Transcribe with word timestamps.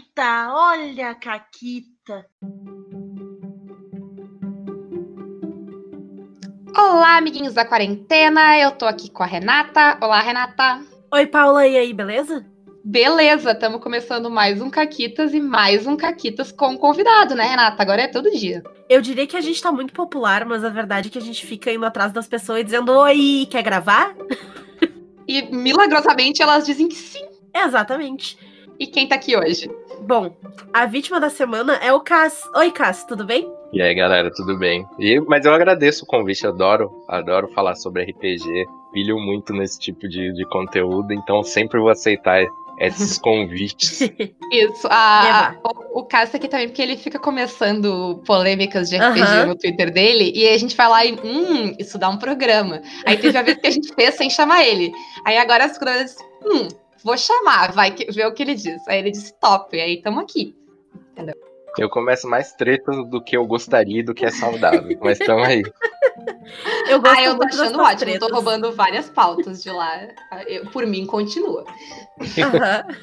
Caquita, 0.00 0.48
olha 0.54 1.10
a 1.10 1.14
Caquita. 1.14 2.26
Olá, 6.74 7.16
amiguinhos 7.16 7.52
da 7.52 7.64
quarentena. 7.64 8.58
Eu 8.58 8.72
tô 8.72 8.86
aqui 8.86 9.10
com 9.10 9.22
a 9.22 9.26
Renata. 9.26 9.98
Olá, 10.00 10.20
Renata. 10.20 10.80
Oi, 11.12 11.26
Paula, 11.26 11.66
e 11.66 11.76
aí, 11.76 11.92
beleza? 11.92 12.46
Beleza, 12.82 13.52
estamos 13.52 13.82
começando 13.82 14.30
mais 14.30 14.62
um 14.62 14.70
Caquitas 14.70 15.34
e 15.34 15.40
mais 15.40 15.86
um 15.86 15.96
Caquitas 15.96 16.50
com 16.50 16.78
convidado, 16.78 17.34
né, 17.34 17.44
Renata? 17.44 17.82
Agora 17.82 18.02
é 18.02 18.08
todo 18.08 18.30
dia. 18.30 18.62
Eu 18.88 19.02
diria 19.02 19.26
que 19.26 19.36
a 19.36 19.40
gente 19.42 19.60
tá 19.60 19.70
muito 19.70 19.92
popular, 19.92 20.46
mas 20.46 20.64
a 20.64 20.70
verdade 20.70 21.08
é 21.08 21.10
que 21.10 21.18
a 21.18 21.22
gente 21.22 21.44
fica 21.44 21.70
indo 21.70 21.84
atrás 21.84 22.10
das 22.12 22.26
pessoas 22.26 22.60
e 22.60 22.64
dizendo: 22.64 22.92
Oi, 22.92 23.46
quer 23.50 23.62
gravar? 23.62 24.14
E 25.28 25.42
milagrosamente 25.42 26.42
elas 26.42 26.66
dizem 26.66 26.88
que 26.88 26.96
sim. 26.96 27.24
Exatamente. 27.54 28.36
E 28.80 28.86
quem 28.86 29.06
tá 29.06 29.16
aqui 29.16 29.36
hoje? 29.36 29.70
Bom, 30.00 30.34
a 30.72 30.86
vítima 30.86 31.20
da 31.20 31.28
semana 31.28 31.74
é 31.82 31.92
o 31.92 32.00
Cass. 32.00 32.40
Oi, 32.56 32.70
Cass, 32.70 33.04
tudo 33.04 33.26
bem? 33.26 33.46
E 33.74 33.82
aí, 33.82 33.94
galera, 33.94 34.32
tudo 34.34 34.56
bem? 34.56 34.86
E, 34.98 35.20
mas 35.20 35.44
eu 35.44 35.52
agradeço 35.52 36.04
o 36.04 36.06
convite, 36.06 36.46
adoro, 36.46 36.90
adoro 37.06 37.46
falar 37.48 37.74
sobre 37.74 38.04
RPG, 38.04 38.66
pilho 38.90 39.20
muito 39.20 39.52
nesse 39.52 39.78
tipo 39.78 40.08
de, 40.08 40.32
de 40.32 40.46
conteúdo, 40.46 41.12
então 41.12 41.42
sempre 41.42 41.78
vou 41.78 41.90
aceitar 41.90 42.42
esses 42.78 43.18
convites. 43.20 44.00
Isso. 44.50 44.88
A, 44.90 45.54
o, 45.62 46.00
o 46.00 46.04
Cássio 46.06 46.36
aqui 46.36 46.48
também, 46.48 46.68
porque 46.68 46.80
ele 46.80 46.96
fica 46.96 47.18
começando 47.18 48.22
polêmicas 48.24 48.88
de 48.88 48.96
RPG 48.96 49.20
uhum. 49.20 49.46
no 49.48 49.58
Twitter 49.58 49.92
dele, 49.92 50.32
e 50.34 50.48
a 50.48 50.56
gente 50.56 50.74
vai 50.74 50.88
lá 50.88 51.04
e, 51.04 51.12
hum, 51.22 51.76
isso 51.78 51.98
dá 51.98 52.08
um 52.08 52.16
programa. 52.16 52.80
Aí 53.04 53.18
teve 53.18 53.36
a 53.36 53.42
vez 53.42 53.58
que 53.58 53.66
a 53.66 53.70
gente 53.70 53.94
fez 53.94 54.14
sem 54.14 54.30
chamar 54.30 54.64
ele. 54.64 54.90
Aí 55.26 55.36
agora 55.36 55.66
as 55.66 55.76
coisas, 55.76 56.16
hum, 56.42 56.66
vou 57.02 57.16
chamar, 57.16 57.72
vai 57.72 57.90
ver 57.90 58.26
o 58.26 58.32
que 58.32 58.42
ele 58.42 58.54
diz. 58.54 58.86
Aí 58.88 58.98
ele 58.98 59.10
disse 59.10 59.32
top, 59.40 59.80
aí 59.80 59.96
estamos 59.96 60.22
aqui. 60.22 60.56
Entendeu? 61.12 61.34
Eu 61.78 61.88
começo 61.88 62.28
mais 62.28 62.52
treta 62.52 62.90
do 63.04 63.22
que 63.22 63.36
eu 63.36 63.46
gostaria 63.46 64.04
do 64.04 64.14
que 64.14 64.26
é 64.26 64.30
saudável, 64.30 64.98
mas 65.00 65.20
estamos 65.20 65.46
aí. 65.46 65.62
Eu 66.88 67.00
gosto 67.00 67.18
ah, 67.18 67.22
eu 67.22 67.38
tô 67.38 67.46
achando 67.46 67.80
ótimo, 67.80 67.98
tretas. 67.98 68.28
tô 68.28 68.34
roubando 68.34 68.72
várias 68.72 69.08
pautas 69.08 69.62
de 69.62 69.70
lá. 69.70 70.08
Eu, 70.48 70.66
por 70.66 70.84
mim, 70.84 71.06
continua. 71.06 71.64
Uhum. 72.18 72.96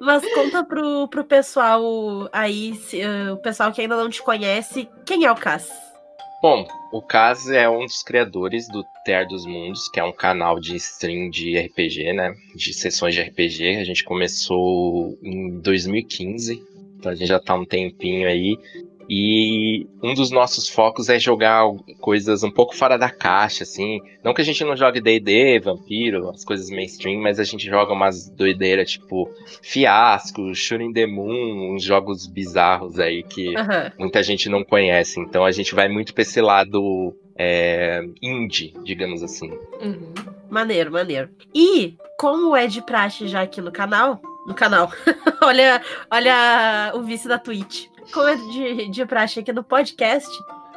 Mas 0.00 0.22
conta 0.32 0.64
pro, 0.64 1.08
pro 1.08 1.24
pessoal 1.24 2.28
aí, 2.32 2.74
se, 2.76 3.02
uh, 3.04 3.34
o 3.34 3.36
pessoal 3.38 3.72
que 3.72 3.80
ainda 3.80 3.96
não 3.96 4.08
te 4.08 4.22
conhece, 4.22 4.88
quem 5.04 5.24
é 5.24 5.32
o 5.32 5.34
Cass? 5.34 5.68
Bom, 6.40 6.68
o 6.92 7.02
Cass 7.02 7.48
é 7.50 7.68
um 7.68 7.84
dos 7.84 8.04
criadores 8.04 8.68
do 8.68 8.84
Ter 9.04 9.26
dos 9.26 9.44
Mundos, 9.44 9.88
que 9.88 9.98
é 9.98 10.04
um 10.04 10.12
canal 10.12 10.60
de 10.60 10.76
stream 10.76 11.30
de 11.30 11.58
RPG, 11.58 12.12
né? 12.12 12.32
De 12.54 12.72
sessões 12.72 13.12
de 13.14 13.22
RPG. 13.22 13.76
A 13.76 13.84
gente 13.84 14.04
começou 14.04 15.18
em 15.20 15.58
2015, 15.58 16.62
então 16.96 17.10
a 17.10 17.14
gente 17.16 17.26
já 17.26 17.40
tá 17.40 17.56
um 17.56 17.64
tempinho 17.64 18.28
aí. 18.28 18.56
E 19.08 19.86
um 20.02 20.12
dos 20.12 20.30
nossos 20.30 20.68
focos 20.68 21.08
é 21.08 21.18
jogar 21.18 21.64
coisas 21.98 22.42
um 22.42 22.50
pouco 22.50 22.76
fora 22.76 22.98
da 22.98 23.08
caixa, 23.08 23.62
assim. 23.62 24.02
Não 24.22 24.34
que 24.34 24.42
a 24.42 24.44
gente 24.44 24.62
não 24.64 24.76
jogue 24.76 25.00
D&D, 25.00 25.60
Vampiro, 25.60 26.28
as 26.28 26.44
coisas 26.44 26.68
mainstream, 26.68 27.22
mas 27.22 27.40
a 27.40 27.44
gente 27.44 27.64
joga 27.66 27.92
umas 27.92 28.28
doideiras, 28.28 28.90
tipo 28.90 29.30
Fiasco, 29.62 30.54
Shooting 30.54 30.92
the 30.92 31.06
Moon, 31.06 31.74
uns 31.74 31.82
jogos 31.82 32.26
bizarros 32.26 33.00
aí 33.00 33.22
que 33.22 33.48
uhum. 33.48 33.90
muita 33.98 34.22
gente 34.22 34.50
não 34.50 34.62
conhece. 34.62 35.18
Então 35.18 35.44
a 35.44 35.52
gente 35.52 35.74
vai 35.74 35.88
muito 35.88 36.12
pra 36.12 36.22
esse 36.22 36.42
lado 36.42 37.16
é, 37.34 38.02
indie, 38.20 38.74
digamos 38.84 39.22
assim. 39.22 39.50
Uhum. 39.80 40.12
Maneiro, 40.50 40.92
maneiro. 40.92 41.30
E, 41.54 41.94
como 42.18 42.54
é 42.54 42.66
de 42.66 42.82
praxe 42.82 43.26
já 43.26 43.40
aqui 43.40 43.62
no 43.62 43.72
canal, 43.72 44.20
no 44.46 44.54
canal. 44.54 44.92
olha, 45.40 45.80
olha 46.10 46.92
o 46.94 47.02
vice 47.02 47.26
da 47.26 47.38
Twitch 47.38 47.86
como 48.12 48.28
é 48.28 48.36
de, 48.36 48.88
de 48.88 49.06
praxe 49.06 49.40
aqui 49.40 49.52
no 49.52 49.62
podcast, 49.62 50.30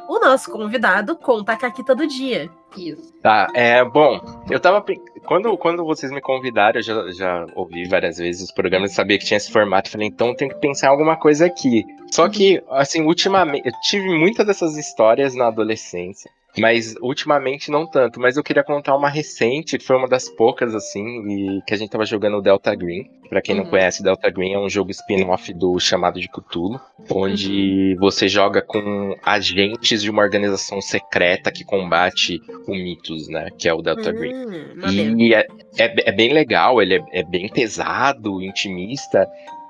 o 0.08 0.18
nosso 0.18 0.50
convidado 0.50 1.16
conta 1.16 1.52
a 1.52 1.56
caquita 1.56 1.94
do 1.94 2.06
dia. 2.06 2.50
Isso. 2.76 3.12
Tá, 3.22 3.48
é, 3.54 3.84
bom, 3.84 4.20
eu 4.50 4.58
tava. 4.58 4.84
Quando, 5.26 5.56
quando 5.58 5.84
vocês 5.84 6.10
me 6.10 6.20
convidaram, 6.20 6.80
eu 6.80 6.82
já, 6.82 7.12
já 7.12 7.46
ouvi 7.54 7.86
várias 7.86 8.16
vezes 8.16 8.44
os 8.44 8.50
programas, 8.50 8.92
sabia 8.92 9.18
que 9.18 9.24
tinha 9.24 9.36
esse 9.36 9.52
formato, 9.52 9.90
falei, 9.90 10.08
então 10.08 10.34
tem 10.34 10.48
que 10.48 10.56
pensar 10.56 10.86
em 10.86 10.90
alguma 10.90 11.16
coisa 11.16 11.46
aqui. 11.46 11.84
Só 12.10 12.28
que, 12.28 12.62
assim, 12.70 13.02
ultimamente, 13.02 13.66
eu 13.66 13.72
tive 13.82 14.08
muitas 14.18 14.46
dessas 14.46 14.76
histórias 14.76 15.34
na 15.34 15.48
adolescência. 15.48 16.30
Mas 16.58 16.94
ultimamente 17.00 17.70
não 17.70 17.86
tanto. 17.86 18.20
Mas 18.20 18.36
eu 18.36 18.42
queria 18.42 18.62
contar 18.62 18.94
uma 18.96 19.08
recente, 19.08 19.78
que 19.78 19.84
foi 19.84 19.96
uma 19.96 20.08
das 20.08 20.28
poucas, 20.28 20.74
assim, 20.74 21.04
e 21.28 21.62
que 21.62 21.72
a 21.72 21.76
gente 21.76 21.90
tava 21.90 22.04
jogando 22.04 22.36
o 22.38 22.42
Delta 22.42 22.74
Green. 22.74 23.08
Pra 23.28 23.40
quem 23.40 23.56
uhum. 23.56 23.62
não 23.62 23.70
conhece, 23.70 24.02
Delta 24.02 24.28
Green 24.28 24.52
é 24.52 24.58
um 24.58 24.68
jogo 24.68 24.90
spin-off 24.90 25.54
do 25.54 25.80
chamado 25.80 26.20
de 26.20 26.28
Cthulhu, 26.28 26.78
onde 27.10 27.94
uhum. 27.94 28.00
você 28.00 28.28
joga 28.28 28.60
com 28.60 29.16
agentes 29.24 30.02
de 30.02 30.10
uma 30.10 30.22
organização 30.22 30.82
secreta 30.82 31.50
que 31.50 31.64
combate 31.64 32.38
o 32.66 32.74
mitos, 32.74 33.28
né? 33.28 33.48
Que 33.56 33.70
é 33.70 33.72
o 33.72 33.80
Delta 33.80 34.10
uhum, 34.10 34.16
Green. 34.16 35.16
E 35.18 35.34
é, 35.34 35.46
é, 35.78 36.10
é, 36.10 36.12
bem 36.12 36.34
legal, 36.34 36.82
ele 36.82 36.96
é, 36.96 37.20
é 37.20 37.22
bem 37.22 37.48
pesado, 37.48 38.42
intimista, 38.42 39.26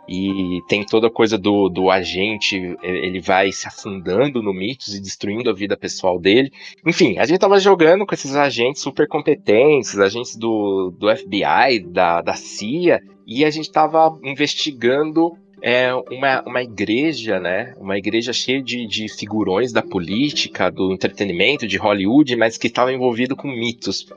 e 0.08 0.60
tem 0.68 0.84
toda 0.84 1.06
a 1.06 1.10
coisa 1.10 1.38
do, 1.38 1.68
do 1.68 1.90
agente, 1.90 2.76
ele 2.82 3.20
vai 3.20 3.52
se 3.52 3.68
afundando 3.68 4.42
no 4.42 4.52
mitos 4.52 4.94
e 4.94 5.00
destruindo 5.00 5.48
a 5.48 5.54
vida 5.54 5.76
pessoal 5.76 6.18
dele. 6.18 6.50
Enfim, 6.86 7.18
a 7.18 7.24
gente 7.24 7.38
tava 7.38 7.58
jogando 7.60 8.04
com 8.04 8.14
esses 8.14 8.34
agentes 8.34 8.82
super 8.82 9.06
competentes, 9.06 9.98
agentes 9.98 10.36
do, 10.36 10.92
do 10.98 11.08
FBI, 11.14 11.80
da, 11.86 12.20
da 12.20 12.34
CIA, 12.34 13.00
e 13.26 13.44
a 13.44 13.50
gente 13.50 13.70
tava 13.70 14.18
investigando 14.24 15.36
é 15.64 15.94
uma, 15.94 16.42
uma 16.42 16.62
igreja, 16.62 17.38
né? 17.38 17.72
Uma 17.78 17.96
igreja 17.96 18.32
cheia 18.32 18.60
de, 18.60 18.84
de 18.84 19.08
figurões 19.08 19.72
da 19.72 19.80
política, 19.80 20.68
do 20.68 20.92
entretenimento, 20.92 21.68
de 21.68 21.76
Hollywood, 21.76 22.34
mas 22.34 22.58
que 22.58 22.66
estava 22.66 22.92
envolvido 22.92 23.36
com 23.36 23.46
mitos. 23.46 24.08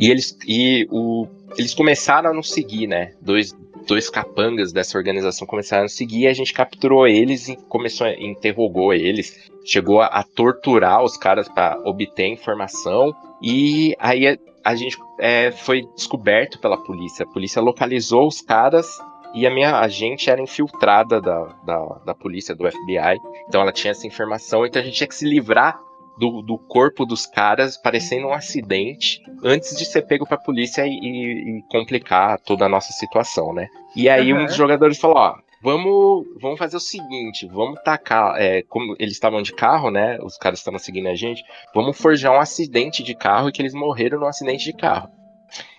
E 0.00 0.10
eles, 0.10 0.36
e 0.48 0.88
o, 0.90 1.26
eles 1.58 1.74
começaram 1.74 2.30
a 2.30 2.32
nos 2.32 2.50
seguir, 2.50 2.86
né? 2.86 3.12
Dois, 3.20 3.54
dois 3.86 4.10
capangas 4.10 4.72
dessa 4.72 4.96
organização 4.98 5.46
começaram 5.46 5.84
a 5.84 5.88
seguir, 5.88 6.22
e 6.22 6.26
a 6.26 6.32
gente 6.32 6.52
capturou 6.52 7.06
eles 7.06 7.48
e 7.48 7.56
começou 7.68 8.06
a 8.06 8.12
interrogou 8.14 8.92
eles, 8.92 9.50
chegou 9.64 10.00
a, 10.00 10.06
a 10.06 10.22
torturar 10.22 11.02
os 11.02 11.16
caras 11.16 11.48
para 11.48 11.80
obter 11.84 12.26
informação 12.26 13.14
e 13.42 13.94
aí 13.98 14.26
a, 14.26 14.38
a 14.64 14.74
gente 14.74 14.98
é, 15.18 15.50
foi 15.50 15.82
descoberto 15.94 16.58
pela 16.58 16.76
polícia. 16.76 17.24
A 17.24 17.28
polícia 17.28 17.60
localizou 17.60 18.26
os 18.26 18.40
caras 18.40 18.86
e 19.34 19.46
a 19.46 19.50
minha 19.50 19.80
agente 19.80 20.30
era 20.30 20.40
infiltrada 20.40 21.20
da, 21.20 21.44
da, 21.64 21.84
da 22.06 22.14
polícia, 22.14 22.54
do 22.54 22.70
FBI, 22.70 23.18
então 23.48 23.60
ela 23.60 23.72
tinha 23.72 23.90
essa 23.90 24.06
informação, 24.06 24.64
então 24.64 24.80
a 24.80 24.84
gente 24.84 24.96
tinha 24.96 25.08
que 25.08 25.14
se 25.14 25.28
livrar 25.28 25.78
do, 26.18 26.42
do 26.42 26.58
corpo 26.58 27.04
dos 27.04 27.26
caras 27.26 27.76
parecendo 27.76 28.28
um 28.28 28.32
acidente 28.32 29.20
antes 29.42 29.76
de 29.76 29.84
ser 29.84 30.02
pego 30.02 30.26
pra 30.26 30.38
polícia 30.38 30.86
e, 30.86 30.90
e, 30.90 31.58
e 31.58 31.62
complicar 31.70 32.38
toda 32.40 32.66
a 32.66 32.68
nossa 32.68 32.92
situação, 32.92 33.52
né? 33.52 33.68
E 33.96 34.08
aí 34.08 34.32
uhum. 34.32 34.42
um 34.42 34.46
dos 34.46 34.54
jogadores 34.54 34.98
falou, 34.98 35.16
ó, 35.18 35.36
vamos, 35.62 36.26
vamos 36.40 36.58
fazer 36.58 36.76
o 36.76 36.80
seguinte, 36.80 37.46
vamos 37.46 37.80
tacar, 37.82 38.40
é, 38.40 38.62
como 38.62 38.94
eles 38.98 39.14
estavam 39.14 39.42
de 39.42 39.52
carro, 39.52 39.90
né? 39.90 40.18
Os 40.22 40.36
caras 40.36 40.58
estavam 40.58 40.78
seguindo 40.78 41.08
a 41.08 41.14
gente, 41.14 41.42
vamos 41.74 41.96
forjar 41.96 42.32
um 42.32 42.40
acidente 42.40 43.02
de 43.02 43.14
carro 43.14 43.48
e 43.48 43.52
que 43.52 43.62
eles 43.62 43.74
morreram 43.74 44.20
num 44.20 44.26
acidente 44.26 44.64
de 44.64 44.72
carro. 44.72 45.08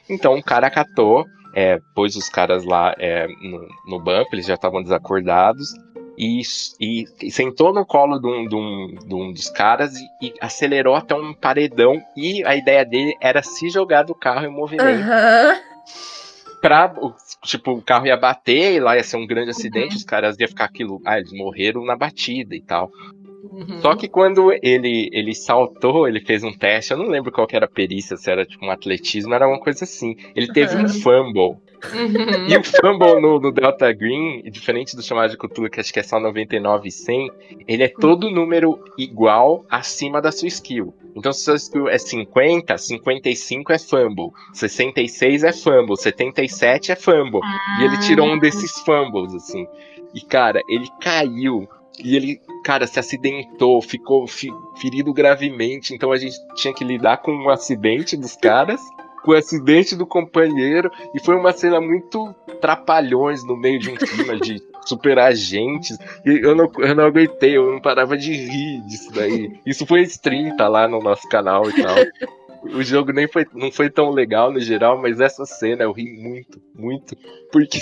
Então 0.09 0.35
o 0.35 0.43
cara 0.43 0.69
catou, 0.69 1.25
é, 1.55 1.79
pôs 1.93 2.15
os 2.15 2.29
caras 2.29 2.65
lá 2.65 2.93
é, 2.97 3.27
no, 3.27 3.67
no 3.87 4.03
banco, 4.03 4.33
eles 4.33 4.45
já 4.45 4.55
estavam 4.55 4.81
desacordados, 4.81 5.69
e, 6.17 6.41
e, 6.79 7.05
e, 7.21 7.31
sentou 7.31 7.73
no 7.73 7.85
colo 7.85 8.19
de 8.19 8.27
um, 8.27 8.47
de 8.47 8.55
um, 8.55 8.95
de 9.07 9.13
um 9.13 9.31
dos 9.31 9.49
caras 9.49 9.95
e, 9.95 10.27
e, 10.27 10.33
acelerou 10.39 10.95
até 10.95 11.15
um 11.15 11.33
paredão. 11.33 12.01
E 12.15 12.43
a 12.45 12.55
ideia 12.55 12.85
dele 12.85 13.15
era 13.21 13.41
se 13.43 13.69
jogar 13.69 14.03
do 14.03 14.15
carro 14.15 14.45
em 14.45 14.51
movimento. 14.51 15.07
Uhum. 15.07 15.75
Pra, 16.61 16.93
tipo, 17.43 17.73
o 17.73 17.81
carro 17.81 18.07
ia 18.07 18.17
bater 18.17 18.73
e 18.73 18.79
lá 18.79 18.95
ia 18.95 19.03
ser 19.03 19.17
um 19.17 19.27
grande 19.27 19.51
acidente, 19.51 19.91
uhum. 19.91 19.97
os 19.97 20.03
caras 20.03 20.39
iam 20.39 20.47
ficar 20.47 20.65
aquilo. 20.65 21.01
Ah, 21.05 21.17
eles 21.17 21.31
morreram 21.31 21.85
na 21.85 21.95
batida 21.95 22.55
e 22.55 22.61
tal. 22.61 22.89
Uhum. 23.51 23.79
Só 23.81 23.95
que 23.95 24.07
quando 24.07 24.51
ele, 24.61 25.09
ele 25.11 25.33
saltou, 25.35 26.07
ele 26.07 26.19
fez 26.19 26.43
um 26.43 26.51
teste, 26.51 26.91
eu 26.91 26.97
não 26.97 27.07
lembro 27.07 27.31
qual 27.31 27.47
era 27.51 27.65
a 27.65 27.69
perícia, 27.69 28.17
se 28.17 28.29
era 28.29 28.45
tipo 28.45 28.65
um 28.65 28.71
atletismo, 28.71 29.33
era 29.33 29.47
uma 29.47 29.59
coisa 29.59 29.83
assim. 29.83 30.15
Ele 30.35 30.51
teve 30.51 30.75
um 30.75 30.87
fumble. 30.87 31.57
Uhum. 31.93 32.47
E 32.47 32.57
o 32.57 32.63
fumble 32.63 33.21
no, 33.21 33.39
no, 33.39 33.51
Delta 33.51 33.91
Green, 33.91 34.41
diferente 34.49 34.95
do 34.95 35.03
chamado 35.03 35.29
de 35.29 35.37
cultura, 35.37 35.69
que 35.69 35.79
acho 35.79 35.93
que 35.93 35.99
é 35.99 36.03
só 36.03 36.19
99 36.19 36.87
e 36.87 36.91
100, 36.91 37.31
ele 37.67 37.83
é 37.83 37.87
todo 37.87 38.31
número 38.31 38.79
igual 38.97 39.63
acima 39.69 40.21
da 40.21 40.31
sua 40.31 40.47
skill. 40.47 40.93
Então, 41.15 41.31
se 41.31 41.43
sua 41.43 41.55
skill 41.55 41.87
é 41.87 41.97
50, 41.97 42.77
55 42.77 43.71
é 43.71 43.79
fumble, 43.79 44.31
66 44.53 45.43
é 45.43 45.53
fumble, 45.53 45.95
77 45.95 46.91
é 46.91 46.95
fumble. 46.95 47.41
Ah. 47.43 47.77
E 47.79 47.85
ele 47.85 47.97
tirou 47.99 48.27
um 48.27 48.39
desses 48.39 48.71
fumbles, 48.79 49.33
assim. 49.33 49.67
E, 50.13 50.21
cara, 50.21 50.61
ele 50.67 50.87
caiu 50.99 51.67
e 52.03 52.15
ele, 52.15 52.41
cara, 52.65 52.87
se 52.87 52.99
acidentou, 52.99 53.79
ficou 53.79 54.25
ferido 54.27 55.13
gravemente. 55.13 55.93
Então 55.93 56.11
a 56.11 56.17
gente 56.17 56.35
tinha 56.55 56.73
que 56.73 56.83
lidar 56.83 57.17
com 57.17 57.31
o 57.31 57.43
um 57.45 57.49
acidente 57.49 58.17
dos 58.17 58.35
caras 58.35 58.81
com 59.23 59.31
o 59.31 59.35
acidente 59.35 59.95
do 59.95 60.05
companheiro. 60.05 60.91
E 61.13 61.19
foi 61.19 61.35
uma 61.35 61.51
cena 61.51 61.79
muito 61.79 62.33
trapalhões 62.61 63.43
no 63.43 63.55
meio 63.55 63.79
de 63.79 63.89
um 63.89 63.95
clima 63.95 64.37
de 64.39 64.61
super 64.85 65.17
agentes. 65.19 65.97
E 66.25 66.39
eu 66.43 66.55
não, 66.55 66.71
eu 66.79 66.95
não 66.95 67.05
aguentei, 67.05 67.57
eu 67.57 67.71
não 67.71 67.81
parava 67.81 68.17
de 68.17 68.31
rir 68.31 68.81
disso 68.87 69.11
daí. 69.11 69.59
Isso 69.65 69.85
foi 69.85 70.05
tá 70.57 70.67
lá 70.67 70.87
no 70.87 70.99
nosso 70.99 71.27
canal 71.27 71.69
e 71.69 71.81
tal. 71.81 71.95
O 72.63 72.81
jogo 72.81 73.11
nem 73.11 73.27
foi, 73.27 73.45
não 73.53 73.71
foi 73.71 73.91
tão 73.91 74.09
legal 74.09 74.51
no 74.51 74.59
geral, 74.59 74.99
mas 74.99 75.19
essa 75.19 75.45
cena 75.45 75.83
eu 75.83 75.91
ri 75.91 76.19
muito, 76.19 76.59
muito. 76.73 77.15
Porque, 77.51 77.79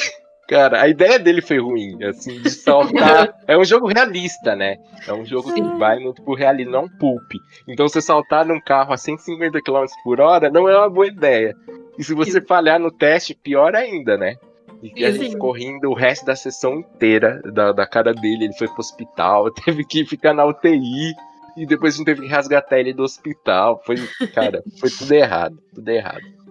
cara, 0.54 0.84
a 0.84 0.88
ideia 0.88 1.18
dele 1.18 1.42
foi 1.42 1.58
ruim, 1.60 2.04
assim, 2.04 2.40
de 2.40 2.50
saltar. 2.52 3.34
é 3.48 3.58
um 3.58 3.66
jogo 3.66 3.88
realista, 3.88 4.56
né? 4.56 4.78
É 5.08 5.12
um 5.12 5.26
jogo 5.26 5.52
que 5.52 5.62
vai 5.80 5.98
muito 5.98 6.22
pro 6.22 6.36
realismo, 6.36 6.72
não 6.72 6.88
pulp. 6.88 7.34
Então 7.68 7.88
você 7.88 8.00
saltar 8.00 8.46
num 8.46 8.62
carro 8.62 8.94
a 8.94 8.98
150 8.98 9.60
km 9.62 9.86
por 10.04 10.22
hora 10.22 10.52
não 10.52 10.70
é 10.70 10.78
uma 10.78 10.90
boa 10.92 11.08
ideia. 11.08 11.56
E 11.98 12.04
se 12.04 12.14
você 12.14 12.40
falhar 12.40 12.80
no 12.80 12.92
teste, 12.92 13.34
pior 13.34 13.76
ainda, 13.76 14.16
né? 14.16 14.36
E 14.96 15.04
a 15.04 15.10
gente 15.10 15.32
ficou 15.32 15.54
rindo 15.54 15.90
o 15.90 15.96
resto 15.96 16.24
da 16.24 16.36
sessão 16.36 16.76
inteira 16.76 17.42
da, 17.52 17.72
da 17.72 17.88
cara 17.88 18.14
dele. 18.14 18.46
Ele 18.46 18.54
foi 18.54 18.68
pro 18.68 18.80
hospital, 18.80 19.50
teve 19.66 19.84
que 19.84 20.06
ficar 20.06 20.34
na 20.34 20.46
UTI. 20.46 21.14
E 21.58 21.66
depois 21.66 21.96
a 21.96 21.98
gente 21.98 22.06
teve 22.06 22.22
que 22.22 22.28
resgatar 22.28 22.80
ele 22.80 22.94
do 22.94 23.02
hospital. 23.02 23.82
Foi, 23.86 23.96
cara, 24.36 24.64
foi 24.80 24.90
tudo 24.92 25.14
errado. 25.14 25.58
Tudo 25.74 25.90
errado. 25.90 26.43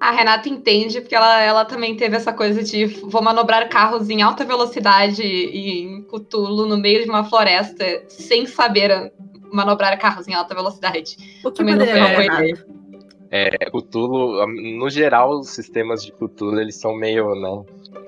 A 0.00 0.12
Renata 0.12 0.48
entende, 0.48 1.02
porque 1.02 1.14
ela, 1.14 1.42
ela 1.42 1.64
também 1.66 1.94
teve 1.94 2.16
essa 2.16 2.32
coisa 2.32 2.62
de 2.62 2.86
vou 2.86 3.20
manobrar 3.20 3.68
carros 3.68 4.08
em 4.08 4.22
alta 4.22 4.46
velocidade 4.46 5.22
e 5.22 5.82
em 5.82 6.02
Cutulo 6.04 6.66
no 6.66 6.78
meio 6.78 7.04
de 7.04 7.08
uma 7.10 7.22
floresta 7.22 7.84
sem 8.08 8.46
saber 8.46 9.12
manobrar 9.52 9.98
carros 9.98 10.26
em 10.26 10.32
alta 10.32 10.54
velocidade. 10.54 11.16
O 11.44 11.50
que 11.50 11.58
também 11.58 11.76
não 11.76 11.86
foi 11.86 12.00
uma 12.00 12.08
boa 12.08 12.24
É, 13.30 13.50
Cthulhu, 13.70 14.46
no 14.46 14.88
geral, 14.88 15.38
os 15.38 15.50
sistemas 15.50 16.02
de 16.02 16.12
Cthulhu, 16.12 16.58
eles 16.58 16.76
são 16.76 16.96
meio, 16.96 17.34
né, 17.34 17.64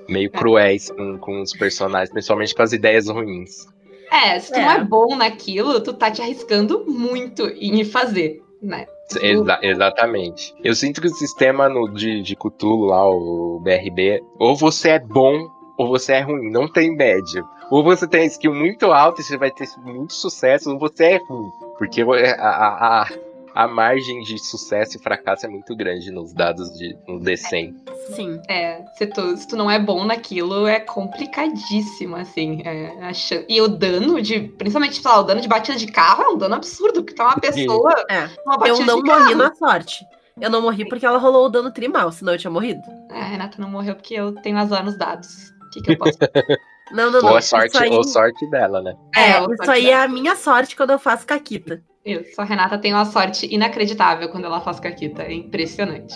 meio 0.09 0.31
é. 0.33 0.37
cruéis 0.37 0.89
com, 0.89 1.19
com 1.19 1.41
os 1.41 1.53
personagens, 1.53 2.09
principalmente 2.09 2.55
com 2.55 2.63
as 2.63 2.73
ideias 2.73 3.07
ruins. 3.07 3.67
É, 4.11 4.39
se 4.39 4.51
tu 4.51 4.59
é. 4.59 4.63
não 4.63 4.71
é 4.71 4.83
bom 4.83 5.15
naquilo, 5.15 5.79
tu 5.79 5.93
tá 5.93 6.09
te 6.09 6.23
arriscando 6.23 6.85
muito 6.87 7.47
em 7.49 7.83
fazer, 7.85 8.41
né? 8.61 8.87
Exa 9.21 9.59
exatamente. 9.61 10.55
Eu 10.63 10.73
sinto 10.73 11.01
que 11.01 11.07
o 11.07 11.13
sistema 11.13 11.69
no, 11.69 11.87
de, 11.89 12.21
de 12.21 12.35
Cthulhu 12.35 12.85
lá, 12.85 13.07
o 13.07 13.59
BRB, 13.59 14.23
ou 14.39 14.55
você 14.55 14.91
é 14.91 14.99
bom 14.99 15.49
ou 15.77 15.87
você 15.87 16.13
é 16.13 16.21
ruim, 16.21 16.51
não 16.51 16.71
tem 16.71 16.95
médio. 16.95 17.47
Ou 17.69 17.83
você 17.83 18.07
tem 18.07 18.25
skill 18.27 18.53
muito 18.53 18.91
alto 18.91 19.21
e 19.21 19.23
você 19.23 19.37
vai 19.37 19.49
ter 19.51 19.67
muito 19.83 20.13
sucesso, 20.13 20.71
ou 20.71 20.79
você 20.79 21.03
é 21.05 21.17
ruim. 21.17 21.49
Porque 21.77 22.01
a, 22.01 22.47
a, 22.47 23.01
a 23.01 23.07
a 23.55 23.67
margem 23.67 24.21
de 24.21 24.37
sucesso 24.39 24.97
e 24.97 25.01
fracasso 25.01 25.45
é 25.45 25.49
muito 25.49 25.75
grande 25.75 26.11
nos 26.11 26.33
dados 26.33 26.71
de 26.73 26.97
no 27.07 27.19
D100. 27.19 27.75
Sim, 28.15 28.41
é. 28.49 28.83
Se 28.97 29.07
tu, 29.07 29.37
se 29.37 29.47
tu 29.47 29.55
não 29.55 29.69
é 29.69 29.79
bom 29.79 30.03
naquilo, 30.03 30.67
é 30.67 30.79
complicadíssimo, 30.79 32.15
assim. 32.15 32.61
É, 32.65 33.11
E 33.47 33.61
o 33.61 33.67
dano 33.67 34.21
de. 34.21 34.39
Principalmente, 34.39 35.01
sei 35.01 35.11
lá, 35.11 35.19
o 35.19 35.23
dano 35.23 35.41
de 35.41 35.47
batida 35.47 35.77
de 35.77 35.87
carro 35.87 36.23
é 36.23 36.27
um 36.29 36.37
dano 36.37 36.55
absurdo, 36.55 37.03
porque 37.03 37.15
tá 37.15 37.25
uma 37.25 37.39
pessoa. 37.39 37.93
É. 38.09 38.29
Uma 38.45 38.67
eu 38.67 38.79
não 38.85 39.01
morri 39.01 39.35
na 39.35 39.53
sorte. 39.55 40.05
Eu 40.39 40.49
não 40.49 40.61
morri 40.61 40.87
porque 40.87 41.05
ela 41.05 41.19
rolou 41.19 41.45
o 41.45 41.49
dano 41.49 41.71
trimal, 41.71 42.11
senão 42.11 42.33
eu 42.33 42.39
tinha 42.39 42.49
morrido. 42.49 42.81
É, 43.11 43.21
a 43.21 43.23
Renata 43.23 43.61
não 43.61 43.69
morreu 43.69 43.95
porque 43.95 44.15
eu 44.15 44.33
tenho 44.33 44.57
azar 44.57 44.83
nos 44.83 44.97
dados. 44.97 45.51
O 45.67 45.69
que, 45.69 45.81
que 45.81 45.91
eu 45.91 45.97
posso 45.97 46.17
Não, 46.91 47.11
não, 47.11 47.21
não. 47.21 47.29
Boa 47.29 47.41
sorte, 47.41 47.77
aí... 47.77 47.89
ou 47.89 48.03
sorte 48.03 48.45
dela, 48.49 48.81
né? 48.81 48.95
É, 49.15 49.31
é 49.31 49.39
isso 49.39 49.71
aí 49.71 49.85
dela. 49.85 49.95
é 49.95 50.03
a 50.03 50.07
minha 50.07 50.35
sorte 50.35 50.75
quando 50.75 50.91
eu 50.91 50.99
faço 50.99 51.25
caquita. 51.25 51.81
Isso, 52.05 52.39
a 52.41 52.43
Renata 52.43 52.77
tem 52.77 52.93
uma 52.93 53.05
sorte 53.05 53.47
inacreditável 53.53 54.29
quando 54.29 54.45
ela 54.45 54.59
faz 54.59 54.79
caquita. 54.79 55.23
É 55.23 55.33
impressionante. 55.33 56.15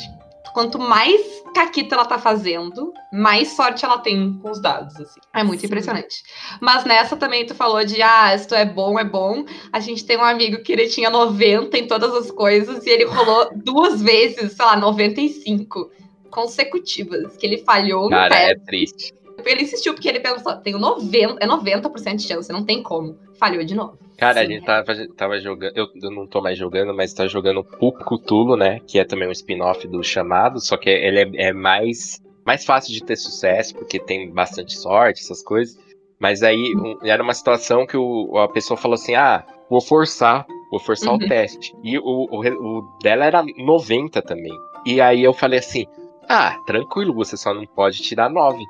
Quanto 0.54 0.80
mais 0.80 1.22
caquita 1.54 1.96
ela 1.96 2.06
tá 2.06 2.18
fazendo, 2.18 2.92
mais 3.14 3.50
sorte 3.50 3.86
ela 3.86 4.00
tem 4.00 4.40
com 4.40 4.50
os 4.50 4.62
dados, 4.62 4.96
assim. 4.96 5.20
É 5.34 5.44
muito 5.44 5.62
Sim. 5.62 5.68
impressionante. 5.68 6.24
Mas 6.60 6.84
nessa 6.84 7.16
também 7.16 7.46
tu 7.46 7.54
falou 7.54 7.86
de, 7.86 8.02
ah, 8.02 8.36
tu 8.48 8.56
é 8.56 8.66
bom, 8.66 9.00
é 9.00 9.04
bom. 9.04 9.46
A 9.72 9.80
gente 9.80 10.04
tem 10.04 10.18
um 10.18 10.24
amigo 10.24 10.64
que 10.64 10.74
ele 10.74 10.88
tinha 10.88 11.10
90 11.10 11.78
em 11.78 11.88
todas 11.88 12.14
as 12.14 12.32
coisas 12.32 12.86
e 12.86 12.90
ele 12.90 13.06
rolou 13.06 13.50
duas 13.56 14.02
vezes, 14.02 14.54
sei 14.54 14.66
lá, 14.66 14.76
95 14.76 15.92
consecutivas, 16.32 17.38
que 17.38 17.46
ele 17.46 17.60
falhou 17.60 18.10
Cara, 18.10 18.36
é 18.36 18.56
triste. 18.56 19.14
Ele 19.46 19.64
insistiu 19.64 19.94
porque 19.94 20.08
ele 20.08 20.20
pensou, 20.20 20.56
tenho 20.58 20.80
90, 20.80 21.44
é 21.44 21.48
90% 21.48 22.16
de 22.16 22.24
chance, 22.24 22.52
não 22.52 22.64
tem 22.64 22.82
como. 22.82 23.18
Falhou 23.40 23.64
de 23.64 23.76
novo. 23.76 23.98
Cara, 24.18 24.40
Sim, 24.40 24.46
a 24.46 24.50
gente 24.50 24.66
tava, 24.66 25.08
tava 25.16 25.40
jogando. 25.40 25.72
Eu, 25.76 25.88
eu, 26.02 26.10
não 26.10 26.26
tô 26.26 26.42
mais 26.42 26.58
jogando, 26.58 26.94
mas 26.94 27.14
tá 27.14 27.28
jogando 27.28 27.64
Pulp 27.64 28.02
Cthulhu, 28.02 28.56
né? 28.56 28.80
Que 28.88 29.00
é 29.00 29.06
também 29.06 29.28
um 29.28 29.32
spin-off 29.32 29.88
do 29.88 30.04
chamado, 30.04 30.60
só 30.60 30.76
que 30.76 30.90
ele 30.90 31.20
é, 31.20 31.50
é, 31.50 31.54
mais, 31.54 32.20
mais 32.44 32.66
fácil 32.66 32.92
de 32.92 33.04
ter 33.04 33.16
sucesso, 33.16 33.76
porque 33.76 34.00
tem 34.00 34.32
bastante 34.32 34.76
sorte, 34.76 35.22
essas 35.22 35.44
coisas. 35.44 35.78
Mas 36.20 36.42
aí 36.42 36.74
um, 36.76 36.98
era 37.04 37.22
uma 37.22 37.34
situação 37.34 37.86
que 37.86 37.96
o, 37.96 38.38
a 38.40 38.48
pessoa 38.48 38.76
falou 38.76 38.96
assim: 38.96 39.14
ah, 39.14 39.46
vou 39.70 39.80
forçar, 39.80 40.48
vou 40.72 40.80
forçar 40.80 41.12
uhum. 41.12 41.18
o 41.18 41.28
teste. 41.28 41.76
E 41.84 42.00
o, 42.00 42.04
o, 42.04 42.40
o 42.40 42.98
dela 43.04 43.24
era 43.24 43.44
90 43.44 44.20
também. 44.24 44.54
E 44.84 45.00
aí 45.00 45.24
eu 45.24 45.32
falei 45.32 45.60
assim: 45.60 45.86
ah, 46.28 46.58
tranquilo, 46.66 47.14
você 47.14 47.38
só 47.38 47.54
não 47.54 47.66
pode 47.66 48.02
tirar 48.02 48.30
9. 48.30 48.64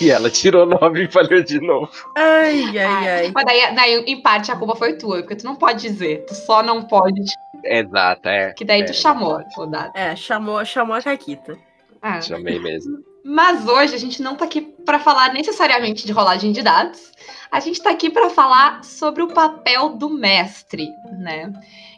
E 0.00 0.10
ela 0.10 0.30
tirou 0.30 0.64
nove 0.66 1.04
e 1.04 1.10
falhou 1.10 1.42
de 1.42 1.60
novo. 1.60 1.90
Ai, 2.16 2.78
ai, 2.78 3.08
ai. 3.08 3.32
Mas 3.34 3.44
daí, 3.44 3.74
daí, 3.74 4.04
em 4.06 4.20
parte, 4.20 4.50
a 4.50 4.56
culpa 4.56 4.74
foi 4.76 4.94
tua, 4.94 5.18
porque 5.18 5.36
tu 5.36 5.44
não 5.44 5.56
pode 5.56 5.82
dizer. 5.82 6.24
Tu 6.26 6.34
só 6.34 6.62
não 6.62 6.82
pode. 6.82 7.22
Exato, 7.64 8.28
é. 8.28 8.52
Que 8.52 8.64
daí 8.64 8.82
é, 8.82 8.84
tu 8.84 8.94
chamou 8.94 9.42
o 9.56 9.66
dado. 9.66 9.96
É, 9.96 10.14
chamou, 10.16 10.64
chamou 10.64 10.96
a 10.96 11.02
Caquita. 11.02 11.58
Ah. 12.00 12.20
Chamei 12.20 12.58
mesmo. 12.58 12.98
Mas 13.24 13.66
hoje 13.66 13.94
a 13.94 13.98
gente 13.98 14.22
não 14.22 14.36
tá 14.36 14.44
aqui 14.44 14.60
para 14.60 15.00
falar 15.00 15.34
necessariamente 15.34 16.06
de 16.06 16.12
rolagem 16.12 16.52
de 16.52 16.62
dados. 16.62 17.10
A 17.50 17.58
gente 17.58 17.82
tá 17.82 17.90
aqui 17.90 18.08
para 18.08 18.30
falar 18.30 18.84
sobre 18.84 19.22
o 19.22 19.28
papel 19.28 19.90
do 19.90 20.08
mestre, 20.08 20.88
né? 21.18 21.52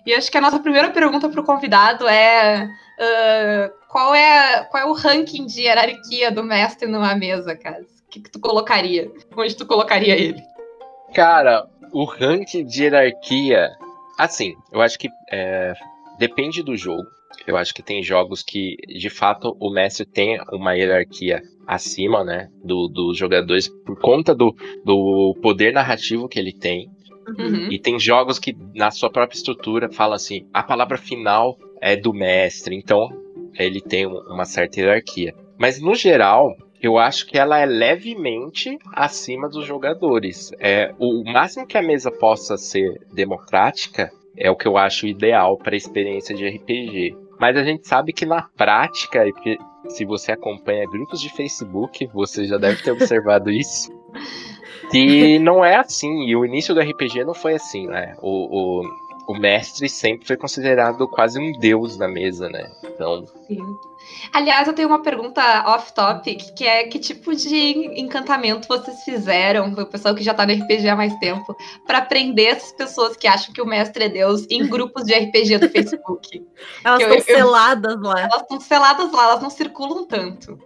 E 0.06 0.14
acho 0.14 0.30
que 0.30 0.38
a 0.38 0.40
nossa 0.40 0.58
primeira 0.58 0.88
pergunta 0.88 1.28
para 1.28 1.40
o 1.40 1.44
convidado 1.44 2.08
é 2.08 2.66
uh, 2.98 3.72
qual 3.88 4.14
é 4.14 4.64
qual 4.64 4.82
é 4.82 4.86
o 4.86 4.92
ranking 4.92 5.46
de 5.46 5.62
hierarquia 5.62 6.30
do 6.30 6.42
mestre 6.42 6.88
numa 6.88 7.14
mesa, 7.14 7.56
cara? 7.56 7.82
O 7.82 8.10
que, 8.10 8.20
que 8.20 8.30
tu 8.30 8.40
colocaria? 8.40 9.10
Onde 9.36 9.56
tu 9.56 9.66
colocaria 9.66 10.16
ele? 10.16 10.42
Cara, 11.14 11.66
o 11.92 12.04
ranking 12.04 12.64
de 12.64 12.84
hierarquia, 12.84 13.70
assim, 14.18 14.54
eu 14.72 14.80
acho 14.80 14.98
que 14.98 15.08
é, 15.30 15.74
depende 16.18 16.62
do 16.62 16.76
jogo. 16.76 17.06
Eu 17.46 17.56
acho 17.56 17.72
que 17.72 17.82
tem 17.82 18.02
jogos 18.02 18.42
que, 18.42 18.76
de 18.86 19.08
fato, 19.08 19.56
o 19.60 19.70
mestre 19.70 20.04
tem 20.04 20.40
uma 20.52 20.74
hierarquia 20.74 21.42
acima, 21.66 22.24
né, 22.24 22.48
do, 22.64 22.88
dos 22.88 23.16
jogadores 23.16 23.68
por 23.68 23.98
conta 23.98 24.34
do, 24.34 24.54
do 24.84 25.36
poder 25.42 25.72
narrativo 25.72 26.28
que 26.28 26.38
ele 26.38 26.52
tem. 26.52 26.90
Uhum. 27.38 27.70
E 27.70 27.78
tem 27.78 28.00
jogos 28.00 28.38
que, 28.38 28.56
na 28.74 28.90
sua 28.90 29.10
própria 29.10 29.36
estrutura, 29.36 29.92
fala 29.92 30.16
assim: 30.16 30.48
a 30.52 30.62
palavra 30.62 30.96
final 30.96 31.58
é 31.80 31.96
do 31.96 32.12
mestre, 32.12 32.74
então 32.74 33.08
ele 33.58 33.80
tem 33.80 34.06
uma 34.06 34.44
certa 34.44 34.80
hierarquia. 34.80 35.34
Mas, 35.58 35.80
no 35.80 35.94
geral, 35.94 36.56
eu 36.80 36.96
acho 36.96 37.26
que 37.26 37.36
ela 37.36 37.58
é 37.58 37.66
levemente 37.66 38.78
acima 38.94 39.48
dos 39.48 39.66
jogadores. 39.66 40.52
É, 40.60 40.94
o 40.98 41.24
máximo 41.24 41.66
que 41.66 41.76
a 41.76 41.82
mesa 41.82 42.10
possa 42.10 42.56
ser 42.56 43.00
democrática 43.12 44.10
é 44.36 44.50
o 44.50 44.56
que 44.56 44.68
eu 44.68 44.76
acho 44.76 45.06
ideal 45.06 45.56
para 45.56 45.74
a 45.74 45.76
experiência 45.76 46.34
de 46.34 46.48
RPG. 46.48 47.16
Mas 47.40 47.56
a 47.56 47.64
gente 47.64 47.86
sabe 47.86 48.12
que 48.12 48.24
na 48.24 48.42
prática, 48.42 49.24
se 49.88 50.04
você 50.04 50.32
acompanha 50.32 50.88
grupos 50.88 51.20
de 51.20 51.28
Facebook, 51.30 52.08
você 52.12 52.44
já 52.44 52.56
deve 52.56 52.82
ter 52.82 52.92
observado 52.92 53.50
isso. 53.50 53.92
Que 54.90 55.38
não 55.38 55.64
é 55.64 55.76
assim, 55.76 56.26
e 56.26 56.34
o 56.34 56.44
início 56.44 56.74
do 56.74 56.80
RPG 56.80 57.24
não 57.24 57.34
foi 57.34 57.54
assim, 57.54 57.86
né? 57.86 58.14
O, 58.22 58.80
o, 58.80 59.07
o 59.28 59.34
mestre 59.34 59.90
sempre 59.90 60.26
foi 60.26 60.38
considerado 60.38 61.06
quase 61.06 61.38
um 61.38 61.52
deus 61.58 61.98
na 61.98 62.08
mesa, 62.08 62.48
né? 62.48 62.72
Então. 62.82 63.26
Sim. 63.46 63.60
Aliás, 64.32 64.66
eu 64.66 64.72
tenho 64.72 64.88
uma 64.88 65.02
pergunta 65.02 65.42
off-topic, 65.66 66.54
que 66.54 66.64
é 66.64 66.84
que 66.84 66.98
tipo 66.98 67.36
de 67.36 68.00
encantamento 68.00 68.66
vocês 68.66 69.04
fizeram, 69.04 69.70
o 69.70 69.86
pessoal 69.86 70.14
que 70.14 70.22
já 70.22 70.32
tá 70.32 70.46
no 70.46 70.54
RPG 70.54 70.88
há 70.88 70.96
mais 70.96 71.14
tempo, 71.16 71.54
para 71.86 72.00
prender 72.00 72.56
essas 72.56 72.72
pessoas 72.72 73.18
que 73.18 73.26
acham 73.26 73.52
que 73.52 73.60
o 73.60 73.66
mestre 73.66 74.04
é 74.04 74.08
Deus 74.08 74.46
em 74.48 74.64
grupos 74.66 75.04
de 75.04 75.12
RPG 75.12 75.58
do 75.58 75.68
Facebook? 75.68 76.46
elas 76.82 77.02
estão 77.02 77.20
seladas 77.20 78.00
lá. 78.00 78.20
Elas 78.22 78.40
estão 78.40 78.60
seladas 78.60 79.12
lá, 79.12 79.24
elas 79.24 79.42
não 79.42 79.50
circulam 79.50 80.06
tanto. 80.06 80.58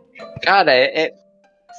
Cara, 0.45 0.73
é, 0.73 1.07
é, 1.07 1.15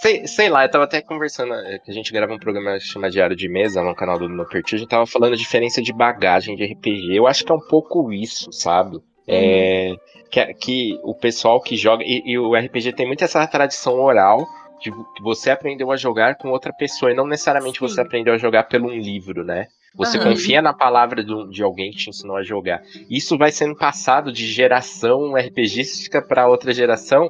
Sei, 0.02 0.28
sei 0.28 0.50
lá, 0.50 0.66
eu 0.66 0.72
tava 0.72 0.84
até 0.84 1.02
conversando, 1.02 1.54
é, 1.54 1.80
que 1.80 1.92
a 1.92 1.94
gente 1.94 2.12
grava 2.12 2.34
um 2.34 2.40
programa 2.40 2.80
chamado 2.80 3.12
Diário 3.12 3.36
de 3.36 3.48
Mesa 3.48 3.84
no 3.84 3.96
canal 3.96 4.18
do 4.18 4.28
Noperti, 4.28 4.76
a 4.76 4.78
gente 4.78 4.90
tava 4.90 5.06
falando 5.06 5.34
a 5.34 5.38
diferença 5.38 5.82
de 5.82 5.94
bagagem 5.94 6.56
de 6.56 6.66
RPG. 6.66 7.16
Eu 7.16 7.28
acho 7.28 7.46
que 7.46 7.52
é 7.52 7.56
um 7.56 7.68
pouco 7.68 8.12
isso, 8.12 8.52
sabe? 8.52 9.00
É, 9.28 9.92
uhum. 9.92 9.98
que, 10.30 10.54
que 10.56 11.00
o 11.04 11.14
pessoal 11.14 11.62
que 11.62 11.78
joga. 11.78 12.04
E, 12.04 12.24
e, 12.26 12.38
o 12.38 12.56
RPG 12.56 12.94
tem 12.94 13.08
muito 13.08 13.24
essa 13.24 13.46
tradição 13.48 14.00
oral 14.02 14.46
de 14.82 14.92
que 14.92 15.24
você 15.24 15.50
aprendeu 15.50 15.92
a 15.92 15.96
jogar 15.96 16.36
com 16.36 16.50
outra 16.50 16.74
pessoa 16.74 17.12
e 17.12 17.16
não 17.16 17.26
necessariamente 17.26 17.80
Sim. 17.80 17.88
você 17.88 18.02
aprendeu 18.02 18.34
a 18.34 18.38
jogar 18.38 18.64
pelo 18.64 18.88
um 18.88 18.94
livro, 18.94 19.46
né? 19.46 19.68
Você 19.96 20.18
confia 20.18 20.60
na 20.60 20.74
palavra 20.74 21.24
do, 21.24 21.48
de 21.50 21.62
alguém 21.62 21.92
que 21.92 21.98
te 21.98 22.10
ensinou 22.10 22.36
a 22.36 22.44
jogar. 22.44 22.82
Isso 23.10 23.38
vai 23.38 23.52
sendo 23.52 23.76
passado 23.76 24.32
de 24.34 24.48
geração 24.48 25.36
RPGística 25.36 26.20
para 26.20 26.48
outra 26.48 26.74
geração 26.74 27.30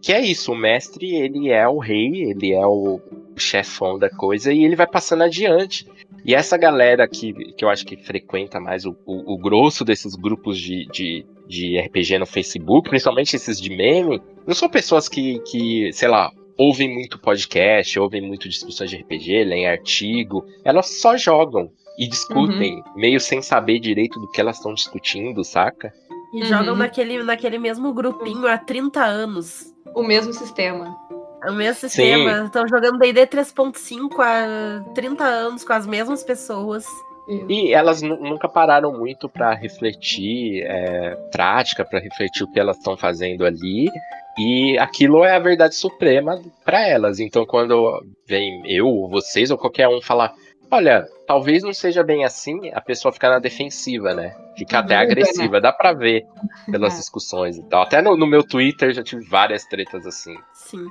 que 0.00 0.12
é 0.12 0.20
isso, 0.20 0.52
o 0.52 0.56
mestre, 0.56 1.14
ele 1.14 1.50
é 1.50 1.68
o 1.68 1.78
rei, 1.78 2.30
ele 2.30 2.52
é 2.52 2.66
o 2.66 3.00
chefão 3.36 3.98
da 3.98 4.08
coisa 4.08 4.52
e 4.52 4.64
ele 4.64 4.76
vai 4.76 4.86
passando 4.86 5.24
adiante. 5.24 5.86
E 6.24 6.34
essa 6.34 6.56
galera 6.56 7.08
que, 7.08 7.32
que 7.54 7.64
eu 7.64 7.68
acho 7.68 7.84
que 7.84 7.96
frequenta 7.96 8.60
mais 8.60 8.84
o, 8.84 8.96
o, 9.06 9.34
o 9.34 9.38
grosso 9.38 9.84
desses 9.84 10.14
grupos 10.14 10.58
de, 10.58 10.86
de, 10.86 11.26
de, 11.46 11.80
RPG 11.80 12.18
no 12.18 12.26
Facebook, 12.26 12.88
principalmente 12.88 13.36
esses 13.36 13.60
de 13.60 13.70
meme, 13.70 14.20
não 14.46 14.54
são 14.54 14.68
pessoas 14.68 15.08
que, 15.08 15.38
que, 15.40 15.92
sei 15.92 16.08
lá, 16.08 16.30
ouvem 16.56 16.92
muito 16.92 17.18
podcast, 17.18 17.98
ouvem 17.98 18.20
muito 18.20 18.48
discussões 18.48 18.90
de 18.90 18.96
RPG, 18.96 19.44
leem 19.44 19.66
artigo. 19.66 20.44
Elas 20.64 21.00
só 21.00 21.16
jogam 21.16 21.70
e 21.98 22.06
discutem, 22.06 22.76
uhum. 22.76 22.82
meio 22.96 23.20
sem 23.20 23.40
saber 23.40 23.78
direito 23.78 24.20
do 24.20 24.30
que 24.30 24.40
elas 24.40 24.56
estão 24.56 24.74
discutindo, 24.74 25.42
saca? 25.42 25.92
E 26.32 26.42
uhum. 26.42 26.46
jogam 26.46 26.76
naquele, 26.76 27.22
naquele 27.22 27.58
mesmo 27.58 27.92
grupinho 27.92 28.46
há 28.46 28.56
30 28.58 29.02
anos. 29.02 29.69
O 29.94 30.02
mesmo 30.02 30.32
sistema. 30.32 30.96
É 31.42 31.50
o 31.50 31.54
mesmo 31.54 31.80
sistema. 31.80 32.44
Estão 32.44 32.68
jogando 32.68 32.98
DD 32.98 33.26
3.5 33.26 34.20
há 34.20 34.84
30 34.94 35.24
anos 35.24 35.64
com 35.64 35.72
as 35.72 35.86
mesmas 35.86 36.22
pessoas. 36.22 36.84
E 37.48 37.72
elas 37.72 38.02
nunca 38.02 38.48
pararam 38.48 38.92
muito 38.92 39.28
para 39.28 39.54
refletir 39.54 40.64
é, 40.64 41.14
prática, 41.30 41.84
para 41.84 42.00
refletir 42.00 42.42
o 42.42 42.50
que 42.50 42.58
elas 42.58 42.76
estão 42.76 42.96
fazendo 42.96 43.46
ali. 43.46 43.88
E 44.38 44.76
aquilo 44.78 45.24
é 45.24 45.36
a 45.36 45.38
verdade 45.38 45.74
suprema 45.76 46.40
para 46.64 46.86
elas. 46.86 47.20
Então, 47.20 47.46
quando 47.46 48.04
vem 48.26 48.62
eu, 48.66 48.88
ou 48.88 49.08
vocês, 49.08 49.50
ou 49.50 49.58
qualquer 49.58 49.88
um 49.88 50.00
falar, 50.02 50.34
olha, 50.70 51.08
talvez 51.26 51.62
não 51.62 51.72
seja 51.72 52.02
bem 52.02 52.24
assim, 52.24 52.70
a 52.72 52.80
pessoa 52.80 53.12
fica 53.12 53.28
na 53.28 53.38
defensiva, 53.38 54.14
né? 54.14 54.34
Fica 54.56 54.78
até 54.78 54.96
né? 54.96 55.02
agressiva. 55.02 55.60
Dá 55.60 55.72
pra 55.72 55.92
ver 55.92 56.26
pelas 56.70 56.94
é. 56.94 56.96
discussões 56.98 57.58
e 57.58 57.62
tal. 57.64 57.82
Até 57.82 58.00
no, 58.00 58.16
no 58.16 58.26
meu 58.26 58.42
Twitter 58.42 58.92
já 58.92 59.02
tive 59.02 59.24
várias 59.24 59.64
tretas 59.64 60.06
assim. 60.06 60.36
Sim. 60.52 60.86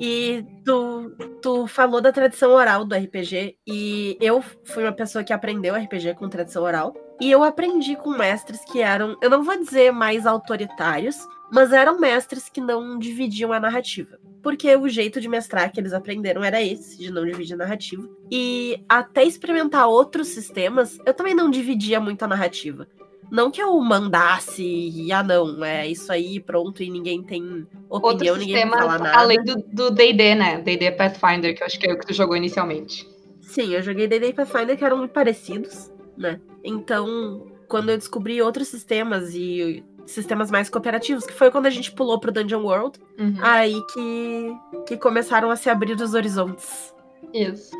E 0.00 0.44
tu, 0.64 1.10
tu 1.42 1.66
falou 1.66 2.00
da 2.00 2.12
tradição 2.12 2.52
oral 2.52 2.84
do 2.84 2.94
RPG, 2.94 3.56
e 3.66 4.16
eu 4.20 4.42
fui 4.64 4.84
uma 4.84 4.92
pessoa 4.92 5.24
que 5.24 5.32
aprendeu 5.32 5.74
RPG 5.74 6.14
com 6.14 6.28
tradição 6.28 6.62
oral. 6.62 6.94
E 7.20 7.30
eu 7.30 7.42
aprendi 7.42 7.96
com 7.96 8.10
mestres 8.10 8.64
que 8.64 8.80
eram, 8.80 9.16
eu 9.20 9.28
não 9.28 9.42
vou 9.42 9.56
dizer 9.58 9.92
mais 9.92 10.24
autoritários, 10.24 11.16
mas 11.50 11.72
eram 11.72 11.98
mestres 11.98 12.48
que 12.48 12.60
não 12.60 12.98
dividiam 12.98 13.52
a 13.52 13.58
narrativa. 13.58 14.18
Porque 14.42 14.74
o 14.76 14.88
jeito 14.88 15.20
de 15.20 15.28
mestrar 15.28 15.72
que 15.72 15.80
eles 15.80 15.92
aprenderam 15.92 16.44
era 16.44 16.62
esse, 16.62 16.96
de 16.96 17.10
não 17.10 17.26
dividir 17.26 17.54
a 17.54 17.58
narrativa. 17.58 18.08
E 18.30 18.84
até 18.88 19.24
experimentar 19.24 19.88
outros 19.88 20.28
sistemas, 20.28 20.98
eu 21.04 21.12
também 21.12 21.34
não 21.34 21.50
dividia 21.50 21.98
muito 21.98 22.22
a 22.22 22.28
narrativa. 22.28 22.86
Não 23.30 23.50
que 23.50 23.62
eu 23.62 23.78
mandasse 23.80 24.62
e, 24.64 25.12
ah, 25.12 25.22
não, 25.22 25.62
é 25.62 25.86
isso 25.86 26.10
aí, 26.10 26.40
pronto, 26.40 26.82
e 26.82 26.88
ninguém 26.88 27.22
tem 27.22 27.66
opinião, 27.88 28.34
Outro 28.34 28.36
ninguém 28.36 28.66
vai 28.66 28.78
falar 28.78 28.98
nada. 28.98 29.18
Além 29.18 29.38
do 29.44 29.90
D&D, 29.90 30.34
né? 30.34 30.60
D&D 30.62 30.92
Pathfinder, 30.92 31.54
que 31.54 31.62
eu 31.62 31.66
acho 31.66 31.78
que 31.78 31.88
é 31.88 31.92
o 31.92 31.98
que 31.98 32.06
tu 32.06 32.14
jogou 32.14 32.36
inicialmente. 32.36 33.06
Sim, 33.40 33.74
eu 33.74 33.82
joguei 33.82 34.06
D&D 34.06 34.28
e 34.28 34.32
Pathfinder 34.32 34.76
que 34.76 34.84
eram 34.84 34.98
muito 34.98 35.12
parecidos, 35.12 35.90
né? 36.16 36.40
Então, 36.64 37.46
quando 37.68 37.90
eu 37.90 37.98
descobri 37.98 38.40
outros 38.40 38.68
sistemas 38.68 39.34
e 39.34 39.84
sistemas 40.06 40.50
mais 40.50 40.68
cooperativos, 40.70 41.26
que 41.26 41.34
foi 41.34 41.50
quando 41.50 41.66
a 41.66 41.70
gente 41.70 41.92
pulou 41.92 42.18
pro 42.18 42.32
Dungeon 42.32 42.62
World, 42.62 42.98
uhum. 43.18 43.36
aí 43.40 43.80
que, 43.92 44.56
que 44.86 44.96
começaram 44.96 45.50
a 45.50 45.56
se 45.56 45.68
abrir 45.68 45.94
os 46.00 46.14
horizontes. 46.14 46.94
Isso. 47.32 47.70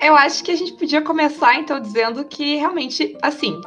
Eu 0.00 0.14
acho 0.14 0.42
que 0.44 0.50
a 0.50 0.56
gente 0.56 0.72
podia 0.74 1.02
começar, 1.02 1.56
então, 1.56 1.80
dizendo 1.80 2.24
que 2.24 2.56
realmente, 2.56 3.16
assim, 3.22 3.60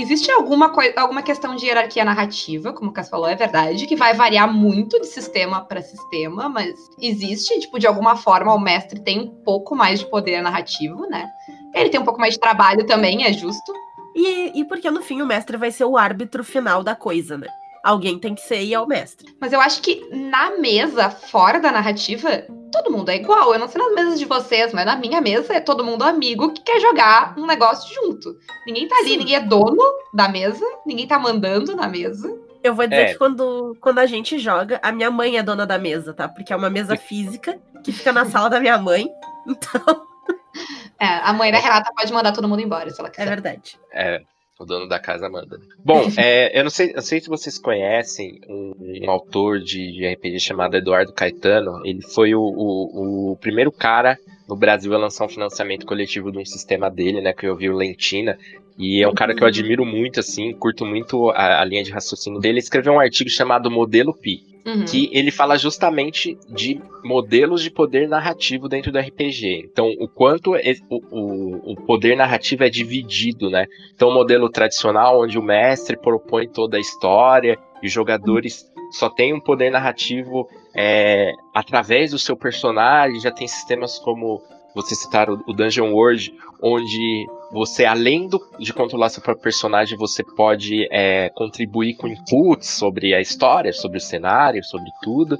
existe 0.00 0.30
alguma, 0.30 0.72
alguma 0.96 1.22
questão 1.22 1.56
de 1.56 1.66
hierarquia 1.66 2.04
narrativa, 2.04 2.72
como 2.72 2.90
o 2.90 2.92
Cass 2.92 3.08
falou, 3.08 3.28
é 3.28 3.34
verdade, 3.34 3.86
que 3.86 3.96
vai 3.96 4.14
variar 4.14 4.52
muito 4.52 5.00
de 5.00 5.06
sistema 5.06 5.64
para 5.64 5.82
sistema, 5.82 6.48
mas 6.48 6.74
existe, 7.00 7.58
tipo, 7.60 7.78
de 7.78 7.86
alguma 7.86 8.16
forma 8.16 8.54
o 8.54 8.60
mestre 8.60 9.00
tem 9.00 9.20
um 9.20 9.28
pouco 9.44 9.74
mais 9.74 10.00
de 10.00 10.06
poder 10.06 10.40
narrativo, 10.40 11.06
né? 11.08 11.28
Ele 11.74 11.90
tem 11.90 12.00
um 12.00 12.04
pouco 12.04 12.20
mais 12.20 12.34
de 12.34 12.40
trabalho 12.40 12.86
também, 12.86 13.24
é 13.24 13.32
justo. 13.32 13.72
E, 14.14 14.60
e 14.60 14.64
porque 14.64 14.90
no 14.90 15.02
fim 15.02 15.20
o 15.20 15.26
mestre 15.26 15.56
vai 15.56 15.70
ser 15.70 15.84
o 15.84 15.96
árbitro 15.96 16.44
final 16.44 16.82
da 16.82 16.94
coisa, 16.94 17.36
né? 17.36 17.48
Alguém 17.82 18.18
tem 18.18 18.34
que 18.34 18.40
ser 18.40 18.62
e 18.62 18.74
é 18.74 18.80
o 18.80 18.86
mestre. 18.86 19.34
Mas 19.40 19.52
eu 19.52 19.60
acho 19.60 19.80
que 19.80 20.08
na 20.10 20.58
mesa, 20.58 21.10
fora 21.10 21.60
da 21.60 21.70
narrativa, 21.70 22.44
todo 22.70 22.90
mundo 22.90 23.10
é 23.10 23.16
igual. 23.16 23.52
Eu 23.52 23.58
não 23.58 23.68
sei 23.68 23.80
nas 23.82 23.94
mesas 23.94 24.18
de 24.18 24.24
vocês, 24.24 24.72
mas 24.72 24.86
na 24.86 24.96
minha 24.96 25.20
mesa 25.20 25.54
é 25.54 25.60
todo 25.60 25.84
mundo 25.84 26.02
amigo 26.02 26.52
que 26.52 26.62
quer 26.62 26.80
jogar 26.80 27.34
um 27.38 27.46
negócio 27.46 27.94
junto. 27.94 28.36
Ninguém 28.66 28.88
tá 28.88 28.96
ali, 28.96 29.10
Sim. 29.10 29.16
ninguém 29.18 29.36
é 29.36 29.40
dono 29.40 29.82
da 30.12 30.28
mesa, 30.28 30.64
ninguém 30.86 31.06
tá 31.06 31.18
mandando 31.18 31.74
na 31.74 31.88
mesa. 31.88 32.36
Eu 32.62 32.74
vou 32.74 32.86
dizer 32.86 33.02
é. 33.02 33.12
que 33.12 33.18
quando, 33.18 33.76
quando 33.80 33.98
a 33.98 34.06
gente 34.06 34.38
joga, 34.38 34.80
a 34.82 34.90
minha 34.90 35.10
mãe 35.10 35.38
é 35.38 35.42
dona 35.42 35.64
da 35.64 35.78
mesa, 35.78 36.12
tá? 36.12 36.28
Porque 36.28 36.52
é 36.52 36.56
uma 36.56 36.70
mesa 36.70 36.96
física 36.98 37.58
que 37.84 37.92
fica 37.92 38.12
na 38.12 38.26
sala 38.26 38.50
da 38.50 38.60
minha 38.60 38.78
mãe. 38.78 39.08
Então. 39.46 40.06
É, 41.00 41.06
a 41.06 41.32
mãe 41.32 41.52
da 41.52 41.58
Renata 41.58 41.92
pode 41.96 42.12
mandar 42.12 42.32
todo 42.32 42.48
mundo 42.48 42.60
embora, 42.60 42.90
se 42.90 43.00
ela 43.00 43.08
quiser. 43.08 43.22
É 43.22 43.30
verdade. 43.30 43.78
É. 43.92 44.22
O 44.58 44.64
dono 44.64 44.88
da 44.88 44.98
casa 44.98 45.28
manda. 45.28 45.60
Bom, 45.84 46.08
é, 46.18 46.58
eu 46.58 46.64
não 46.64 46.70
sei, 46.70 46.92
não 46.92 47.00
sei 47.00 47.20
se 47.20 47.28
vocês 47.28 47.58
conhecem 47.58 48.40
um, 48.48 48.74
um 49.04 49.10
autor 49.10 49.60
de, 49.60 49.92
de, 49.92 50.06
RPG 50.14 50.40
chamado 50.40 50.76
Eduardo 50.76 51.12
Caetano. 51.12 51.80
Ele 51.86 52.02
foi 52.02 52.34
o, 52.34 52.40
o, 52.40 53.32
o, 53.32 53.36
primeiro 53.36 53.70
cara 53.70 54.18
no 54.48 54.56
Brasil 54.56 54.92
a 54.92 54.98
lançar 54.98 55.26
um 55.26 55.28
financiamento 55.28 55.86
coletivo 55.86 56.32
de 56.32 56.38
um 56.38 56.44
sistema 56.44 56.90
dele, 56.90 57.20
né? 57.20 57.32
Que 57.32 57.46
eu 57.46 57.54
vi 57.54 57.70
o 57.70 57.76
Lentina. 57.76 58.36
E 58.76 59.00
é 59.02 59.08
um 59.08 59.14
cara 59.14 59.32
que 59.32 59.40
eu 59.40 59.44
uhum. 59.44 59.48
admiro 59.48 59.84
muito, 59.84 60.18
assim, 60.18 60.52
curto 60.52 60.84
muito 60.84 61.30
a, 61.30 61.60
a 61.60 61.64
linha 61.64 61.84
de 61.84 61.92
raciocínio 61.92 62.40
dele. 62.40 62.54
Ele 62.54 62.58
escreveu 62.60 62.92
um 62.92 63.00
artigo 63.00 63.30
chamado 63.30 63.70
Modelo 63.70 64.12
Pi, 64.12 64.42
uhum. 64.68 64.84
que 64.84 65.08
ele 65.12 65.30
fala 65.30 65.56
justamente 65.56 66.38
de 66.48 66.80
modelos 67.02 67.62
de 67.62 67.70
poder 67.70 68.08
narrativo 68.08 68.68
dentro 68.68 68.92
do 68.92 68.98
RPG. 68.98 69.68
Então, 69.70 69.90
o 69.98 70.06
quanto 70.06 70.54
é, 70.54 70.74
o, 70.90 71.00
o, 71.10 71.72
o, 71.72 71.76
poder 71.86 72.16
narrativo 72.16 72.64
é 72.64 72.70
dividido, 72.70 73.50
né? 73.50 73.66
Então, 73.94 74.08
o 74.08 74.14
modelo 74.14 74.50
tradicional, 74.50 75.22
onde 75.22 75.38
o 75.38 75.42
mestre 75.42 75.96
propõe 75.96 76.48
toda 76.48 76.76
a 76.76 76.80
história 76.80 77.58
e 77.82 77.86
os 77.86 77.92
jogadores 77.92 78.70
só 78.90 79.08
têm 79.08 79.32
um 79.34 79.40
poder 79.40 79.70
narrativo 79.70 80.48
é, 80.74 81.32
através 81.54 82.10
do 82.10 82.18
seu 82.18 82.36
personagem, 82.36 83.20
já 83.20 83.30
tem 83.30 83.46
sistemas 83.46 83.98
como 83.98 84.42
você 84.74 84.94
citar 84.94 85.28
o 85.30 85.52
Dungeon 85.52 85.92
World, 85.92 86.32
onde 86.62 87.26
você, 87.50 87.84
além 87.84 88.28
do, 88.28 88.40
de 88.58 88.72
controlar 88.72 89.08
seu 89.08 89.22
próprio 89.22 89.42
personagem, 89.42 89.96
você 89.96 90.22
pode 90.22 90.86
é, 90.90 91.30
contribuir 91.30 91.94
com 91.94 92.06
inputs 92.06 92.68
sobre 92.68 93.14
a 93.14 93.20
história, 93.20 93.72
sobre 93.72 93.98
o 93.98 94.00
cenário, 94.00 94.62
sobre 94.62 94.90
tudo. 95.02 95.38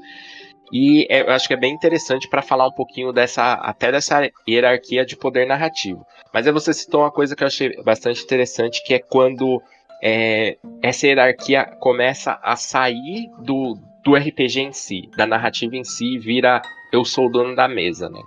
E 0.71 1.07
é, 1.09 1.21
eu 1.21 1.31
acho 1.31 1.47
que 1.47 1.53
é 1.53 1.57
bem 1.57 1.73
interessante 1.73 2.27
para 2.29 2.41
falar 2.41 2.67
um 2.67 2.73
pouquinho 2.73 3.11
dessa, 3.11 3.53
até 3.53 3.91
dessa 3.91 4.29
hierarquia 4.47 5.05
de 5.05 5.15
poder 5.15 5.47
narrativo. 5.47 6.05
Mas 6.33 6.45
aí 6.45 6.53
você 6.53 6.73
citou 6.73 7.01
uma 7.01 7.11
coisa 7.11 7.35
que 7.35 7.43
eu 7.43 7.47
achei 7.47 7.75
bastante 7.83 8.23
interessante, 8.23 8.83
que 8.83 8.93
é 8.93 8.99
quando 8.99 9.61
é, 10.01 10.57
essa 10.81 11.07
hierarquia 11.07 11.65
começa 11.79 12.39
a 12.43 12.55
sair 12.55 13.29
do, 13.39 13.77
do 14.03 14.15
RPG 14.15 14.61
em 14.61 14.73
si, 14.73 15.09
da 15.17 15.25
narrativa 15.25 15.75
em 15.75 15.83
si, 15.83 16.17
vira 16.17 16.61
eu 16.91 17.05
sou 17.05 17.27
o 17.27 17.31
dono 17.31 17.55
da 17.55 17.67
mesa, 17.67 18.09
né? 18.09 18.21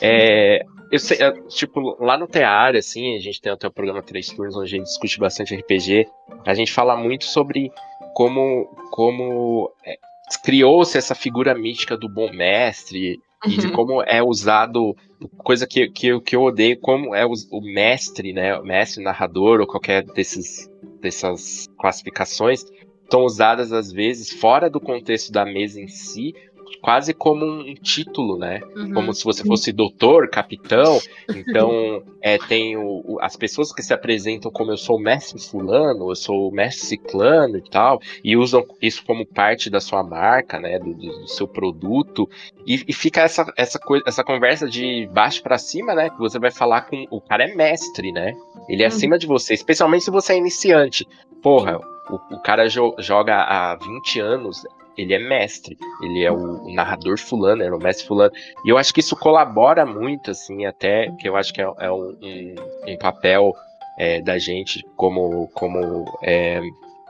É, 0.00 0.64
eu 0.90 0.98
sei, 0.98 1.18
é, 1.20 1.32
tipo, 1.48 1.96
lá 2.02 2.16
no 2.16 2.26
Tear, 2.26 2.76
assim, 2.76 3.16
a 3.16 3.20
gente 3.20 3.40
tem 3.40 3.52
até 3.52 3.66
o 3.66 3.72
programa 3.72 4.02
Três 4.02 4.28
Turnos, 4.28 4.56
onde 4.56 4.74
a 4.74 4.78
gente 4.78 4.86
discute 4.86 5.18
bastante 5.18 5.54
RPG. 5.54 6.06
A 6.46 6.54
gente 6.54 6.72
fala 6.72 6.96
muito 6.96 7.24
sobre 7.24 7.70
como, 8.14 8.66
como 8.90 9.72
é, 9.84 9.98
criou-se 10.44 10.96
essa 10.96 11.14
figura 11.14 11.54
mística 11.54 11.96
do 11.96 12.08
bom 12.08 12.32
mestre 12.32 13.20
uhum. 13.44 13.52
e 13.52 13.56
de 13.56 13.66
uhum. 13.66 13.72
como 13.72 14.02
é 14.02 14.22
usado, 14.22 14.96
coisa 15.38 15.66
que, 15.66 15.88
que, 15.88 16.20
que 16.20 16.36
eu 16.36 16.42
odeio, 16.42 16.78
como 16.80 17.14
é 17.14 17.26
o, 17.26 17.32
o 17.52 17.60
mestre, 17.60 18.32
né, 18.32 18.56
o 18.56 18.64
mestre, 18.64 19.02
narrador 19.02 19.60
ou 19.60 19.66
qualquer 19.66 20.04
desses, 20.04 20.70
dessas 21.00 21.66
classificações, 21.78 22.64
estão 23.02 23.24
usadas 23.24 23.72
às 23.72 23.90
vezes 23.90 24.30
fora 24.30 24.68
do 24.68 24.80
contexto 24.80 25.32
da 25.32 25.44
mesa 25.44 25.80
em 25.80 25.88
si 25.88 26.34
quase 26.80 27.12
como 27.12 27.44
um 27.44 27.74
título, 27.74 28.38
né? 28.38 28.60
Uhum. 28.76 28.92
Como 28.92 29.14
se 29.14 29.24
você 29.24 29.44
fosse 29.44 29.72
doutor, 29.72 30.28
capitão. 30.28 30.98
Então, 31.28 32.02
é, 32.20 32.38
tem 32.38 32.76
o, 32.76 33.18
as 33.20 33.36
pessoas 33.36 33.72
que 33.72 33.82
se 33.82 33.92
apresentam 33.92 34.50
como 34.50 34.70
eu 34.70 34.76
sou 34.76 34.96
o 34.96 35.00
mestre 35.00 35.40
fulano, 35.40 36.10
eu 36.10 36.16
sou 36.16 36.48
o 36.48 36.54
mestre 36.54 36.86
ciclano 36.86 37.56
e 37.56 37.62
tal, 37.62 38.00
e 38.22 38.36
usam 38.36 38.64
isso 38.80 39.04
como 39.04 39.26
parte 39.26 39.70
da 39.70 39.80
sua 39.80 40.02
marca, 40.02 40.58
né? 40.58 40.78
Do, 40.78 40.94
do 40.94 41.28
seu 41.28 41.48
produto. 41.48 42.28
E, 42.66 42.84
e, 42.86 42.92
fica 42.92 43.22
essa, 43.22 43.50
essa, 43.56 43.78
coisa, 43.78 44.04
essa 44.06 44.22
conversa 44.22 44.68
de 44.68 45.08
baixo 45.12 45.42
para 45.42 45.58
cima, 45.58 45.94
né? 45.94 46.10
Que 46.10 46.18
você 46.18 46.38
vai 46.38 46.50
falar 46.50 46.82
com. 46.82 47.04
O 47.10 47.20
cara 47.20 47.44
é 47.44 47.54
mestre, 47.54 48.12
né? 48.12 48.34
Ele 48.68 48.82
é 48.82 48.86
uhum. 48.86 48.94
acima 48.94 49.18
de 49.18 49.26
você, 49.26 49.54
especialmente 49.54 50.04
se 50.04 50.10
você 50.10 50.34
é 50.34 50.36
iniciante. 50.36 51.06
Porra, 51.42 51.80
o, 52.10 52.16
o 52.34 52.40
cara 52.40 52.68
jo 52.68 52.94
joga 52.98 53.36
há 53.36 53.76
20 53.76 54.20
anos, 54.20 54.64
ele 54.96 55.14
é 55.14 55.18
mestre, 55.18 55.76
ele 56.02 56.24
é 56.24 56.32
o 56.32 56.72
narrador 56.74 57.18
fulano, 57.18 57.62
é 57.62 57.72
o 57.72 57.78
mestre 57.78 58.06
fulano. 58.06 58.32
E 58.64 58.68
eu 58.68 58.76
acho 58.76 58.92
que 58.92 59.00
isso 59.00 59.16
colabora 59.16 59.86
muito, 59.86 60.32
assim, 60.32 60.66
até 60.66 61.10
que 61.12 61.28
eu 61.28 61.36
acho 61.36 61.54
que 61.54 61.62
é, 61.62 61.72
é 61.78 61.90
um, 61.90 62.16
um, 62.20 62.54
um, 62.88 62.98
papel 62.98 63.54
é, 63.96 64.20
da 64.20 64.38
gente 64.38 64.84
como, 64.96 65.48
como 65.54 66.04
é, 66.22 66.60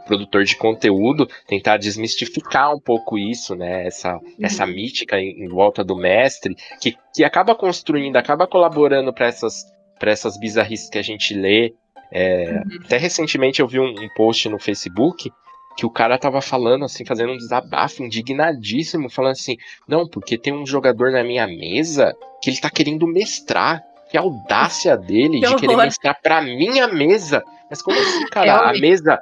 produtor 0.09 0.43
de 0.43 0.57
conteúdo, 0.57 1.28
tentar 1.47 1.76
desmistificar 1.76 2.75
um 2.75 2.81
pouco 2.81 3.19
isso, 3.19 3.55
né? 3.55 3.87
Essa, 3.87 4.17
uhum. 4.17 4.35
essa 4.43 4.67
mítica 4.67 5.21
em, 5.21 5.45
em, 5.45 5.49
volta 5.49 5.85
do 5.85 5.95
mestre, 5.95 6.57
que, 6.81 6.97
que 7.14 7.23
acaba 7.23 7.55
construindo, 7.55 8.17
acaba 8.17 8.47
colaborando 8.47 9.12
para 9.12 9.26
essas, 9.26 9.64
essas 10.02 10.38
bizarrices 10.38 10.90
que 10.90 10.99
a 10.99 11.02
gente 11.02 11.35
lê. 11.35 11.75
É, 12.11 12.62
uhum. 12.67 12.79
Até 12.85 12.97
recentemente 12.97 13.61
eu 13.61 13.69
vi 13.69 13.79
um, 13.79 13.88
um 13.88 14.09
post 14.17 14.49
no 14.49 14.59
Facebook 14.59 15.31
que 15.77 15.87
o 15.87 15.91
cara 15.91 16.19
tava 16.19 16.41
falando 16.41 16.85
assim, 16.85 17.05
fazendo 17.05 17.33
um 17.33 17.37
desabafo 17.37 18.03
indignadíssimo, 18.03 19.09
falando 19.09 19.33
assim: 19.33 19.57
"Não, 19.87 20.09
porque 20.09 20.37
tem 20.37 20.53
um 20.53 20.67
jogador 20.67 21.12
na 21.12 21.23
minha 21.23 21.47
mesa 21.47 22.17
que 22.43 22.50
ele 22.50 22.61
tá 22.61 22.69
querendo 22.71 23.07
mestrar. 23.07 23.83
Que 24.11 24.17
audácia 24.17 24.97
dele 24.97 25.38
que 25.41 25.47
de 25.47 25.57
querer 25.57 25.77
mestrar 25.77 26.19
pra 26.21 26.41
minha 26.41 26.88
mesa. 26.88 27.45
Mas 27.71 27.83
como 27.83 27.99
assim, 27.99 28.27
cara? 28.29 28.71
a 28.71 28.73
mesa 28.73 29.21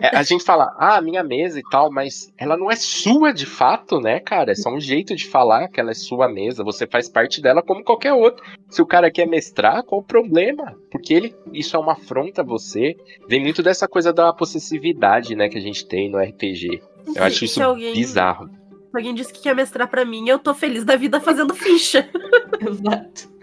é, 0.00 0.16
a 0.16 0.22
gente 0.22 0.44
fala, 0.44 0.74
ah, 0.78 1.00
minha 1.00 1.22
mesa 1.22 1.58
e 1.58 1.62
tal, 1.70 1.90
mas 1.90 2.32
ela 2.38 2.56
não 2.56 2.70
é 2.70 2.76
sua 2.76 3.32
de 3.32 3.44
fato, 3.44 4.00
né, 4.00 4.20
cara? 4.20 4.52
É 4.52 4.54
só 4.54 4.70
um 4.70 4.80
jeito 4.80 5.14
de 5.14 5.26
falar 5.26 5.68
que 5.68 5.80
ela 5.80 5.90
é 5.90 5.94
sua 5.94 6.28
mesa. 6.28 6.64
Você 6.64 6.86
faz 6.86 7.08
parte 7.08 7.40
dela 7.40 7.62
como 7.62 7.84
qualquer 7.84 8.12
outro. 8.12 8.44
Se 8.68 8.80
o 8.80 8.86
cara 8.86 9.10
quer 9.10 9.26
mestrar, 9.26 9.82
qual 9.82 10.00
o 10.00 10.04
problema? 10.04 10.76
Porque 10.90 11.12
ele, 11.12 11.34
isso 11.52 11.76
é 11.76 11.78
uma 11.78 11.92
afronta 11.92 12.42
a 12.42 12.44
você. 12.44 12.96
Vem 13.28 13.40
muito 13.40 13.62
dessa 13.62 13.88
coisa 13.88 14.12
da 14.12 14.32
possessividade, 14.32 15.34
né, 15.34 15.48
que 15.48 15.58
a 15.58 15.62
gente 15.62 15.86
tem 15.86 16.10
no 16.10 16.18
RPG. 16.18 16.80
Eu 17.14 17.24
acho 17.24 17.44
isso 17.44 17.62
alguém, 17.62 17.94
bizarro. 17.94 18.48
Se 18.48 18.96
alguém 18.96 19.14
disse 19.14 19.32
que 19.32 19.42
quer 19.42 19.54
mestrar 19.54 19.88
para 19.88 20.04
mim, 20.04 20.28
eu 20.28 20.38
tô 20.38 20.54
feliz 20.54 20.84
da 20.84 20.96
vida 20.96 21.20
fazendo 21.20 21.54
ficha. 21.54 22.08
Exato. 22.60 23.37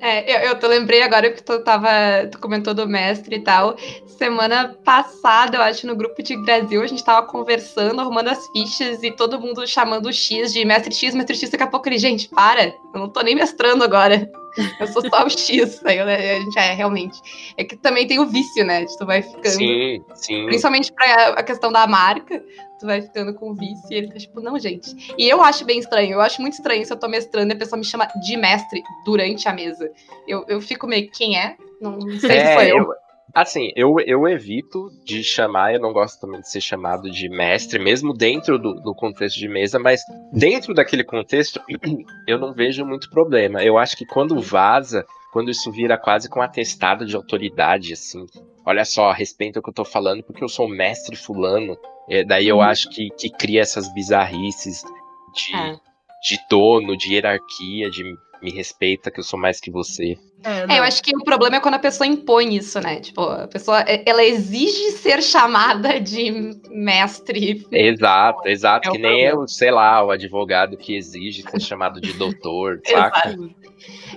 É, 0.00 0.46
eu, 0.46 0.50
eu 0.50 0.58
tô, 0.58 0.66
lembrei 0.66 1.02
agora 1.02 1.30
que 1.30 1.42
tu 1.42 1.62
tava. 1.62 1.88
Tu 2.30 2.38
comentou 2.38 2.74
do 2.74 2.88
mestre 2.88 3.36
e 3.36 3.40
tal. 3.40 3.76
Semana 4.06 4.76
passada, 4.84 5.58
eu 5.58 5.62
acho, 5.62 5.86
no 5.86 5.96
grupo 5.96 6.22
de 6.22 6.36
Brasil, 6.36 6.82
a 6.82 6.86
gente 6.86 7.04
tava 7.04 7.26
conversando, 7.26 8.00
arrumando 8.00 8.28
as 8.28 8.46
fichas 8.48 9.02
e 9.02 9.10
todo 9.10 9.40
mundo 9.40 9.66
chamando 9.66 10.06
o 10.06 10.12
X 10.12 10.52
de 10.52 10.64
mestre 10.64 10.94
X, 10.94 11.14
mestre 11.14 11.36
X, 11.36 11.50
daqui 11.50 11.64
a 11.64 11.66
pouco 11.66 11.88
ele, 11.88 11.98
gente, 11.98 12.28
para, 12.28 12.66
eu 12.66 12.74
não 12.94 13.08
tô 13.08 13.20
nem 13.20 13.34
mestrando 13.34 13.84
agora. 13.84 14.30
Eu 14.80 14.86
sou 14.88 15.02
só 15.08 15.24
o 15.24 15.30
X. 15.30 15.80
Aí 15.84 15.98
a 16.00 16.40
gente 16.40 16.58
é 16.58 16.72
realmente. 16.72 17.20
É 17.56 17.64
que 17.64 17.76
também 17.76 18.06
tem 18.06 18.18
o 18.18 18.26
vício, 18.26 18.64
né? 18.64 18.84
Tu 18.84 19.06
vai 19.06 19.22
ficando. 19.22 19.48
Sim, 19.48 20.04
sim. 20.14 20.46
Principalmente 20.46 20.92
pra 20.92 21.28
a 21.30 21.42
questão 21.42 21.70
da 21.70 21.86
marca, 21.86 22.42
tu 22.78 22.86
vai 22.86 23.02
ficando 23.02 23.34
com 23.34 23.54
vício 23.54 23.86
e 23.90 23.94
ele 23.94 24.08
tá 24.08 24.18
tipo, 24.18 24.40
não, 24.40 24.58
gente. 24.58 25.14
E 25.18 25.28
eu 25.28 25.42
acho 25.42 25.64
bem 25.64 25.78
estranho. 25.78 26.14
Eu 26.14 26.20
acho 26.20 26.40
muito 26.40 26.54
estranho 26.54 26.84
se 26.84 26.92
eu 26.92 26.98
tô 26.98 27.08
mestrando 27.08 27.52
e 27.52 27.54
a 27.54 27.58
pessoa 27.58 27.78
me 27.78 27.84
chama 27.84 28.06
de 28.22 28.36
mestre 28.36 28.82
durante 29.04 29.48
a 29.48 29.52
mesa. 29.52 29.90
Eu, 30.26 30.44
eu 30.48 30.60
fico 30.60 30.86
meio, 30.86 31.10
quem 31.10 31.38
é? 31.38 31.56
Não, 31.80 32.00
sei 32.18 32.38
é, 32.38 32.46
se 32.46 32.54
foi 32.54 32.70
eu. 32.70 32.78
eu 32.78 33.05
Assim, 33.36 33.70
eu, 33.76 34.00
eu 34.00 34.26
evito 34.26 34.90
de 35.04 35.22
chamar, 35.22 35.74
eu 35.74 35.78
não 35.78 35.92
gosto 35.92 36.18
também 36.18 36.40
de 36.40 36.50
ser 36.50 36.62
chamado 36.62 37.10
de 37.10 37.28
mestre, 37.28 37.78
mesmo 37.78 38.14
dentro 38.14 38.58
do, 38.58 38.72
do 38.80 38.94
contexto 38.94 39.36
de 39.38 39.46
mesa, 39.46 39.78
mas 39.78 40.00
dentro 40.32 40.72
daquele 40.72 41.04
contexto, 41.04 41.60
eu 42.26 42.38
não 42.38 42.54
vejo 42.54 42.82
muito 42.86 43.10
problema. 43.10 43.62
Eu 43.62 43.76
acho 43.76 43.94
que 43.94 44.06
quando 44.06 44.40
vaza, 44.40 45.04
quando 45.34 45.50
isso 45.50 45.70
vira 45.70 45.98
quase 45.98 46.30
com 46.30 46.40
um 46.40 46.42
atestado 46.42 47.04
de 47.04 47.14
autoridade, 47.14 47.92
assim, 47.92 48.24
olha 48.64 48.86
só, 48.86 49.12
respeita 49.12 49.60
o 49.60 49.62
que 49.62 49.68
eu 49.68 49.74
tô 49.74 49.84
falando, 49.84 50.22
porque 50.22 50.42
eu 50.42 50.48
sou 50.48 50.66
mestre 50.66 51.14
fulano. 51.14 51.76
É, 52.08 52.24
daí 52.24 52.48
eu 52.48 52.56
uhum. 52.56 52.62
acho 52.62 52.88
que, 52.88 53.10
que 53.10 53.28
cria 53.28 53.60
essas 53.60 53.92
bizarrices 53.92 54.82
de, 55.34 55.54
é. 55.54 55.72
de 56.22 56.38
dono, 56.48 56.96
de 56.96 57.12
hierarquia, 57.12 57.90
de 57.90 58.02
me 58.42 58.50
respeita 58.50 59.10
que 59.10 59.20
eu 59.20 59.24
sou 59.24 59.38
mais 59.38 59.60
que 59.60 59.70
você. 59.70 60.16
É, 60.44 60.76
é, 60.76 60.78
eu 60.78 60.84
acho 60.84 61.02
que 61.02 61.16
o 61.16 61.24
problema 61.24 61.56
é 61.56 61.60
quando 61.60 61.74
a 61.74 61.78
pessoa 61.78 62.06
impõe 62.06 62.56
isso, 62.56 62.80
né? 62.80 63.00
Tipo, 63.00 63.22
a 63.22 63.48
pessoa, 63.48 63.80
é, 63.80 64.02
ela 64.06 64.22
exige 64.22 64.92
ser 64.92 65.22
chamada 65.22 65.98
de 66.00 66.56
mestre. 66.70 67.66
Exato, 67.72 68.48
exato. 68.48 68.88
É 68.88 68.92
que 68.92 68.98
nem 68.98 69.22
eu, 69.22 69.48
sei 69.48 69.70
lá, 69.70 70.04
o 70.04 70.10
advogado 70.10 70.76
que 70.76 70.96
exige 70.96 71.42
ser 71.42 71.60
chamado 71.60 72.00
de 72.00 72.12
doutor, 72.12 72.80
saca? 72.86 73.36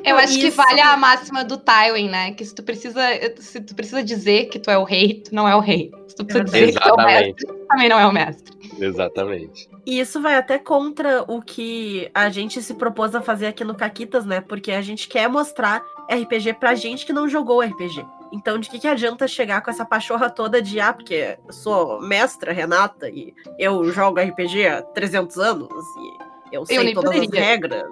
Eu 0.03 0.17
acho 0.17 0.33
isso. 0.33 0.41
que 0.41 0.49
vale 0.51 0.81
a 0.81 0.95
máxima 0.95 1.43
do 1.43 1.57
Tywin, 1.57 2.09
né? 2.09 2.31
Que 2.33 2.45
se 2.45 2.53
tu 2.53 2.63
precisa, 2.63 3.01
se 3.37 3.61
tu 3.61 3.73
precisa 3.73 4.03
dizer 4.03 4.49
que 4.49 4.59
tu 4.59 4.69
é 4.69 4.77
o 4.77 4.83
rei, 4.83 5.21
tu 5.25 5.33
não 5.33 5.47
é 5.47 5.55
o 5.55 5.59
rei. 5.59 5.91
Se 6.07 6.15
tu 6.15 6.25
precisa 6.25 6.43
dizer 6.43 6.69
Exatamente. 6.69 7.35
que 7.35 7.45
tu 7.45 7.51
é 7.51 7.53
o 7.53 7.55
mestre, 7.55 7.67
também 7.67 7.89
não 7.89 7.99
é 7.99 8.05
o 8.05 8.11
mestre. 8.11 8.58
Exatamente. 8.79 9.69
E 9.85 9.99
isso 9.99 10.21
vai 10.21 10.35
até 10.35 10.57
contra 10.57 11.23
o 11.27 11.41
que 11.41 12.09
a 12.13 12.29
gente 12.29 12.61
se 12.61 12.73
propôs 12.73 13.13
a 13.15 13.21
fazer 13.21 13.47
aqui 13.47 13.63
no 13.63 13.75
Caquitas, 13.75 14.25
né? 14.25 14.41
Porque 14.41 14.71
a 14.71 14.81
gente 14.81 15.07
quer 15.07 15.27
mostrar 15.27 15.83
RPG 16.09 16.53
pra 16.53 16.75
gente 16.75 17.05
que 17.05 17.13
não 17.13 17.27
jogou 17.27 17.61
RPG. 17.61 18.05
Então, 18.31 18.59
de 18.59 18.69
que, 18.69 18.79
que 18.79 18.87
adianta 18.87 19.27
chegar 19.27 19.61
com 19.61 19.71
essa 19.71 19.85
pachorra 19.85 20.29
toda 20.29 20.61
de, 20.61 20.79
ah, 20.79 20.93
porque 20.93 21.37
eu 21.45 21.53
sou 21.53 21.99
mestra, 22.01 22.53
Renata, 22.53 23.09
e 23.09 23.33
eu 23.57 23.83
jogo 23.91 24.19
RPG 24.19 24.67
há 24.67 24.81
300 24.81 25.37
anos, 25.37 25.69
e 25.71 26.55
eu 26.55 26.65
sei 26.65 26.77
eu 26.77 26.93
todas 26.93 27.15
poderia. 27.15 27.41
as 27.41 27.47
regras. 27.47 27.83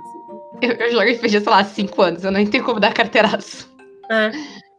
Eu, 0.62 0.72
eu 0.74 0.92
jogo 0.92 1.12
RPG, 1.12 1.42
sei 1.42 1.50
lá, 1.50 1.60
há 1.60 1.66
5 1.66 2.02
anos, 2.02 2.24
eu 2.24 2.32
nem 2.32 2.46
tenho 2.46 2.64
como 2.64 2.80
dar 2.80 2.94
carteiraço. 2.94 3.68
É. 4.10 4.32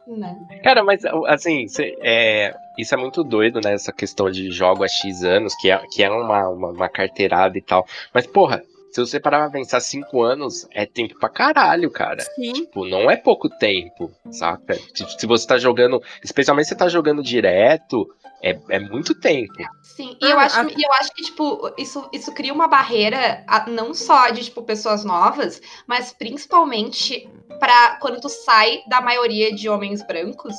Né? 0.06 0.36
Cara, 0.64 0.82
mas 0.82 1.02
assim, 1.26 1.68
cê, 1.68 1.96
é, 2.00 2.54
isso 2.78 2.94
é 2.94 2.96
muito 2.96 3.24
doido, 3.24 3.60
né? 3.60 3.74
Essa 3.74 3.92
questão 3.92 4.30
de 4.30 4.50
jogo 4.50 4.84
há 4.84 4.88
X 4.88 5.24
anos, 5.24 5.54
que 5.56 5.70
é, 5.70 5.78
que 5.90 6.02
é 6.02 6.10
uma, 6.10 6.48
uma, 6.48 6.68
uma 6.68 6.88
carteirada 6.88 7.58
e 7.58 7.62
tal. 7.62 7.86
Mas, 8.14 8.26
porra, 8.26 8.62
se 8.90 9.00
você 9.00 9.20
parar 9.20 9.40
pra 9.40 9.58
pensar, 9.58 9.80
cinco 9.80 10.22
anos 10.22 10.66
é 10.72 10.86
tempo 10.86 11.18
pra 11.18 11.28
caralho, 11.28 11.90
cara. 11.90 12.20
Sim. 12.20 12.52
Tipo, 12.52 12.86
não 12.86 13.10
é 13.10 13.16
pouco 13.16 13.48
tempo, 13.48 14.10
saca? 14.30 14.74
Se, 14.94 15.18
se 15.18 15.26
você 15.26 15.46
tá 15.46 15.58
jogando, 15.58 16.02
especialmente 16.22 16.66
se 16.66 16.70
você 16.70 16.78
tá 16.78 16.88
jogando 16.88 17.22
direto, 17.22 18.08
é, 18.42 18.58
é 18.68 18.78
muito 18.78 19.14
tempo. 19.14 19.52
Sim, 19.82 20.16
e 20.20 20.30
eu, 20.30 20.38
ah, 20.38 20.44
acho, 20.44 20.60
a... 20.60 20.62
eu 20.64 20.92
acho 20.94 21.12
que, 21.12 21.22
tipo, 21.22 21.72
isso, 21.76 22.08
isso 22.12 22.32
cria 22.32 22.52
uma 22.52 22.68
barreira 22.68 23.44
não 23.66 23.92
só 23.92 24.30
de, 24.30 24.44
tipo, 24.44 24.62
pessoas 24.62 25.04
novas, 25.04 25.60
mas 25.86 26.12
principalmente 26.12 27.28
para 27.58 27.96
quando 28.00 28.20
tu 28.20 28.28
sai 28.28 28.80
da 28.86 29.00
maioria 29.00 29.52
de 29.54 29.68
homens 29.68 30.02
brancos, 30.06 30.54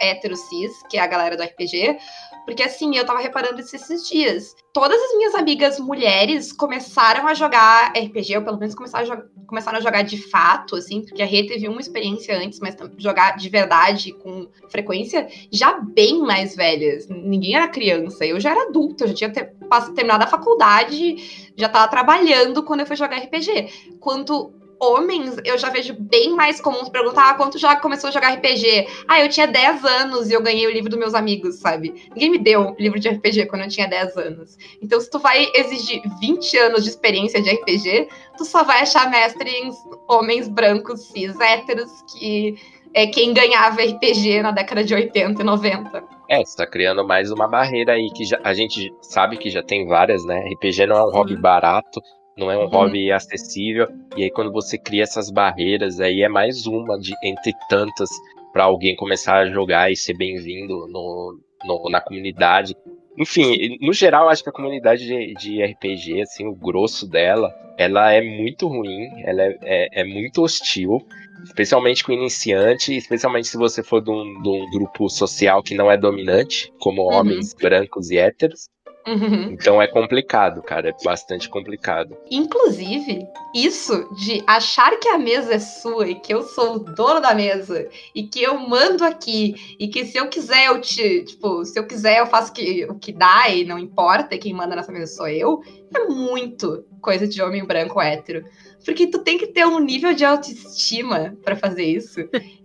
héteros 0.00 0.40
cis, 0.40 0.72
que 0.88 0.96
é 0.96 1.00
a 1.00 1.06
galera 1.06 1.36
do 1.36 1.42
RPG, 1.42 1.98
porque 2.44 2.62
assim, 2.62 2.96
eu 2.96 3.04
tava 3.04 3.20
reparando 3.20 3.60
isso 3.60 3.76
esses 3.76 4.08
dias. 4.08 4.54
Todas 4.72 5.00
as 5.00 5.16
minhas 5.16 5.34
amigas 5.34 5.78
mulheres 5.78 6.52
começaram 6.52 7.26
a 7.26 7.34
jogar 7.34 7.92
RPG, 7.92 8.38
ou 8.38 8.42
pelo 8.42 8.58
menos 8.58 8.74
começaram 8.74 9.12
a, 9.12 9.22
começaram 9.46 9.78
a 9.78 9.80
jogar 9.80 10.02
de 10.02 10.16
fato, 10.30 10.76
assim, 10.76 11.02
porque 11.02 11.22
a 11.22 11.26
Rê 11.26 11.46
teve 11.46 11.68
uma 11.68 11.80
experiência 11.80 12.36
antes, 12.36 12.58
mas 12.60 12.76
jogar 12.98 13.36
de 13.36 13.48
verdade, 13.48 14.12
com 14.12 14.48
frequência, 14.68 15.28
já 15.52 15.78
bem 15.80 16.20
mais 16.20 16.56
velhas. 16.56 17.08
Ninguém 17.08 17.56
era 17.56 17.68
criança, 17.68 18.24
eu 18.24 18.40
já 18.40 18.50
era 18.50 18.68
adulta, 18.68 19.04
eu 19.04 19.08
já 19.08 19.14
tinha 19.14 19.30
ter, 19.30 19.54
terminado 19.94 20.24
a 20.24 20.28
faculdade, 20.28 21.52
já 21.56 21.68
tava 21.68 21.88
trabalhando 21.88 22.62
quando 22.62 22.80
eu 22.80 22.86
fui 22.86 22.96
jogar 22.96 23.18
RPG. 23.18 23.96
Quanto 24.00 24.52
homens, 24.80 25.36
eu 25.44 25.58
já 25.58 25.68
vejo 25.68 25.94
bem 25.98 26.34
mais 26.34 26.60
comum 26.60 26.86
perguntar 26.86 27.30
ah, 27.30 27.34
quanto 27.34 27.58
já 27.58 27.76
começou 27.76 28.08
a 28.08 28.10
jogar 28.10 28.34
RPG. 28.34 28.88
Ah, 29.06 29.20
eu 29.20 29.28
tinha 29.28 29.46
10 29.46 29.84
anos 29.84 30.30
e 30.30 30.32
eu 30.32 30.42
ganhei 30.42 30.66
o 30.66 30.70
livro 30.70 30.88
dos 30.88 30.98
meus 30.98 31.14
amigos, 31.14 31.56
sabe? 31.56 32.08
Ninguém 32.14 32.30
me 32.30 32.38
deu 32.38 32.74
livro 32.78 32.98
de 32.98 33.08
RPG 33.08 33.46
quando 33.46 33.62
eu 33.62 33.68
tinha 33.68 33.86
10 33.86 34.16
anos. 34.16 34.56
Então, 34.82 34.98
se 34.98 35.10
tu 35.10 35.18
vai 35.18 35.50
exigir 35.54 36.02
20 36.20 36.56
anos 36.58 36.84
de 36.84 36.90
experiência 36.90 37.42
de 37.42 37.50
RPG, 37.50 38.08
tu 38.38 38.44
só 38.44 38.64
vai 38.64 38.80
achar 38.80 39.10
mestres 39.10 39.76
homens 40.08 40.48
brancos, 40.48 41.08
cis, 41.08 41.38
héteros, 41.38 41.90
que 42.12 42.56
é 42.94 43.06
quem 43.06 43.32
ganhava 43.32 43.82
RPG 43.82 44.42
na 44.42 44.50
década 44.50 44.82
de 44.82 44.94
80 44.94 45.42
e 45.42 45.44
90. 45.44 46.04
É, 46.28 46.44
você 46.44 46.56
tá 46.56 46.66
criando 46.66 47.06
mais 47.06 47.30
uma 47.30 47.46
barreira 47.48 47.92
aí 47.92 48.08
que 48.14 48.24
já, 48.24 48.40
a 48.42 48.54
gente 48.54 48.92
sabe 49.02 49.36
que 49.36 49.50
já 49.50 49.62
tem 49.62 49.86
várias, 49.86 50.24
né? 50.24 50.48
RPG 50.54 50.86
não 50.86 50.96
é 50.96 51.04
um 51.04 51.10
hobby 51.10 51.36
barato, 51.36 52.00
não 52.36 52.50
é 52.50 52.56
um 52.56 52.62
uhum. 52.62 52.68
hobby 52.68 53.12
acessível. 53.12 53.88
E 54.16 54.24
aí 54.24 54.30
quando 54.30 54.52
você 54.52 54.78
cria 54.78 55.02
essas 55.02 55.30
barreiras, 55.30 56.00
aí 56.00 56.22
é 56.22 56.28
mais 56.28 56.66
uma 56.66 56.98
de 56.98 57.14
entre 57.22 57.52
tantas 57.68 58.08
para 58.52 58.64
alguém 58.64 58.96
começar 58.96 59.36
a 59.38 59.50
jogar 59.50 59.90
e 59.90 59.96
ser 59.96 60.16
bem-vindo 60.16 60.86
no, 60.88 61.38
no, 61.64 61.88
na 61.90 62.00
comunidade. 62.00 62.76
Enfim, 63.18 63.76
no 63.80 63.92
geral, 63.92 64.28
acho 64.28 64.42
que 64.42 64.48
a 64.48 64.52
comunidade 64.52 65.06
de, 65.06 65.34
de, 65.34 65.62
RPG, 65.62 66.22
assim, 66.22 66.46
o 66.46 66.54
grosso 66.54 67.06
dela, 67.06 67.54
ela 67.76 68.10
é 68.12 68.22
muito 68.22 68.66
ruim, 68.66 69.08
ela 69.24 69.42
é, 69.42 69.58
é, 69.62 70.00
é 70.00 70.04
muito 70.04 70.42
hostil, 70.42 71.06
especialmente 71.44 72.04
com 72.04 72.12
iniciante, 72.12 72.96
especialmente 72.96 73.48
se 73.48 73.56
você 73.56 73.82
for 73.82 74.00
de 74.00 74.10
um, 74.10 74.42
de 74.42 74.48
um 74.48 74.70
grupo 74.70 75.08
social 75.08 75.62
que 75.62 75.74
não 75.74 75.90
é 75.90 75.96
dominante, 75.96 76.72
como 76.80 77.02
uhum. 77.02 77.14
homens 77.14 77.54
brancos 77.54 78.10
e 78.10 78.18
héteros. 78.18 78.68
Uhum. 79.06 79.50
Então 79.52 79.80
é 79.80 79.86
complicado, 79.86 80.62
cara, 80.62 80.90
é 80.90 81.04
bastante 81.04 81.48
complicado. 81.48 82.16
Inclusive, 82.30 83.26
isso 83.54 84.08
de 84.16 84.42
achar 84.46 84.98
que 84.98 85.08
a 85.08 85.18
mesa 85.18 85.54
é 85.54 85.58
sua 85.58 86.08
e 86.08 86.14
que 86.14 86.32
eu 86.32 86.42
sou 86.42 86.76
o 86.76 86.78
dono 86.78 87.20
da 87.20 87.34
mesa 87.34 87.88
e 88.14 88.24
que 88.24 88.42
eu 88.42 88.58
mando 88.58 89.04
aqui 89.04 89.54
e 89.78 89.88
que 89.88 90.04
se 90.04 90.18
eu 90.18 90.28
quiser 90.28 90.66
eu 90.66 90.80
te, 90.80 91.24
tipo, 91.24 91.64
se 91.64 91.78
eu 91.78 91.86
quiser 91.86 92.18
eu 92.18 92.26
faço 92.26 92.52
que, 92.52 92.84
o 92.86 92.94
que 92.94 93.12
dá 93.12 93.48
e 93.48 93.64
não 93.64 93.78
importa, 93.78 94.38
quem 94.38 94.52
manda 94.52 94.76
nessa 94.76 94.92
mesa 94.92 95.14
sou 95.14 95.28
eu, 95.28 95.62
é 95.94 96.04
muito 96.06 96.84
coisa 97.00 97.26
de 97.26 97.42
homem 97.42 97.64
branco 97.64 98.00
hétero. 98.00 98.44
Porque 98.84 99.06
tu 99.06 99.18
tem 99.18 99.36
que 99.36 99.46
ter 99.46 99.66
um 99.66 99.78
nível 99.78 100.14
de 100.14 100.24
autoestima 100.24 101.36
para 101.44 101.56
fazer 101.56 101.84
isso, 101.84 102.20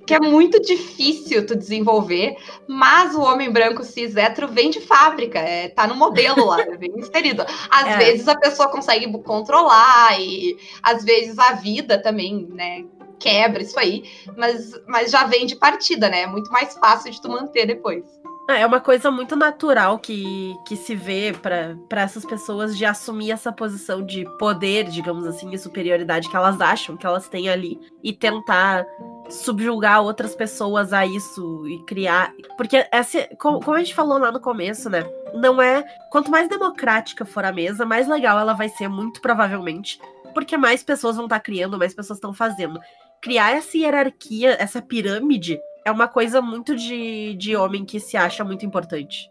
que 0.05 0.13
é 0.13 0.19
muito 0.19 0.61
difícil 0.61 1.45
tu 1.45 1.55
desenvolver, 1.55 2.35
mas 2.67 3.15
o 3.15 3.21
homem 3.21 3.51
branco 3.51 3.83
cis 3.83 4.15
hétero 4.15 4.47
vem 4.47 4.69
de 4.69 4.79
fábrica, 4.79 5.39
é, 5.39 5.69
tá 5.69 5.87
no 5.87 5.95
modelo 5.95 6.45
lá, 6.45 6.57
vem 6.77 6.91
inserido. 6.97 7.43
Às 7.69 7.87
é. 7.87 7.97
vezes 7.97 8.27
a 8.27 8.35
pessoa 8.35 8.69
consegue 8.69 9.11
controlar, 9.23 10.19
e 10.19 10.57
às 10.83 11.03
vezes 11.03 11.37
a 11.39 11.53
vida 11.53 11.97
também, 11.97 12.47
né? 12.51 12.85
Quebra 13.17 13.63
isso 13.63 13.79
aí, 13.79 14.03
mas, 14.35 14.71
mas 14.87 15.09
já 15.09 15.23
vem 15.23 15.45
de 15.45 15.55
partida, 15.55 16.09
né? 16.09 16.23
É 16.23 16.27
muito 16.27 16.51
mais 16.51 16.73
fácil 16.75 17.11
de 17.11 17.21
tu 17.21 17.29
manter 17.29 17.65
depois. 17.65 18.03
É, 18.47 18.61
é 18.61 18.65
uma 18.65 18.79
coisa 18.79 19.09
muito 19.09 19.35
natural 19.35 19.97
que, 19.97 20.55
que 20.67 20.75
se 20.75 20.95
vê 20.95 21.33
para 21.33 22.01
essas 22.01 22.23
pessoas 22.23 22.77
de 22.77 22.85
assumir 22.85 23.31
essa 23.31 23.51
posição 23.51 24.05
de 24.05 24.25
poder, 24.37 24.85
digamos 24.85 25.25
assim, 25.25 25.51
e 25.51 25.57
superioridade 25.57 26.29
que 26.29 26.35
elas 26.35 26.61
acham 26.61 26.95
que 26.95 27.05
elas 27.05 27.27
têm 27.27 27.49
ali 27.49 27.79
e 28.03 28.13
tentar 28.13 28.85
subjugar 29.29 30.03
outras 30.03 30.35
pessoas 30.35 30.93
a 30.93 31.05
isso 31.05 31.67
e 31.67 31.83
criar. 31.85 32.31
Porque, 32.55 32.87
essa, 32.91 33.27
como, 33.39 33.59
como 33.59 33.75
a 33.75 33.79
gente 33.79 33.95
falou 33.95 34.19
lá 34.19 34.31
no 34.31 34.39
começo, 34.39 34.89
né? 34.89 35.03
Não 35.33 35.59
é. 35.59 35.83
Quanto 36.11 36.29
mais 36.29 36.47
democrática 36.47 37.25
for 37.25 37.43
a 37.43 37.51
mesa, 37.51 37.85
mais 37.85 38.07
legal 38.07 38.37
ela 38.37 38.53
vai 38.53 38.69
ser, 38.69 38.87
muito 38.87 39.21
provavelmente. 39.21 39.99
Porque 40.33 40.55
mais 40.55 40.83
pessoas 40.83 41.15
vão 41.15 41.25
estar 41.25 41.37
tá 41.39 41.43
criando, 41.43 41.79
mais 41.79 41.95
pessoas 41.95 42.17
estão 42.17 42.33
fazendo. 42.33 42.79
Criar 43.21 43.51
essa 43.51 43.75
hierarquia, 43.75 44.55
essa 44.59 44.81
pirâmide 44.81 45.59
é 45.85 45.91
uma 45.91 46.07
coisa 46.07 46.41
muito 46.41 46.75
de, 46.75 47.35
de 47.35 47.55
homem 47.55 47.85
que 47.85 47.99
se 47.99 48.17
acha 48.17 48.43
muito 48.43 48.65
importante. 48.65 49.29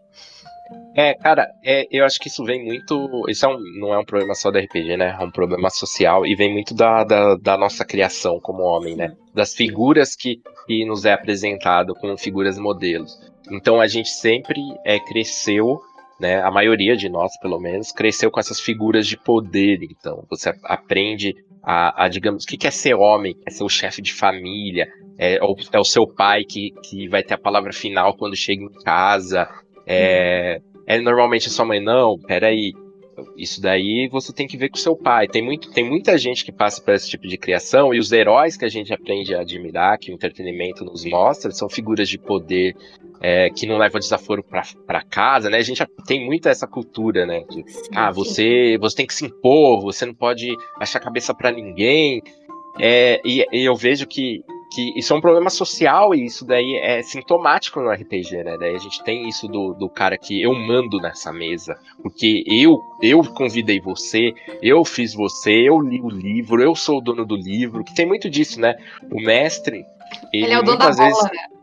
É, 0.95 1.13
cara, 1.13 1.51
é, 1.63 1.85
eu 1.91 2.05
acho 2.05 2.19
que 2.19 2.29
isso 2.29 2.43
vem 2.43 2.63
muito. 2.63 3.25
Isso 3.29 3.45
é 3.45 3.49
um, 3.49 3.59
não 3.79 3.93
é 3.93 3.99
um 3.99 4.05
problema 4.05 4.33
só 4.33 4.49
da 4.49 4.59
RPG, 4.59 4.97
né? 4.97 5.15
É 5.19 5.23
um 5.23 5.29
problema 5.29 5.69
social 5.69 6.25
e 6.25 6.33
vem 6.33 6.51
muito 6.51 6.73
da, 6.73 7.03
da, 7.03 7.35
da 7.35 7.57
nossa 7.57 7.85
criação 7.85 8.39
como 8.39 8.63
homem, 8.63 8.95
né? 8.95 9.13
Das 9.33 9.53
figuras 9.53 10.15
que, 10.15 10.41
que 10.65 10.85
nos 10.85 11.05
é 11.05 11.13
apresentado 11.13 11.93
como 11.93 12.17
figuras 12.17 12.57
modelos. 12.57 13.19
Então 13.51 13.79
a 13.79 13.87
gente 13.87 14.09
sempre 14.09 14.59
é, 14.83 14.97
cresceu, 14.97 15.79
né? 16.19 16.41
A 16.41 16.49
maioria 16.49 16.95
de 16.95 17.09
nós, 17.09 17.37
pelo 17.39 17.59
menos, 17.59 17.91
cresceu 17.91 18.31
com 18.31 18.39
essas 18.39 18.59
figuras 18.59 19.05
de 19.05 19.17
poder. 19.17 19.79
Então 19.83 20.25
você 20.29 20.51
aprende 20.63 21.35
a, 21.65 22.05
a 22.05 22.07
digamos, 22.07 22.43
o 22.43 22.47
que 22.47 22.67
é 22.67 22.71
ser 22.71 22.93
homem? 22.93 23.35
É 23.45 23.49
ser 23.49 23.63
o 23.63 23.69
chefe 23.69 24.01
de 24.01 24.13
família, 24.13 24.87
é, 25.17 25.37
é, 25.37 25.79
o 25.79 25.83
seu 25.83 26.05
pai 26.05 26.43
que, 26.43 26.71
que 26.83 27.07
vai 27.07 27.23
ter 27.23 27.33
a 27.33 27.39
palavra 27.39 27.73
final 27.73 28.15
quando 28.15 28.35
chega 28.35 28.63
em 28.63 28.71
casa. 28.83 29.49
É, 29.87 30.61
é 30.85 30.99
normalmente 30.99 31.47
a 31.47 31.51
sua 31.51 31.65
mãe, 31.65 31.81
não, 31.81 32.19
peraí. 32.19 32.73
Isso 33.37 33.61
daí 33.61 34.09
você 34.11 34.33
tem 34.33 34.45
que 34.45 34.57
ver 34.57 34.69
com 34.69 34.77
seu 34.77 34.95
pai. 34.95 35.27
Tem, 35.27 35.41
muito, 35.41 35.71
tem 35.71 35.89
muita 35.89 36.17
gente 36.17 36.45
que 36.45 36.51
passa 36.51 36.81
por 36.81 36.93
esse 36.93 37.09
tipo 37.09 37.27
de 37.27 37.37
criação, 37.37 37.93
e 37.93 37.99
os 37.99 38.11
heróis 38.11 38.57
que 38.57 38.65
a 38.65 38.69
gente 38.69 38.93
aprende 38.93 39.33
a 39.33 39.41
admirar, 39.41 39.97
que 39.97 40.11
o 40.11 40.13
entretenimento 40.13 40.85
nos 40.85 41.03
mostra, 41.05 41.49
são 41.51 41.69
figuras 41.69 42.07
de 42.09 42.19
poder 42.19 42.75
é, 43.27 43.49
que 43.49 43.65
não 43.65 43.79
levam 43.79 43.99
desaforo 43.99 44.43
para 44.43 45.01
casa, 45.01 45.49
né? 45.49 45.57
A 45.57 45.63
gente 45.63 45.83
tem 46.05 46.23
muito 46.23 46.47
essa 46.47 46.67
cultura, 46.67 47.25
né? 47.25 47.43
De, 47.49 47.65
ah, 47.95 48.11
você, 48.11 48.77
você 48.79 48.97
tem 48.97 49.07
que 49.07 49.15
se 49.15 49.25
impor, 49.25 49.81
você 49.81 50.05
não 50.05 50.13
pode 50.13 50.47
baixar 50.77 50.99
a 50.99 51.01
cabeça 51.01 51.33
para 51.33 51.51
ninguém. 51.51 52.21
É, 52.79 53.19
e, 53.25 53.43
e, 53.51 53.65
eu 53.65 53.75
vejo 53.75 54.05
que 54.05 54.43
que 54.71 54.99
isso 54.99 55.13
é 55.13 55.15
um 55.15 55.21
problema 55.21 55.49
social 55.49 56.13
e 56.13 56.25
isso 56.25 56.45
daí 56.45 56.75
é 56.75 57.01
sintomático 57.01 57.79
no 57.79 57.89
RPG, 57.89 58.43
né? 58.43 58.57
Daí 58.59 58.75
a 58.75 58.79
gente 58.79 59.01
tem 59.03 59.27
isso 59.27 59.47
do, 59.47 59.73
do 59.73 59.89
cara 59.89 60.17
que 60.17 60.41
eu 60.41 60.53
mando 60.53 60.99
nessa 60.99 61.31
mesa, 61.31 61.79
porque 62.03 62.43
eu 62.45 62.79
eu 63.01 63.23
convidei 63.23 63.79
você, 63.79 64.33
eu 64.61 64.83
fiz 64.83 65.15
você, 65.15 65.51
eu 65.51 65.79
li 65.79 65.99
o 65.99 66.09
livro, 66.09 66.61
eu 66.61 66.75
sou 66.75 66.97
o 66.97 67.01
dono 67.01 67.25
do 67.25 67.35
livro, 67.35 67.83
que 67.83 67.95
tem 67.95 68.05
muito 68.05 68.29
disso, 68.29 68.59
né? 68.59 68.75
O 69.09 69.19
mestre, 69.21 69.83
ele, 70.31 70.45
ele 70.45 70.53
é 70.53 70.59
o 70.59 70.63
dono 70.63 70.77
da 70.77 70.91
vezes, 70.91 71.17
bola, 71.17 71.31
né? 71.33 71.54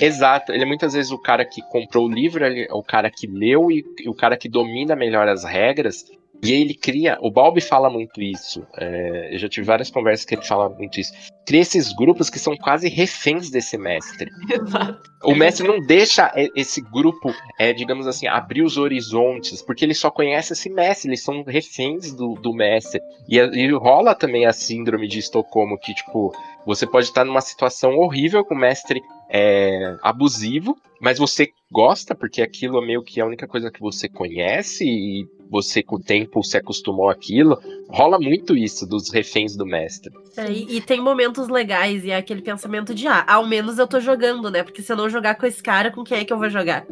Exato, 0.00 0.52
ele 0.52 0.62
é 0.62 0.66
muitas 0.66 0.92
vezes 0.92 1.10
o 1.10 1.18
cara 1.18 1.44
que 1.44 1.62
comprou 1.62 2.06
o 2.06 2.12
livro, 2.12 2.44
ele, 2.44 2.66
é 2.68 2.74
o 2.74 2.82
cara 2.82 3.10
que 3.10 3.26
leu 3.26 3.70
e, 3.70 3.84
e 3.98 4.08
o 4.08 4.14
cara 4.14 4.36
que 4.36 4.48
domina 4.48 4.96
melhor 4.96 5.28
as 5.28 5.44
regras, 5.44 6.04
e 6.42 6.52
ele 6.52 6.74
cria, 6.74 7.18
o 7.20 7.30
Balbi 7.30 7.60
fala 7.60 7.90
muito 7.90 8.20
isso. 8.22 8.66
É, 8.76 9.34
eu 9.34 9.38
já 9.38 9.48
tive 9.48 9.66
várias 9.66 9.90
conversas 9.90 10.24
que 10.24 10.34
ele 10.34 10.42
fala 10.42 10.70
muito 10.70 10.98
isso. 10.98 11.12
Cria 11.46 11.60
esses 11.60 11.92
grupos 11.92 12.30
que 12.30 12.38
são 12.38 12.56
quase 12.56 12.88
reféns 12.88 13.50
desse 13.50 13.76
mestre. 13.76 14.30
Exato. 14.50 15.02
O 15.22 15.34
mestre 15.34 15.66
não 15.66 15.80
deixa 15.80 16.32
esse 16.56 16.80
grupo, 16.80 17.34
é, 17.58 17.74
digamos 17.74 18.06
assim, 18.06 18.26
abrir 18.26 18.62
os 18.62 18.78
horizontes, 18.78 19.60
porque 19.60 19.84
ele 19.84 19.92
só 19.92 20.10
conhece 20.10 20.54
esse 20.54 20.70
mestre, 20.70 21.10
eles 21.10 21.22
são 21.22 21.42
reféns 21.42 22.10
do, 22.12 22.34
do 22.34 22.54
mestre. 22.54 23.02
E, 23.28 23.36
e 23.36 23.70
rola 23.72 24.14
também 24.14 24.46
a 24.46 24.52
síndrome 24.52 25.06
de 25.06 25.18
Estocolmo, 25.18 25.78
que, 25.78 25.92
tipo, 25.94 26.32
você 26.64 26.86
pode 26.86 27.06
estar 27.06 27.24
numa 27.24 27.42
situação 27.42 27.98
horrível 27.98 28.44
com 28.44 28.54
o 28.54 28.58
mestre 28.58 29.02
é, 29.30 29.96
abusivo, 30.02 30.76
mas 31.00 31.18
você 31.18 31.52
gosta, 31.70 32.14
porque 32.14 32.42
aquilo 32.42 32.82
é 32.82 32.86
meio 32.86 33.02
que 33.02 33.20
a 33.20 33.26
única 33.26 33.46
coisa 33.46 33.70
que 33.70 33.80
você 33.80 34.08
conhece 34.08 34.84
e 34.84 35.26
você 35.48 35.82
com 35.82 35.96
o 35.96 36.02
tempo 36.02 36.42
se 36.42 36.56
acostumou 36.56 37.08
àquilo. 37.08 37.58
Rola 37.88 38.18
muito 38.18 38.56
isso 38.56 38.86
dos 38.86 39.10
reféns 39.10 39.56
do 39.56 39.64
mestre. 39.64 40.12
É, 40.36 40.50
e, 40.50 40.76
e, 40.76 40.80
tem 40.80 41.00
momentos 41.00 41.48
legais, 41.48 42.04
e 42.04 42.10
é 42.10 42.16
aquele 42.16 42.42
pensamento 42.42 42.94
de, 42.94 43.06
ah, 43.06 43.24
ao 43.26 43.46
menos 43.46 43.78
eu 43.78 43.86
tô 43.86 44.00
jogando, 44.00 44.50
né? 44.50 44.62
Porque 44.62 44.82
se 44.82 44.92
eu 44.92 44.96
não 44.96 45.08
jogar 45.08 45.36
com 45.36 45.46
esse 45.46 45.62
cara, 45.62 45.90
com 45.90 46.04
quem 46.04 46.18
é 46.18 46.24
que 46.24 46.32
eu 46.32 46.38
vou 46.38 46.50
jogar? 46.50 46.86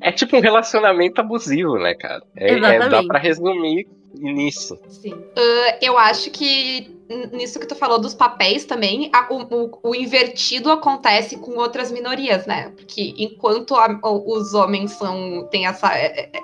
É 0.00 0.12
tipo 0.12 0.36
um 0.36 0.40
relacionamento 0.40 1.20
abusivo, 1.20 1.78
né, 1.78 1.94
cara? 1.94 2.22
É, 2.36 2.54
é 2.54 2.88
dá 2.88 3.02
pra 3.02 3.18
resumir 3.18 3.86
nisso. 4.14 4.78
Sim. 4.88 5.12
Uh, 5.12 5.78
eu 5.80 5.96
acho 5.98 6.30
que 6.30 6.95
nisso 7.32 7.58
que 7.60 7.66
tu 7.66 7.74
falou 7.74 8.00
dos 8.00 8.14
papéis 8.14 8.64
também, 8.64 9.10
a, 9.12 9.26
o, 9.32 9.78
o, 9.82 9.94
invertido 9.94 10.70
acontece 10.70 11.36
com 11.36 11.52
outras 11.52 11.90
minorias, 11.90 12.46
né? 12.46 12.70
Porque 12.70 13.14
enquanto 13.18 13.74
a, 13.74 13.98
os 14.02 14.54
homens 14.54 14.92
são 14.92 15.46
têm 15.50 15.66
essa 15.66 15.94
é, 15.94 16.30
é, 16.32 16.42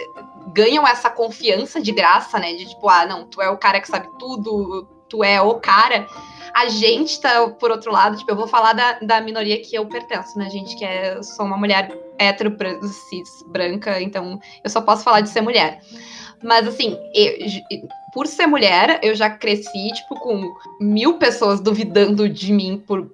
ganham 0.53 0.87
essa 0.87 1.11
confiança 1.11 1.81
de 1.81 1.93
graça, 1.93 2.39
né? 2.39 2.55
De 2.55 2.67
tipo, 2.67 2.89
ah, 2.89 3.07
não, 3.07 3.27
tu 3.27 3.41
é 3.43 3.51
o 3.51 3.59
cara 3.59 3.81
que 3.81 3.89
sabe 3.89 4.09
tudo, 4.19 4.87
tu 5.09 5.25
é 5.25 5.41
o 5.41 5.55
cara. 5.57 6.07
A 6.55 6.69
gente 6.69 7.21
tá, 7.21 7.49
por 7.49 7.71
outro 7.71 7.91
lado, 7.91 8.17
tipo, 8.17 8.31
eu 8.31 8.37
vou 8.37 8.47
falar 8.47 8.75
da, 8.75 8.99
da 9.01 9.21
minoria 9.21 9.61
que 9.61 9.75
eu 9.75 9.87
pertenço, 9.87 10.39
né, 10.39 10.51
gente? 10.51 10.77
Que 10.77 10.85
é, 10.85 11.23
sou 11.23 11.47
uma 11.47 11.57
mulher 11.57 11.91
hétero, 12.19 12.57
cis, 12.83 13.43
branca, 13.49 14.01
então 14.01 14.39
eu 14.63 14.71
só 14.71 14.81
posso 14.81 15.03
falar 15.03 15.23
de 15.23 15.31
ser 15.31 15.41
mulher. 15.41 15.81
Mas 16.43 16.67
assim, 16.69 16.99
eu, 17.15 17.89
por 18.13 18.27
ser 18.27 18.47
mulher, 18.47 19.01
eu 19.03 19.15
já 19.15 19.31
cresci, 19.31 19.91
tipo, 19.95 20.15
com 20.21 20.55
mil 20.79 21.15
pessoas 21.15 21.61
duvidando 21.61 22.29
de 22.29 22.53
mim 22.53 22.83
por, 22.87 23.07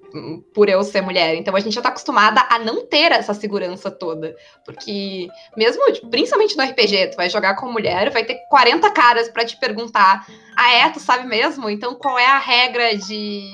por 0.53 0.67
eu 0.67 0.83
ser 0.83 1.01
mulher. 1.01 1.35
Então 1.35 1.55
a 1.55 1.59
gente 1.61 1.73
já 1.73 1.81
tá 1.81 1.87
acostumada 1.87 2.45
a 2.49 2.59
não 2.59 2.85
ter 2.85 3.13
essa 3.13 3.33
segurança 3.33 3.89
toda. 3.89 4.35
Porque, 4.65 5.29
mesmo, 5.55 5.81
tipo, 5.93 6.09
principalmente 6.09 6.57
no 6.57 6.63
RPG, 6.63 7.11
tu 7.11 7.15
vai 7.15 7.29
jogar 7.29 7.55
com 7.55 7.71
mulher, 7.71 8.11
vai 8.11 8.25
ter 8.25 8.35
40 8.49 8.91
caras 8.91 9.29
para 9.29 9.45
te 9.45 9.57
perguntar: 9.57 10.27
ah, 10.55 10.73
é? 10.73 10.89
Tu 10.89 10.99
sabe 10.99 11.25
mesmo? 11.25 11.69
Então 11.69 11.95
qual 11.95 12.19
é 12.19 12.25
a 12.25 12.37
regra 12.37 12.97
de. 12.97 13.49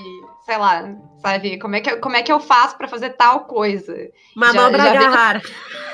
Sei 0.45 0.57
lá, 0.57 0.95
sabe? 1.21 1.57
Como 1.59 1.75
é 1.75 1.81
que, 1.81 1.95
como 1.97 2.15
é 2.15 2.21
que 2.21 2.31
eu 2.31 2.39
faço 2.39 2.77
para 2.77 2.87
fazer 2.87 3.11
tal 3.11 3.41
coisa? 3.41 3.95
Manobra 4.35 4.77
já, 4.77 4.93
já 4.93 4.99
agarrar. 4.99 5.41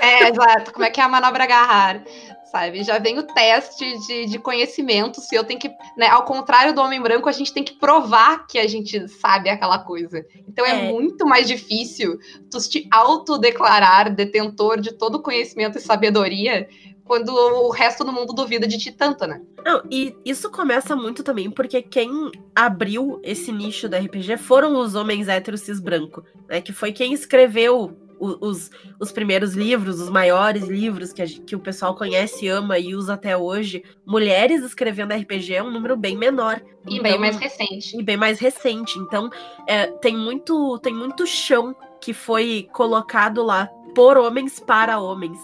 É, 0.01 0.29
exato. 0.29 0.73
Como 0.73 0.85
é 0.85 0.89
que 0.89 0.99
é 0.99 1.03
a 1.03 1.09
manobra 1.09 1.43
agarrar? 1.43 2.03
Sabe? 2.51 2.83
Já 2.83 2.99
vem 2.99 3.17
o 3.17 3.23
teste 3.23 3.97
de, 4.05 4.25
de 4.25 4.37
conhecimento, 4.37 5.21
se 5.21 5.33
eu 5.35 5.43
tenho 5.43 5.59
que, 5.59 5.69
né, 5.97 6.07
ao 6.07 6.25
contrário 6.25 6.73
do 6.73 6.81
homem 6.81 7.01
branco, 7.01 7.29
a 7.29 7.31
gente 7.31 7.53
tem 7.53 7.63
que 7.63 7.73
provar 7.73 8.45
que 8.45 8.59
a 8.59 8.67
gente 8.67 9.07
sabe 9.07 9.49
aquela 9.49 9.79
coisa. 9.79 10.25
Então 10.47 10.65
é, 10.65 10.71
é 10.71 10.91
muito 10.91 11.25
mais 11.25 11.47
difícil 11.47 12.19
tu 12.49 12.59
te 12.59 12.87
autodeclarar 12.91 14.13
detentor 14.13 14.79
de 14.79 14.91
todo 14.91 15.21
conhecimento 15.21 15.77
e 15.77 15.81
sabedoria 15.81 16.67
quando 17.11 17.29
o 17.29 17.69
resto 17.71 18.03
do 18.03 18.13
mundo 18.13 18.33
duvida 18.33 18.65
de 18.65 18.77
ti 18.77 18.91
tanto, 18.91 19.27
né? 19.27 19.41
Não, 19.65 19.83
e 19.91 20.15
isso 20.23 20.49
começa 20.49 20.95
muito 20.95 21.23
também 21.23 21.51
porque 21.51 21.81
quem 21.81 22.31
abriu 22.55 23.19
esse 23.23 23.51
nicho 23.51 23.89
da 23.89 23.99
RPG 23.99 24.37
foram 24.37 24.79
os 24.79 24.95
homens 24.95 25.27
héteros 25.27 25.61
cis 25.61 25.79
branco, 25.79 26.23
né? 26.47 26.61
Que 26.61 26.71
foi 26.71 26.91
quem 26.91 27.13
escreveu 27.13 27.97
os, 28.21 28.69
os 28.99 29.11
primeiros 29.11 29.53
livros, 29.53 29.99
os 29.99 30.09
maiores 30.09 30.67
livros 30.67 31.11
que, 31.11 31.21
a, 31.21 31.25
que 31.25 31.55
o 31.55 31.59
pessoal 31.59 31.95
conhece, 31.95 32.47
ama 32.47 32.77
e 32.77 32.95
usa 32.95 33.15
até 33.15 33.35
hoje, 33.35 33.83
mulheres 34.05 34.63
escrevendo 34.63 35.13
RPG 35.13 35.55
é 35.55 35.63
um 35.63 35.71
número 35.71 35.97
bem 35.97 36.15
menor. 36.15 36.61
E 36.87 36.97
então, 36.97 37.03
bem 37.03 37.19
mais 37.19 37.37
recente. 37.37 37.99
E 37.99 38.03
bem 38.03 38.17
mais 38.17 38.39
recente. 38.39 38.99
Então, 38.99 39.29
é, 39.67 39.87
tem, 39.87 40.15
muito, 40.15 40.77
tem 40.79 40.93
muito 40.93 41.25
chão 41.25 41.75
que 41.99 42.13
foi 42.13 42.67
colocado 42.71 43.43
lá 43.43 43.67
por 43.95 44.17
homens 44.17 44.59
para 44.59 44.99
homens, 44.99 45.37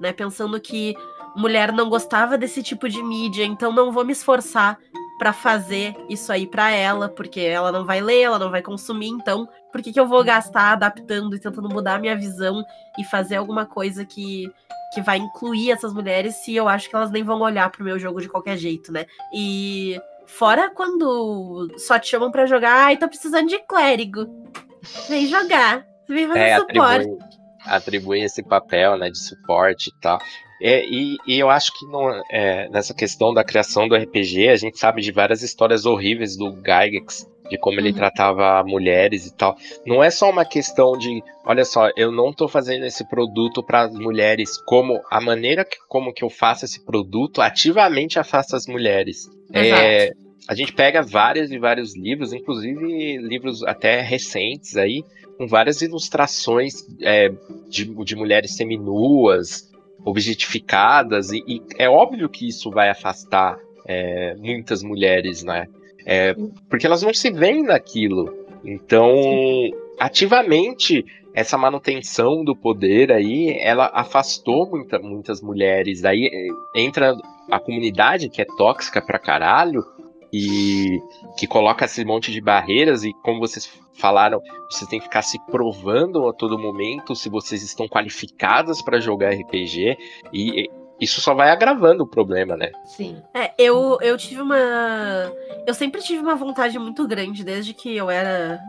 né? 0.00 0.12
Pensando 0.12 0.60
que 0.60 0.94
mulher 1.36 1.72
não 1.72 1.88
gostava 1.88 2.36
desse 2.36 2.62
tipo 2.62 2.88
de 2.88 3.02
mídia, 3.02 3.44
então 3.44 3.72
não 3.72 3.92
vou 3.92 4.04
me 4.04 4.12
esforçar 4.12 4.78
para 5.18 5.32
fazer 5.32 5.94
isso 6.08 6.32
aí 6.32 6.46
para 6.46 6.70
ela, 6.70 7.08
porque 7.08 7.40
ela 7.40 7.70
não 7.70 7.84
vai 7.84 8.00
ler, 8.00 8.22
ela 8.22 8.38
não 8.38 8.50
vai 8.50 8.62
consumir, 8.62 9.08
então 9.08 9.48
por 9.70 9.80
que, 9.80 9.92
que 9.92 10.00
eu 10.00 10.06
vou 10.06 10.24
gastar 10.24 10.72
adaptando 10.72 11.36
e 11.36 11.38
tentando 11.38 11.68
mudar 11.68 11.94
a 11.94 11.98
minha 11.98 12.16
visão 12.16 12.64
e 12.98 13.04
fazer 13.04 13.36
alguma 13.36 13.64
coisa 13.64 14.04
que, 14.04 14.50
que 14.94 15.00
vai 15.00 15.18
incluir 15.18 15.70
essas 15.70 15.92
mulheres 15.92 16.36
se 16.36 16.54
eu 16.54 16.68
acho 16.68 16.88
que 16.88 16.96
elas 16.96 17.10
nem 17.10 17.22
vão 17.22 17.40
olhar 17.40 17.70
pro 17.70 17.84
meu 17.84 17.98
jogo 17.98 18.20
de 18.20 18.28
qualquer 18.28 18.56
jeito, 18.56 18.92
né? 18.92 19.06
E 19.32 19.96
Fora 20.32 20.70
quando 20.70 21.68
só 21.76 21.98
te 21.98 22.08
chamam 22.08 22.30
para 22.30 22.46
jogar, 22.46 22.86
ai, 22.86 22.96
tô 22.96 23.06
precisando 23.06 23.48
de 23.48 23.58
clérigo. 23.58 24.26
Vem 25.08 25.26
jogar. 25.26 25.86
Vem 26.08 26.26
fazer 26.26 26.40
é, 26.40 26.58
suporte. 26.58 26.80
Atribui, 26.80 27.18
atribui, 27.66 28.20
esse 28.22 28.42
papel, 28.42 28.96
né, 28.96 29.10
de 29.10 29.18
suporte 29.18 29.90
e 29.90 30.00
tal. 30.00 30.18
É, 30.64 30.86
e, 30.86 31.16
e, 31.26 31.40
eu 31.40 31.50
acho 31.50 31.72
que 31.72 31.84
é, 32.30 32.68
nessa 32.68 32.94
questão 32.94 33.34
da 33.34 33.42
criação 33.42 33.88
do 33.88 33.96
RPG, 33.96 34.48
a 34.48 34.54
gente 34.54 34.78
sabe 34.78 35.02
de 35.02 35.10
várias 35.10 35.42
histórias 35.42 35.84
horríveis 35.84 36.36
do 36.36 36.52
Gygax, 36.52 37.28
de 37.50 37.58
como 37.58 37.80
ele 37.80 37.88
uhum. 37.88 37.96
tratava 37.96 38.62
mulheres 38.64 39.26
e 39.26 39.36
tal. 39.36 39.56
Não 39.84 40.04
é 40.04 40.08
só 40.08 40.30
uma 40.30 40.44
questão 40.44 40.96
de, 40.96 41.20
olha 41.44 41.64
só, 41.64 41.90
eu 41.96 42.12
não 42.12 42.30
estou 42.30 42.46
fazendo 42.46 42.86
esse 42.86 43.04
produto 43.08 43.60
para 43.60 43.82
as 43.82 43.92
mulheres, 43.92 44.56
como 44.64 45.00
a 45.10 45.20
maneira 45.20 45.64
que, 45.64 45.76
como 45.88 46.14
que 46.14 46.22
eu 46.22 46.30
faço 46.30 46.64
esse 46.64 46.84
produto 46.84 47.42
ativamente 47.42 48.20
afasta 48.20 48.56
as 48.56 48.68
mulheres. 48.68 49.28
É, 49.52 50.12
a 50.46 50.54
gente 50.54 50.72
pega 50.72 51.02
vários 51.02 51.50
e 51.50 51.58
vários 51.58 51.96
livros, 51.96 52.32
inclusive 52.32 53.18
livros 53.18 53.64
até 53.64 54.00
recentes 54.00 54.76
aí, 54.76 55.02
com 55.36 55.48
várias 55.48 55.82
ilustrações 55.82 56.86
é, 57.00 57.32
de, 57.68 57.84
de 58.04 58.14
mulheres 58.14 58.54
seminuas, 58.54 59.71
objetificadas, 60.04 61.30
e, 61.30 61.42
e, 61.46 61.62
é 61.78 61.88
óbvio 61.88 62.28
que 62.28 62.48
isso 62.48 62.70
vai 62.70 62.88
afastar 62.88 63.58
é, 63.86 64.34
muitas 64.36 64.82
mulheres, 64.82 65.42
né? 65.42 65.66
É, 66.04 66.34
porque 66.68 66.86
elas 66.86 67.02
não 67.02 67.14
se 67.14 67.30
veem 67.30 67.62
naquilo. 67.62 68.34
Então, 68.64 69.12
ativamente, 69.98 71.04
essa 71.34 71.56
manutenção 71.56 72.44
do 72.44 72.56
poder 72.56 73.12
aí, 73.12 73.56
ela 73.60 73.90
afastou 73.92 74.68
muita, 74.68 74.98
muitas 74.98 75.40
mulheres. 75.40 76.00
Daí 76.00 76.26
é, 76.26 76.80
entra 76.80 77.14
a 77.50 77.58
comunidade 77.58 78.28
que 78.28 78.42
é 78.42 78.46
tóxica 78.56 79.00
pra 79.00 79.18
caralho, 79.18 79.84
e 80.32 80.98
que 81.36 81.46
coloca 81.46 81.84
esse 81.84 82.04
monte 82.04 82.32
de 82.32 82.40
barreiras 82.40 83.04
e 83.04 83.12
como 83.22 83.38
vocês 83.38 83.70
falaram, 83.92 84.40
vocês 84.70 84.88
têm 84.88 84.98
que 84.98 85.06
ficar 85.06 85.22
se 85.22 85.38
provando 85.46 86.28
a 86.28 86.32
todo 86.32 86.58
momento 86.58 87.14
se 87.14 87.28
vocês 87.28 87.62
estão 87.62 87.88
qualificadas 87.88 88.82
para 88.82 89.00
jogar 89.00 89.30
RPG 89.30 89.96
e 90.32 90.70
isso 91.00 91.20
só 91.20 91.34
vai 91.34 91.50
agravando 91.50 92.04
o 92.04 92.06
problema, 92.06 92.56
né? 92.56 92.70
Sim. 92.84 93.20
É, 93.34 93.52
eu, 93.58 93.98
eu 94.00 94.16
tive 94.16 94.40
uma. 94.40 94.56
Eu 95.66 95.74
sempre 95.74 96.00
tive 96.00 96.22
uma 96.22 96.36
vontade 96.36 96.78
muito 96.78 97.08
grande, 97.08 97.42
desde 97.42 97.74
que 97.74 97.96
eu 97.96 98.08
era 98.08 98.60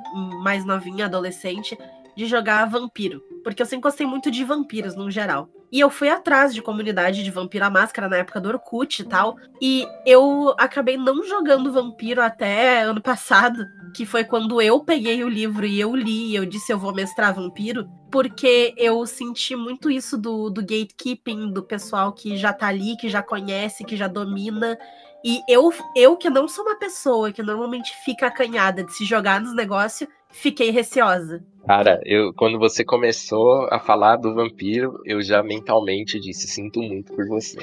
mais 0.41 0.65
novinha, 0.65 1.05
adolescente, 1.05 1.77
de 2.15 2.25
jogar 2.25 2.65
vampiro. 2.65 3.21
Porque 3.43 3.61
eu 3.61 3.65
sempre 3.65 3.83
gostei 3.83 4.05
muito 4.05 4.31
de 4.31 4.43
vampiros, 4.43 4.95
no 4.95 5.09
geral. 5.11 5.49
E 5.73 5.79
eu 5.79 5.89
fui 5.89 6.07
atrás 6.07 6.53
de 6.53 6.61
comunidade 6.61 7.23
de 7.23 7.31
Vampiro 7.31 7.65
à 7.65 7.69
Máscara 7.69 8.07
na 8.07 8.17
época 8.17 8.39
do 8.39 8.47
Orkut 8.47 9.01
e 9.01 9.05
tal. 9.05 9.35
E 9.59 9.87
eu 10.05 10.53
acabei 10.59 10.97
não 10.97 11.23
jogando 11.23 11.73
Vampiro 11.73 12.21
até 12.21 12.83
ano 12.83 13.01
passado, 13.01 13.65
que 13.95 14.05
foi 14.05 14.23
quando 14.23 14.61
eu 14.61 14.81
peguei 14.81 15.23
o 15.23 15.27
livro 15.27 15.65
e 15.65 15.79
eu 15.79 15.95
li, 15.95 16.29
e 16.29 16.35
eu 16.35 16.45
disse 16.45 16.71
eu 16.71 16.77
vou 16.77 16.93
mestrar 16.93 17.33
Vampiro, 17.33 17.89
porque 18.11 18.75
eu 18.77 19.03
senti 19.07 19.55
muito 19.55 19.89
isso 19.89 20.15
do, 20.15 20.51
do 20.51 20.61
gatekeeping, 20.61 21.51
do 21.51 21.63
pessoal 21.63 22.13
que 22.13 22.37
já 22.37 22.53
tá 22.53 22.67
ali, 22.67 22.95
que 22.95 23.09
já 23.09 23.23
conhece, 23.23 23.83
que 23.83 23.97
já 23.97 24.07
domina. 24.07 24.77
E 25.25 25.41
eu, 25.49 25.73
eu 25.95 26.15
que 26.15 26.29
não 26.29 26.47
sou 26.47 26.63
uma 26.65 26.77
pessoa 26.77 27.31
que 27.31 27.41
normalmente 27.41 27.91
fica 28.05 28.27
acanhada 28.27 28.83
de 28.83 28.93
se 28.93 29.05
jogar 29.05 29.41
nos 29.41 29.55
negócios, 29.55 30.07
fiquei 30.33 30.71
receosa. 30.71 31.41
Cara, 31.65 32.01
eu 32.03 32.33
quando 32.33 32.59
você 32.59 32.83
começou 32.83 33.69
a 33.71 33.79
falar 33.79 34.17
do 34.17 34.33
vampiro, 34.33 34.99
eu 35.05 35.21
já 35.21 35.41
mentalmente 35.41 36.19
disse 36.19 36.45
sinto 36.45 36.81
muito 36.81 37.13
por 37.13 37.25
você. 37.25 37.57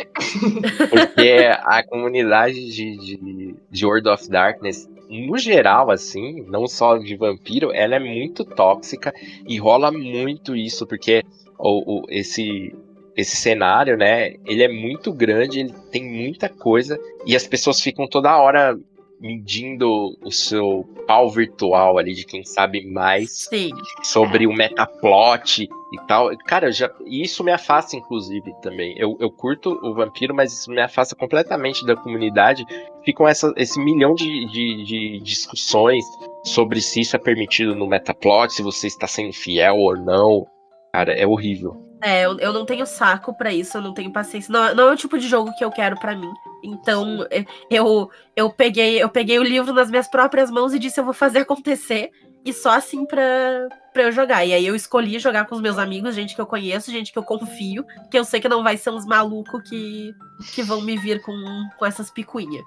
Porque 0.88 1.50
a 1.62 1.82
comunidade 1.86 2.72
de, 2.72 2.96
de, 2.96 3.54
de 3.70 3.86
World 3.86 4.08
of 4.08 4.30
Darkness, 4.30 4.88
no 5.10 5.36
geral, 5.36 5.90
assim, 5.90 6.42
não 6.48 6.66
só 6.66 6.96
de 6.96 7.14
vampiro, 7.14 7.72
ela 7.74 7.96
é 7.96 7.98
muito 7.98 8.42
tóxica 8.44 9.12
e 9.46 9.58
rola 9.58 9.92
muito 9.92 10.56
isso, 10.56 10.86
porque 10.86 11.22
o, 11.58 11.98
o, 11.98 12.06
esse, 12.08 12.74
esse 13.16 13.36
cenário, 13.36 13.96
né, 13.96 14.34
ele 14.46 14.62
é 14.62 14.68
muito 14.68 15.12
grande, 15.12 15.60
ele 15.60 15.74
tem 15.90 16.04
muita 16.04 16.48
coisa, 16.48 16.98
e 17.26 17.36
as 17.36 17.46
pessoas 17.46 17.80
ficam 17.80 18.06
toda 18.06 18.38
hora 18.38 18.78
medindo 19.20 20.16
o 20.22 20.30
seu 20.30 20.88
pau 21.06 21.28
virtual 21.28 21.98
ali 21.98 22.14
de 22.14 22.24
quem 22.24 22.42
sabe 22.42 22.86
mais 22.86 23.48
Sim. 23.50 23.70
sobre 24.02 24.44
é. 24.44 24.48
o 24.48 24.52
metaplot 24.52 25.62
e 25.64 26.06
tal. 26.06 26.30
Cara, 26.38 26.72
já, 26.72 26.90
isso 27.04 27.44
me 27.44 27.52
afasta, 27.52 27.96
inclusive, 27.96 28.54
também. 28.62 28.94
Eu, 28.96 29.16
eu 29.20 29.30
curto 29.30 29.78
o 29.82 29.94
vampiro, 29.94 30.34
mas 30.34 30.52
isso 30.52 30.70
me 30.70 30.80
afasta 30.80 31.14
completamente 31.14 31.84
da 31.84 31.94
comunidade. 31.94 32.64
Ficam 33.04 33.28
essa, 33.28 33.52
esse 33.56 33.78
milhão 33.78 34.14
de, 34.14 34.46
de, 34.46 34.84
de 34.84 35.20
discussões 35.20 36.04
sobre 36.42 36.80
se 36.80 37.00
isso 37.00 37.14
é 37.14 37.18
permitido 37.18 37.74
no 37.74 37.86
metaplot, 37.86 38.52
se 38.52 38.62
você 38.62 38.86
está 38.86 39.06
sendo 39.06 39.32
fiel 39.32 39.76
ou 39.76 39.96
não. 39.96 40.46
Cara, 40.94 41.12
é 41.12 41.26
horrível. 41.26 41.90
É, 42.02 42.24
eu, 42.24 42.38
eu 42.38 42.52
não 42.52 42.64
tenho 42.64 42.86
saco 42.86 43.36
para 43.36 43.52
isso, 43.52 43.76
eu 43.76 43.82
não 43.82 43.92
tenho 43.92 44.10
paciência. 44.10 44.50
Não, 44.50 44.74
não 44.74 44.88
é 44.88 44.92
o 44.92 44.96
tipo 44.96 45.18
de 45.18 45.28
jogo 45.28 45.54
que 45.56 45.64
eu 45.64 45.70
quero 45.70 45.96
para 46.00 46.16
mim. 46.16 46.32
Então, 46.62 47.26
eu, 47.70 48.10
eu 48.36 48.50
peguei 48.50 49.02
eu 49.02 49.08
peguei 49.08 49.38
o 49.38 49.42
livro 49.42 49.72
nas 49.72 49.90
minhas 49.90 50.08
próprias 50.08 50.50
mãos 50.50 50.74
e 50.74 50.78
disse 50.78 51.00
eu 51.00 51.04
vou 51.04 51.14
fazer 51.14 51.40
acontecer. 51.40 52.10
E 52.44 52.52
só 52.52 52.70
assim 52.70 53.04
pra, 53.04 53.68
pra 53.92 54.04
eu 54.04 54.12
jogar. 54.12 54.44
E 54.46 54.54
aí 54.54 54.66
eu 54.66 54.74
escolhi 54.74 55.18
jogar 55.18 55.46
com 55.46 55.54
os 55.54 55.60
meus 55.60 55.76
amigos, 55.76 56.14
gente 56.14 56.34
que 56.34 56.40
eu 56.40 56.46
conheço, 56.46 56.90
gente 56.90 57.12
que 57.12 57.18
eu 57.18 57.22
confio, 57.22 57.84
que 58.10 58.18
eu 58.18 58.24
sei 58.24 58.40
que 58.40 58.48
não 58.48 58.62
vai 58.62 58.76
ser 58.76 58.90
uns 58.90 59.04
malucos 59.04 59.62
que, 59.68 60.14
que 60.54 60.62
vão 60.62 60.80
me 60.80 60.96
vir 60.96 61.20
com, 61.20 61.34
com 61.78 61.84
essas 61.84 62.10
picuinhas. 62.10 62.64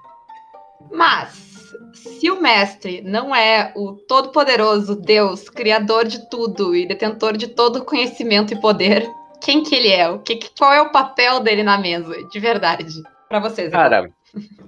Mas, 0.92 1.74
se 1.92 2.30
o 2.30 2.40
mestre 2.40 3.00
não 3.02 3.34
é 3.34 3.72
o 3.74 3.94
todo-poderoso 3.94 4.94
Deus, 4.94 5.48
criador 5.48 6.06
de 6.06 6.28
tudo 6.28 6.74
e 6.74 6.86
detentor 6.86 7.36
de 7.36 7.48
todo 7.48 7.84
conhecimento 7.84 8.52
e 8.52 8.60
poder, 8.60 9.10
quem 9.40 9.62
que 9.62 9.74
ele 9.74 9.88
é? 9.88 10.08
O 10.08 10.20
que, 10.20 10.38
qual 10.56 10.72
é 10.72 10.80
o 10.80 10.92
papel 10.92 11.40
dele 11.40 11.62
na 11.62 11.78
mesa, 11.78 12.14
de 12.30 12.38
verdade? 12.38 13.02
Para 13.34 13.50
vocês. 13.50 13.68
Cara, 13.68 14.12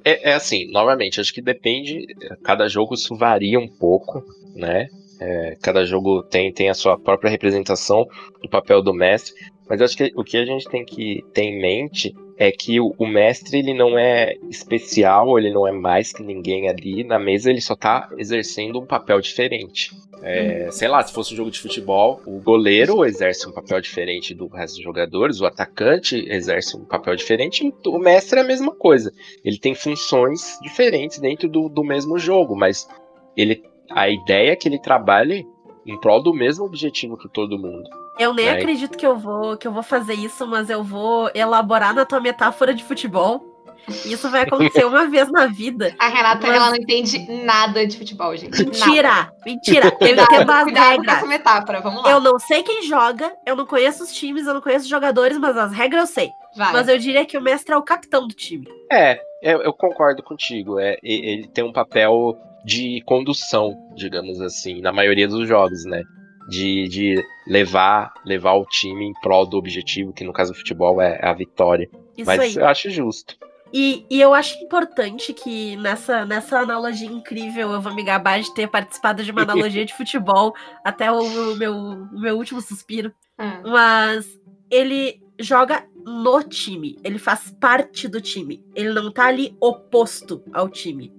é, 0.04 0.30
é, 0.30 0.34
assim, 0.34 0.68
novamente, 0.72 1.20
acho 1.20 1.32
que 1.32 1.40
depende. 1.40 2.04
Cada 2.42 2.66
jogo 2.66 2.94
isso 2.94 3.14
varia 3.14 3.60
um 3.60 3.68
pouco, 3.68 4.24
né? 4.56 4.88
É, 5.20 5.56
cada 5.62 5.84
jogo 5.84 6.24
tem, 6.24 6.52
tem 6.52 6.68
a 6.68 6.74
sua 6.74 6.98
própria 6.98 7.30
representação 7.30 8.04
do 8.42 8.48
papel 8.50 8.82
do 8.82 8.92
mestre. 8.92 9.32
Mas 9.68 9.80
acho 9.80 9.96
que 9.96 10.12
o 10.16 10.24
que 10.24 10.36
a 10.36 10.44
gente 10.44 10.68
tem 10.68 10.84
que 10.84 11.24
ter 11.32 11.42
em 11.42 11.60
mente 11.60 12.12
é 12.38 12.50
que 12.50 12.78
o, 12.78 12.94
o, 12.98 13.06
mestre 13.06 13.58
ele 13.58 13.72
não 13.72 13.98
é 13.98 14.36
especial, 14.50 15.38
ele 15.38 15.50
não 15.50 15.66
é 15.66 15.72
mais 15.72 16.12
que 16.12 16.22
ninguém 16.22 16.68
ali 16.68 17.02
na 17.02 17.18
mesa, 17.18 17.50
ele 17.50 17.60
só 17.60 17.74
tá 17.74 18.10
exercendo 18.18 18.78
um 18.78 18.86
papel 18.86 19.20
diferente. 19.20 19.90
É, 20.22 20.70
sei 20.70 20.88
lá, 20.88 21.02
se 21.02 21.12
fosse 21.12 21.32
um 21.32 21.36
jogo 21.36 21.50
de 21.50 21.58
futebol, 21.58 22.20
o 22.26 22.40
goleiro 22.40 23.04
exerce 23.04 23.48
um 23.48 23.52
papel 23.52 23.80
diferente 23.80 24.34
do 24.34 24.48
resto 24.48 24.76
dos 24.76 24.84
jogadores, 24.84 25.40
o 25.40 25.46
atacante 25.46 26.26
exerce 26.28 26.76
um 26.76 26.84
papel 26.84 27.16
diferente, 27.16 27.72
o 27.86 27.98
mestre 27.98 28.38
é 28.38 28.42
a 28.42 28.46
mesma 28.46 28.74
coisa. 28.74 29.12
Ele 29.44 29.58
tem 29.58 29.74
funções 29.74 30.58
diferentes 30.62 31.18
dentro 31.18 31.48
do, 31.48 31.68
do 31.68 31.84
mesmo 31.84 32.18
jogo, 32.18 32.54
mas 32.56 32.88
ele, 33.36 33.62
a 33.90 34.08
ideia 34.10 34.52
é 34.52 34.56
que 34.56 34.68
ele 34.68 34.78
trabalhe 34.78 35.46
em 35.86 35.98
prol 36.00 36.22
do 36.22 36.34
mesmo 36.34 36.64
objetivo 36.64 37.16
que 37.16 37.28
todo 37.28 37.58
mundo. 37.58 37.88
Eu 38.18 38.32
nem 38.32 38.46
é. 38.46 38.52
acredito 38.52 38.96
que 38.96 39.06
eu 39.06 39.18
vou 39.18 39.56
que 39.56 39.66
eu 39.66 39.72
vou 39.72 39.82
fazer 39.82 40.14
isso, 40.14 40.46
mas 40.46 40.70
eu 40.70 40.82
vou 40.82 41.30
elaborar 41.34 41.94
na 41.94 42.04
tua 42.04 42.20
metáfora 42.20 42.72
de 42.74 42.82
futebol. 42.82 43.56
Isso 44.04 44.28
vai 44.30 44.42
acontecer 44.42 44.84
uma 44.84 45.06
vez 45.08 45.30
na 45.30 45.46
vida. 45.46 45.94
A 45.98 46.08
Renata, 46.08 46.46
mas... 46.46 46.56
ela 46.56 46.70
não 46.70 46.76
entende 46.76 47.18
nada 47.44 47.86
de 47.86 47.96
futebol, 47.96 48.36
gente. 48.36 48.58
Mentira! 48.58 49.08
Nada. 49.08 49.32
Mentira! 49.44 49.86
Eu 49.86 50.08
entendo 50.08 50.50
as 50.50 50.66
regras. 50.66 51.16
essa 51.16 51.26
metáfora, 51.26 51.80
vamos 51.80 52.02
lá. 52.02 52.10
Eu 52.10 52.20
não 52.20 52.38
sei 52.38 52.62
quem 52.62 52.82
joga, 52.82 53.32
eu 53.46 53.54
não 53.54 53.64
conheço 53.64 54.02
os 54.02 54.12
times, 54.12 54.46
eu 54.46 54.54
não 54.54 54.60
conheço 54.60 54.84
os 54.84 54.90
jogadores, 54.90 55.38
mas 55.38 55.56
as 55.56 55.72
regras 55.72 56.08
eu 56.08 56.14
sei. 56.14 56.30
Vai. 56.56 56.72
Mas 56.72 56.88
eu 56.88 56.98
diria 56.98 57.24
que 57.24 57.38
o 57.38 57.42
mestre 57.42 57.74
é 57.74 57.76
o 57.76 57.82
capitão 57.82 58.26
do 58.26 58.34
time. 58.34 58.66
É, 58.90 59.20
eu, 59.42 59.62
eu 59.62 59.72
concordo 59.72 60.22
contigo. 60.22 60.80
É, 60.80 60.96
ele 61.02 61.46
tem 61.48 61.62
um 61.62 61.72
papel 61.72 62.36
de 62.64 63.00
condução, 63.06 63.76
digamos 63.94 64.40
assim, 64.40 64.80
na 64.80 64.92
maioria 64.92 65.28
dos 65.28 65.46
jogos, 65.46 65.84
né? 65.84 66.02
De, 66.48 66.88
de 66.88 67.24
levar 67.46 68.14
levar 68.24 68.54
o 68.54 68.64
time 68.64 69.04
em 69.04 69.12
prol 69.20 69.44
do 69.44 69.56
objetivo, 69.56 70.12
que 70.12 70.22
no 70.22 70.32
caso 70.32 70.52
do 70.52 70.58
futebol 70.58 71.00
é 71.00 71.18
a 71.20 71.32
vitória. 71.32 71.90
Isso 72.16 72.26
Mas 72.26 72.40
aí. 72.40 72.54
eu 72.54 72.66
acho 72.66 72.88
justo. 72.90 73.36
E, 73.72 74.06
e, 74.08 74.20
eu 74.20 74.32
acho 74.32 74.56
importante 74.62 75.32
que 75.34 75.76
nessa, 75.76 76.24
nessa 76.24 76.60
analogia 76.60 77.08
incrível 77.10 77.72
eu 77.72 77.80
vou 77.80 77.94
me 77.94 78.04
gabar 78.04 78.40
de 78.40 78.54
ter 78.54 78.68
participado 78.68 79.24
de 79.24 79.30
uma 79.32 79.42
analogia 79.42 79.84
de 79.84 79.92
futebol 79.92 80.54
até 80.84 81.10
o, 81.10 81.18
o 81.18 81.56
meu, 81.56 81.74
o 81.74 82.20
meu 82.20 82.36
último 82.36 82.60
suspiro. 82.60 83.12
Hum. 83.38 83.62
Mas 83.70 84.26
ele 84.70 85.20
joga 85.38 85.84
no 86.06 86.40
time, 86.42 86.96
ele 87.02 87.18
faz 87.18 87.54
parte 87.60 88.06
do 88.06 88.20
time. 88.20 88.64
Ele 88.74 88.90
não 88.92 89.10
tá 89.10 89.26
ali 89.26 89.56
oposto 89.60 90.42
ao 90.52 90.68
time. 90.68 91.12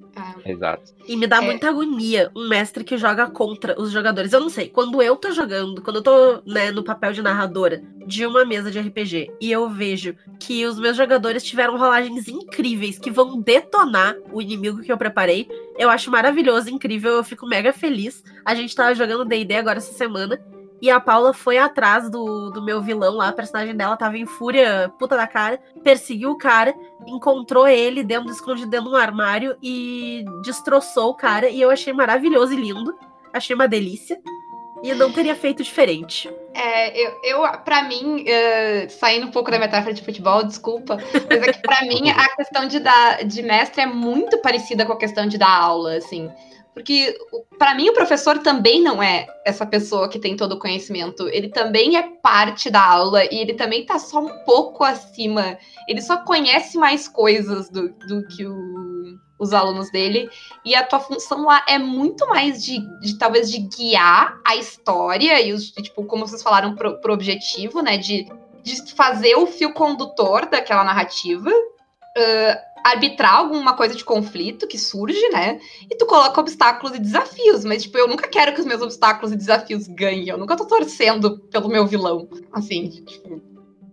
É. 0.46 0.52
Exato. 0.52 0.96
E 1.08 1.16
me 1.16 1.28
dá 1.28 1.38
é. 1.38 1.42
muita 1.42 1.70
agonia 1.70 2.32
um 2.36 2.48
mestre 2.48 2.84
que 2.84 2.98
joga 2.98 3.30
contra 3.30 3.80
os 3.80 3.92
jogadores. 3.92 4.34
Eu 4.34 4.40
não 4.40 4.50
sei, 4.50 4.68
quando 4.68 5.02
eu 5.02 5.16
tô 5.16 5.32
jogando, 5.32 5.82
quando 5.82 5.98
eu 5.98 6.02
tô 6.02 6.42
né, 6.46 6.72
no 6.72 6.84
papel 6.84 7.14
de 7.14 7.22
narradora 7.22 7.84
de 8.06 8.26
uma 8.26 8.44
mesa 8.44 8.72
de 8.72 8.80
RPG 8.80 9.32
e 9.40 9.52
eu 9.52 9.70
vejo 9.70 10.16
que 10.40 10.66
os 10.66 10.80
meus 10.80 10.98
jogadores 10.98 11.44
tiveram 11.44 11.78
rolagens 11.78 12.28
incríveis 12.28 12.98
que 12.98 13.12
vão 13.12 13.40
detonar 13.40 14.16
o 14.32 14.42
inimigo 14.42 14.82
que 14.82 14.92
eu 14.92 14.98
preparei, 14.98 15.48
eu 15.78 15.90
acho 15.90 16.10
maravilhoso, 16.10 16.70
incrível, 16.70 17.14
eu 17.14 17.24
fico 17.24 17.46
mega 17.46 17.72
feliz. 17.72 18.24
A 18.44 18.56
gente 18.56 18.76
tava 18.76 18.96
jogando 18.96 19.26
D&D 19.26 19.54
agora 19.56 19.78
essa 19.78 19.94
semana 19.94 20.42
e 20.82 20.90
a 20.90 21.00
Paula 21.00 21.34
foi 21.34 21.58
atrás 21.58 22.10
do, 22.10 22.50
do 22.52 22.62
meu 22.62 22.82
vilão 22.82 23.16
lá, 23.16 23.30
a 23.30 23.34
personagem 23.34 23.76
dela 23.76 23.98
tava 23.98 24.18
em 24.18 24.26
fúria, 24.26 24.92
puta 25.00 25.16
da 25.16 25.26
cara, 25.26 25.60
perseguiu 25.84 26.32
o 26.32 26.38
cara, 26.38 26.76
encontrou 27.08 27.68
ele 27.68 28.04
dentro, 28.04 28.32
escondido 28.32 28.70
dentro 28.70 28.90
de 28.90 28.96
um 28.96 29.00
armário 29.00 29.58
e 29.62 30.24
destroçou 30.44 31.10
o 31.10 31.16
cara. 31.16 31.50
E 31.50 31.60
eu 31.60 31.70
achei 31.72 31.94
maravilhoso 31.94 32.54
e 32.54 32.58
lindo. 32.58 32.96
Achei 33.34 33.56
uma 33.56 33.68
delícia. 33.68 34.20
E 34.84 34.94
não 34.94 35.12
teria 35.12 35.36
feito 35.36 35.64
diferente. 35.64 36.30
É, 36.54 36.96
eu, 37.00 37.20
eu 37.24 37.42
para 37.66 37.84
mim, 37.84 38.24
uh, 38.24 38.90
saindo 38.90 39.28
um 39.28 39.32
pouco 39.32 39.50
da 39.50 39.58
metáfora 39.58 39.94
de 39.94 40.04
futebol, 40.04 40.44
desculpa, 40.44 40.98
mas 41.28 41.42
é 41.42 41.54
que 41.54 41.62
pra 41.62 41.82
mim 41.82 42.10
a 42.12 42.36
questão 42.36 42.68
de, 42.68 42.80
dar, 42.80 43.26
de 43.26 43.42
mestre 43.42 43.82
é 43.82 43.86
muito 43.88 44.38
parecida 44.40 44.86
com 44.86 44.94
a 44.94 44.98
questão 44.98 45.28
de 45.28 45.38
dar 45.38 45.50
aula, 45.50 45.96
assim. 45.96 46.30
Porque, 46.78 47.18
para 47.58 47.74
mim, 47.74 47.90
o 47.90 47.94
professor 47.94 48.38
também 48.38 48.84
não 48.84 49.02
é 49.02 49.26
essa 49.44 49.66
pessoa 49.66 50.08
que 50.08 50.20
tem 50.20 50.38
todo 50.38 50.52
o 50.52 50.60
conhecimento. 50.60 51.28
Ele 51.30 51.50
também 51.50 51.98
é 51.98 52.04
parte 52.04 52.70
da 52.70 52.86
aula 52.86 53.26
e 53.26 53.40
ele 53.40 53.56
também 53.56 53.84
tá 53.84 53.98
só 53.98 54.20
um 54.20 54.30
pouco 54.46 54.84
acima. 54.84 55.58
Ele 55.88 56.00
só 56.04 56.18
conhece 56.18 56.78
mais 56.78 57.08
coisas 57.08 57.68
do, 57.68 57.90
do 57.90 58.28
que 58.28 58.46
o, 58.46 59.18
os 59.40 59.54
alunos 59.54 59.90
dele. 59.90 60.30
E 60.64 60.76
a 60.76 60.84
tua 60.84 61.00
função 61.00 61.46
lá 61.46 61.66
é 61.68 61.80
muito 61.80 62.28
mais 62.28 62.64
de, 62.64 62.78
de 63.00 63.18
talvez, 63.18 63.50
de 63.50 63.58
guiar 63.58 64.40
a 64.46 64.56
história 64.56 65.42
e, 65.42 65.54
os, 65.54 65.72
tipo, 65.72 66.06
como 66.06 66.28
vocês 66.28 66.44
falaram, 66.44 66.76
pro, 66.76 67.02
pro 67.02 67.14
objetivo, 67.14 67.82
né? 67.82 67.98
De, 67.98 68.28
de 68.62 68.94
fazer 68.94 69.34
o 69.34 69.48
fio 69.48 69.74
condutor 69.74 70.46
daquela 70.46 70.84
narrativa. 70.84 71.50
Uh, 71.50 72.67
arbitrar 72.92 73.36
alguma 73.36 73.76
coisa 73.76 73.96
de 73.96 74.04
conflito 74.04 74.68
que 74.68 74.78
surge, 74.78 75.28
né? 75.30 75.60
E 75.90 75.96
tu 75.96 76.06
coloca 76.06 76.40
obstáculos 76.40 76.96
e 76.96 77.00
desafios, 77.00 77.64
mas 77.66 77.84
tipo, 77.84 77.98
eu 77.98 78.08
nunca 78.08 78.28
quero 78.28 78.54
que 78.54 78.60
os 78.60 78.66
meus 78.66 78.82
obstáculos 78.82 79.32
e 79.32 79.38
desafios 79.38 79.88
ganhem. 79.88 80.30
Eu 80.30 80.38
nunca 80.38 80.56
tô 80.56 80.66
torcendo 80.66 81.40
pelo 81.52 81.70
meu 81.70 81.86
vilão, 81.86 82.28
assim, 82.52 82.90
tipo. 82.90 83.42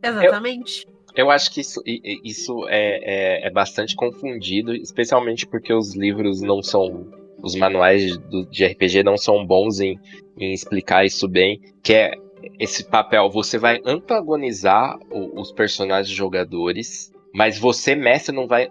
Exatamente. 0.03 0.87
Eu, 1.15 1.27
eu 1.27 1.31
acho 1.31 1.51
que 1.51 1.61
isso, 1.61 1.81
isso 1.87 2.69
é, 2.69 3.43
é, 3.43 3.47
é, 3.47 3.51
bastante 3.51 3.97
confundido, 3.97 4.75
especialmente 4.75 5.47
porque 5.47 5.73
os 5.73 5.95
livros 5.95 6.41
não 6.41 6.63
são. 6.63 7.07
Os 7.43 7.55
manuais 7.55 8.17
de, 8.17 8.47
de 8.47 8.65
RPG 8.65 9.03
não 9.03 9.19
são 9.19 9.45
bons 9.45 9.79
em, 9.79 10.01
em 10.39 10.55
explicar 10.55 11.05
isso 11.05 11.29
bem, 11.29 11.61
que 11.83 11.93
é 11.93 12.15
esse 12.59 12.85
papel, 12.85 13.29
você 13.31 13.59
vai 13.59 13.81
antagonizar 13.85 14.99
o, 15.11 15.41
os 15.41 15.53
personagens 15.53 16.15
jogadores 16.15 17.13
mas 17.35 17.59
você, 17.59 17.97
mestre, 17.97 18.35
não 18.35 18.47
vai 18.47 18.71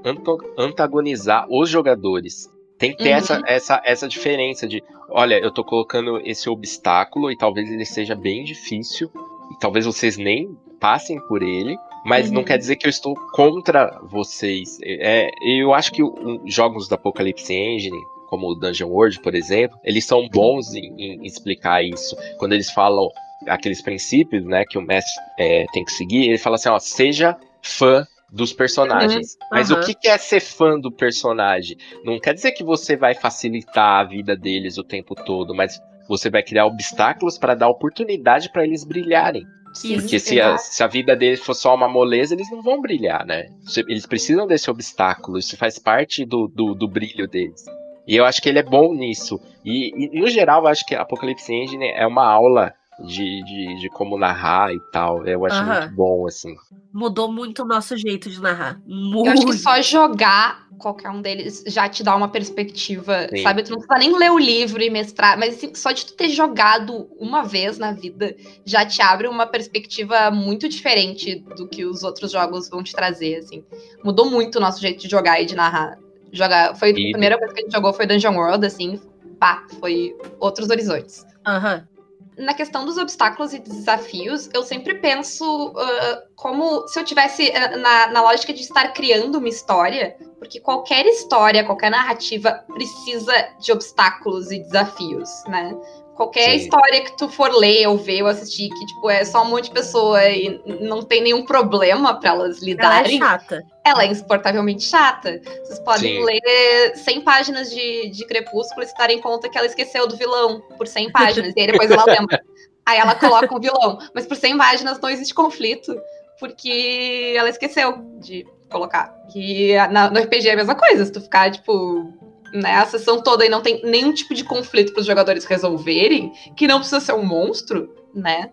antagonizar 0.57 1.45
os 1.49 1.69
jogadores. 1.69 2.49
Tem 2.77 2.91
que 2.91 3.03
ter 3.03 3.09
uhum. 3.09 3.17
essa, 3.17 3.41
essa, 3.45 3.81
essa 3.83 4.07
diferença 4.07 4.65
de, 4.65 4.81
olha, 5.09 5.37
eu 5.37 5.51
tô 5.51 5.65
colocando 5.65 6.21
esse 6.25 6.49
obstáculo 6.49 7.29
e 7.29 7.37
talvez 7.37 7.69
ele 7.69 7.85
seja 7.85 8.15
bem 8.15 8.45
difícil, 8.45 9.11
e 9.51 9.59
talvez 9.59 9.85
vocês 9.85 10.17
nem 10.17 10.57
passem 10.79 11.19
por 11.27 11.43
ele, 11.43 11.77
mas 12.05 12.29
uhum. 12.29 12.35
não 12.35 12.43
quer 12.43 12.57
dizer 12.57 12.77
que 12.77 12.85
eu 12.85 12.89
estou 12.89 13.15
contra 13.33 13.99
vocês. 14.03 14.79
É, 14.81 15.29
eu 15.41 15.73
acho 15.73 15.91
que 15.91 16.01
o, 16.01 16.41
jogos 16.45 16.87
da 16.87 16.95
Apocalypse 16.95 17.53
Engine, 17.53 18.01
como 18.29 18.49
o 18.49 18.55
Dungeon 18.55 18.89
World, 18.89 19.19
por 19.19 19.35
exemplo, 19.35 19.77
eles 19.83 20.05
são 20.05 20.27
bons 20.29 20.73
em, 20.73 20.93
em 20.97 21.25
explicar 21.25 21.83
isso. 21.83 22.15
Quando 22.37 22.53
eles 22.53 22.71
falam 22.71 23.09
aqueles 23.45 23.81
princípios, 23.81 24.45
né, 24.45 24.63
que 24.65 24.77
o 24.77 24.81
mestre 24.81 25.21
é, 25.37 25.65
tem 25.73 25.83
que 25.83 25.91
seguir, 25.91 26.29
ele 26.29 26.37
fala 26.37 26.55
assim, 26.55 26.69
ó, 26.69 26.79
seja 26.79 27.37
fã 27.61 28.07
dos 28.33 28.51
personagens. 28.51 29.37
Uhum, 29.39 29.47
Mas 29.51 29.69
uhum. 29.69 29.79
o 29.79 29.83
que 29.83 30.07
é 30.07 30.17
ser 30.17 30.39
fã 30.39 30.79
do 30.79 30.91
personagem? 30.91 31.77
Não 32.03 32.19
quer 32.19 32.33
dizer 32.33 32.51
que 32.51 32.63
você 32.63 32.97
vai 32.97 33.13
facilitar 33.13 33.99
a 33.99 34.03
vida 34.03 34.35
deles 34.35 34.77
o 34.79 34.83
tempo 34.83 35.13
todo, 35.13 35.53
mas 35.53 35.79
você 36.09 36.31
vai 36.31 36.41
criar 36.41 36.65
obstáculos 36.65 37.37
para 37.37 37.53
dar 37.53 37.69
oportunidade 37.69 38.51
para 38.51 38.65
eles 38.65 38.83
brilharem. 38.83 39.45
Sim, 39.73 39.99
Porque 39.99 40.19
se 40.19 40.39
a, 40.39 40.57
se 40.57 40.83
a, 40.83 40.87
vida 40.87 41.15
deles 41.15 41.39
for 41.41 41.53
só 41.53 41.73
uma 41.73 41.87
moleza, 41.87 42.35
eles 42.35 42.49
não 42.51 42.61
vão 42.61 42.81
brilhar, 42.81 43.25
né? 43.25 43.47
Eles 43.87 44.05
precisam 44.05 44.45
desse 44.45 44.69
obstáculo, 44.69 45.39
isso 45.39 45.57
faz 45.57 45.79
parte 45.79 46.25
do, 46.25 46.47
do, 46.47 46.75
do 46.75 46.87
brilho 46.87 47.27
deles. 47.27 47.65
E 48.07 48.15
eu 48.15 48.25
acho 48.25 48.41
que 48.41 48.49
ele 48.49 48.59
é 48.59 48.63
bom 48.63 48.93
nisso. 48.93 49.39
E, 49.65 49.91
e 49.95 50.19
no 50.19 50.29
geral, 50.29 50.63
eu 50.63 50.67
acho 50.67 50.85
que 50.85 50.93
Apocalipse 50.93 51.51
Engine 51.51 51.87
é 51.87 52.05
uma 52.05 52.25
aula 52.25 52.73
de, 52.99 53.43
de, 53.43 53.79
de 53.81 53.89
como 53.89 54.17
narrar 54.17 54.73
e 54.73 54.79
tal. 54.91 55.25
Eu 55.25 55.45
acho 55.45 55.63
muito 55.63 55.95
bom, 55.95 56.27
assim. 56.27 56.55
Mudou 56.93 57.31
muito 57.31 57.63
o 57.63 57.65
nosso 57.65 57.97
jeito 57.97 58.29
de 58.29 58.39
narrar. 58.39 58.79
Muito. 58.85 59.27
Eu 59.27 59.33
acho 59.33 59.45
que 59.45 59.57
só 59.57 59.81
jogar 59.81 60.63
qualquer 60.77 61.09
um 61.09 61.21
deles 61.21 61.63
já 61.65 61.87
te 61.87 62.03
dá 62.03 62.15
uma 62.15 62.27
perspectiva, 62.27 63.27
Sim. 63.29 63.41
sabe? 63.41 63.63
Tu 63.63 63.71
não 63.71 63.77
precisa 63.79 63.97
nem 63.97 64.17
ler 64.17 64.31
o 64.31 64.37
livro 64.37 64.81
e 64.81 64.89
mestrar, 64.89 65.39
mas 65.39 65.55
assim, 65.55 65.73
só 65.73 65.91
de 65.91 66.05
tu 66.05 66.13
ter 66.13 66.29
jogado 66.29 67.07
uma 67.17 67.43
vez 67.43 67.77
na 67.77 67.93
vida 67.93 68.35
já 68.65 68.85
te 68.85 69.01
abre 69.01 69.27
uma 69.27 69.47
perspectiva 69.47 70.29
muito 70.29 70.67
diferente 70.67 71.39
do 71.55 71.67
que 71.67 71.85
os 71.85 72.03
outros 72.03 72.31
jogos 72.31 72.69
vão 72.69 72.83
te 72.83 72.91
trazer, 72.91 73.37
assim. 73.37 73.63
Mudou 74.03 74.29
muito 74.29 74.57
o 74.57 74.61
nosso 74.61 74.81
jeito 74.81 75.01
de 75.01 75.09
jogar 75.09 75.41
e 75.41 75.45
de 75.45 75.55
narrar. 75.55 75.97
Jogar, 76.31 76.75
foi 76.75 76.89
e... 76.89 76.91
a 76.91 77.11
primeira 77.11 77.37
coisa 77.37 77.53
que 77.53 77.61
a 77.61 77.63
gente 77.63 77.73
jogou 77.73 77.93
foi 77.93 78.05
Dungeon 78.05 78.35
World, 78.35 78.65
assim, 78.65 78.99
pá, 79.39 79.65
foi 79.79 80.15
outros 80.39 80.69
horizontes. 80.69 81.25
Aham. 81.45 81.75
Uhum 81.75 81.92
na 82.37 82.53
questão 82.53 82.85
dos 82.85 82.97
obstáculos 82.97 83.53
e 83.53 83.59
desafios, 83.59 84.49
eu 84.53 84.63
sempre 84.63 84.95
penso 84.95 85.69
uh, 85.69 86.35
como 86.35 86.87
se 86.87 86.99
eu 86.99 87.05
tivesse 87.05 87.49
uh, 87.49 87.77
na, 87.79 88.07
na 88.07 88.21
lógica 88.21 88.53
de 88.53 88.61
estar 88.61 88.93
criando 88.93 89.37
uma 89.37 89.49
história, 89.49 90.15
porque 90.39 90.59
qualquer 90.59 91.05
história, 91.05 91.63
qualquer 91.63 91.91
narrativa 91.91 92.63
precisa 92.73 93.33
de 93.59 93.71
obstáculos 93.71 94.51
e 94.51 94.59
desafios, 94.59 95.29
né? 95.47 95.75
Qualquer 96.15 96.51
Sim. 96.51 96.57
história 96.57 97.01
que 97.01 97.17
tu 97.17 97.27
for 97.27 97.51
ler 97.51 97.87
ou 97.87 97.97
ver 97.97 98.21
ou 98.21 98.29
assistir, 98.29 98.69
que, 98.69 98.85
tipo, 98.85 99.09
é 99.09 99.25
só 99.25 99.41
um 99.41 99.49
monte 99.49 99.65
de 99.65 99.71
pessoa 99.71 100.23
e 100.29 100.61
não 100.81 101.01
tem 101.01 101.23
nenhum 101.23 101.43
problema 101.43 102.19
para 102.19 102.29
elas 102.29 102.61
lidarem. 102.61 103.17
Ela 103.17 103.25
é 103.25 103.29
chata. 103.29 103.63
Ela 103.83 104.03
é 104.03 104.07
insuportavelmente 104.07 104.83
chata. 104.83 105.41
Vocês 105.63 105.79
podem 105.79 106.17
Sim. 106.17 106.23
ler 106.23 106.95
100 106.95 107.21
páginas 107.21 107.71
de, 107.71 108.09
de 108.09 108.25
Crepúsculo 108.27 108.83
e 108.83 108.87
se 108.87 108.95
darem 108.95 109.19
conta 109.19 109.49
que 109.49 109.57
ela 109.57 109.65
esqueceu 109.65 110.07
do 110.07 110.15
vilão 110.15 110.61
por 110.77 110.87
100 110.87 111.11
páginas. 111.11 111.53
e 111.55 111.59
aí 111.59 111.67
depois 111.67 111.89
ela 111.89 112.05
lembra. 112.05 112.41
Aí 112.85 112.99
ela 112.99 113.15
coloca 113.15 113.55
um 113.55 113.61
vilão. 113.61 113.97
Mas 114.13 114.25
por 114.25 114.35
100 114.35 114.57
páginas 114.57 114.99
não 114.99 115.09
existe 115.09 115.33
conflito, 115.33 115.95
porque 116.37 117.33
ela 117.37 117.49
esqueceu 117.49 117.93
de 118.19 118.45
colocar. 118.69 119.15
Que 119.31 119.73
na, 119.89 120.09
no 120.09 120.19
RPG 120.19 120.49
é 120.49 120.51
a 120.51 120.57
mesma 120.57 120.75
coisa. 120.75 121.05
Se 121.05 121.11
tu 121.11 121.21
ficar, 121.21 121.49
tipo, 121.49 122.13
né, 122.53 122.75
a 122.75 122.85
sessão 122.85 123.21
toda 123.21 123.45
e 123.45 123.49
não 123.49 123.61
tem 123.61 123.81
nenhum 123.83 124.13
tipo 124.13 124.33
de 124.33 124.43
conflito 124.43 124.93
para 124.93 125.01
os 125.01 125.07
jogadores 125.07 125.43
resolverem, 125.45 126.31
que 126.55 126.67
não 126.67 126.77
precisa 126.77 126.99
ser 126.99 127.13
um 127.13 127.25
monstro, 127.25 127.93
né? 128.13 128.51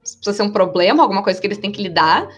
Precisa 0.00 0.32
ser 0.32 0.42
um 0.42 0.50
problema, 0.50 1.02
alguma 1.02 1.22
coisa 1.22 1.40
que 1.40 1.46
eles 1.46 1.58
têm 1.58 1.72
que 1.72 1.82
lidar, 1.82 2.28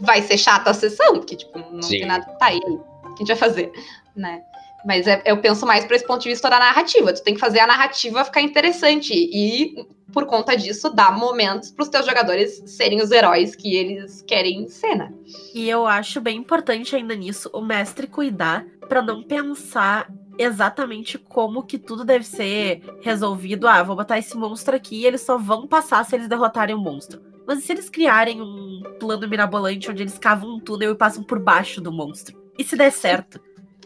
vai 0.00 0.20
ser 0.20 0.36
chata 0.36 0.70
a 0.70 0.74
sessão, 0.74 1.14
porque, 1.14 1.36
tipo, 1.36 1.58
não 1.58 1.82
Sim. 1.82 2.00
tem 2.00 2.06
nada. 2.06 2.26
Tá 2.38 2.46
aí, 2.46 2.58
o 2.58 3.14
que 3.14 3.14
a 3.14 3.18
gente 3.18 3.28
vai 3.28 3.36
fazer, 3.36 3.72
né? 4.14 4.42
Mas 4.84 5.06
é, 5.06 5.20
eu 5.24 5.38
penso 5.38 5.66
mais 5.66 5.84
para 5.84 5.96
esse 5.96 6.06
ponto 6.06 6.22
de 6.22 6.28
vista 6.28 6.48
da 6.48 6.60
narrativa. 6.60 7.12
Tu 7.12 7.22
tem 7.22 7.34
que 7.34 7.40
fazer 7.40 7.58
a 7.58 7.66
narrativa 7.66 8.24
ficar 8.24 8.40
interessante. 8.40 9.12
E, 9.12 9.74
por 10.12 10.26
conta 10.26 10.56
disso, 10.56 10.90
dar 10.90 11.10
momentos 11.10 11.72
para 11.72 11.82
os 11.82 11.88
teus 11.88 12.06
jogadores 12.06 12.62
serem 12.66 13.02
os 13.02 13.10
heróis 13.10 13.56
que 13.56 13.74
eles 13.74 14.22
querem 14.22 14.68
ser, 14.68 14.94
né? 14.94 15.12
E 15.52 15.68
eu 15.68 15.86
acho 15.86 16.20
bem 16.20 16.38
importante 16.38 16.94
ainda 16.94 17.16
nisso 17.16 17.50
o 17.52 17.60
mestre 17.60 18.06
cuidar 18.06 18.64
para 18.88 19.02
não 19.02 19.24
pensar 19.24 20.08
exatamente 20.38 21.18
como 21.18 21.62
que 21.62 21.78
tudo 21.78 22.04
deve 22.04 22.24
ser 22.24 22.82
resolvido. 23.00 23.66
Ah, 23.68 23.82
vou 23.82 23.96
botar 23.96 24.18
esse 24.18 24.36
monstro 24.36 24.76
aqui 24.76 25.02
e 25.02 25.06
eles 25.06 25.22
só 25.22 25.38
vão 25.38 25.66
passar 25.66 26.04
se 26.04 26.14
eles 26.14 26.28
derrotarem 26.28 26.74
o 26.74 26.80
monstro. 26.80 27.20
Mas 27.46 27.58
e 27.58 27.62
se 27.62 27.72
eles 27.72 27.88
criarem 27.88 28.40
um 28.40 28.82
plano 28.98 29.28
mirabolante 29.28 29.90
onde 29.90 30.02
eles 30.02 30.18
cavam 30.18 30.56
um 30.56 30.60
túnel 30.60 30.92
e 30.92 30.96
passam 30.96 31.22
por 31.22 31.38
baixo 31.38 31.80
do 31.80 31.92
monstro? 31.92 32.36
E 32.58 32.64
se 32.64 32.76
der 32.76 32.90
certo? 32.90 33.40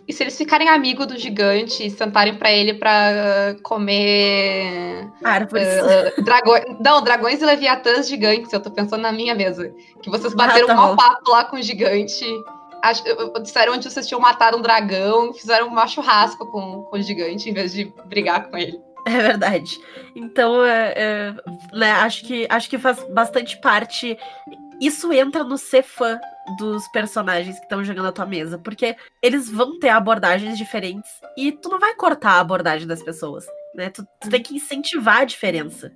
E 0.09 0.13
se 0.13 0.25
eles 0.25 0.37
ficarem 0.37 0.69
amigos 0.69 1.07
do 1.07 1.17
gigante 1.17 1.87
e 1.87 1.91
sentarem 1.91 2.37
para 2.37 2.51
ele 2.51 2.75
para 2.75 3.57
comer. 3.63 5.09
Árvores. 5.23 5.69
Uh, 5.69 6.25
dragões. 6.25 6.65
Não, 6.81 7.01
dragões 7.01 7.41
e 7.41 7.45
leviatãs 7.45 8.09
gigantes. 8.09 8.53
Eu 8.53 8.61
tô 8.61 8.73
pensando 8.73 9.03
na 9.03 9.13
minha 9.13 9.37
mesa. 9.37 9.73
Que 10.03 10.11
vocês 10.11 10.35
bateram 10.35 10.69
ah, 10.71 10.75
tá 10.75 10.91
um 10.91 10.97
papo 10.97 11.31
lá 11.31 11.45
com 11.45 11.57
o 11.57 11.63
gigante 11.63 12.25
disseram 13.43 13.74
onde 13.74 13.91
vocês 13.91 14.07
tinham 14.07 14.20
matado 14.20 14.57
um 14.57 14.62
dragão, 14.62 15.33
fizeram 15.33 15.68
um 15.68 15.89
churrasco 15.89 16.47
com, 16.51 16.83
com 16.85 16.97
o 16.97 17.03
gigante 17.03 17.49
em 17.49 17.55
vez 17.55 17.72
de 17.72 17.93
brigar 18.07 18.49
com 18.49 18.57
ele. 18.57 18.81
É 19.07 19.11
verdade. 19.11 19.78
Então, 20.14 20.62
é, 20.62 20.93
é, 20.95 21.35
né, 21.72 21.93
acho, 21.93 22.24
que, 22.24 22.47
acho 22.51 22.68
que 22.68 22.78
faz 22.78 23.03
bastante 23.09 23.59
parte 23.61 24.16
isso 24.81 25.12
entra 25.12 25.45
no 25.45 25.59
ser 25.59 25.83
fã 25.83 26.18
dos 26.59 26.89
personagens 26.89 27.59
que 27.59 27.64
estão 27.64 27.85
jogando 27.85 28.09
a 28.09 28.12
tua 28.12 28.24
mesa, 28.24 28.59
porque 28.59 28.97
eles 29.22 29.51
vão 29.51 29.78
ter 29.78 29.91
abordagens 29.91 30.57
diferentes 30.57 31.11
e 31.37 31.53
tu 31.53 31.68
não 31.68 31.78
vai 31.78 31.95
cortar 31.95 32.33
a 32.33 32.41
abordagem 32.41 32.89
das 32.89 33.03
pessoas, 33.03 33.45
né? 33.74 33.91
Tu, 33.91 34.03
tu 34.18 34.31
tem 34.31 34.43
que 34.43 34.57
incentivar 34.57 35.18
a 35.18 35.24
diferença. 35.24 35.93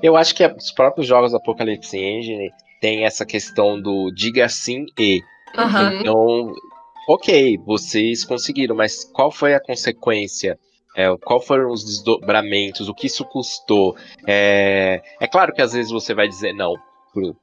Eu 0.00 0.16
acho 0.16 0.34
que 0.34 0.46
os 0.46 0.70
próprios 0.70 1.08
jogos 1.08 1.34
Apocalypse 1.34 1.98
Engine 1.98 2.52
tem 2.80 3.04
essa 3.04 3.26
questão 3.26 3.80
do 3.80 4.12
diga 4.12 4.48
sim 4.48 4.86
e. 4.96 5.20
Uhum. 5.56 6.00
Então, 6.00 6.54
ok, 7.08 7.58
vocês 7.64 8.24
conseguiram, 8.24 8.74
mas 8.74 9.04
qual 9.04 9.30
foi 9.30 9.54
a 9.54 9.60
consequência? 9.60 10.58
É, 10.96 11.06
qual 11.18 11.40
foram 11.40 11.70
os 11.70 11.84
desdobramentos? 11.84 12.88
O 12.88 12.94
que 12.94 13.06
isso 13.06 13.24
custou? 13.24 13.96
É, 14.26 15.02
é 15.20 15.26
claro 15.26 15.52
que 15.52 15.62
às 15.62 15.72
vezes 15.72 15.90
você 15.90 16.14
vai 16.14 16.28
dizer 16.28 16.52
não 16.52 16.74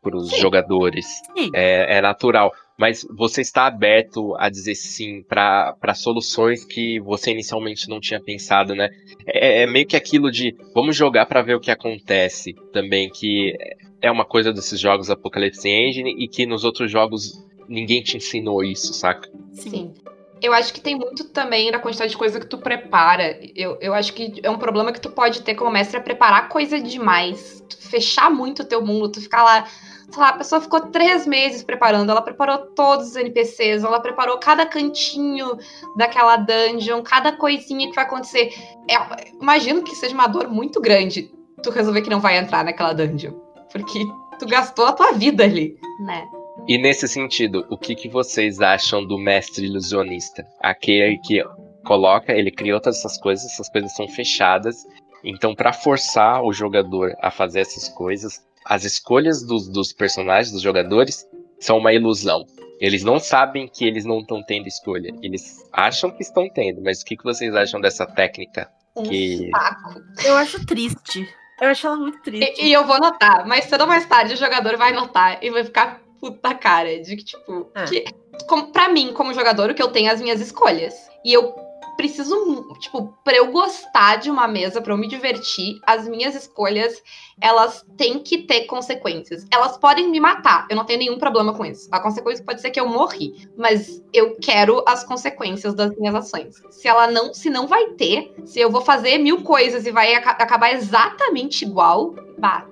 para 0.01 0.15
os 0.15 0.29
jogadores, 0.37 1.21
é, 1.53 1.97
é, 1.97 2.01
natural, 2.01 2.53
mas 2.77 3.05
você 3.17 3.41
está 3.41 3.67
aberto 3.67 4.33
a 4.37 4.49
dizer 4.49 4.75
sim 4.75 5.23
para 5.23 5.93
soluções 5.93 6.63
que 6.63 6.99
você 7.01 7.31
inicialmente 7.31 7.89
não 7.89 7.99
tinha 7.99 8.21
pensado, 8.21 8.73
né? 8.73 8.89
É, 9.25 9.63
é 9.63 9.67
meio 9.67 9.85
que 9.85 9.95
aquilo 9.95 10.31
de 10.31 10.55
vamos 10.73 10.95
jogar 10.95 11.25
para 11.25 11.41
ver 11.41 11.55
o 11.55 11.59
que 11.59 11.71
acontece 11.71 12.53
também, 12.71 13.09
que 13.09 13.53
é 14.01 14.09
uma 14.09 14.23
coisa 14.25 14.53
desses 14.53 14.79
jogos 14.79 15.09
Apocalypse 15.09 15.67
Engine 15.67 16.15
e 16.17 16.27
que 16.27 16.45
nos 16.45 16.63
outros 16.63 16.89
jogos 16.89 17.33
ninguém 17.67 18.01
te 18.01 18.17
ensinou 18.17 18.63
isso, 18.63 18.93
saca? 18.93 19.29
Sim. 19.53 19.93
Eu 20.41 20.53
acho 20.53 20.73
que 20.73 20.81
tem 20.81 20.95
muito 20.95 21.25
também 21.29 21.71
na 21.71 21.79
quantidade 21.79 22.11
de 22.11 22.17
coisa 22.17 22.39
que 22.39 22.45
tu 22.45 22.57
prepara. 22.59 23.39
Eu, 23.55 23.77
eu 23.81 23.93
acho 23.93 24.13
que 24.13 24.39
é 24.43 24.49
um 24.49 24.57
problema 24.57 24.91
que 24.91 25.01
tu 25.01 25.09
pode 25.09 25.41
ter 25.41 25.55
como 25.55 25.71
mestre 25.71 25.97
é 25.97 25.99
preparar 25.99 26.49
coisa 26.49 26.79
demais. 26.79 27.63
Tu 27.67 27.77
fechar 27.77 28.29
muito 28.29 28.61
o 28.61 28.65
teu 28.65 28.85
mundo, 28.85 29.09
tu 29.09 29.21
ficar 29.21 29.43
lá. 29.43 29.65
Sei 30.09 30.21
lá, 30.21 30.29
a 30.29 30.37
pessoa 30.37 30.61
ficou 30.61 30.79
três 30.79 31.27
meses 31.27 31.63
preparando, 31.63 32.09
ela 32.09 32.21
preparou 32.21 32.59
todos 32.67 33.09
os 33.09 33.15
NPCs, 33.17 33.83
ela 33.83 33.99
preparou 33.99 34.37
cada 34.37 34.65
cantinho 34.65 35.57
daquela 35.97 36.37
dungeon, 36.37 37.01
cada 37.01 37.33
coisinha 37.33 37.89
que 37.89 37.95
vai 37.95 38.05
acontecer. 38.05 38.53
É, 38.89 39.31
imagino 39.41 39.83
que 39.83 39.95
seja 39.95 40.13
uma 40.13 40.27
dor 40.27 40.47
muito 40.47 40.79
grande 40.79 41.29
tu 41.61 41.71
resolver 41.71 42.01
que 42.01 42.09
não 42.09 42.21
vai 42.21 42.37
entrar 42.37 42.63
naquela 42.63 42.93
dungeon. 42.93 43.33
Porque 43.71 44.05
tu 44.39 44.45
gastou 44.45 44.85
a 44.85 44.93
tua 44.93 45.11
vida 45.11 45.43
ali, 45.43 45.77
né? 45.99 46.25
E 46.67 46.77
nesse 46.77 47.07
sentido, 47.07 47.65
o 47.69 47.77
que, 47.77 47.95
que 47.95 48.09
vocês 48.09 48.59
acham 48.59 49.05
do 49.05 49.17
mestre 49.17 49.65
ilusionista? 49.65 50.45
Aquele 50.59 51.17
que 51.19 51.41
coloca, 51.85 52.33
ele 52.33 52.51
criou 52.51 52.81
todas 52.81 52.99
essas 52.99 53.17
coisas, 53.17 53.45
essas 53.45 53.69
coisas 53.69 53.95
são 53.95 54.07
fechadas. 54.07 54.85
Então, 55.23 55.55
para 55.55 55.71
forçar 55.71 56.43
o 56.43 56.51
jogador 56.51 57.15
a 57.21 57.31
fazer 57.31 57.61
essas 57.61 57.87
coisas, 57.87 58.45
as 58.65 58.83
escolhas 58.83 59.41
dos, 59.43 59.69
dos 59.69 59.93
personagens, 59.93 60.51
dos 60.51 60.61
jogadores, 60.61 61.25
são 61.57 61.77
uma 61.77 61.93
ilusão. 61.93 62.45
Eles 62.81 63.01
não 63.01 63.17
sabem 63.17 63.67
que 63.67 63.85
eles 63.85 64.03
não 64.03 64.19
estão 64.19 64.43
tendo 64.43 64.67
escolha. 64.67 65.11
Eles 65.23 65.65
acham 65.71 66.11
que 66.11 66.21
estão 66.21 66.49
tendo, 66.49 66.81
mas 66.81 67.01
o 67.01 67.05
que, 67.05 67.15
que 67.15 67.23
vocês 67.23 67.55
acham 67.55 67.79
dessa 67.79 68.05
técnica? 68.05 68.69
Um 68.95 69.03
que... 69.03 69.49
saco. 69.51 70.01
Eu 70.25 70.35
acho 70.35 70.65
triste. 70.65 71.27
Eu 71.61 71.69
acho 71.69 71.87
ela 71.87 71.95
muito 71.95 72.21
triste. 72.21 72.61
E, 72.61 72.67
e, 72.67 72.73
eu 72.73 72.85
vou 72.85 72.99
notar, 72.99 73.47
mas 73.47 73.65
cedo 73.65 73.81
ou 73.81 73.87
mais 73.87 74.05
tarde 74.05 74.33
o 74.33 74.37
jogador 74.37 74.77
vai 74.77 74.91
notar 74.91 75.43
e 75.43 75.49
vai 75.49 75.63
ficar 75.63 76.01
puta 76.19 76.53
cara 76.53 76.99
de 77.01 77.15
que, 77.15 77.23
tipo, 77.23 77.67
É. 77.75 77.85
que, 77.85 78.05
como, 78.47 78.71
pra 78.71 78.89
mim, 78.89 79.13
como 79.13 79.33
jogador, 79.33 79.69
o 79.69 79.75
que 79.75 79.81
eu 79.83 79.89
tenho 79.91 80.09
é 80.09 80.11
as 80.13 80.21
minhas 80.21 80.41
escolhas. 80.41 80.93
E 81.23 81.33
eu 81.33 81.55
preciso, 81.97 82.75
tipo, 82.79 83.11
pra 83.23 83.35
eu 83.35 83.51
gostar 83.51 84.17
de 84.17 84.29
uma 84.29 84.47
mesa, 84.47 84.79
pra 84.79 84.93
eu 84.93 84.97
me 84.97 85.07
divertir, 85.07 85.79
as 85.83 86.07
minhas 86.07 86.35
escolhas, 86.35 87.01
elas 87.41 87.83
têm 87.97 88.19
que 88.19 88.43
ter 88.43 88.65
consequências. 88.65 89.47
Elas 89.51 89.79
podem 89.79 90.07
me 90.07 90.19
matar, 90.19 90.67
eu 90.69 90.75
não 90.75 90.85
tenho 90.85 90.99
nenhum 90.99 91.17
problema 91.17 91.55
com 91.55 91.65
isso. 91.65 91.89
A 91.91 91.99
consequência 91.99 92.45
pode 92.45 92.61
ser 92.61 92.69
que 92.69 92.79
eu 92.79 92.87
morri, 92.87 93.49
mas 93.57 93.99
eu 94.13 94.37
quero 94.39 94.83
as 94.87 95.03
consequências 95.03 95.73
das 95.73 95.95
minhas 95.97 96.13
ações. 96.13 96.61
Se 96.69 96.87
ela 96.87 97.07
não, 97.07 97.33
se 97.33 97.49
não 97.49 97.65
vai 97.65 97.87
ter, 97.93 98.31
se 98.45 98.59
eu 98.59 98.69
vou 98.69 98.81
fazer 98.81 99.17
mil 99.17 99.41
coisas 99.41 99.87
e 99.87 99.91
vai 99.91 100.13
aca- 100.13 100.31
acabar 100.31 100.73
exatamente 100.73 101.63
igual, 101.65 102.13
bah, 102.37 102.67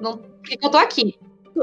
não, 0.00 0.18
por 0.18 0.42
que 0.44 0.58
eu 0.64 0.70
tô 0.70 0.78
aqui? 0.78 1.18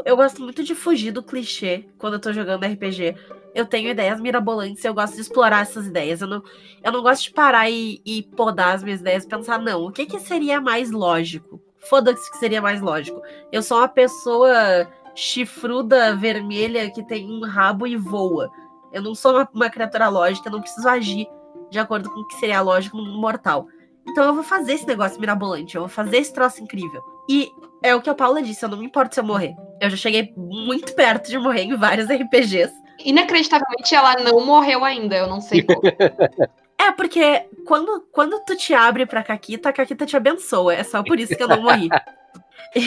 Eu 0.06 0.16
gosto 0.16 0.42
muito 0.42 0.64
de 0.64 0.76
fugir 0.76 1.12
do 1.12 1.24
clichê 1.24 1.86
quando 1.98 2.14
eu 2.14 2.20
tô 2.20 2.34
jogando 2.34 2.66
RPG. 2.66 3.16
Eu 3.56 3.66
tenho 3.66 3.90
ideias 3.90 4.20
mirabolantes 4.20 4.84
e 4.84 4.88
eu 4.88 4.94
gosto 4.94 5.16
de 5.16 5.22
explorar 5.22 5.62
essas 5.62 5.88
ideias. 5.88 6.22
Eu 6.22 6.28
não, 6.28 6.44
eu 6.84 6.92
não 6.92 7.02
gosto 7.02 7.24
de 7.24 7.32
parar 7.32 7.70
e, 7.70 8.02
e 8.06 8.24
podar 8.24 8.76
as 8.76 8.84
minhas 8.84 9.02
ideias 9.02 9.24
e 9.24 9.28
pensar, 9.28 9.60
não, 9.60 9.86
o 9.86 9.92
que, 9.92 10.06
que 10.06 10.20
seria 10.20 10.62
mais 10.62 10.92
lógico? 10.92 11.62
Foda-se 11.90 12.30
que 12.32 12.38
seria 12.38 12.62
mais 12.62 12.82
lógico. 12.82 13.22
Eu 13.52 13.64
sou 13.64 13.78
uma 13.78 13.88
pessoa 13.88 14.88
chifruda, 15.16 16.16
vermelha, 16.16 16.92
que 16.92 17.04
tem 17.04 17.26
um 17.26 17.46
rabo 17.46 17.88
e 17.88 17.96
voa. 17.96 18.50
Eu 18.92 19.02
não 19.02 19.16
sou 19.16 19.34
uma, 19.34 19.50
uma 19.54 19.70
criatura 19.70 20.10
lógica, 20.10 20.48
eu 20.48 20.54
não 20.54 20.62
preciso 20.62 20.88
agir 20.88 21.28
de 21.70 21.80
acordo 21.80 22.10
com 22.10 22.20
o 22.20 22.28
que 22.28 22.36
seria 22.36 22.62
lógico 22.62 22.98
no 22.98 23.06
mundo 23.06 23.20
mortal. 23.20 23.68
Então 24.08 24.24
eu 24.24 24.34
vou 24.34 24.44
fazer 24.44 24.74
esse 24.74 24.88
negócio 24.88 25.20
mirabolante, 25.20 25.76
eu 25.76 25.82
vou 25.82 25.90
fazer 25.90 26.18
esse 26.18 26.34
troço 26.34 26.64
incrível. 26.64 27.02
E 27.30 27.52
é 27.84 27.96
o 27.96 28.02
que 28.02 28.10
a 28.10 28.16
Paula 28.16 28.42
disse, 28.42 28.64
eu 28.66 28.70
não 28.70 28.78
me 28.78 28.86
importo 28.86 29.14
se 29.16 29.22
eu 29.22 29.26
morrer. 29.26 29.54
Eu 29.82 29.90
já 29.90 29.98
cheguei 29.98 30.34
muito 30.36 30.94
perto 30.96 31.30
de 31.30 31.38
morrer 31.38 31.62
em 31.64 31.76
vários 31.76 32.08
RPGs. 32.12 32.74
Inacreditavelmente, 33.06 33.94
ela 33.94 34.16
não 34.16 34.44
morreu 34.46 34.84
ainda, 34.84 35.16
eu 35.16 35.28
não 35.28 35.42
sei 35.42 35.64
como. 35.64 35.82
É, 36.80 36.92
porque 36.92 37.44
quando, 37.66 38.02
quando 38.12 38.40
tu 38.46 38.56
te 38.56 38.72
abre 38.74 39.06
pra 39.08 39.24
Caquita, 39.24 39.70
a 39.70 39.74
Caquita 39.74 40.06
te 40.06 40.16
abençoa. 40.16 40.76
É 40.76 40.84
só 40.84 41.04
por 41.04 41.20
isso 41.20 41.36
que 41.36 41.42
eu 41.42 41.48
não 41.48 41.64
morri. 41.64 41.90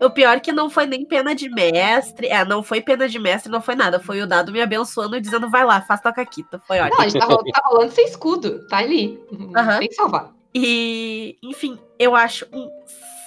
o 0.00 0.10
pior 0.10 0.36
é 0.36 0.40
que 0.40 0.52
não 0.52 0.70
foi 0.70 0.86
nem 0.86 1.04
pena 1.04 1.34
de 1.34 1.48
mestre. 1.50 2.28
É, 2.28 2.44
não 2.44 2.62
foi 2.62 2.80
pena 2.80 3.08
de 3.08 3.18
mestre, 3.18 3.52
não 3.52 3.60
foi 3.60 3.74
nada. 3.74 4.00
Foi 4.00 4.20
o 4.22 4.26
dado 4.26 4.50
me 4.50 4.60
abençoando 4.60 5.16
e 5.16 5.20
dizendo, 5.20 5.50
vai 5.50 5.64
lá, 5.64 5.82
faz 5.82 6.00
tua 6.00 6.12
Caquita. 6.12 6.60
Foi 6.66 6.78
ótimo. 6.80 6.96
Não, 6.96 7.04
a 7.04 7.08
gente 7.08 7.20
tá, 7.20 7.26
ro- 7.26 7.44
tá 7.44 7.62
rolando 7.66 7.92
sem 7.92 8.06
escudo, 8.06 8.66
tá 8.66 8.78
ali. 8.78 9.20
Aham. 9.54 9.78
Tem 9.78 9.88
que 9.88 9.94
salvar. 9.94 10.32
E, 10.54 11.36
enfim, 11.42 11.78
eu 11.98 12.16
acho 12.16 12.46
um 12.52 12.68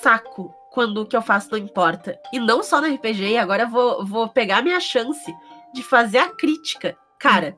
saco 0.10 0.54
quando 0.72 1.02
o 1.02 1.06
que 1.06 1.18
eu 1.18 1.22
faço 1.22 1.50
não 1.52 1.58
importa. 1.58 2.20
E 2.32 2.40
não 2.40 2.62
só 2.62 2.80
no 2.80 2.88
RPG, 2.94 3.38
agora 3.38 3.64
eu 3.64 3.70
vou, 3.70 4.06
vou 4.06 4.30
pegar 4.30 4.62
minha 4.62 4.80
chance 4.80 5.34
de 5.74 5.82
fazer 5.82 6.20
a 6.20 6.30
crítica. 6.30 6.96
Cara, 7.20 7.58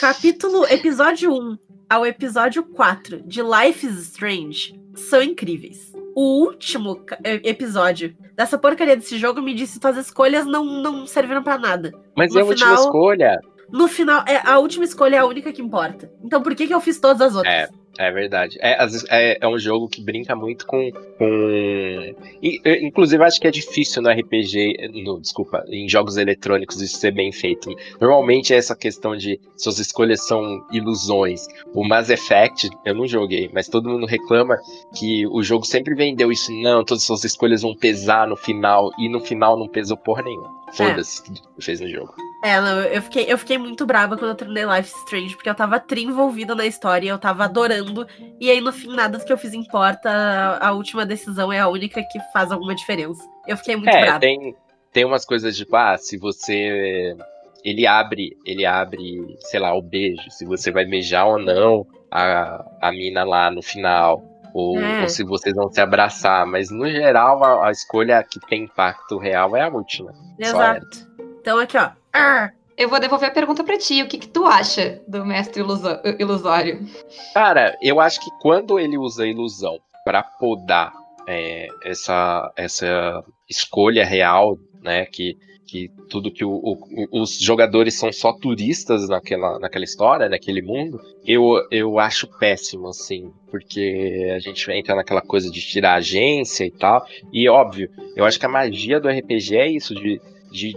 capítulo, 0.00 0.64
episódio 0.66 1.32
1 1.32 1.56
ao 1.88 2.04
episódio 2.04 2.64
4 2.64 3.22
de 3.22 3.40
Life 3.42 3.86
is 3.86 3.98
Strange 4.08 4.74
são 4.96 5.22
incríveis. 5.22 5.92
O 6.16 6.40
último 6.46 6.96
ca- 6.96 7.18
e- 7.24 7.48
episódio 7.48 8.16
dessa 8.34 8.58
porcaria 8.58 8.96
desse 8.96 9.18
jogo 9.18 9.40
me 9.40 9.54
disse 9.54 9.74
que 9.74 9.80
tuas 9.80 9.96
escolhas 9.96 10.44
não, 10.46 10.64
não 10.64 11.06
serviram 11.06 11.42
pra 11.44 11.58
nada. 11.58 11.92
Mas 12.16 12.32
No 12.32 12.40
é 12.40 12.42
a 12.42 12.46
última 12.46 12.70
final- 12.70 12.84
escolha. 12.84 13.40
No 13.70 13.86
final, 13.88 14.24
é, 14.26 14.40
a 14.44 14.58
última 14.58 14.84
escolha 14.84 15.16
é 15.16 15.18
a 15.20 15.26
única 15.26 15.52
que 15.52 15.62
importa. 15.62 16.10
Então 16.24 16.42
por 16.42 16.54
que, 16.56 16.66
que 16.66 16.74
eu 16.74 16.80
fiz 16.80 16.98
todas 16.98 17.20
as 17.20 17.36
outras? 17.36 17.54
É 17.54 17.83
verdade. 18.10 18.58
É, 18.60 18.84
vezes, 18.84 19.04
é, 19.08 19.38
é 19.40 19.48
um 19.48 19.58
jogo 19.58 19.88
que 19.88 20.02
brinca 20.02 20.34
muito 20.34 20.66
com. 20.66 20.90
com... 20.90 22.14
e, 22.42 22.60
inclusive, 22.82 23.22
acho 23.22 23.40
que 23.40 23.46
é 23.46 23.50
difícil 23.50 24.02
no 24.02 24.10
RPG. 24.10 24.90
No, 25.04 25.20
desculpa, 25.20 25.64
em 25.68 25.88
jogos 25.88 26.16
eletrônicos 26.16 26.80
isso 26.80 26.98
ser 26.98 27.12
bem 27.12 27.30
feito. 27.32 27.70
Normalmente 28.00 28.52
é 28.52 28.56
essa 28.56 28.74
questão 28.74 29.16
de 29.16 29.40
suas 29.56 29.78
escolhas 29.78 30.26
são 30.26 30.64
ilusões. 30.72 31.46
O 31.72 31.84
Mass 31.86 32.10
Effect, 32.10 32.70
eu 32.84 32.94
não 32.94 33.06
joguei, 33.06 33.50
mas 33.52 33.68
todo 33.68 33.88
mundo 33.88 34.06
reclama 34.06 34.58
que 34.94 35.26
o 35.28 35.42
jogo 35.42 35.64
sempre 35.64 35.94
vendeu 35.94 36.32
isso. 36.32 36.52
Não, 36.52 36.84
todas 36.84 37.02
as 37.02 37.06
suas 37.06 37.24
escolhas 37.24 37.62
vão 37.62 37.74
pesar 37.74 38.26
no 38.26 38.36
final. 38.36 38.90
E 38.98 39.08
no 39.08 39.20
final 39.20 39.58
não 39.58 39.68
pesou 39.68 39.96
porra 39.96 40.22
nenhuma. 40.22 40.52
Foda-se 40.72 41.20
o 41.20 41.32
que 41.32 41.64
fez 41.64 41.80
no 41.80 41.88
jogo. 41.88 42.14
É, 42.44 42.60
não, 42.60 42.80
eu 42.82 43.00
fiquei, 43.00 43.24
eu 43.26 43.38
fiquei 43.38 43.56
muito 43.56 43.86
brava 43.86 44.18
quando 44.18 44.28
eu 44.32 44.34
terminei 44.36 44.64
Life 44.66 44.94
Strange, 45.04 45.34
porque 45.34 45.48
eu 45.48 45.54
tava 45.54 45.80
tri 45.80 46.02
envolvida 46.04 46.54
na 46.54 46.66
história, 46.66 47.08
eu 47.08 47.18
tava 47.18 47.44
adorando, 47.44 48.06
e 48.38 48.50
aí 48.50 48.60
no 48.60 48.70
fim 48.70 48.94
nada 48.94 49.16
do 49.16 49.24
que 49.24 49.32
eu 49.32 49.38
fiz 49.38 49.54
importa, 49.54 50.10
a, 50.10 50.68
a 50.68 50.72
última 50.72 51.06
decisão 51.06 51.50
é 51.50 51.58
a 51.58 51.68
única 51.68 52.02
que 52.02 52.20
faz 52.34 52.52
alguma 52.52 52.74
diferença. 52.74 53.22
Eu 53.46 53.56
fiquei 53.56 53.76
muito 53.76 53.88
É, 53.88 54.02
brava. 54.02 54.20
tem, 54.20 54.54
tem 54.92 55.04
umas 55.06 55.24
coisas 55.24 55.56
tipo, 55.56 55.74
ah, 55.74 55.96
se 55.96 56.18
você. 56.18 57.16
Ele 57.64 57.86
abre, 57.86 58.36
ele 58.44 58.66
abre, 58.66 59.38
sei 59.40 59.58
lá, 59.58 59.74
o 59.74 59.80
beijo, 59.80 60.30
se 60.30 60.44
você 60.44 60.70
vai 60.70 60.84
beijar 60.84 61.24
ou 61.24 61.38
não 61.38 61.86
a, 62.10 62.62
a 62.78 62.92
mina 62.92 63.24
lá 63.24 63.50
no 63.50 63.62
final. 63.62 64.22
Ou, 64.52 64.78
É. 64.78 65.00
ou 65.02 65.08
se 65.08 65.24
vocês 65.24 65.54
vão 65.56 65.72
se 65.72 65.80
abraçar. 65.80 66.46
Mas 66.46 66.70
no 66.70 66.86
geral, 66.88 67.42
a, 67.42 67.68
a 67.68 67.70
escolha 67.72 68.22
que 68.22 68.38
tem 68.38 68.64
impacto 68.64 69.16
real 69.18 69.56
é 69.56 69.62
a 69.62 69.68
última. 69.68 70.12
Exato. 70.38 71.13
Então 71.44 71.58
aqui, 71.58 71.76
ó. 71.76 71.90
Arr, 72.10 72.54
Eu 72.74 72.88
vou 72.88 72.98
devolver 72.98 73.28
a 73.28 73.32
pergunta 73.32 73.62
pra 73.62 73.76
ti. 73.76 74.02
O 74.02 74.08
que, 74.08 74.16
que 74.16 74.28
tu 74.28 74.46
acha 74.46 75.02
do 75.06 75.26
mestre 75.26 75.62
ilusório? 76.18 76.88
Cara, 77.34 77.76
eu 77.82 78.00
acho 78.00 78.18
que 78.18 78.30
quando 78.40 78.78
ele 78.80 78.96
usa 78.96 79.24
a 79.24 79.26
ilusão 79.26 79.78
pra 80.02 80.22
podar 80.22 80.94
é, 81.28 81.68
essa, 81.84 82.50
essa 82.56 83.22
escolha 83.46 84.06
real 84.06 84.58
né? 84.84 85.06
Que, 85.06 85.36
que 85.66 85.90
tudo 86.10 86.30
que 86.30 86.44
o, 86.44 86.52
o, 86.52 87.22
os 87.22 87.38
jogadores 87.40 87.94
são 87.94 88.12
só 88.12 88.32
turistas 88.34 89.08
naquela, 89.08 89.58
naquela 89.58 89.84
história, 89.84 90.28
naquele 90.28 90.60
mundo, 90.60 91.00
eu, 91.26 91.66
eu 91.70 91.98
acho 91.98 92.28
péssimo, 92.38 92.88
assim, 92.88 93.32
porque 93.50 94.30
a 94.36 94.38
gente 94.38 94.70
entra 94.70 94.94
naquela 94.94 95.22
coisa 95.22 95.50
de 95.50 95.60
tirar 95.62 95.94
agência 95.94 96.64
e 96.66 96.70
tal. 96.70 97.04
E 97.32 97.48
óbvio, 97.48 97.90
eu 98.14 98.24
acho 98.26 98.38
que 98.38 98.46
a 98.46 98.50
magia 98.50 99.00
do 99.00 99.08
RPG 99.08 99.56
é 99.56 99.68
isso, 99.68 99.94
de, 99.94 100.20
de 100.52 100.76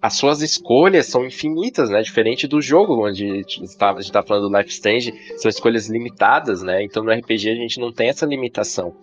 as 0.00 0.14
suas 0.14 0.42
escolhas 0.42 1.06
são 1.06 1.24
infinitas, 1.24 1.90
né? 1.90 2.00
Diferente 2.02 2.46
do 2.46 2.60
jogo, 2.60 3.06
onde 3.06 3.24
a 3.24 3.34
gente 3.34 3.64
está 3.64 3.94
tá 3.94 4.22
falando 4.22 4.48
do 4.48 4.56
Life 4.56 4.70
Strange, 4.70 5.12
são 5.36 5.48
escolhas 5.48 5.88
limitadas, 5.88 6.62
né? 6.62 6.82
Então 6.82 7.02
no 7.02 7.12
RPG 7.12 7.50
a 7.50 7.54
gente 7.54 7.80
não 7.80 7.92
tem 7.92 8.08
essa 8.08 8.24
limitação. 8.24 8.94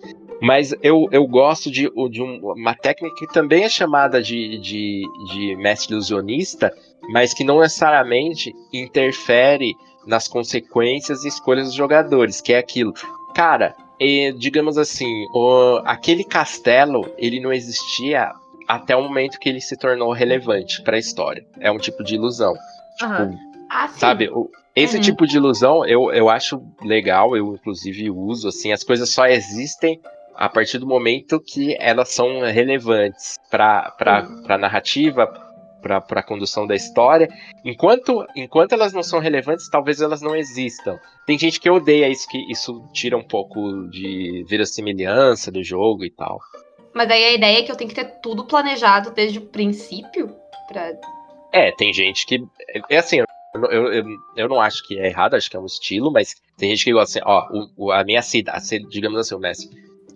Mas 0.42 0.74
eu, 0.82 1.08
eu 1.12 1.26
gosto 1.28 1.72
de, 1.72 1.90
de 2.10 2.22
um, 2.22 2.40
uma 2.52 2.76
técnica 2.76 3.16
que 3.16 3.28
também 3.28 3.64
é 3.64 3.70
chamada 3.70 4.22
de, 4.22 4.58
de, 4.60 5.04
de 5.32 5.56
mestre 5.58 5.94
ilusionista, 5.94 6.74
mas 7.10 7.34
que 7.34 7.44
não 7.44 7.60
necessariamente 7.60 8.54
interfere 8.74 9.74
nas 10.06 10.28
consequências 10.28 11.24
e 11.24 11.28
escolhas 11.28 11.68
dos 11.68 11.74
jogadores, 11.74 12.42
que 12.42 12.54
é 12.54 12.58
aquilo. 12.58 12.94
Cara, 13.34 13.76
digamos 14.38 14.78
assim, 14.78 15.26
o, 15.34 15.82
aquele 15.86 16.24
castelo, 16.24 17.10
ele 17.18 17.40
não 17.40 17.52
existia 17.52 18.32
até 18.68 18.96
o 18.96 19.04
momento 19.04 19.40
que 19.40 19.50
ele 19.50 19.62
se 19.62 19.78
tornou 19.78 20.12
relevante 20.12 20.82
para 20.82 20.96
a 20.96 21.00
história. 21.00 21.46
É 21.60 21.72
um 21.72 21.78
tipo 21.78 22.04
de 22.04 22.16
ilusão. 22.16 22.54
Uhum. 23.02 23.32
Tipo, 23.32 23.40
ah, 23.70 23.88
sabe, 23.90 24.30
o, 24.30 24.50
esse 24.76 24.98
uhum. 24.98 25.02
tipo 25.02 25.26
de 25.26 25.38
ilusão 25.38 25.86
eu, 25.86 26.12
eu 26.12 26.30
acho 26.30 26.62
legal, 26.82 27.36
eu 27.36 27.56
inclusive 27.56 28.10
uso, 28.10 28.50
assim, 28.50 28.72
as 28.72 28.84
coisas 28.84 29.10
só 29.10 29.26
existem 29.26 30.00
a 30.36 30.50
partir 30.50 30.78
do 30.78 30.86
momento 30.86 31.40
que 31.40 31.76
elas 31.80 32.10
são 32.10 32.42
relevantes 32.42 33.38
para 33.50 33.94
uhum. 34.28 34.44
a 34.48 34.58
narrativa, 34.58 35.28
para 35.82 36.20
a 36.20 36.24
condução 36.24 36.66
da 36.66 36.76
história. 36.76 37.30
Enquanto, 37.64 38.26
enquanto 38.36 38.74
elas 38.74 38.92
não 38.92 39.04
são 39.04 39.20
relevantes, 39.20 39.70
talvez 39.70 40.02
elas 40.02 40.22
não 40.22 40.36
existam. 40.36 41.00
Tem 41.26 41.38
gente 41.38 41.60
que 41.60 41.70
odeia 41.70 42.10
isso, 42.10 42.28
que 42.28 42.52
isso 42.52 42.84
tira 42.92 43.16
um 43.16 43.24
pouco 43.24 43.88
de 43.90 44.44
verossimilhança 44.50 45.52
do 45.52 45.64
jogo 45.64 46.04
e 46.04 46.10
tal. 46.10 46.40
Mas 46.96 47.12
aí 47.12 47.26
a 47.26 47.34
ideia 47.34 47.60
é 47.60 47.64
que 47.64 47.72
eu 47.72 47.76
tenho 47.76 47.90
que 47.90 47.96
ter 47.96 48.06
tudo 48.22 48.46
planejado 48.46 49.12
desde 49.12 49.38
o 49.38 49.42
princípio 49.42 50.34
pra... 50.66 50.94
É, 51.52 51.72
tem 51.74 51.94
gente 51.94 52.26
que. 52.26 52.44
É 52.90 52.98
assim, 52.98 53.20
eu, 53.20 53.26
eu, 53.70 53.94
eu, 53.94 54.06
eu, 54.36 54.50
não 54.50 54.62
acho 54.62 54.86
que 54.88 54.98
é 54.98 55.08
errado, 55.08 55.36
acho 55.36 55.50
que 55.50 55.58
é 55.58 55.60
um 55.60 55.66
estilo, 55.66 56.12
mas 56.12 56.36
tem 56.58 56.70
gente 56.70 56.86
que 56.86 56.94
gosta 56.94 57.20
assim, 57.20 57.28
ó, 57.28 57.68
o, 57.78 57.92
a 57.92 58.04
minha 58.04 58.22
cidade, 58.22 58.80
digamos 58.90 59.20
assim, 59.20 59.36
o 59.36 59.40
Messi, 59.40 59.70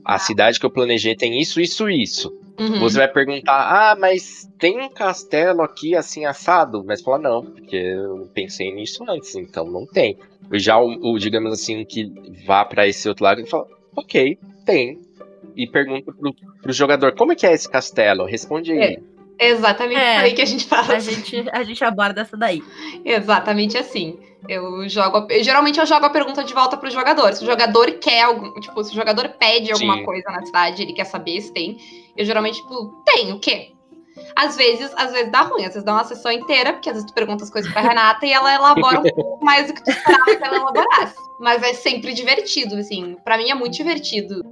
a 0.03 0.15
ah. 0.15 0.19
cidade 0.19 0.59
que 0.59 0.65
eu 0.65 0.69
planejei 0.69 1.15
tem 1.15 1.39
isso, 1.39 1.59
isso, 1.59 1.89
isso. 1.89 2.33
Uhum. 2.57 2.79
Você 2.79 2.97
vai 2.97 3.07
perguntar, 3.07 3.53
ah, 3.53 3.95
mas 3.97 4.49
tem 4.57 4.81
um 4.81 4.89
castelo 4.89 5.61
aqui 5.61 5.95
assim 5.95 6.25
assado? 6.25 6.83
Mas 6.85 7.01
fala, 7.01 7.19
não, 7.19 7.45
porque 7.45 7.75
eu 7.75 8.29
pensei 8.33 8.73
nisso 8.73 9.03
antes, 9.07 9.35
então 9.35 9.65
não 9.65 9.85
tem. 9.85 10.17
Já 10.53 10.77
o, 10.77 11.13
o 11.13 11.19
digamos 11.19 11.53
assim, 11.53 11.83
que 11.85 12.11
vá 12.45 12.65
para 12.65 12.87
esse 12.87 13.07
outro 13.07 13.23
lado, 13.23 13.39
ele 13.39 13.49
fala, 13.49 13.67
ok, 13.95 14.37
tem 14.65 15.08
e 15.55 15.67
pergunta 15.67 16.11
pro, 16.11 16.33
pro 16.61 16.73
jogador 16.73 17.13
como 17.15 17.31
é 17.31 17.35
que 17.35 17.45
é 17.45 17.53
esse 17.53 17.69
castelo? 17.69 18.25
Responde 18.25 18.71
aí. 18.71 18.97
É, 19.39 19.49
exatamente 19.49 19.99
é, 19.99 20.17
aí 20.17 20.33
que 20.33 20.41
a 20.41 20.45
gente 20.45 20.65
fala. 20.65 20.95
A 20.95 20.99
gente, 20.99 21.45
a 21.51 21.63
gente 21.63 21.83
aborda 21.83 22.21
essa 22.21 22.35
daí. 22.35 22.61
Exatamente 23.05 23.77
assim. 23.77 24.19
Eu 24.47 24.87
jogo. 24.87 25.27
Eu, 25.29 25.43
geralmente 25.43 25.79
eu 25.79 25.85
jogo 25.85 26.05
a 26.05 26.09
pergunta 26.09 26.43
de 26.43 26.53
volta 26.53 26.77
pro 26.77 26.89
jogador. 26.89 27.33
Se 27.33 27.43
o 27.43 27.45
jogador 27.45 27.91
quer 27.93 28.23
algum. 28.23 28.53
Tipo, 28.59 28.83
se 28.83 28.91
o 28.91 28.95
jogador 28.95 29.29
pede 29.29 29.71
alguma 29.71 29.95
Sim. 29.95 30.03
coisa 30.03 30.29
na 30.31 30.45
cidade, 30.45 30.83
ele 30.83 30.93
quer 30.93 31.05
saber 31.05 31.41
se 31.41 31.53
tem. 31.53 31.77
Eu 32.15 32.25
geralmente, 32.25 32.61
tipo, 32.61 33.03
tem 33.05 33.31
o 33.33 33.39
quê? 33.39 33.73
Às 34.35 34.55
vezes, 34.57 34.91
às 34.95 35.11
vezes 35.11 35.31
dá 35.31 35.41
ruim, 35.41 35.65
às 35.65 35.73
vezes 35.73 35.83
dá 35.83 35.93
uma 35.93 36.03
sessão 36.03 36.31
inteira, 36.31 36.73
porque 36.73 36.89
às 36.89 36.95
vezes 36.95 37.09
tu 37.09 37.13
pergunta 37.13 37.43
as 37.43 37.49
coisas 37.49 37.71
pra 37.71 37.81
Renata 37.81 38.25
e 38.25 38.31
ela 38.31 38.53
elabora 38.53 38.99
um 38.99 39.03
pouco 39.15 39.43
mais 39.43 39.67
do 39.67 39.73
que 39.73 39.83
tu 39.83 39.89
esperava 39.89 40.35
que 40.35 40.43
ela 40.43 40.57
elaborasse. 40.57 41.15
Mas 41.39 41.63
é 41.63 41.73
sempre 41.73 42.13
divertido, 42.13 42.75
assim. 42.75 43.15
Para 43.23 43.37
mim 43.37 43.49
é 43.49 43.55
muito 43.55 43.73
divertido 43.73 44.43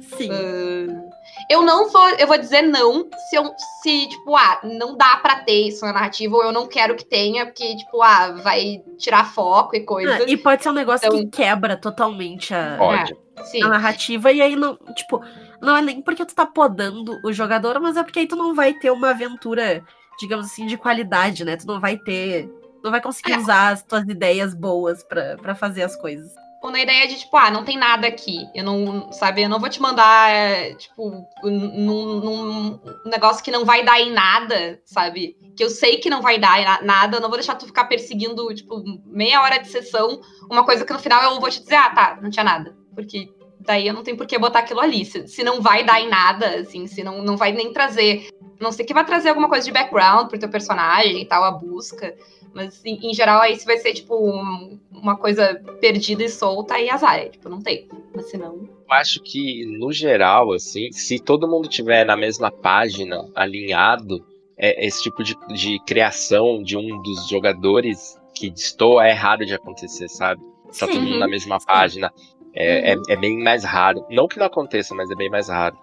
Sim. 0.00 0.30
Uh, 0.30 1.10
eu 1.48 1.62
não 1.62 1.90
vou, 1.90 2.08
eu 2.10 2.26
vou 2.26 2.38
dizer 2.38 2.62
não 2.62 3.08
se 3.28 3.36
eu, 3.36 3.52
se 3.82 4.08
tipo, 4.08 4.36
ah, 4.36 4.60
não 4.62 4.96
dá 4.96 5.16
para 5.16 5.40
ter 5.40 5.68
isso 5.68 5.84
na 5.84 5.92
narrativa, 5.92 6.34
ou 6.36 6.44
eu 6.44 6.52
não 6.52 6.66
quero 6.66 6.94
que 6.94 7.04
tenha, 7.04 7.46
porque 7.46 7.76
tipo, 7.76 8.02
ah, 8.02 8.32
vai 8.42 8.82
tirar 8.98 9.32
foco 9.32 9.76
e 9.76 9.80
coisa. 9.80 10.16
Ah, 10.16 10.22
e 10.26 10.36
pode 10.36 10.62
ser 10.62 10.70
um 10.70 10.74
negócio 10.74 11.06
então... 11.06 11.18
que 11.18 11.26
quebra 11.26 11.76
totalmente 11.76 12.54
a, 12.54 12.78
a 12.78 13.68
narrativa 13.68 14.32
e 14.32 14.40
aí 14.40 14.56
não, 14.56 14.76
tipo, 14.94 15.20
não 15.60 15.76
é 15.76 15.82
nem 15.82 16.00
porque 16.00 16.24
tu 16.24 16.34
tá 16.34 16.46
podando 16.46 17.20
o 17.24 17.32
jogador, 17.32 17.80
mas 17.80 17.96
é 17.96 18.02
porque 18.02 18.20
aí 18.20 18.26
tu 18.26 18.36
não 18.36 18.54
vai 18.54 18.74
ter 18.74 18.90
uma 18.90 19.10
aventura, 19.10 19.82
digamos 20.18 20.46
assim, 20.46 20.66
de 20.66 20.76
qualidade, 20.76 21.44
né? 21.44 21.56
Tu 21.56 21.66
não 21.66 21.80
vai 21.80 21.98
ter, 21.98 22.48
não 22.82 22.90
vai 22.90 23.00
conseguir 23.00 23.32
é. 23.32 23.38
usar 23.38 23.70
as 23.70 23.82
tuas 23.82 24.04
ideias 24.04 24.54
boas 24.54 25.02
para 25.02 25.54
fazer 25.54 25.82
as 25.82 25.96
coisas 25.96 26.43
ou 26.64 26.70
na 26.70 26.80
ideia 26.80 27.06
de, 27.06 27.18
tipo, 27.18 27.36
ah, 27.36 27.50
não 27.50 27.62
tem 27.62 27.76
nada 27.76 28.06
aqui. 28.06 28.48
Eu 28.54 28.64
não, 28.64 29.12
sabe, 29.12 29.42
eu 29.42 29.50
não 29.50 29.60
vou 29.60 29.68
te 29.68 29.82
mandar, 29.82 30.30
é, 30.30 30.74
tipo, 30.74 31.10
num, 31.42 32.20
num, 32.20 32.80
negócio 33.04 33.44
que 33.44 33.50
não 33.50 33.66
vai 33.66 33.84
dar 33.84 34.00
em 34.00 34.10
nada, 34.10 34.80
sabe? 34.82 35.36
Que 35.54 35.62
eu 35.62 35.68
sei 35.68 35.98
que 35.98 36.08
não 36.08 36.22
vai 36.22 36.38
dar 36.38 36.58
em 36.58 36.86
nada, 36.86 37.18
eu 37.18 37.20
não 37.20 37.28
vou 37.28 37.36
deixar 37.36 37.54
tu 37.56 37.66
ficar 37.66 37.84
perseguindo, 37.84 38.46
tipo, 38.54 38.82
meia 39.04 39.42
hora 39.42 39.58
de 39.58 39.68
sessão, 39.68 40.22
uma 40.50 40.64
coisa 40.64 40.86
que 40.86 40.92
no 40.94 40.98
final 40.98 41.34
eu 41.34 41.38
vou 41.38 41.50
te 41.50 41.60
dizer, 41.60 41.74
ah, 41.74 41.90
tá, 41.90 42.18
não 42.22 42.30
tinha 42.30 42.44
nada. 42.44 42.74
Porque 42.94 43.28
daí 43.64 43.86
eu 43.86 43.94
não 43.94 44.02
tenho 44.02 44.16
por 44.16 44.26
que 44.26 44.38
botar 44.38 44.60
aquilo 44.60 44.80
ali. 44.80 45.04
Se, 45.04 45.26
se 45.26 45.42
não 45.42 45.60
vai 45.60 45.84
dar 45.84 46.00
em 46.00 46.08
nada, 46.08 46.60
assim, 46.60 46.86
se 46.86 47.02
não, 47.02 47.22
não 47.22 47.36
vai 47.36 47.52
nem 47.52 47.72
trazer. 47.72 48.28
Não 48.60 48.70
sei 48.70 48.84
que 48.84 48.94
vai 48.94 49.04
trazer 49.04 49.30
alguma 49.30 49.48
coisa 49.48 49.64
de 49.64 49.72
background 49.72 50.28
pro 50.28 50.38
teu 50.38 50.48
personagem 50.48 51.22
e 51.22 51.24
tal, 51.24 51.42
a 51.44 51.50
busca. 51.50 52.14
Mas, 52.54 52.84
em, 52.84 53.10
em 53.10 53.14
geral, 53.14 53.40
aí 53.40 53.56
vai 53.66 53.78
ser, 53.78 53.92
tipo, 53.92 54.14
um, 54.16 54.78
uma 54.92 55.16
coisa 55.16 55.60
perdida 55.80 56.22
e 56.22 56.28
solta 56.28 56.78
e 56.78 56.88
azar. 56.88 57.18
É, 57.18 57.28
tipo, 57.28 57.48
não 57.48 57.60
tem. 57.60 57.88
Mas 58.14 58.30
senão. 58.30 58.68
Eu 58.88 58.92
acho 58.92 59.20
que, 59.20 59.66
no 59.78 59.92
geral, 59.92 60.52
assim, 60.52 60.92
se 60.92 61.18
todo 61.18 61.48
mundo 61.48 61.68
tiver 61.68 62.04
na 62.04 62.16
mesma 62.16 62.52
página, 62.52 63.28
alinhado, 63.34 64.24
é, 64.56 64.86
esse 64.86 65.02
tipo 65.02 65.24
de, 65.24 65.34
de 65.48 65.80
criação 65.84 66.62
de 66.62 66.76
um 66.76 67.02
dos 67.02 67.28
jogadores 67.28 68.16
que 68.34 68.50
destoa 68.50 69.06
é 69.06 69.12
raro 69.12 69.44
de 69.44 69.54
acontecer, 69.54 70.08
sabe? 70.08 70.40
Tá 70.78 70.86
todo 70.86 71.00
mundo 71.00 71.18
na 71.18 71.28
mesma 71.28 71.58
página. 71.58 72.12
É, 72.54 72.92
é, 72.92 72.96
é, 73.08 73.16
bem 73.16 73.42
mais 73.42 73.64
raro. 73.64 74.06
Não 74.08 74.28
que 74.28 74.38
não 74.38 74.46
aconteça, 74.46 74.94
mas 74.94 75.10
é 75.10 75.14
bem 75.14 75.28
mais 75.28 75.48
raro. 75.48 75.76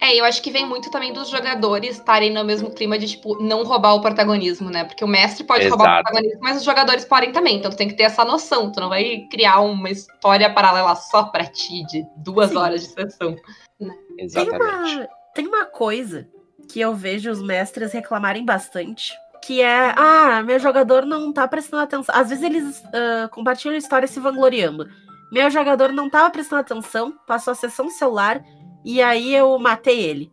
É, 0.00 0.18
eu 0.18 0.24
acho 0.24 0.42
que 0.42 0.50
vem 0.50 0.66
muito 0.66 0.90
também 0.90 1.12
dos 1.12 1.28
jogadores 1.28 1.96
estarem 1.96 2.32
no 2.32 2.44
mesmo 2.44 2.72
clima 2.72 2.98
de, 2.98 3.06
tipo, 3.06 3.40
não 3.40 3.62
roubar 3.62 3.94
o 3.94 4.00
protagonismo, 4.00 4.68
né? 4.68 4.84
Porque 4.84 5.04
o 5.04 5.08
mestre 5.08 5.44
pode 5.44 5.66
Exato. 5.66 5.78
roubar 5.78 6.00
o 6.00 6.02
protagonismo, 6.02 6.40
mas 6.42 6.56
os 6.56 6.64
jogadores 6.64 7.04
podem 7.04 7.30
também. 7.30 7.58
Então 7.58 7.70
tu 7.70 7.76
tem 7.76 7.88
que 7.88 7.94
ter 7.94 8.04
essa 8.04 8.24
noção. 8.24 8.72
Tu 8.72 8.80
não 8.80 8.88
vai 8.88 9.26
criar 9.30 9.60
uma 9.60 9.90
história 9.90 10.52
paralela 10.52 10.94
só 10.96 11.24
pra 11.24 11.44
ti, 11.44 11.84
de 11.86 12.04
duas 12.16 12.50
Sim. 12.50 12.56
horas 12.56 12.80
de 12.82 12.88
sessão. 12.88 13.36
Né? 13.78 13.94
Exatamente. 14.18 14.58
Tem 14.58 14.96
uma, 14.96 15.08
tem 15.34 15.46
uma 15.46 15.64
coisa 15.66 16.28
que 16.68 16.80
eu 16.80 16.94
vejo 16.94 17.30
os 17.30 17.42
mestres 17.42 17.92
reclamarem 17.92 18.44
bastante, 18.44 19.12
que 19.42 19.60
é, 19.60 19.92
ah, 19.96 20.42
meu 20.44 20.58
jogador 20.58 21.04
não 21.04 21.32
tá 21.32 21.46
prestando 21.46 21.82
atenção. 21.82 22.14
Às 22.14 22.30
vezes 22.30 22.44
eles 22.44 22.80
uh, 22.80 23.28
compartilham 23.30 23.74
a 23.74 23.78
história 23.78 24.08
se 24.08 24.18
vangloriando. 24.18 24.88
Meu 25.32 25.50
jogador 25.50 25.90
não 25.94 26.10
tava 26.10 26.28
prestando 26.28 26.60
atenção, 26.60 27.14
passou 27.26 27.52
a 27.52 27.54
sessão 27.54 27.88
celular 27.88 28.44
e 28.84 29.00
aí 29.00 29.34
eu 29.34 29.58
matei 29.58 29.98
ele. 29.98 30.30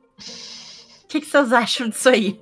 O 1.05 1.07
que, 1.07 1.21
que 1.21 1.25
vocês 1.25 1.53
acham 1.53 1.87
disso 1.87 2.09
aí? 2.09 2.37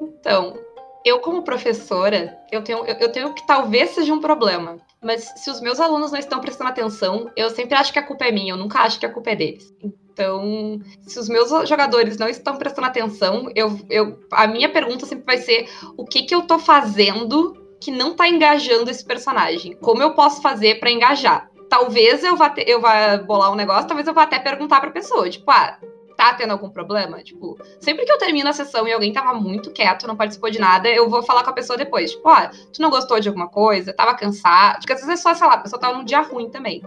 Então, 0.00 0.58
eu 1.04 1.20
como 1.20 1.42
professora, 1.42 2.38
eu 2.50 2.64
tenho, 2.64 2.86
eu, 2.86 2.94
eu 2.94 3.12
tenho 3.12 3.34
que 3.34 3.46
talvez 3.46 3.90
seja 3.90 4.14
um 4.14 4.20
problema. 4.20 4.78
Mas 5.02 5.30
se 5.36 5.50
os 5.50 5.60
meus 5.60 5.78
alunos 5.78 6.10
não 6.10 6.18
estão 6.18 6.40
prestando 6.40 6.70
atenção, 6.70 7.30
eu 7.36 7.50
sempre 7.50 7.74
acho 7.74 7.92
que 7.92 7.98
a 7.98 8.06
culpa 8.06 8.24
é 8.24 8.32
minha, 8.32 8.54
eu 8.54 8.56
nunca 8.56 8.78
acho 8.78 8.98
que 8.98 9.04
a 9.04 9.12
culpa 9.12 9.32
é 9.32 9.36
deles. 9.36 9.70
Então, 9.82 10.80
se 11.06 11.18
os 11.18 11.28
meus 11.28 11.50
jogadores 11.68 12.16
não 12.16 12.30
estão 12.30 12.56
prestando 12.56 12.86
atenção, 12.86 13.50
eu, 13.54 13.78
eu, 13.90 14.18
a 14.32 14.46
minha 14.46 14.70
pergunta 14.70 15.04
sempre 15.04 15.26
vai 15.26 15.36
ser: 15.36 15.68
o 15.98 16.06
que, 16.06 16.22
que 16.22 16.34
eu 16.34 16.42
tô 16.42 16.58
fazendo 16.58 17.60
que 17.78 17.90
não 17.90 18.14
tá 18.14 18.26
engajando 18.26 18.90
esse 18.90 19.04
personagem? 19.04 19.74
Como 19.76 20.02
eu 20.02 20.14
posso 20.14 20.40
fazer 20.40 20.80
para 20.80 20.90
engajar? 20.90 21.49
Talvez 21.70 22.22
eu 22.24 22.36
vá, 22.36 22.52
eu 22.66 22.80
vá 22.80 23.16
bolar 23.18 23.52
um 23.52 23.54
negócio, 23.54 23.86
talvez 23.86 24.06
eu 24.06 24.12
vá 24.12 24.24
até 24.24 24.38
perguntar 24.38 24.80
pra 24.80 24.90
pessoa, 24.90 25.30
tipo, 25.30 25.48
ah, 25.50 25.78
tá 26.16 26.34
tendo 26.34 26.50
algum 26.50 26.68
problema? 26.68 27.22
Tipo, 27.22 27.56
sempre 27.80 28.04
que 28.04 28.12
eu 28.12 28.18
termino 28.18 28.46
a 28.50 28.52
sessão 28.52 28.86
e 28.86 28.92
alguém 28.92 29.10
tava 29.10 29.32
muito 29.32 29.70
quieto, 29.70 30.06
não 30.06 30.16
participou 30.16 30.50
de 30.50 30.58
nada, 30.58 30.86
eu 30.90 31.08
vou 31.08 31.22
falar 31.22 31.42
com 31.42 31.48
a 31.48 31.54
pessoa 31.54 31.78
depois. 31.78 32.10
Tipo, 32.10 32.28
ah, 32.28 32.50
tu 32.70 32.82
não 32.82 32.90
gostou 32.90 33.18
de 33.18 33.28
alguma 33.28 33.48
coisa? 33.48 33.94
Tava 33.94 34.14
cansado? 34.14 34.80
Porque 34.80 34.92
às 34.92 35.00
vezes 35.00 35.14
é 35.14 35.16
só, 35.16 35.32
sei 35.32 35.46
lá, 35.46 35.54
a 35.54 35.58
pessoa 35.58 35.80
tava 35.80 35.96
num 35.96 36.04
dia 36.04 36.20
ruim 36.20 36.50
também. 36.50 36.82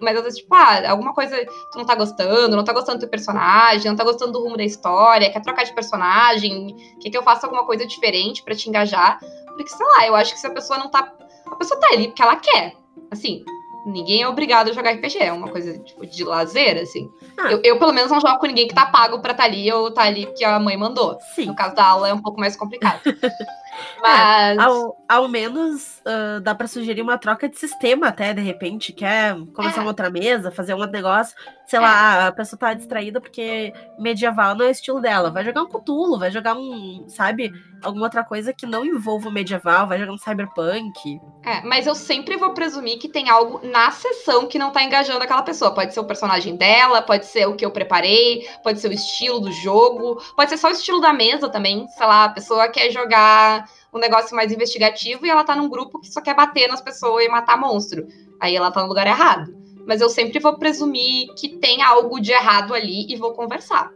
mas 0.00 0.16
às 0.16 0.22
vezes, 0.22 0.38
tipo, 0.38 0.54
ah, 0.54 0.88
alguma 0.88 1.12
coisa 1.12 1.36
tu 1.72 1.78
não 1.78 1.84
tá 1.84 1.96
gostando, 1.96 2.54
não 2.54 2.62
tá 2.62 2.72
gostando 2.72 2.98
do 2.98 3.00
teu 3.00 3.08
personagem, 3.08 3.90
não 3.90 3.96
tá 3.96 4.04
gostando 4.04 4.30
do 4.30 4.40
rumo 4.40 4.56
da 4.56 4.64
história, 4.64 5.32
quer 5.32 5.40
trocar 5.40 5.64
de 5.64 5.74
personagem, 5.74 6.76
quer 7.02 7.10
que 7.10 7.18
eu 7.18 7.24
faça 7.24 7.46
alguma 7.46 7.64
coisa 7.64 7.84
diferente 7.84 8.44
para 8.44 8.54
te 8.54 8.68
engajar. 8.68 9.18
Porque, 9.48 9.68
sei 9.68 9.84
lá, 9.84 10.06
eu 10.06 10.14
acho 10.14 10.32
que 10.32 10.38
se 10.38 10.46
a 10.46 10.50
pessoa 10.50 10.78
não 10.78 10.88
tá. 10.88 11.12
A 11.50 11.56
pessoa 11.56 11.80
tá 11.80 11.88
ali 11.92 12.06
porque 12.06 12.22
ela 12.22 12.36
quer. 12.36 12.74
Assim, 13.10 13.44
ninguém 13.86 14.22
é 14.22 14.28
obrigado 14.28 14.68
a 14.68 14.72
jogar 14.72 14.92
RPG, 14.92 15.18
é 15.18 15.32
uma 15.32 15.48
coisa 15.48 15.78
tipo, 15.78 16.04
de 16.04 16.24
lazer, 16.24 16.76
assim. 16.82 17.10
Ah. 17.38 17.52
Eu, 17.52 17.60
eu, 17.62 17.78
pelo 17.78 17.92
menos, 17.92 18.10
não 18.10 18.20
jogo 18.20 18.38
com 18.38 18.46
ninguém 18.46 18.66
que 18.66 18.74
tá 18.74 18.86
pago 18.86 19.20
pra 19.20 19.30
estar 19.30 19.44
tá 19.44 19.48
ali 19.48 19.72
ou 19.72 19.90
tá 19.90 20.02
ali 20.02 20.26
porque 20.26 20.44
a 20.44 20.58
mãe 20.58 20.76
mandou. 20.76 21.16
Sim. 21.34 21.46
No 21.46 21.54
caso 21.54 21.74
da 21.74 21.84
aula 21.84 22.08
é 22.08 22.14
um 22.14 22.20
pouco 22.20 22.40
mais 22.40 22.56
complicado. 22.56 23.00
Mas. 24.00 24.58
É, 24.58 24.60
ao, 24.60 24.96
ao 25.08 25.28
menos 25.28 26.00
uh, 26.00 26.40
dá 26.40 26.54
para 26.54 26.66
sugerir 26.66 27.02
uma 27.02 27.18
troca 27.18 27.48
de 27.48 27.58
sistema, 27.58 28.08
até, 28.08 28.32
de 28.32 28.40
repente. 28.40 28.92
Quer 28.92 29.36
começar 29.54 29.78
é. 29.78 29.80
uma 29.80 29.90
outra 29.90 30.10
mesa, 30.10 30.50
fazer 30.50 30.74
um 30.74 30.78
outro 30.78 30.92
negócio. 30.92 31.36
Sei 31.66 31.78
é. 31.78 31.82
lá, 31.82 32.26
a 32.28 32.32
pessoa 32.32 32.58
tá 32.58 32.74
distraída 32.74 33.20
porque 33.20 33.72
medieval 33.98 34.54
não 34.54 34.64
é 34.64 34.68
o 34.68 34.70
estilo 34.70 35.00
dela. 35.00 35.30
Vai 35.30 35.44
jogar 35.44 35.62
um 35.62 35.68
Cthulhu, 35.68 36.18
vai 36.18 36.30
jogar 36.30 36.54
um, 36.54 37.04
sabe, 37.08 37.52
alguma 37.82 38.06
outra 38.06 38.22
coisa 38.22 38.52
que 38.52 38.66
não 38.66 38.84
envolva 38.84 39.28
o 39.28 39.32
medieval, 39.32 39.86
vai 39.86 39.98
jogar 39.98 40.12
um 40.12 40.18
cyberpunk. 40.18 41.20
É, 41.44 41.62
mas 41.62 41.86
eu 41.86 41.94
sempre 41.94 42.36
vou 42.36 42.54
presumir 42.54 42.98
que 42.98 43.08
tem 43.08 43.28
algo 43.28 43.60
na 43.66 43.90
sessão 43.90 44.46
que 44.46 44.58
não 44.58 44.70
tá 44.70 44.82
engajando 44.82 45.22
aquela 45.22 45.42
pessoa. 45.42 45.74
Pode 45.74 45.92
ser 45.92 46.00
o 46.00 46.04
personagem 46.04 46.56
dela, 46.56 47.02
pode 47.02 47.26
ser 47.26 47.46
o 47.46 47.56
que 47.56 47.64
eu 47.64 47.70
preparei, 47.70 48.48
pode 48.62 48.80
ser 48.80 48.88
o 48.88 48.92
estilo 48.92 49.40
do 49.40 49.50
jogo, 49.50 50.22
pode 50.36 50.50
ser 50.50 50.56
só 50.56 50.68
o 50.68 50.72
estilo 50.72 51.00
da 51.00 51.12
mesa 51.12 51.48
também. 51.48 51.86
Sei 51.88 52.06
lá, 52.06 52.24
a 52.24 52.30
pessoa 52.30 52.68
quer 52.68 52.90
jogar 52.90 53.65
um 53.92 53.98
negócio 53.98 54.34
mais 54.36 54.52
investigativo 54.52 55.26
e 55.26 55.30
ela 55.30 55.44
tá 55.44 55.56
num 55.56 55.68
grupo 55.68 56.00
que 56.00 56.08
só 56.08 56.20
quer 56.20 56.34
bater 56.34 56.68
nas 56.68 56.80
pessoas 56.80 57.24
e 57.24 57.28
matar 57.28 57.58
monstro. 57.58 58.06
Aí 58.40 58.54
ela 58.54 58.70
tá 58.70 58.82
no 58.82 58.88
lugar 58.88 59.06
errado. 59.06 59.54
Mas 59.86 60.00
eu 60.00 60.08
sempre 60.08 60.38
vou 60.38 60.58
presumir 60.58 61.32
que 61.34 61.48
tem 61.48 61.82
algo 61.82 62.20
de 62.20 62.32
errado 62.32 62.74
ali 62.74 63.06
e 63.08 63.16
vou 63.16 63.32
conversar. 63.32 63.90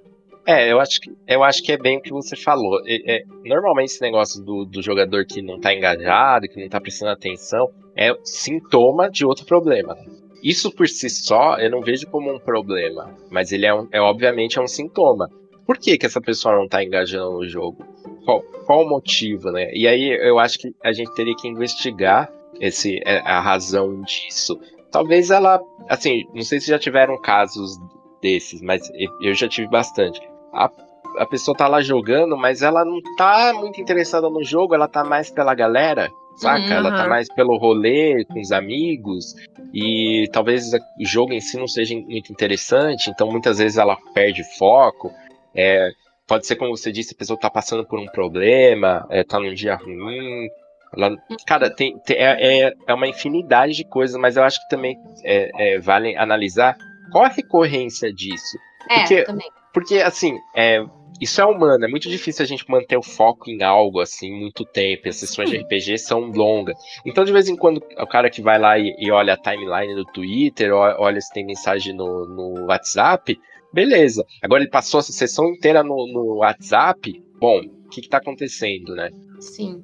É, 0.46 0.72
eu 0.72 0.80
acho 0.80 1.00
que, 1.00 1.10
eu 1.26 1.44
acho 1.44 1.62
que 1.62 1.72
é 1.72 1.76
bem 1.76 1.98
o 1.98 2.00
que 2.00 2.10
você 2.10 2.36
falou. 2.36 2.80
É, 2.86 3.16
é, 3.16 3.22
normalmente 3.44 3.90
esse 3.90 4.00
negócio 4.00 4.42
do, 4.42 4.64
do 4.64 4.82
jogador 4.82 5.26
que 5.26 5.42
não 5.42 5.60
tá 5.60 5.74
engajado, 5.74 6.48
que 6.48 6.60
não 6.60 6.68
tá 6.68 6.80
prestando 6.80 7.12
atenção, 7.12 7.68
é 7.96 8.12
sintoma 8.24 9.10
de 9.10 9.24
outro 9.24 9.44
problema. 9.44 9.96
Isso 10.42 10.70
por 10.70 10.88
si 10.88 11.10
só 11.10 11.58
eu 11.58 11.70
não 11.70 11.82
vejo 11.82 12.06
como 12.06 12.32
um 12.32 12.38
problema, 12.38 13.14
mas 13.30 13.52
ele 13.52 13.66
é, 13.66 13.74
um, 13.74 13.86
é 13.92 14.00
obviamente 14.00 14.58
é 14.58 14.62
um 14.62 14.66
sintoma. 14.66 15.28
Por 15.66 15.76
que, 15.76 15.98
que 15.98 16.06
essa 16.06 16.20
pessoa 16.20 16.56
não 16.56 16.66
tá 16.66 16.82
engajando 16.82 17.32
no 17.32 17.46
jogo? 17.46 17.84
qual, 18.24 18.44
qual 18.70 18.84
o 18.84 18.88
motivo, 18.88 19.50
né? 19.50 19.68
E 19.74 19.88
aí 19.88 20.16
eu 20.22 20.38
acho 20.38 20.56
que 20.56 20.72
a 20.84 20.92
gente 20.92 21.12
teria 21.16 21.34
que 21.34 21.48
investigar 21.48 22.30
esse, 22.60 23.00
é, 23.04 23.18
a 23.18 23.40
razão 23.40 24.00
disso. 24.02 24.60
Talvez 24.92 25.32
ela, 25.32 25.60
assim, 25.88 26.22
não 26.32 26.42
sei 26.42 26.60
se 26.60 26.68
já 26.68 26.78
tiveram 26.78 27.20
casos 27.20 27.76
desses, 28.22 28.62
mas 28.62 28.88
eu 29.20 29.34
já 29.34 29.48
tive 29.48 29.66
bastante. 29.66 30.20
A, 30.52 30.70
a 31.18 31.26
pessoa 31.26 31.56
tá 31.56 31.66
lá 31.66 31.80
jogando, 31.80 32.36
mas 32.36 32.62
ela 32.62 32.84
não 32.84 33.00
tá 33.16 33.52
muito 33.52 33.80
interessada 33.80 34.30
no 34.30 34.44
jogo, 34.44 34.72
ela 34.72 34.86
tá 34.86 35.02
mais 35.02 35.30
pela 35.30 35.52
galera, 35.52 36.08
saca? 36.36 36.64
Uhum. 36.66 36.72
Ela 36.72 36.92
tá 36.92 37.08
mais 37.08 37.26
pelo 37.34 37.58
rolê 37.58 38.24
com 38.26 38.38
os 38.38 38.52
amigos 38.52 39.34
e 39.74 40.28
talvez 40.32 40.72
o 40.72 41.04
jogo 41.04 41.32
em 41.32 41.40
si 41.40 41.56
não 41.56 41.66
seja 41.66 41.96
muito 41.96 42.30
interessante, 42.30 43.10
então 43.10 43.28
muitas 43.28 43.58
vezes 43.58 43.78
ela 43.78 43.96
perde 44.14 44.44
foco. 44.56 45.10
É, 45.52 45.90
Pode 46.30 46.46
ser, 46.46 46.54
como 46.54 46.76
você 46.76 46.92
disse, 46.92 47.12
a 47.12 47.18
pessoa 47.18 47.36
tá 47.36 47.50
passando 47.50 47.84
por 47.84 47.98
um 47.98 48.06
problema, 48.06 49.04
é, 49.10 49.24
tá 49.24 49.40
num 49.40 49.52
dia 49.52 49.74
ruim. 49.74 50.48
Ela, 50.96 51.16
cara, 51.44 51.68
tem, 51.68 51.98
tem 51.98 52.18
é, 52.18 52.66
é, 52.68 52.74
é 52.86 52.94
uma 52.94 53.08
infinidade 53.08 53.72
de 53.72 53.82
coisas, 53.82 54.16
mas 54.16 54.36
eu 54.36 54.44
acho 54.44 54.60
que 54.62 54.68
também 54.68 54.96
é, 55.24 55.50
é, 55.74 55.78
vale 55.80 56.16
analisar 56.16 56.78
qual 57.10 57.24
a 57.24 57.28
recorrência 57.28 58.12
disso. 58.12 58.56
É, 58.88 59.00
porque, 59.00 59.24
também. 59.24 59.50
Porque, 59.74 59.96
assim, 59.96 60.38
é, 60.54 60.84
isso 61.20 61.40
é 61.40 61.44
humano, 61.44 61.84
é 61.84 61.88
muito 61.88 62.08
difícil 62.08 62.44
a 62.44 62.46
gente 62.46 62.64
manter 62.70 62.96
o 62.96 63.02
foco 63.02 63.50
em 63.50 63.64
algo 63.64 63.98
assim 63.98 64.32
muito 64.32 64.64
tempo. 64.64 65.08
As 65.08 65.16
sessões 65.16 65.50
de 65.50 65.56
RPG 65.56 65.98
são 65.98 66.20
longas. 66.20 66.76
Então, 67.04 67.24
de 67.24 67.32
vez 67.32 67.48
em 67.48 67.56
quando, 67.56 67.82
o 67.98 68.06
cara 68.06 68.30
que 68.30 68.40
vai 68.40 68.56
lá 68.56 68.78
e, 68.78 68.94
e 69.00 69.10
olha 69.10 69.34
a 69.34 69.36
timeline 69.36 69.96
do 69.96 70.04
Twitter, 70.04 70.72
olha 70.72 71.20
se 71.20 71.32
tem 71.32 71.44
mensagem 71.44 71.92
no, 71.92 72.24
no 72.24 72.66
WhatsApp, 72.66 73.36
Beleza. 73.72 74.24
Agora 74.42 74.62
ele 74.62 74.70
passou 74.70 75.00
essa 75.00 75.12
sessão 75.12 75.48
inteira 75.48 75.82
no, 75.82 76.06
no 76.12 76.36
WhatsApp. 76.36 77.22
Bom, 77.38 77.60
o 77.60 77.88
que, 77.88 78.00
está 78.00 78.18
acontecendo, 78.18 78.94
né? 78.94 79.10
Sim. 79.40 79.82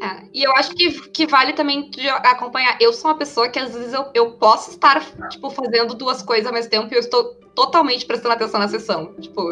É, 0.00 0.28
e 0.32 0.44
eu 0.44 0.52
acho 0.52 0.74
que, 0.74 1.10
que 1.10 1.26
vale 1.26 1.52
também 1.52 1.90
acompanhar. 2.24 2.76
Eu 2.80 2.92
sou 2.92 3.10
uma 3.10 3.18
pessoa 3.18 3.48
que 3.48 3.58
às 3.58 3.74
vezes 3.74 3.92
eu, 3.92 4.06
eu 4.14 4.32
posso 4.32 4.70
estar, 4.70 5.04
tipo, 5.28 5.50
fazendo 5.50 5.94
duas 5.94 6.22
coisas 6.22 6.46
ao 6.46 6.52
mesmo 6.52 6.70
tempo 6.70 6.92
e 6.92 6.96
eu 6.96 7.00
estou 7.00 7.37
totalmente 7.58 8.06
prestando 8.06 8.34
atenção 8.34 8.60
na 8.60 8.68
sessão. 8.68 9.14
Tipo, 9.14 9.42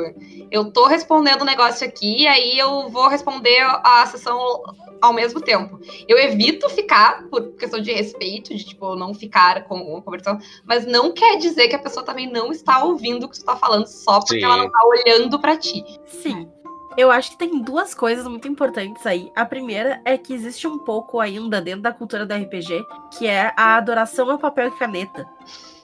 eu 0.48 0.70
tô 0.70 0.86
respondendo 0.86 1.40
o 1.40 1.42
um 1.42 1.46
negócio 1.46 1.84
aqui, 1.84 2.22
e 2.22 2.28
aí 2.28 2.56
eu 2.56 2.88
vou 2.88 3.08
responder 3.08 3.58
a 3.82 4.06
sessão 4.06 4.62
ao 5.02 5.12
mesmo 5.12 5.40
tempo. 5.40 5.80
Eu 6.06 6.16
evito 6.16 6.70
ficar, 6.70 7.24
por 7.24 7.54
questão 7.56 7.80
de 7.80 7.90
respeito, 7.90 8.54
de 8.54 8.64
tipo, 8.64 8.94
não 8.94 9.12
ficar 9.12 9.64
com 9.64 10.00
conversando, 10.02 10.40
mas 10.64 10.86
não 10.86 11.12
quer 11.12 11.36
dizer 11.38 11.66
que 11.66 11.74
a 11.74 11.80
pessoa 11.80 12.06
também 12.06 12.30
não 12.30 12.52
está 12.52 12.84
ouvindo 12.84 13.24
o 13.24 13.28
que 13.28 13.34
tu 13.34 13.40
está 13.40 13.56
falando 13.56 13.88
só 13.88 14.20
porque 14.20 14.38
Sim. 14.38 14.44
ela 14.44 14.56
não 14.56 14.66
está 14.66 14.78
olhando 14.84 15.40
para 15.40 15.56
ti. 15.56 15.84
Sim. 16.06 16.48
Eu 16.96 17.10
acho 17.10 17.32
que 17.32 17.38
tem 17.38 17.60
duas 17.60 17.92
coisas 17.92 18.24
muito 18.28 18.46
importantes 18.46 19.04
aí. 19.04 19.32
A 19.34 19.44
primeira 19.44 20.00
é 20.04 20.16
que 20.16 20.32
existe 20.32 20.68
um 20.68 20.78
pouco 20.78 21.18
ainda 21.18 21.60
dentro 21.60 21.82
da 21.82 21.92
cultura 21.92 22.24
do 22.24 22.32
RPG, 22.32 22.84
que 23.18 23.26
é 23.26 23.52
a 23.56 23.76
adoração 23.76 24.30
ao 24.30 24.38
papel 24.38 24.68
e 24.68 24.78
caneta. 24.78 25.26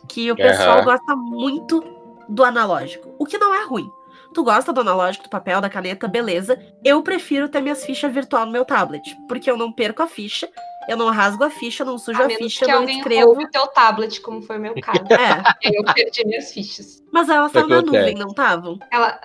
Que 0.09 0.31
o 0.31 0.37
pessoal 0.37 0.79
uhum. 0.79 0.85
gosta 0.85 1.17
muito 1.17 2.02
do 2.29 2.45
analógico. 2.45 3.15
O 3.19 3.27
que 3.27 3.39
não 3.39 3.55
é 3.55 3.65
ruim. 3.65 3.89
Tu 4.35 4.43
gosta 4.43 4.73
do 4.73 4.81
analógico, 4.81 5.25
do 5.25 5.31
papel, 5.31 5.61
da 5.61 5.69
caneta, 5.69 6.09
beleza. 6.09 6.59
Eu 6.83 7.03
prefiro 7.03 7.49
ter 7.49 7.61
minhas 7.61 7.85
fichas 7.85 8.13
virtual 8.13 8.47
no 8.47 8.53
meu 8.53 8.65
tablet, 8.65 9.15
porque 9.29 9.51
eu 9.51 9.57
não 9.57 9.71
perco 9.71 10.03
a 10.03 10.07
ficha, 10.07 10.49
eu 10.89 10.97
não 10.97 11.11
rasgo 11.11 11.45
a 11.45 11.51
ficha, 11.51 11.85
não 11.85 11.99
sujo 11.99 12.23
a, 12.23 12.27
a 12.27 12.31
ficha, 12.31 12.65
que 12.65 12.73
não 12.73 12.81
alguém 12.81 12.99
escrevo. 12.99 13.31
o 13.31 13.51
teu 13.51 13.67
tablet, 13.69 14.21
como 14.21 14.43
foi 14.43 14.57
o 14.57 14.61
meu 14.61 14.75
caso. 14.81 15.05
É. 15.11 15.77
Eu 15.77 15.85
perdi 15.95 16.27
minhas 16.27 16.53
fichas. 16.53 17.03
Mas 17.13 17.29
elas 17.29 17.49
estavam 17.49 17.69
na 17.69 17.83
nuvem, 17.83 18.15
não 18.15 18.29
estavam? 18.29 18.79
Ela, 18.91 19.21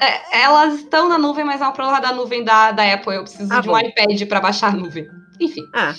é, 0.00 0.42
elas 0.42 0.74
estão 0.74 1.08
na 1.08 1.18
nuvem, 1.18 1.44
mas 1.44 1.60
é 1.60 1.64
uma 1.64 1.72
prova 1.72 2.00
da 2.00 2.12
nuvem 2.12 2.44
da, 2.44 2.70
da 2.72 2.92
Apple. 2.92 3.14
Eu 3.14 3.22
preciso 3.22 3.52
ah, 3.52 3.60
de 3.60 3.68
um 3.68 3.72
bom. 3.72 3.78
iPad 3.78 4.28
para 4.28 4.40
baixar 4.40 4.68
a 4.68 4.76
nuvem. 4.76 5.08
Enfim. 5.40 5.62
Ah. 5.74 5.94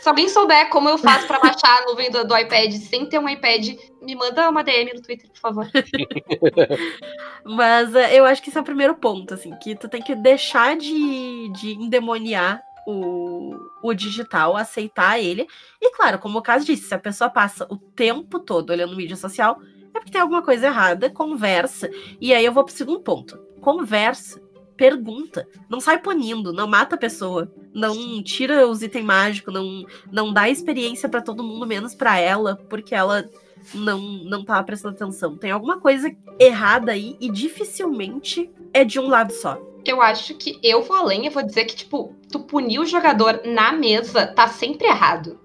Se 0.00 0.08
alguém 0.08 0.28
souber 0.28 0.68
como 0.68 0.88
eu 0.88 0.98
faço 0.98 1.28
para 1.28 1.38
baixar 1.38 1.78
a 1.78 1.84
nuvem 1.86 2.10
do, 2.10 2.26
do, 2.26 2.36
iPad 2.36 2.72
sem 2.72 3.06
ter 3.06 3.20
um 3.20 3.28
iPad, 3.28 3.76
me 4.02 4.14
manda 4.14 4.48
uma 4.48 4.64
DM 4.64 4.92
no 4.94 5.02
Twitter, 5.02 5.30
por 5.30 5.38
favor. 5.38 5.70
Mas 7.44 7.94
uh, 7.94 7.98
eu 7.98 8.24
acho 8.24 8.42
que 8.42 8.48
esse 8.48 8.58
é 8.58 8.60
o 8.60 8.64
primeiro 8.64 8.94
ponto, 8.94 9.34
assim, 9.34 9.54
que 9.62 9.74
tu 9.74 9.88
tem 9.88 10.02
que 10.02 10.14
deixar 10.14 10.76
de, 10.76 11.48
de 11.50 11.72
endemoniar 11.72 12.60
o, 12.86 13.56
o 13.82 13.94
digital, 13.94 14.56
aceitar 14.56 15.20
ele. 15.20 15.46
E 15.80 15.90
claro, 15.90 16.18
como 16.18 16.38
o 16.38 16.42
caso 16.42 16.64
disse, 16.64 16.88
se 16.88 16.94
a 16.94 16.98
pessoa 16.98 17.30
passa 17.30 17.66
o 17.70 17.76
tempo 17.76 18.40
todo 18.40 18.70
olhando 18.70 18.96
mídia 18.96 19.16
social, 19.16 19.60
é 19.94 19.98
porque 19.98 20.12
tem 20.12 20.20
alguma 20.20 20.42
coisa 20.42 20.66
errada, 20.66 21.10
conversa. 21.10 21.88
E 22.20 22.34
aí 22.34 22.44
eu 22.44 22.52
vou 22.52 22.64
pro 22.64 22.74
segundo 22.74 23.00
ponto. 23.00 23.38
Conversa 23.60 24.40
pergunta. 24.82 25.46
Não 25.68 25.80
sai 25.80 25.98
punindo, 25.98 26.52
não 26.52 26.66
mata 26.66 26.96
a 26.96 26.98
pessoa, 26.98 27.52
não 27.72 28.20
tira 28.20 28.66
os 28.66 28.82
itens 28.82 29.04
mágicos, 29.04 29.54
não, 29.54 29.84
não 30.10 30.32
dá 30.32 30.48
experiência 30.48 31.08
para 31.08 31.22
todo 31.22 31.44
mundo, 31.44 31.66
menos 31.66 31.94
para 31.94 32.18
ela, 32.18 32.56
porque 32.68 32.92
ela 32.92 33.30
não, 33.74 33.98
não 33.98 34.44
tá 34.44 34.62
prestando 34.62 34.94
atenção. 34.94 35.36
Tem 35.36 35.50
alguma 35.50 35.78
coisa 35.78 36.14
errada 36.38 36.92
aí 36.92 37.16
e 37.20 37.30
dificilmente 37.30 38.50
é 38.72 38.84
de 38.84 38.98
um 38.98 39.08
lado 39.08 39.32
só. 39.32 39.58
Eu 39.84 40.00
acho 40.00 40.34
que 40.34 40.58
eu 40.62 40.82
vou 40.82 40.96
além, 40.96 41.26
eu 41.26 41.32
vou 41.32 41.42
dizer 41.42 41.64
que, 41.64 41.74
tipo, 41.74 42.14
tu 42.30 42.40
punir 42.40 42.78
o 42.78 42.86
jogador 42.86 43.40
na 43.44 43.72
mesa 43.72 44.26
tá 44.26 44.46
sempre 44.46 44.86
errado. 44.86 45.40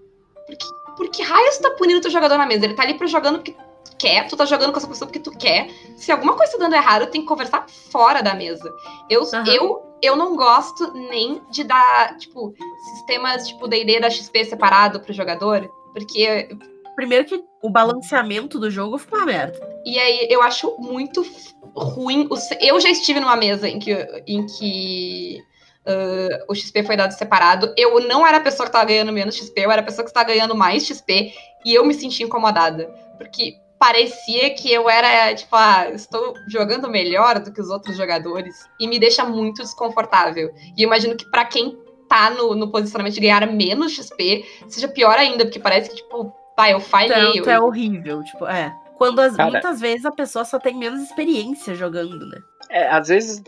Porque, 0.45 0.65
porque 0.95 1.23
raio 1.23 1.51
tu 1.51 1.61
tá 1.61 1.71
punindo 1.71 1.99
o 1.99 2.01
teu 2.01 2.11
jogador 2.11 2.37
na 2.37 2.45
mesa? 2.45 2.65
Ele 2.65 2.75
tá 2.75 2.83
ali 2.83 2.93
pra 2.93 3.07
jogando 3.07 3.37
porque 3.37 3.55
quer, 3.97 4.27
tu 4.27 4.37
tá 4.37 4.45
jogando 4.45 4.71
com 4.71 4.77
essa 4.77 4.87
pessoa 4.87 5.07
porque 5.07 5.19
tu 5.19 5.31
quer. 5.31 5.69
Se 5.95 6.11
alguma 6.11 6.35
coisa 6.35 6.53
tá 6.53 6.59
dando 6.59 6.75
errado, 6.75 7.07
tem 7.07 7.21
que 7.21 7.27
conversar 7.27 7.65
fora 7.67 8.21
da 8.21 8.35
mesa. 8.35 8.71
Eu, 9.09 9.21
uhum. 9.21 9.45
eu, 9.47 9.97
eu 10.01 10.15
não 10.15 10.35
gosto 10.35 10.93
nem 10.93 11.41
de 11.49 11.63
dar, 11.63 12.15
tipo, 12.17 12.53
sistemas 12.91 13.47
tipo 13.47 13.67
D&D 13.67 13.99
da 13.99 14.09
XP 14.09 14.45
separado 14.45 14.99
pro 14.99 15.13
jogador, 15.13 15.67
porque... 15.93 16.49
Primeiro 16.97 17.25
que 17.25 17.39
o 17.61 17.69
balanceamento 17.69 18.59
do 18.59 18.71
jogo 18.71 18.97
ficou 18.97 19.19
uma 19.19 19.27
merda. 19.27 19.55
E 19.85 19.99
aí, 19.99 20.27
eu 20.31 20.41
acho 20.41 20.75
muito 20.79 21.23
ruim... 21.75 22.27
Eu 22.59 22.79
já 22.79 22.89
estive 22.89 23.19
numa 23.19 23.35
mesa 23.35 23.69
em 23.69 23.77
que... 23.77 23.93
Em 24.25 24.47
que... 24.47 25.37
Uh, 25.85 26.51
o 26.51 26.55
XP 26.55 26.81
foi 26.83 26.97
dado 26.97 27.11
separado. 27.11 27.71
Eu 27.77 27.99
não 27.99 28.25
era 28.25 28.37
a 28.37 28.41
pessoa 28.41 28.65
que 28.65 28.71
estava 28.71 28.83
ganhando 28.83 29.13
menos 29.13 29.35
XP, 29.35 29.61
eu 29.61 29.71
era 29.71 29.81
a 29.81 29.85
pessoa 29.85 30.03
que 30.03 30.09
estava 30.09 30.27
ganhando 30.27 30.55
mais 30.55 30.85
XP 30.85 31.31
e 31.63 31.73
eu 31.75 31.85
me 31.85 31.93
senti 31.93 32.23
incomodada. 32.23 32.87
Porque 33.15 33.53
parecia 33.79 34.55
que 34.55 34.73
eu 34.73 34.89
era, 34.89 35.35
tipo, 35.35 35.55
ah, 35.55 35.89
estou 35.91 36.33
jogando 36.47 36.89
melhor 36.89 37.39
do 37.39 37.53
que 37.53 37.61
os 37.61 37.69
outros 37.69 37.95
jogadores. 37.95 38.55
E 38.79 38.87
me 38.87 38.97
deixa 38.97 39.23
muito 39.23 39.61
desconfortável. 39.61 40.51
E 40.75 40.81
imagino 40.81 41.15
que 41.15 41.29
para 41.29 41.45
quem 41.45 41.77
tá 42.09 42.31
no, 42.31 42.55
no 42.55 42.71
posicionamento 42.71 43.13
de 43.13 43.21
ganhar 43.21 43.45
menos 43.53 43.93
XP, 43.93 44.43
seja 44.67 44.87
pior 44.87 45.15
ainda, 45.17 45.45
porque 45.45 45.59
parece 45.59 45.91
que, 45.91 45.97
tipo, 45.97 46.33
pai, 46.57 46.73
eu 46.73 46.79
falhei. 46.79 47.37
Então, 47.37 47.53
é 47.53 47.61
horrível, 47.61 48.23
tipo, 48.23 48.47
é. 48.47 48.75
Quando 48.97 49.19
as, 49.19 49.37
muitas 49.37 49.79
vezes 49.79 50.05
a 50.05 50.11
pessoa 50.11 50.43
só 50.43 50.57
tem 50.57 50.75
menos 50.75 51.03
experiência 51.03 51.75
jogando, 51.75 52.27
né? 52.27 52.39
É, 52.67 52.87
às 52.87 53.09
vezes, 53.09 53.43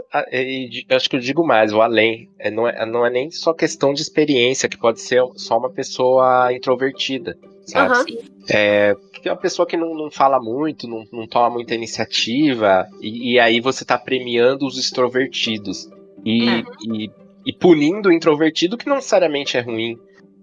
eu 0.88 0.96
acho 0.96 1.10
que 1.10 1.16
eu 1.16 1.20
digo 1.20 1.46
mais, 1.46 1.74
o 1.74 1.82
além. 1.82 2.30
É, 2.38 2.52
não, 2.52 2.68
é, 2.68 2.86
não 2.86 3.04
é 3.04 3.10
nem 3.10 3.32
só 3.32 3.52
questão 3.52 3.92
de 3.92 4.02
experiência, 4.04 4.70
que 4.70 4.78
pode 4.78 5.02
ser 5.02 5.22
só 5.36 5.58
uma 5.58 5.72
pessoa 5.72 6.54
introvertida. 6.54 7.36
Sabe? 7.66 8.14
Uhum. 8.14 8.18
É, 8.48 8.96
é 9.26 9.32
uma 9.32 9.38
pessoa 9.38 9.66
que 9.66 9.76
não, 9.76 9.96
não 9.96 10.12
fala 10.12 10.40
muito, 10.40 10.88
não, 10.88 11.04
não 11.12 11.28
toma 11.28 11.50
muita 11.50 11.74
iniciativa, 11.74 12.88
e, 13.02 13.34
e 13.34 13.40
aí 13.40 13.60
você 13.60 13.84
tá 13.84 13.98
premiando 13.98 14.68
os 14.68 14.78
extrovertidos. 14.78 15.90
E, 16.24 16.48
é. 16.48 16.64
e, 16.88 17.12
e, 17.48 17.54
punindo 17.54 18.10
o 18.10 18.14
introvertido, 18.14 18.78
que 18.78 18.88
não 18.88 18.98
necessariamente 18.98 19.58
é 19.58 19.62
ruim. 19.62 19.98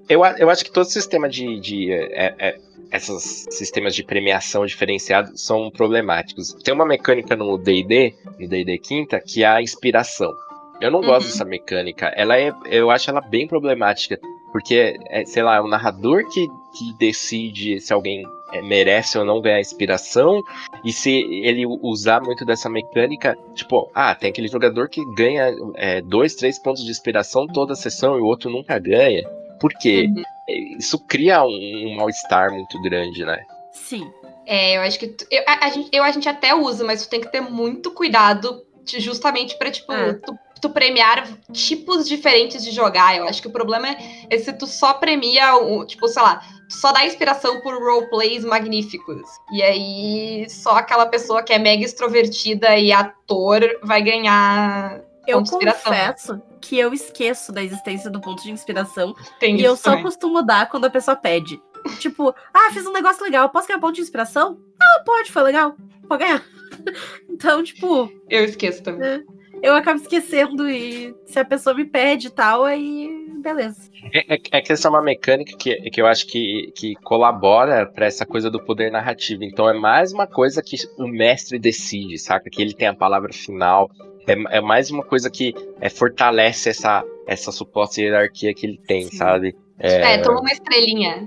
Eu, 0.08 0.24
eu 0.24 0.50
acho 0.50 0.64
que 0.64 0.70
todo 0.70 0.86
sistema 0.86 1.28
de. 1.28 1.60
de 1.60 1.92
é, 1.92 2.34
é, 2.38 2.58
esses 2.92 3.46
sistemas 3.50 3.94
de 3.94 4.04
premiação 4.04 4.64
diferenciados 4.64 5.42
são 5.42 5.70
problemáticos. 5.70 6.52
Tem 6.52 6.72
uma 6.72 6.86
mecânica 6.86 7.34
no 7.34 7.58
DD, 7.58 8.14
no 8.38 8.48
DD 8.48 8.78
Quinta, 8.78 9.20
que 9.20 9.42
é 9.42 9.46
a 9.46 9.60
inspiração. 9.60 10.32
Eu 10.80 10.90
não 10.90 11.00
uhum. 11.00 11.06
gosto 11.06 11.26
dessa 11.26 11.44
mecânica. 11.44 12.06
Ela 12.14 12.38
é, 12.38 12.52
eu 12.66 12.90
acho 12.90 13.10
ela 13.10 13.20
bem 13.20 13.46
problemática. 13.46 14.18
Porque, 14.52 14.96
é, 15.10 15.24
sei 15.24 15.42
lá, 15.42 15.56
é 15.56 15.60
o 15.60 15.68
narrador 15.68 16.26
que, 16.30 16.46
que 16.78 16.92
decide 16.98 17.80
se 17.80 17.92
alguém 17.92 18.24
é, 18.52 18.62
merece 18.62 19.18
ou 19.18 19.24
não 19.24 19.40
ganhar 19.40 19.60
inspiração. 19.60 20.42
E 20.84 20.92
se 20.92 21.10
ele 21.10 21.66
usar 21.66 22.22
muito 22.22 22.44
dessa 22.44 22.70
mecânica, 22.70 23.36
tipo, 23.54 23.90
ah, 23.94 24.14
tem 24.14 24.30
aquele 24.30 24.48
jogador 24.48 24.88
que 24.88 25.04
ganha 25.14 25.52
é, 25.74 26.00
dois, 26.00 26.34
três 26.34 26.58
pontos 26.58 26.84
de 26.84 26.90
inspiração 26.90 27.46
toda 27.46 27.72
a 27.72 27.76
sessão 27.76 28.16
e 28.16 28.20
o 28.20 28.26
outro 28.26 28.48
nunca 28.48 28.78
ganha. 28.78 29.28
Por 29.60 29.72
quê? 29.74 30.08
Uhum. 30.08 30.22
É, 30.48 30.58
isso 30.78 30.98
cria 31.06 31.44
um, 31.44 31.48
um 31.48 31.96
mal-estar 31.96 32.52
muito 32.52 32.80
grande, 32.82 33.24
né? 33.24 33.42
Sim. 33.72 34.10
É, 34.46 34.76
eu 34.76 34.82
acho 34.82 34.98
que. 34.98 35.16
Eu 35.30 35.42
a, 35.46 35.66
a, 35.66 35.68
gente, 35.70 35.88
eu, 35.92 36.04
a 36.04 36.10
gente 36.10 36.28
até 36.28 36.54
usa, 36.54 36.84
mas 36.84 37.04
tu 37.04 37.10
tem 37.10 37.20
que 37.20 37.32
ter 37.32 37.40
muito 37.40 37.90
cuidado 37.90 38.64
justamente 38.84 39.58
pra, 39.58 39.70
tipo, 39.70 39.92
é. 39.92 40.14
tu 40.14 40.38
tu 40.60 40.70
premiar 40.70 41.28
tipos 41.52 42.08
diferentes 42.08 42.64
de 42.64 42.70
jogar. 42.70 43.16
Eu 43.16 43.26
acho 43.28 43.40
que 43.40 43.48
o 43.48 43.52
problema 43.52 43.88
é, 44.28 44.38
se 44.38 44.52
tu 44.52 44.66
só 44.66 44.94
premia, 44.94 45.56
o, 45.56 45.84
tipo, 45.84 46.08
sei 46.08 46.22
lá, 46.22 46.42
só 46.68 46.92
dá 46.92 47.04
inspiração 47.04 47.60
por 47.60 47.74
roleplays 47.74 48.44
magníficos. 48.44 49.22
E 49.52 49.62
aí 49.62 50.46
só 50.48 50.76
aquela 50.76 51.06
pessoa 51.06 51.42
que 51.42 51.52
é 51.52 51.58
mega 51.58 51.84
extrovertida 51.84 52.76
e 52.76 52.92
ator 52.92 53.62
vai 53.82 54.02
ganhar. 54.02 55.00
Eu 55.26 55.42
confesso 55.44 56.40
que 56.60 56.78
eu 56.78 56.92
esqueço 56.92 57.52
da 57.52 57.62
existência 57.62 58.10
do 58.10 58.20
ponto 58.20 58.42
de 58.42 58.50
inspiração. 58.50 59.14
Tem 59.38 59.56
e 59.56 59.64
eu 59.64 59.76
só 59.76 59.90
também. 59.90 60.04
costumo 60.04 60.42
dar 60.42 60.68
quando 60.68 60.84
a 60.84 60.90
pessoa 60.90 61.16
pede. 61.16 61.60
Tipo, 61.98 62.34
ah, 62.52 62.70
fiz 62.72 62.86
um 62.86 62.92
negócio 62.92 63.22
legal, 63.22 63.48
posso 63.48 63.68
ganhar 63.68 63.80
ponto 63.80 63.94
de 63.94 64.00
inspiração? 64.00 64.58
Ah, 64.80 65.02
pode, 65.04 65.30
foi 65.30 65.42
legal. 65.42 65.76
Pode 66.08 66.24
ganhar. 66.24 66.44
então, 67.30 67.62
tipo. 67.62 68.10
Eu 68.28 68.44
esqueço 68.44 68.82
também. 68.82 69.08
É 69.08 69.36
eu 69.62 69.74
acabo 69.74 70.00
esquecendo 70.00 70.68
e 70.68 71.14
se 71.24 71.38
a 71.38 71.44
pessoa 71.44 71.74
me 71.74 71.84
pede 71.84 72.28
e 72.28 72.30
tal, 72.30 72.64
aí 72.64 73.26
beleza. 73.42 73.90
É, 74.12 74.34
é, 74.34 74.40
é 74.52 74.60
que 74.60 74.72
essa 74.72 74.88
é 74.88 74.90
uma 74.90 75.02
mecânica 75.02 75.56
que, 75.56 75.74
que 75.90 76.00
eu 76.00 76.06
acho 76.06 76.26
que, 76.26 76.72
que 76.74 76.94
colabora 76.96 77.86
para 77.86 78.06
essa 78.06 78.26
coisa 78.26 78.50
do 78.50 78.62
poder 78.62 78.90
narrativo. 78.90 79.44
Então 79.44 79.68
é 79.68 79.72
mais 79.72 80.12
uma 80.12 80.26
coisa 80.26 80.62
que 80.62 80.76
o 80.98 81.06
mestre 81.06 81.58
decide, 81.58 82.18
saca? 82.18 82.50
Que 82.50 82.62
ele 82.62 82.74
tem 82.74 82.88
a 82.88 82.94
palavra 82.94 83.32
final. 83.32 83.90
É, 84.26 84.58
é 84.58 84.60
mais 84.60 84.90
uma 84.90 85.04
coisa 85.04 85.30
que 85.30 85.54
é, 85.80 85.88
fortalece 85.88 86.70
essa, 86.70 87.04
essa 87.26 87.52
suposta 87.52 88.00
hierarquia 88.00 88.52
que 88.54 88.66
ele 88.66 88.80
tem, 88.86 89.04
Sim. 89.04 89.16
sabe? 89.16 89.56
É, 89.78 90.14
é 90.14 90.18
toma 90.18 90.40
uma 90.40 90.52
estrelinha. 90.52 91.26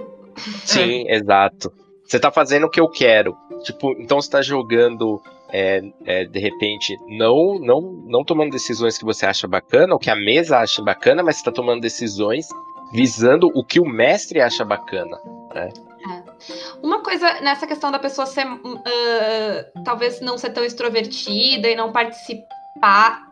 Sim, 0.65 1.05
exato. 1.09 1.71
Você 2.03 2.19
tá 2.19 2.31
fazendo 2.31 2.65
o 2.65 2.69
que 2.69 2.79
eu 2.79 2.89
quero. 2.89 3.37
Tipo, 3.63 3.91
então 3.99 4.19
você 4.19 4.29
tá 4.29 4.41
jogando 4.41 5.21
é, 5.51 5.81
é, 6.05 6.25
de 6.25 6.39
repente, 6.39 6.97
não, 7.07 7.59
não, 7.59 7.81
não 7.81 8.23
tomando 8.23 8.51
decisões 8.51 8.97
que 8.97 9.05
você 9.05 9.25
acha 9.25 9.47
bacana, 9.47 9.93
ou 9.93 9.99
que 9.99 10.09
a 10.09 10.15
mesa 10.15 10.59
acha 10.59 10.81
bacana, 10.81 11.23
mas 11.23 11.37
está 11.37 11.51
tomando 11.51 11.81
decisões 11.81 12.47
visando 12.91 13.51
o 13.53 13.63
que 13.63 13.79
o 13.79 13.85
mestre 13.85 14.41
acha 14.41 14.65
bacana. 14.65 15.17
Né? 15.53 15.69
É. 16.09 16.23
Uma 16.81 17.03
coisa 17.03 17.41
nessa 17.41 17.67
questão 17.67 17.91
da 17.91 17.99
pessoa 17.99 18.25
ser 18.25 18.47
uh, 18.47 19.83
talvez 19.83 20.21
não 20.21 20.37
ser 20.37 20.51
tão 20.51 20.63
extrovertida 20.63 21.67
e 21.67 21.75
não 21.75 21.91
participar 21.91 22.58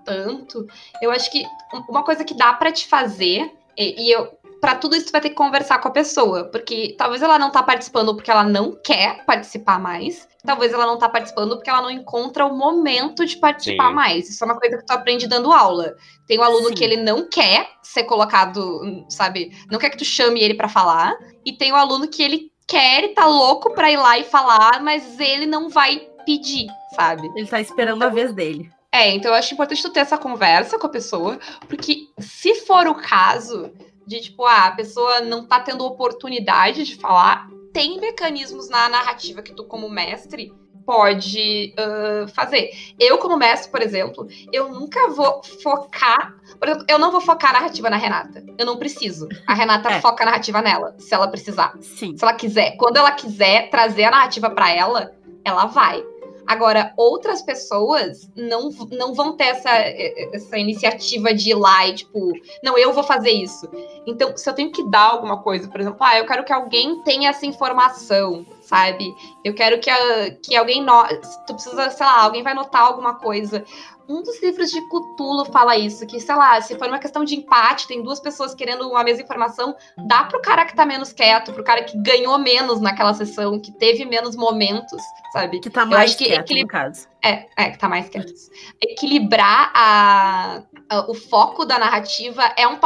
tanto, 0.03 0.65
eu 1.01 1.11
acho 1.11 1.31
que 1.31 1.43
uma 1.89 2.03
coisa 2.03 2.23
que 2.23 2.33
dá 2.33 2.53
para 2.53 2.71
te 2.71 2.87
fazer 2.87 3.51
e, 3.77 4.07
e 4.07 4.11
eu 4.11 4.37
para 4.59 4.75
tudo 4.75 4.95
isso 4.95 5.07
tu 5.07 5.11
vai 5.11 5.21
ter 5.21 5.29
que 5.29 5.35
conversar 5.35 5.79
com 5.79 5.87
a 5.87 5.91
pessoa, 5.91 6.45
porque 6.45 6.95
talvez 6.97 7.21
ela 7.21 7.37
não 7.37 7.51
tá 7.51 7.61
participando 7.61 8.15
porque 8.15 8.31
ela 8.31 8.43
não 8.43 8.71
quer 8.83 9.23
participar 9.25 9.79
mais, 9.79 10.27
talvez 10.43 10.73
ela 10.73 10.85
não 10.85 10.97
tá 10.97 11.07
participando 11.07 11.55
porque 11.55 11.69
ela 11.69 11.81
não 11.81 11.91
encontra 11.91 12.45
o 12.45 12.57
momento 12.57 13.25
de 13.25 13.37
participar 13.37 13.89
Sim. 13.89 13.95
mais. 13.95 14.29
Isso 14.29 14.43
é 14.43 14.45
uma 14.45 14.59
coisa 14.59 14.77
que 14.77 14.85
tu 14.85 14.91
aprende 14.91 15.27
dando 15.27 15.51
aula. 15.51 15.95
Tem 16.25 16.39
um 16.39 16.43
aluno 16.43 16.69
Sim. 16.69 16.73
que 16.73 16.83
ele 16.83 16.97
não 16.97 17.29
quer 17.29 17.69
ser 17.83 18.03
colocado, 18.03 19.05
sabe, 19.09 19.51
não 19.69 19.79
quer 19.79 19.89
que 19.89 19.97
tu 19.97 20.05
chame 20.05 20.41
ele 20.41 20.53
para 20.53 20.69
falar, 20.69 21.15
e 21.45 21.53
tem 21.53 21.71
o 21.71 21.75
um 21.75 21.77
aluno 21.77 22.07
que 22.07 22.23
ele 22.23 22.51
quer 22.67 23.03
e 23.03 23.09
tá 23.09 23.25
louco 23.25 23.73
para 23.73 23.91
ir 23.91 23.97
lá 23.97 24.17
e 24.17 24.23
falar, 24.23 24.81
mas 24.81 25.19
ele 25.19 25.45
não 25.45 25.69
vai 25.69 25.99
pedir, 26.25 26.67
sabe? 26.93 27.31
Ele 27.35 27.47
tá 27.47 27.61
esperando 27.61 28.03
a 28.03 28.09
vez 28.09 28.33
dele. 28.33 28.69
É, 28.97 29.13
então 29.13 29.29
eu 29.29 29.37
acho 29.37 29.53
importante 29.53 29.83
tu 29.83 29.91
ter 29.91 29.99
essa 29.99 30.17
conversa 30.17 30.79
com 30.79 30.87
a 30.87 30.89
pessoa, 30.89 31.37
porque 31.69 32.07
se 32.17 32.55
for 32.55 32.87
o 32.87 32.95
caso, 32.95 33.71
de 34.07 34.19
tipo, 34.21 34.43
ah, 34.43 34.65
a 34.65 34.71
pessoa 34.71 35.21
não 35.21 35.45
tá 35.45 35.59
tendo 35.59 35.85
oportunidade 35.85 36.83
de 36.83 36.95
falar, 36.95 37.47
tem 37.71 37.99
mecanismos 37.99 38.69
na 38.69 38.89
narrativa 38.89 39.43
que 39.43 39.53
tu, 39.53 39.63
como 39.65 39.87
mestre, 39.87 40.51
pode 40.83 41.75
uh, 41.77 42.27
fazer. 42.29 42.71
Eu, 42.99 43.19
como 43.19 43.37
mestre, 43.37 43.69
por 43.69 43.83
exemplo, 43.83 44.27
eu 44.51 44.69
nunca 44.71 45.09
vou 45.09 45.43
focar. 45.61 46.35
Por 46.57 46.67
exemplo, 46.67 46.85
eu 46.89 46.97
não 46.97 47.11
vou 47.11 47.21
focar 47.21 47.51
a 47.51 47.59
narrativa 47.59 47.91
na 47.91 47.97
Renata. 47.97 48.43
Eu 48.57 48.65
não 48.65 48.77
preciso. 48.77 49.27
A 49.45 49.53
Renata 49.53 49.91
é. 49.93 50.01
foca 50.01 50.23
a 50.23 50.25
narrativa 50.25 50.59
nela, 50.59 50.95
se 50.97 51.13
ela 51.13 51.27
precisar. 51.27 51.75
Sim. 51.81 52.17
Se 52.17 52.23
ela 52.23 52.33
quiser. 52.33 52.77
Quando 52.77 52.97
ela 52.97 53.11
quiser 53.11 53.69
trazer 53.69 54.05
a 54.05 54.11
narrativa 54.11 54.49
para 54.49 54.73
ela, 54.73 55.11
ela 55.45 55.65
vai. 55.65 56.03
Agora, 56.47 56.93
outras 56.95 57.41
pessoas 57.41 58.31
não, 58.35 58.69
não 58.89 59.13
vão 59.13 59.35
ter 59.35 59.47
essa, 59.47 59.69
essa 60.33 60.57
iniciativa 60.57 61.33
de 61.33 61.49
ir 61.49 61.55
lá 61.55 61.85
e, 61.85 61.95
tipo, 61.95 62.31
não, 62.63 62.77
eu 62.77 62.93
vou 62.93 63.03
fazer 63.03 63.31
isso. 63.31 63.69
Então, 64.05 64.35
se 64.37 64.49
eu 64.49 64.53
tenho 64.53 64.71
que 64.71 64.89
dar 64.89 65.11
alguma 65.11 65.43
coisa, 65.43 65.67
por 65.67 65.81
exemplo, 65.81 65.97
ah, 65.99 66.17
eu 66.17 66.25
quero 66.25 66.45
que 66.45 66.53
alguém 66.53 67.01
tenha 67.03 67.29
essa 67.29 67.45
informação, 67.45 68.45
sabe? 68.61 69.13
Eu 69.43 69.53
quero 69.53 69.79
que, 69.79 69.89
a, 69.89 70.31
que 70.41 70.55
alguém. 70.55 70.81
No... 70.81 71.03
Tu 71.45 71.53
precisa, 71.53 71.89
sei 71.89 72.05
lá, 72.05 72.21
alguém 72.21 72.43
vai 72.43 72.53
notar 72.53 72.81
alguma 72.81 73.15
coisa 73.15 73.65
um 74.07 74.21
dos 74.21 74.41
livros 74.41 74.71
de 74.71 74.81
Cthulhu 74.87 75.45
fala 75.45 75.77
isso, 75.77 76.05
que, 76.05 76.19
sei 76.19 76.35
lá, 76.35 76.59
se 76.61 76.77
for 76.77 76.87
uma 76.87 76.99
questão 76.99 77.23
de 77.23 77.35
empate, 77.35 77.87
tem 77.87 78.01
duas 78.01 78.19
pessoas 78.19 78.55
querendo 78.55 78.89
uma 78.89 79.03
mesma 79.03 79.23
informação, 79.23 79.75
dá 80.07 80.23
pro 80.23 80.41
cara 80.41 80.65
que 80.65 80.75
tá 80.75 80.85
menos 80.85 81.11
quieto, 81.11 81.51
pro 81.51 81.63
cara 81.63 81.83
que 81.83 81.97
ganhou 81.97 82.37
menos 82.37 82.79
naquela 82.79 83.13
sessão, 83.13 83.59
que 83.59 83.71
teve 83.71 84.05
menos 84.05 84.35
momentos, 84.35 85.01
sabe? 85.33 85.59
Que 85.59 85.69
tá 85.69 85.85
mais 85.85 86.15
que 86.15 86.25
quieto, 86.25 86.41
equilib... 86.41 86.63
no 86.63 86.67
caso. 86.67 87.07
É, 87.21 87.47
é, 87.57 87.71
que 87.71 87.77
tá 87.77 87.89
mais 87.89 88.07
quieto. 88.07 88.31
Equilibrar 88.81 89.71
a, 89.75 90.63
a, 90.89 91.11
o 91.11 91.13
foco 91.13 91.65
da 91.65 91.77
narrativa 91.77 92.43
é 92.55 92.67
um... 92.67 92.77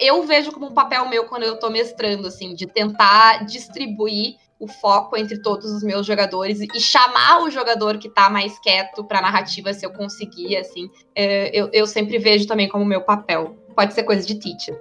Eu 0.00 0.22
vejo 0.22 0.52
como 0.52 0.66
um 0.66 0.74
papel 0.74 1.08
meu 1.08 1.24
quando 1.24 1.42
eu 1.42 1.58
tô 1.58 1.68
mestrando, 1.70 2.28
assim, 2.28 2.54
de 2.54 2.66
tentar 2.66 3.44
distribuir 3.44 4.36
o 4.58 4.66
foco 4.66 5.16
entre 5.16 5.40
todos 5.40 5.70
os 5.70 5.82
meus 5.82 6.06
jogadores 6.06 6.60
e 6.60 6.80
chamar 6.80 7.42
o 7.42 7.50
jogador 7.50 7.98
que 7.98 8.08
tá 8.08 8.28
mais 8.28 8.58
quieto 8.58 9.04
pra 9.04 9.20
narrativa, 9.20 9.72
se 9.72 9.86
eu 9.86 9.92
conseguir, 9.92 10.56
assim, 10.56 10.90
é, 11.14 11.50
eu, 11.58 11.70
eu 11.72 11.86
sempre 11.86 12.18
vejo 12.18 12.46
também 12.46 12.68
como 12.68 12.84
meu 12.84 13.02
papel. 13.02 13.56
Pode 13.74 13.94
ser 13.94 14.02
coisa 14.02 14.26
de 14.26 14.34
teacher. 14.34 14.76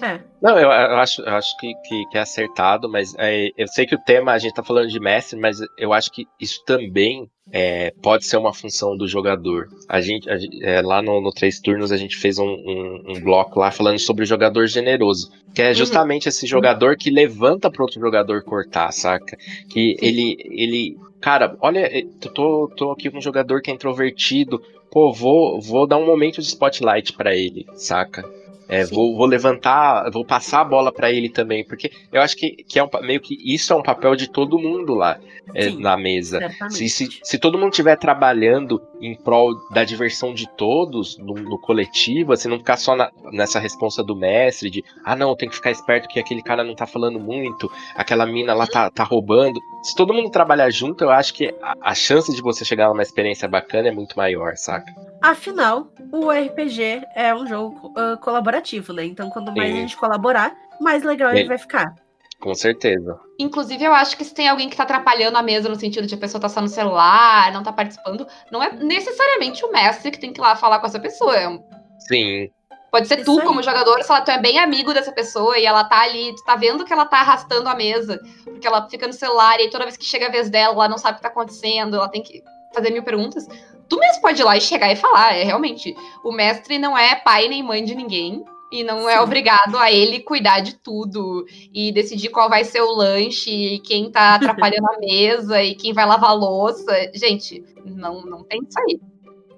É. 0.00 0.20
Não, 0.40 0.58
eu, 0.58 0.70
eu, 0.70 0.96
acho, 0.96 1.22
eu 1.22 1.34
acho 1.34 1.56
que, 1.58 1.72
que, 1.86 2.06
que 2.10 2.18
é 2.18 2.20
acertado, 2.20 2.88
mas 2.88 3.14
é, 3.18 3.48
eu 3.56 3.66
sei 3.66 3.86
que 3.86 3.94
o 3.94 4.02
tema, 4.04 4.32
a 4.32 4.38
gente 4.38 4.54
tá 4.54 4.62
falando 4.62 4.88
de 4.88 5.00
mestre, 5.00 5.38
mas 5.38 5.58
eu 5.78 5.92
acho 5.92 6.10
que 6.10 6.26
isso 6.40 6.62
também 6.64 7.28
é, 7.52 7.92
pode 8.02 8.26
ser 8.26 8.36
uma 8.36 8.52
função 8.52 8.96
do 8.96 9.06
jogador. 9.06 9.68
A 9.88 10.00
gente, 10.00 10.28
a, 10.28 10.36
é, 10.62 10.82
lá 10.82 11.00
no, 11.00 11.20
no 11.20 11.30
Três 11.30 11.60
Turnos, 11.60 11.92
a 11.92 11.96
gente 11.96 12.16
fez 12.16 12.38
um, 12.38 12.48
um, 12.48 13.04
um, 13.08 13.20
bloco 13.20 13.60
lá 13.60 13.70
falando 13.70 13.98
sobre 13.98 14.24
o 14.24 14.26
jogador 14.26 14.66
generoso, 14.66 15.30
que 15.54 15.62
é 15.62 15.68
uhum. 15.68 15.74
justamente 15.74 16.26
uhum. 16.26 16.30
esse 16.30 16.46
jogador 16.46 16.96
que 16.96 17.10
levanta 17.10 17.70
para 17.70 17.82
outro 17.82 18.00
jogador 18.00 18.42
cortar, 18.42 18.92
saca? 18.92 19.36
Que 19.68 19.96
ele, 20.00 20.36
ele, 20.50 20.96
cara, 21.20 21.56
olha, 21.60 21.88
eu 21.98 22.30
tô, 22.32 22.68
tô 22.76 22.90
aqui 22.90 23.10
com 23.10 23.18
um 23.18 23.22
jogador 23.22 23.62
que 23.62 23.70
é 23.70 23.74
introvertido, 23.74 24.60
pô, 24.90 25.12
vou, 25.12 25.60
vou 25.60 25.86
dar 25.86 25.98
um 25.98 26.06
momento 26.06 26.40
de 26.40 26.48
spotlight 26.48 27.12
para 27.12 27.34
ele, 27.34 27.64
saca? 27.74 28.28
É, 28.68 28.84
vou, 28.84 29.16
vou, 29.16 29.26
levantar, 29.26 30.10
vou 30.10 30.24
passar 30.24 30.60
a 30.60 30.64
bola 30.64 30.92
para 30.92 31.10
ele 31.10 31.28
também, 31.28 31.64
porque 31.64 31.90
eu 32.12 32.20
acho 32.20 32.36
que, 32.36 32.50
que 32.64 32.78
é 32.78 32.84
um, 32.84 32.88
meio 33.02 33.20
que 33.20 33.36
isso 33.42 33.72
é 33.72 33.76
um 33.76 33.82
papel 33.82 34.16
de 34.16 34.28
todo 34.28 34.58
mundo 34.58 34.94
lá 34.94 35.18
é, 35.54 35.70
na 35.70 35.96
mesa. 35.96 36.40
Se, 36.70 36.88
se, 36.88 37.08
se, 37.22 37.38
todo 37.38 37.58
mundo 37.58 37.70
estiver 37.70 37.96
trabalhando 37.96 38.82
em 39.00 39.14
prol 39.14 39.54
da 39.70 39.84
diversão 39.84 40.34
de 40.34 40.48
todos 40.56 41.16
no, 41.18 41.34
no 41.34 41.58
coletivo, 41.58 42.32
assim, 42.32 42.48
não 42.48 42.58
ficar 42.58 42.76
só 42.76 42.96
na, 42.96 43.10
nessa 43.32 43.60
responsa 43.60 44.02
do 44.02 44.16
mestre 44.16 44.68
de 44.68 44.84
ah 45.04 45.14
não, 45.14 45.36
tem 45.36 45.48
que 45.48 45.54
ficar 45.54 45.70
esperto 45.70 46.08
que 46.08 46.18
aquele 46.18 46.42
cara 46.42 46.64
não 46.64 46.74
tá 46.74 46.86
falando 46.86 47.20
muito, 47.20 47.70
aquela 47.94 48.26
mina 48.26 48.52
lá 48.52 48.66
tá, 48.66 48.90
tá 48.90 49.04
roubando. 49.04 49.60
Se 49.82 49.94
todo 49.94 50.12
mundo 50.12 50.30
trabalhar 50.30 50.70
junto, 50.70 51.04
eu 51.04 51.10
acho 51.10 51.32
que 51.34 51.54
a, 51.62 51.76
a 51.80 51.94
chance 51.94 52.34
de 52.34 52.42
você 52.42 52.64
chegar 52.64 52.88
numa 52.88 53.02
experiência 53.02 53.46
bacana 53.46 53.88
é 53.88 53.92
muito 53.92 54.16
maior, 54.16 54.56
saca? 54.56 54.92
Afinal, 55.26 55.88
o 56.12 56.30
RPG 56.30 57.02
é 57.12 57.34
um 57.34 57.48
jogo 57.48 57.92
uh, 57.98 58.16
colaborativo, 58.18 58.92
né? 58.92 59.04
Então, 59.04 59.28
quanto 59.28 59.50
mais 59.50 59.72
Sim. 59.72 59.76
a 59.76 59.80
gente 59.80 59.96
colaborar, 59.96 60.56
mais 60.80 61.02
legal 61.02 61.32
Sim. 61.32 61.38
ele 61.38 61.48
vai 61.48 61.58
ficar. 61.58 61.92
Com 62.38 62.54
certeza. 62.54 63.18
Inclusive, 63.36 63.82
eu 63.82 63.92
acho 63.92 64.16
que 64.16 64.24
se 64.24 64.32
tem 64.32 64.48
alguém 64.48 64.68
que 64.68 64.76
tá 64.76 64.84
atrapalhando 64.84 65.36
a 65.36 65.42
mesa 65.42 65.68
no 65.68 65.74
sentido 65.74 66.06
de 66.06 66.14
a 66.14 66.18
pessoa 66.18 66.40
tá 66.40 66.48
só 66.48 66.60
no 66.60 66.68
celular, 66.68 67.50
não 67.52 67.64
tá 67.64 67.72
participando, 67.72 68.24
não 68.52 68.62
é 68.62 68.72
necessariamente 68.72 69.64
o 69.64 69.72
mestre 69.72 70.12
que 70.12 70.20
tem 70.20 70.32
que 70.32 70.40
ir 70.40 70.42
lá 70.42 70.54
falar 70.54 70.78
com 70.78 70.86
essa 70.86 71.00
pessoa. 71.00 71.36
É 71.36 71.58
Sim. 71.98 72.48
Pode 72.92 73.08
ser 73.08 73.16
Isso 73.18 73.24
tu, 73.24 73.40
aí. 73.40 73.46
como 73.46 73.64
jogador, 73.64 74.00
se 74.04 74.10
ela, 74.12 74.20
tu 74.20 74.30
é 74.30 74.40
bem 74.40 74.60
amigo 74.60 74.94
dessa 74.94 75.10
pessoa 75.10 75.58
e 75.58 75.66
ela 75.66 75.82
tá 75.82 76.02
ali, 76.02 76.32
tu 76.36 76.44
tá 76.44 76.54
vendo 76.54 76.84
que 76.84 76.92
ela 76.92 77.04
tá 77.04 77.18
arrastando 77.18 77.68
a 77.68 77.74
mesa, 77.74 78.20
porque 78.44 78.66
ela 78.66 78.88
fica 78.88 79.08
no 79.08 79.12
celular 79.12 79.58
e 79.58 79.64
aí 79.64 79.70
toda 79.70 79.84
vez 79.84 79.96
que 79.96 80.04
chega 80.04 80.26
a 80.26 80.30
vez 80.30 80.48
dela, 80.48 80.72
ela 80.72 80.88
não 80.88 80.98
sabe 80.98 81.14
o 81.14 81.16
que 81.16 81.22
tá 81.22 81.28
acontecendo, 81.28 81.96
ela 81.96 82.08
tem 82.08 82.22
que 82.22 82.44
fazer 82.72 82.90
mil 82.90 83.02
perguntas. 83.02 83.46
Tu 83.88 83.98
mesmo 83.98 84.22
pode 84.22 84.40
ir 84.40 84.44
lá 84.44 84.56
e 84.56 84.60
chegar 84.60 84.92
e 84.92 84.96
falar, 84.96 85.36
é 85.36 85.42
realmente. 85.42 85.94
O 86.24 86.32
mestre 86.32 86.78
não 86.78 86.96
é 86.96 87.14
pai 87.16 87.48
nem 87.48 87.62
mãe 87.62 87.84
de 87.84 87.94
ninguém. 87.94 88.44
E 88.70 88.82
não 88.82 89.08
é 89.08 89.12
Sim. 89.12 89.18
é 89.18 89.20
obrigado 89.20 89.76
a 89.76 89.92
ele 89.92 90.20
cuidar 90.20 90.60
de 90.60 90.74
tudo 90.74 91.46
e 91.72 91.92
decidir 91.92 92.30
qual 92.30 92.48
vai 92.48 92.64
ser 92.64 92.80
o 92.80 92.92
lanche, 92.92 93.50
e 93.50 93.78
quem 93.78 94.10
tá 94.10 94.34
atrapalhando 94.74 94.88
a 94.88 94.98
mesa 94.98 95.62
e 95.62 95.74
quem 95.74 95.92
vai 95.92 96.04
lavar 96.04 96.30
a 96.30 96.34
louça. 96.34 97.10
Gente, 97.14 97.62
não, 97.84 98.22
não 98.22 98.42
tem 98.42 98.60
isso 98.68 98.78
aí. 98.80 99.00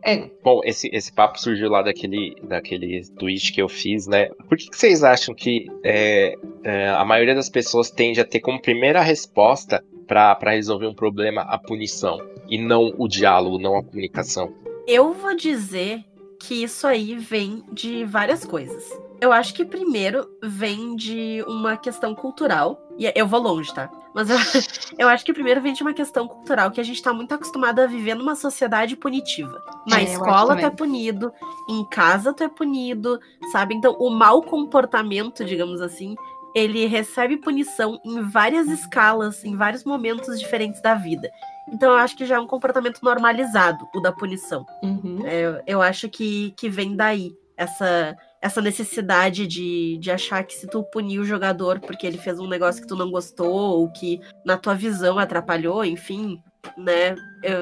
É. 0.02 0.30
Bom, 0.44 0.60
esse, 0.62 0.88
esse 0.92 1.12
papo 1.12 1.40
surgiu 1.40 1.68
lá 1.68 1.82
daquele, 1.82 2.36
daquele 2.42 3.02
tweet 3.18 3.52
que 3.52 3.60
eu 3.60 3.68
fiz, 3.68 4.06
né? 4.06 4.28
Por 4.48 4.56
que, 4.56 4.70
que 4.70 4.76
vocês 4.76 5.02
acham 5.02 5.34
que 5.34 5.66
é, 5.82 6.34
é, 6.62 6.88
a 6.90 7.04
maioria 7.04 7.34
das 7.34 7.48
pessoas 7.48 7.90
tende 7.90 8.20
a 8.20 8.24
ter 8.24 8.40
como 8.40 8.60
primeira 8.60 9.00
resposta 9.00 9.82
para 10.06 10.38
resolver 10.50 10.86
um 10.86 10.94
problema 10.94 11.42
a 11.42 11.58
punição 11.58 12.18
e 12.48 12.58
não 12.58 12.92
o 12.96 13.06
diálogo, 13.06 13.58
não 13.58 13.76
a 13.76 13.82
comunicação? 13.82 14.52
Eu 14.86 15.12
vou 15.12 15.36
dizer 15.36 16.04
que 16.40 16.62
isso 16.62 16.86
aí 16.86 17.16
vem 17.16 17.64
de 17.72 18.04
várias 18.04 18.44
coisas. 18.44 18.84
Eu 19.20 19.32
acho 19.32 19.52
que 19.52 19.64
primeiro 19.64 20.28
vem 20.42 20.94
de 20.94 21.44
uma 21.48 21.76
questão 21.76 22.14
cultural. 22.14 22.80
E 22.96 23.12
eu 23.14 23.26
vou 23.26 23.40
longe, 23.40 23.72
tá? 23.74 23.90
Mas 24.14 24.30
eu, 24.30 24.36
eu 24.98 25.08
acho 25.08 25.24
que 25.24 25.32
primeiro 25.32 25.60
vem 25.60 25.72
de 25.72 25.82
uma 25.82 25.92
questão 25.92 26.26
cultural 26.26 26.70
que 26.70 26.80
a 26.80 26.84
gente 26.84 27.02
tá 27.02 27.12
muito 27.12 27.32
acostumado 27.34 27.80
a 27.80 27.86
viver 27.86 28.14
numa 28.14 28.34
sociedade 28.34 28.96
punitiva. 28.96 29.60
Na 29.86 30.00
é, 30.00 30.04
escola 30.04 30.56
tu 30.56 30.64
é 30.64 30.70
punido, 30.70 31.32
em 31.68 31.84
casa 31.88 32.32
tu 32.32 32.44
é 32.44 32.48
punido, 32.48 33.18
sabe? 33.52 33.74
Então 33.74 33.96
o 33.98 34.10
mau 34.10 34.42
comportamento, 34.42 35.44
digamos 35.44 35.80
assim, 35.80 36.14
ele 36.54 36.86
recebe 36.86 37.36
punição 37.36 38.00
em 38.04 38.22
várias 38.22 38.68
escalas, 38.68 39.44
em 39.44 39.56
vários 39.56 39.84
momentos 39.84 40.38
diferentes 40.38 40.80
da 40.80 40.94
vida. 40.94 41.28
Então 41.72 41.92
eu 41.92 41.98
acho 41.98 42.16
que 42.16 42.26
já 42.26 42.36
é 42.36 42.40
um 42.40 42.46
comportamento 42.46 43.00
normalizado, 43.02 43.88
o 43.94 44.00
da 44.00 44.12
punição. 44.12 44.66
Uhum. 44.82 45.22
É, 45.24 45.62
eu 45.66 45.82
acho 45.82 46.08
que, 46.08 46.52
que 46.56 46.68
vem 46.68 46.96
daí 46.96 47.32
essa, 47.56 48.16
essa 48.40 48.60
necessidade 48.60 49.46
de, 49.46 49.98
de 49.98 50.10
achar 50.10 50.44
que 50.44 50.54
se 50.54 50.66
tu 50.68 50.82
punir 50.84 51.18
o 51.18 51.24
jogador 51.24 51.80
porque 51.80 52.06
ele 52.06 52.18
fez 52.18 52.38
um 52.38 52.46
negócio 52.46 52.80
que 52.80 52.88
tu 52.88 52.96
não 52.96 53.10
gostou, 53.10 53.80
ou 53.80 53.90
que 53.90 54.20
na 54.44 54.56
tua 54.56 54.74
visão 54.74 55.18
atrapalhou, 55.18 55.84
enfim, 55.84 56.40
né? 56.76 57.16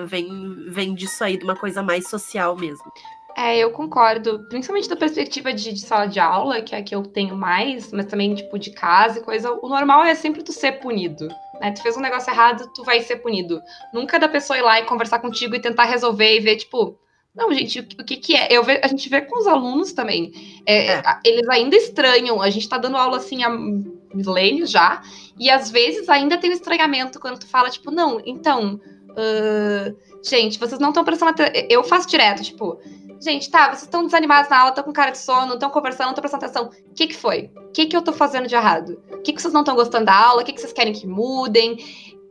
Vem, 0.06 0.28
vem 0.68 0.94
disso 0.94 1.22
aí, 1.24 1.36
de 1.36 1.44
uma 1.44 1.56
coisa 1.56 1.82
mais 1.82 2.08
social 2.08 2.56
mesmo. 2.56 2.84
É, 3.36 3.58
eu 3.58 3.70
concordo. 3.70 4.46
Principalmente 4.48 4.88
da 4.88 4.96
perspectiva 4.96 5.52
de, 5.52 5.70
de, 5.70 5.80
sala 5.80 6.06
de 6.06 6.18
aula, 6.18 6.62
que 6.62 6.74
é 6.74 6.78
a 6.78 6.82
que 6.82 6.94
eu 6.94 7.02
tenho 7.02 7.36
mais, 7.36 7.92
mas 7.92 8.06
também, 8.06 8.34
tipo, 8.34 8.58
de 8.58 8.70
casa 8.70 9.18
e 9.18 9.22
coisa. 9.22 9.52
O 9.52 9.68
normal 9.68 10.04
é 10.04 10.14
sempre 10.14 10.42
tu 10.42 10.52
ser 10.52 10.80
punido. 10.80 11.28
Né? 11.60 11.72
Tu 11.72 11.82
fez 11.82 11.96
um 11.96 12.00
negócio 12.00 12.30
errado, 12.30 12.70
tu 12.74 12.84
vai 12.84 13.00
ser 13.00 13.16
punido. 13.16 13.60
Nunca 13.92 14.18
da 14.18 14.28
pessoa 14.28 14.58
ir 14.58 14.62
lá 14.62 14.80
e 14.80 14.84
conversar 14.84 15.18
contigo 15.18 15.54
e 15.54 15.60
tentar 15.60 15.84
resolver 15.84 16.36
e 16.36 16.40
ver, 16.40 16.56
tipo, 16.56 16.98
não, 17.36 17.52
gente, 17.52 17.80
o 17.80 18.04
que, 18.04 18.16
que 18.16 18.34
é? 18.34 18.48
Eu 18.50 18.64
ve, 18.64 18.80
a 18.82 18.88
gente 18.88 19.10
vê 19.10 19.20
com 19.20 19.38
os 19.38 19.46
alunos 19.46 19.92
também. 19.92 20.32
É, 20.64 20.94
é. 20.94 21.02
Eles 21.22 21.46
ainda 21.50 21.76
estranham. 21.76 22.40
A 22.40 22.48
gente 22.48 22.66
tá 22.66 22.78
dando 22.78 22.96
aula 22.96 23.18
assim 23.18 23.44
há 23.44 23.50
milênios 23.50 24.70
já. 24.70 25.02
E 25.38 25.50
às 25.50 25.70
vezes 25.70 26.08
ainda 26.08 26.38
tem 26.38 26.48
um 26.48 26.54
estranhamento 26.54 27.20
quando 27.20 27.38
tu 27.38 27.46
fala, 27.46 27.68
tipo, 27.68 27.90
não, 27.90 28.22
então. 28.24 28.80
Uh, 29.10 29.96
gente, 30.22 30.58
vocês 30.58 30.80
não 30.80 30.88
estão 30.88 31.04
prestando 31.04 31.32
atenção. 31.32 31.66
Eu 31.68 31.84
faço 31.84 32.08
direto, 32.08 32.42
tipo, 32.42 32.80
Gente, 33.20 33.50
tá, 33.50 33.68
vocês 33.68 33.82
estão 33.82 34.04
desanimados 34.04 34.50
na 34.50 34.58
aula, 34.58 34.70
estão 34.70 34.84
com 34.84 34.92
cara 34.92 35.10
de 35.10 35.18
sono, 35.18 35.54
estão 35.54 35.70
conversando, 35.70 36.10
estão 36.10 36.22
prestando 36.22 36.44
atenção. 36.44 36.70
O 36.90 36.94
que, 36.94 37.06
que 37.06 37.16
foi? 37.16 37.50
O 37.56 37.72
que, 37.72 37.86
que 37.86 37.96
eu 37.96 38.02
tô 38.02 38.12
fazendo 38.12 38.46
de 38.46 38.54
errado? 38.54 39.02
O 39.10 39.18
que, 39.22 39.32
que 39.32 39.40
vocês 39.40 39.54
não 39.54 39.62
estão 39.62 39.74
gostando 39.74 40.06
da 40.06 40.14
aula? 40.14 40.42
O 40.42 40.44
que, 40.44 40.52
que 40.52 40.60
vocês 40.60 40.72
querem 40.72 40.92
que 40.92 41.06
mudem? 41.06 41.78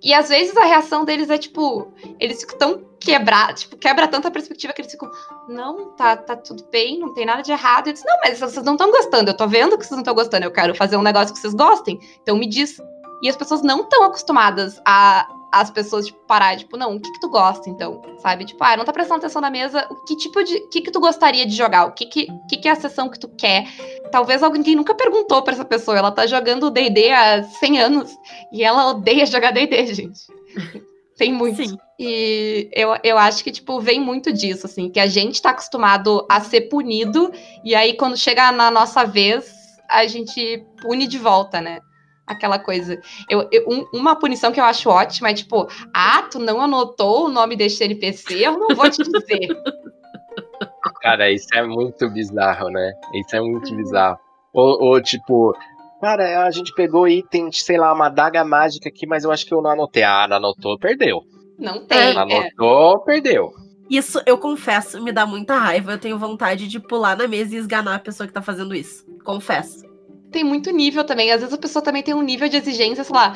E 0.04 0.14
às 0.14 0.30
vezes 0.30 0.56
a 0.56 0.66
reação 0.66 1.04
deles 1.04 1.30
é 1.30 1.38
tipo, 1.38 1.92
eles 2.20 2.40
ficam 2.42 2.58
tão 2.58 2.86
quebrados, 3.00 3.62
tipo, 3.62 3.76
quebra 3.78 4.08
tanta 4.08 4.30
perspectiva 4.30 4.72
que 4.72 4.82
eles 4.82 4.92
ficam, 4.92 5.10
não, 5.48 5.92
tá, 5.96 6.16
tá 6.16 6.36
tudo 6.36 6.64
bem, 6.72 7.00
não 7.00 7.14
tem 7.14 7.26
nada 7.26 7.42
de 7.42 7.52
errado. 7.52 7.88
Eu 7.88 7.94
disse, 7.94 8.06
não, 8.06 8.18
mas 8.24 8.40
vocês 8.40 8.64
não 8.64 8.74
estão 8.74 8.92
gostando, 8.92 9.32
eu 9.32 9.38
tô 9.38 9.48
vendo 9.48 9.78
que 9.78 9.84
vocês 9.84 9.92
não 9.92 10.02
estão 10.02 10.14
gostando, 10.14 10.46
eu 10.46 10.52
quero 10.52 10.76
fazer 10.76 10.98
um 10.98 11.02
negócio 11.02 11.34
que 11.34 11.40
vocês 11.40 11.54
gostem, 11.54 12.00
então 12.22 12.38
me 12.38 12.48
diz. 12.48 12.80
E 13.24 13.30
as 13.30 13.36
pessoas 13.36 13.64
não 13.64 13.82
estão 13.82 14.04
acostumadas 14.04 14.80
a, 14.86 15.28
as 15.56 15.72
pessoas, 15.72 16.08
tipo, 16.08 16.20
parar, 16.28 16.58
tipo, 16.58 16.76
não, 16.76 16.95
o 16.95 16.99
que 16.99 17.10
que 17.14 17.20
tu 17.22 17.30
gosta, 17.30 17.70
então? 17.70 18.01
Sabe? 18.18 18.43
Tipo, 18.43 18.62
ah, 18.62 18.76
não 18.76 18.84
tá 18.84 18.91
prestando 18.91 19.20
atenção 19.20 19.41
na 19.41 19.49
mesa, 19.49 19.88
o 19.89 19.95
que 20.03 20.18
tipo 20.18 20.43
de. 20.43 20.53
O 20.58 20.70
que 20.70 20.82
que 20.82 20.91
tu 20.91 20.99
gostaria 20.99 21.45
de 21.45 21.56
jogar? 21.56 21.86
O 21.86 21.93
que 21.93 22.06
que, 22.06 22.28
que, 22.49 22.58
que 22.58 22.68
é 22.68 22.72
a 22.72 22.76
sessão 22.76 23.08
que 23.08 23.18
tu 23.18 23.30
quer? 23.30 23.66
Talvez 24.12 24.43
alguém 24.43 24.76
nunca 24.76 24.93
perguntou 24.93 25.41
pra 25.41 25.53
essa 25.53 25.64
pessoa, 25.64 25.97
ela 25.97 26.12
tá 26.12 26.28
jogando 26.28 26.70
D&D 26.70 27.10
há 27.10 27.41
100 27.41 27.80
anos, 27.80 28.18
e 28.51 28.66
ela 28.66 28.89
odeia 28.89 29.26
jogar 29.26 29.51
D&D, 29.51 29.93
gente. 29.93 30.20
Tem 31.18 31.32
muito. 31.32 31.66
Sim. 31.66 31.78
E 31.97 32.70
eu, 32.74 32.89
eu 33.01 33.18
acho 33.18 33.41
que, 33.41 33.49
tipo, 33.49 33.80
vem 33.80 34.01
muito 34.01 34.34
disso, 34.34 34.66
assim, 34.66 34.89
que 34.89 34.99
a 34.99 35.08
gente 35.08 35.41
tá 35.41 35.51
acostumado 35.51 36.26
a 36.30 36.41
ser 36.41 36.62
punido, 36.68 37.32
e 37.64 37.74
aí 37.74 37.93
quando 37.93 38.18
chega 38.18 38.51
na 38.51 38.70
nossa 38.70 39.06
vez, 39.06 39.53
a 39.89 40.06
gente 40.06 40.66
pune 40.82 41.08
de 41.08 41.18
volta, 41.18 41.62
né? 41.62 41.80
Aquela 42.26 42.60
coisa. 42.60 43.00
Eu, 43.30 43.48
eu 43.52 43.66
um, 43.68 43.86
uma 43.94 44.16
punição 44.16 44.52
que 44.52 44.60
eu 44.60 44.64
acho 44.64 44.90
ótima 44.90 45.30
é 45.30 45.34
tipo, 45.34 45.68
ah, 45.94 46.24
tu 46.24 46.40
não 46.40 46.62
anotou 46.62 47.26
o 47.26 47.30
nome 47.30 47.56
deste 47.56 47.84
NPC, 47.84 48.46
eu 48.46 48.58
não 48.58 48.76
vou 48.76 48.90
te 48.90 49.04
dizer. 49.04 49.48
Cara, 51.02 51.32
isso 51.32 51.48
é 51.54 51.62
muito 51.62 52.10
bizarro, 52.10 52.70
né? 52.70 52.94
Isso 53.14 53.36
é 53.36 53.40
muito 53.40 53.70
uhum. 53.70 53.78
bizarro. 53.78 54.18
Ou, 54.52 54.82
ou, 54.82 55.02
tipo, 55.02 55.56
cara, 56.02 56.44
a 56.46 56.52
gente 56.52 56.74
pegou 56.74 57.08
item, 57.08 57.52
sei 57.52 57.78
lá, 57.78 57.94
uma 57.94 58.10
daga 58.10 58.44
mágica 58.44 58.90
aqui, 58.90 59.06
mas 59.06 59.24
eu 59.24 59.32
acho 59.32 59.46
que 59.46 59.54
eu 59.54 59.62
não 59.62 59.70
anotei. 59.70 60.04
Ah, 60.04 60.28
não 60.28 60.38
anotou, 60.38 60.80
perdeu. 60.80 61.22
Não 61.60 61.86
tem. 61.86 62.14
Não 62.14 62.22
é. 62.22 62.38
anotou, 62.38 62.98
é. 63.02 63.06
perdeu. 63.06 63.54
Isso, 63.88 64.20
eu 64.26 64.38
confesso, 64.38 65.02
me 65.02 65.12
dá 65.12 65.28
muita 65.28 65.58
raiva. 65.58 65.92
Eu 65.92 66.00
tenho 66.00 66.18
vontade 66.18 66.68
de 66.68 66.80
pular 66.80 67.16
na 67.16 67.28
mesa 67.28 67.54
e 67.54 67.60
esganar 67.60 67.96
a 67.96 68.00
pessoa 68.00 68.26
que 68.26 68.34
tá 68.34 68.42
fazendo 68.42 68.74
isso. 68.74 69.06
Confesso 69.24 69.95
tem 70.32 70.44
muito 70.44 70.72
nível 70.72 71.04
também. 71.04 71.32
Às 71.32 71.42
vezes 71.42 71.54
a 71.54 71.58
pessoa 71.58 71.84
também 71.84 72.04
tem 72.04 72.14
um 72.14 72.22
nível 72.22 72.48
de 72.48 72.58
exigência, 72.58 73.04
sei 73.04 73.16
lá, 73.16 73.36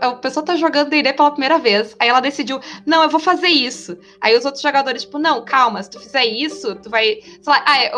a, 0.00 0.14
pessoa 0.14 0.44
tá 0.44 0.56
jogando 0.56 0.90
D&D 0.90 1.12
pela 1.12 1.30
primeira 1.30 1.58
vez, 1.58 1.94
aí 1.98 2.08
ela 2.08 2.20
decidiu, 2.20 2.60
não, 2.84 3.02
eu 3.02 3.08
vou 3.08 3.20
fazer 3.20 3.48
isso. 3.48 3.96
Aí 4.20 4.36
os 4.36 4.44
outros 4.44 4.62
jogadores, 4.62 5.02
tipo, 5.02 5.18
não, 5.18 5.44
calma, 5.44 5.82
se 5.82 5.90
tu 5.90 6.00
fizer 6.00 6.24
isso, 6.24 6.74
tu 6.76 6.90
vai, 6.90 7.20
sei 7.22 7.52
lá, 7.52 7.64
ah, 7.66 7.78
é, 7.78 7.92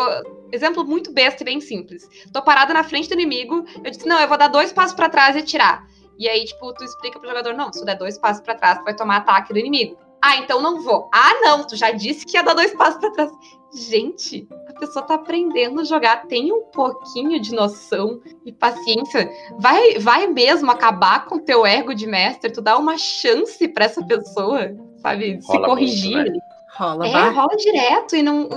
exemplo 0.51 0.85
muito 0.85 1.11
besta 1.11 1.43
e 1.43 1.45
bem 1.45 1.59
simples. 1.59 2.07
Tô 2.31 2.41
parada 2.41 2.73
na 2.73 2.83
frente 2.83 3.09
do 3.09 3.13
inimigo, 3.15 3.65
eu 3.83 3.91
disse, 3.91 4.07
não, 4.07 4.19
eu 4.19 4.27
vou 4.27 4.37
dar 4.37 4.47
dois 4.47 4.71
passos 4.71 4.95
para 4.95 5.09
trás 5.09 5.35
e 5.35 5.39
atirar. 5.39 5.87
E 6.17 6.29
aí, 6.29 6.45
tipo, 6.45 6.71
tu 6.73 6.83
explica 6.83 7.19
pro 7.19 7.27
jogador, 7.27 7.53
não, 7.53 7.73
se 7.73 7.79
tu 7.79 7.85
der 7.85 7.97
dois 7.97 8.17
passos 8.17 8.43
para 8.43 8.55
trás, 8.55 8.77
tu 8.77 8.83
vai 8.83 8.95
tomar 8.95 9.17
ataque 9.17 9.51
do 9.51 9.59
inimigo. 9.59 9.97
Ah, 10.23 10.37
então 10.37 10.61
não 10.61 10.81
vou. 10.81 11.09
Ah, 11.13 11.33
não, 11.41 11.67
tu 11.67 11.75
já 11.75 11.91
disse 11.91 12.25
que 12.25 12.37
ia 12.37 12.43
dar 12.43 12.53
dois 12.53 12.73
passos 12.73 12.97
para 12.99 13.11
trás. 13.11 13.31
Gente, 13.75 14.47
a 14.69 14.79
pessoa 14.79 15.03
tá 15.03 15.15
aprendendo 15.15 15.81
a 15.81 15.83
jogar, 15.83 16.27
tem 16.27 16.49
um 16.53 16.61
pouquinho 16.71 17.41
de 17.41 17.53
noção 17.53 18.21
e 18.45 18.51
paciência. 18.51 19.29
Vai, 19.59 19.99
vai 19.99 20.27
mesmo 20.27 20.71
acabar 20.71 21.25
com 21.25 21.35
o 21.35 21.41
teu 21.41 21.65
ego 21.65 21.93
de 21.93 22.07
mestre, 22.07 22.53
tu 22.53 22.61
dá 22.61 22.77
uma 22.77 22.97
chance 22.97 23.67
para 23.67 23.85
essa 23.85 24.05
pessoa, 24.05 24.73
sabe, 25.01 25.41
se 25.41 25.59
corrigir. 25.59 26.15
Muito, 26.15 26.31
né? 26.31 26.39
Rola, 26.77 27.07
é, 27.07 27.29
rola 27.29 27.55
direto 27.57 28.15
e 28.15 28.23
não 28.23 28.49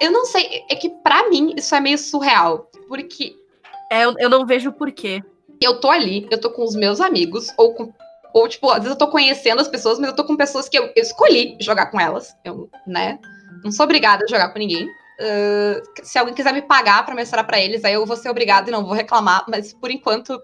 eu 0.00 0.10
não 0.10 0.24
sei, 0.24 0.64
é 0.68 0.74
que 0.74 0.88
para 0.88 1.28
mim 1.28 1.54
isso 1.56 1.74
é 1.74 1.80
meio 1.80 1.98
surreal, 1.98 2.70
porque 2.88 3.34
é, 3.90 4.04
eu, 4.04 4.14
eu 4.18 4.28
não 4.28 4.46
vejo 4.46 4.70
o 4.70 4.72
porquê. 4.72 5.22
Eu 5.60 5.80
tô 5.80 5.88
ali, 5.88 6.26
eu 6.30 6.38
tô 6.40 6.50
com 6.50 6.64
os 6.64 6.74
meus 6.74 7.00
amigos 7.00 7.52
ou 7.56 7.74
com 7.74 7.92
ou, 8.36 8.46
tipo, 8.46 8.68
às 8.68 8.80
vezes 8.80 8.90
eu 8.90 8.98
tô 8.98 9.08
conhecendo 9.08 9.62
as 9.62 9.68
pessoas, 9.68 9.98
mas 9.98 10.10
eu 10.10 10.14
tô 10.14 10.22
com 10.22 10.36
pessoas 10.36 10.68
que 10.68 10.78
eu, 10.78 10.92
eu 10.94 11.02
escolhi 11.02 11.56
jogar 11.58 11.86
com 11.86 11.98
elas. 11.98 12.36
Eu, 12.44 12.68
né? 12.86 13.18
Não 13.64 13.72
sou 13.72 13.84
obrigada 13.84 14.24
a 14.24 14.28
jogar 14.28 14.50
com 14.50 14.58
ninguém. 14.58 14.84
Uh, 14.86 15.80
se 16.02 16.18
alguém 16.18 16.34
quiser 16.34 16.52
me 16.52 16.60
pagar 16.60 17.06
para 17.06 17.14
mestrar 17.14 17.46
para 17.46 17.58
eles, 17.58 17.82
aí 17.82 17.94
eu 17.94 18.04
vou 18.04 18.14
ser 18.14 18.28
obrigada 18.28 18.68
e 18.68 18.72
não 18.72 18.84
vou 18.84 18.92
reclamar. 18.92 19.46
Mas 19.48 19.72
por 19.72 19.90
enquanto, 19.90 20.38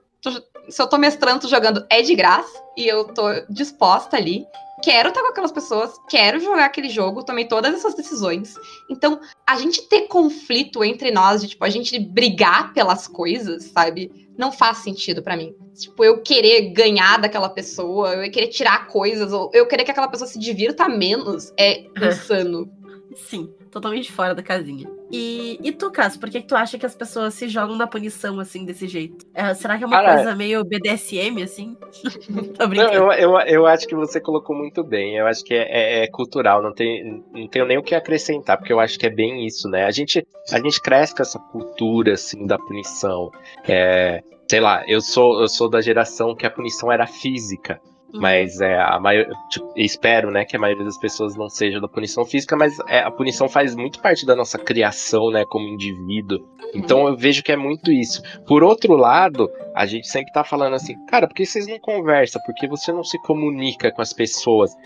se 0.70 0.80
eu 0.80 0.86
tô 0.86 0.96
mestrando, 0.96 1.42
tô 1.42 1.48
jogando, 1.48 1.86
é 1.90 2.00
de 2.00 2.14
graça. 2.14 2.64
E 2.78 2.88
eu 2.88 3.04
tô 3.04 3.26
disposta 3.50 4.16
ali. 4.16 4.46
Quero 4.82 5.10
estar 5.10 5.20
com 5.20 5.28
aquelas 5.28 5.52
pessoas, 5.52 5.92
quero 6.08 6.40
jogar 6.40 6.64
aquele 6.64 6.88
jogo, 6.88 7.22
tomei 7.22 7.44
todas 7.44 7.74
essas 7.74 7.94
decisões. 7.94 8.54
Então, 8.90 9.20
a 9.46 9.56
gente 9.56 9.82
ter 9.82 10.08
conflito 10.08 10.82
entre 10.82 11.10
nós, 11.10 11.42
de 11.42 11.48
tipo, 11.48 11.64
a 11.64 11.68
gente 11.68 11.98
brigar 12.00 12.72
pelas 12.72 13.06
coisas, 13.06 13.64
sabe? 13.64 14.21
Não 14.36 14.50
faz 14.50 14.78
sentido 14.78 15.22
para 15.22 15.36
mim. 15.36 15.54
Tipo, 15.74 16.04
eu 16.04 16.22
querer 16.22 16.72
ganhar 16.72 17.18
daquela 17.18 17.48
pessoa, 17.48 18.14
eu 18.14 18.30
querer 18.30 18.48
tirar 18.48 18.86
coisas, 18.88 19.32
ou 19.32 19.50
eu 19.52 19.66
querer 19.66 19.84
que 19.84 19.90
aquela 19.90 20.08
pessoa 20.08 20.28
se 20.28 20.38
divirta 20.38 20.88
menos, 20.88 21.52
é 21.58 21.84
insano. 22.00 22.70
Sim, 23.16 23.52
totalmente 23.70 24.10
fora 24.10 24.34
da 24.34 24.42
casinha. 24.42 24.88
E, 25.10 25.58
e 25.62 25.72
tu, 25.72 25.90
Cássio, 25.90 26.18
por 26.18 26.30
que, 26.30 26.40
que 26.40 26.46
tu 26.46 26.56
acha 26.56 26.78
que 26.78 26.86
as 26.86 26.94
pessoas 26.94 27.34
se 27.34 27.48
jogam 27.48 27.76
na 27.76 27.86
punição 27.86 28.40
assim, 28.40 28.64
desse 28.64 28.88
jeito? 28.88 29.26
É, 29.34 29.52
será 29.54 29.76
que 29.76 29.84
é 29.84 29.86
uma 29.86 29.96
Cara, 29.96 30.14
coisa 30.16 30.34
meio 30.34 30.64
BDSM, 30.64 31.42
assim? 31.42 31.76
Tô 32.56 32.66
brincando. 32.66 32.94
Não, 32.94 33.12
eu, 33.12 33.12
eu, 33.12 33.38
eu 33.40 33.66
acho 33.66 33.86
que 33.86 33.94
você 33.94 34.20
colocou 34.20 34.56
muito 34.56 34.82
bem. 34.82 35.16
Eu 35.16 35.26
acho 35.26 35.44
que 35.44 35.54
é, 35.54 35.68
é, 35.70 36.04
é, 36.04 36.06
cultural, 36.06 36.62
não, 36.62 36.72
tem, 36.72 37.22
não 37.32 37.46
tenho 37.48 37.66
nem 37.66 37.78
o 37.78 37.82
que 37.82 37.94
acrescentar, 37.94 38.56
porque 38.56 38.72
eu 38.72 38.80
acho 38.80 38.98
que 38.98 39.06
é 39.06 39.10
bem 39.10 39.46
isso, 39.46 39.68
né? 39.68 39.84
A 39.84 39.90
gente, 39.90 40.26
a 40.50 40.58
gente 40.58 40.80
cresce 40.80 41.14
com 41.14 41.22
essa 41.22 41.38
cultura, 41.38 42.14
assim, 42.14 42.46
da 42.46 42.58
punição. 42.58 43.30
É, 43.68 44.22
sei 44.50 44.60
lá, 44.60 44.82
eu 44.86 45.00
sou, 45.00 45.40
eu 45.40 45.48
sou 45.48 45.68
da 45.68 45.80
geração 45.80 46.34
que 46.34 46.46
a 46.46 46.50
punição 46.50 46.90
era 46.90 47.06
física. 47.06 47.80
Uhum. 48.12 48.20
Mas 48.20 48.60
é, 48.60 48.78
a 48.78 48.98
maior, 49.00 49.26
tipo, 49.48 49.72
espero, 49.76 50.30
né, 50.30 50.44
que 50.44 50.56
a 50.56 50.58
maioria 50.58 50.84
das 50.84 50.98
pessoas 50.98 51.34
não 51.36 51.48
seja 51.48 51.80
da 51.80 51.88
punição 51.88 52.24
física, 52.24 52.56
mas 52.56 52.78
é, 52.88 53.00
a 53.00 53.10
punição 53.10 53.48
faz 53.48 53.74
muito 53.74 54.00
parte 54.00 54.26
da 54.26 54.36
nossa 54.36 54.58
criação, 54.58 55.30
né, 55.30 55.44
como 55.46 55.66
indivíduo. 55.66 56.38
Uhum. 56.38 56.70
Então 56.74 57.08
eu 57.08 57.16
vejo 57.16 57.42
que 57.42 57.52
é 57.52 57.56
muito 57.56 57.90
isso. 57.90 58.22
Por 58.46 58.62
outro 58.62 58.94
lado, 58.94 59.50
a 59.74 59.86
gente 59.86 60.06
sempre 60.06 60.32
tá 60.32 60.44
falando 60.44 60.74
assim, 60.74 60.94
cara, 61.06 61.26
por 61.26 61.34
que 61.34 61.46
vocês 61.46 61.66
não 61.66 61.78
conversam? 61.78 62.42
Por 62.44 62.54
que 62.54 62.68
você 62.68 62.92
não 62.92 63.04
se 63.04 63.20
comunica 63.22 63.90
com 63.90 64.02
as 64.02 64.12
pessoas? 64.12 64.76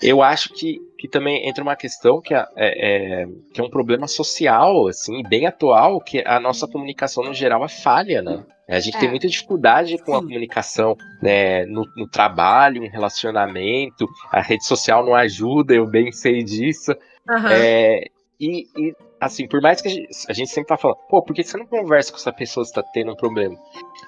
Eu 0.00 0.22
acho 0.22 0.52
que, 0.54 0.78
que 0.96 1.08
também 1.08 1.48
entra 1.48 1.62
uma 1.62 1.74
questão 1.74 2.20
que 2.20 2.32
é, 2.32 2.46
é, 2.56 3.26
que 3.52 3.60
é 3.60 3.64
um 3.64 3.70
problema 3.70 4.06
social, 4.06 4.86
assim, 4.86 5.22
bem 5.28 5.46
atual, 5.46 6.00
que 6.00 6.22
a 6.24 6.38
nossa 6.38 6.68
comunicação 6.68 7.24
no 7.24 7.34
geral 7.34 7.64
é 7.64 7.68
falha, 7.68 8.22
né? 8.22 8.44
A 8.68 8.80
gente 8.80 8.96
é. 8.98 9.00
tem 9.00 9.08
muita 9.08 9.26
dificuldade 9.26 9.96
com 9.98 10.12
Sim. 10.12 10.18
a 10.18 10.20
comunicação 10.20 10.96
né, 11.22 11.64
no, 11.64 11.84
no, 11.96 12.06
trabalho, 12.06 12.84
em 12.84 12.88
relacionamento. 12.88 14.06
A 14.30 14.42
rede 14.42 14.64
social 14.64 15.04
não 15.04 15.14
ajuda, 15.14 15.74
eu 15.74 15.86
bem 15.86 16.12
sei 16.12 16.44
disso. 16.44 16.92
Uhum. 17.28 17.48
É, 17.48 18.04
e, 18.38 18.66
e, 18.76 18.94
assim, 19.18 19.48
por 19.48 19.60
mais 19.62 19.80
que 19.80 19.88
a 19.88 19.90
gente, 19.90 20.08
a 20.28 20.32
gente, 20.32 20.50
sempre 20.50 20.68
tá 20.68 20.76
falando, 20.76 20.98
pô, 21.08 21.22
por 21.22 21.34
que 21.34 21.42
você 21.42 21.56
não 21.56 21.66
conversa 21.66 22.12
com 22.12 22.18
essa 22.18 22.32
pessoa 22.32 22.64
se 22.64 22.72
tá 22.72 22.82
tendo 22.82 23.12
um 23.12 23.16
problema? 23.16 23.56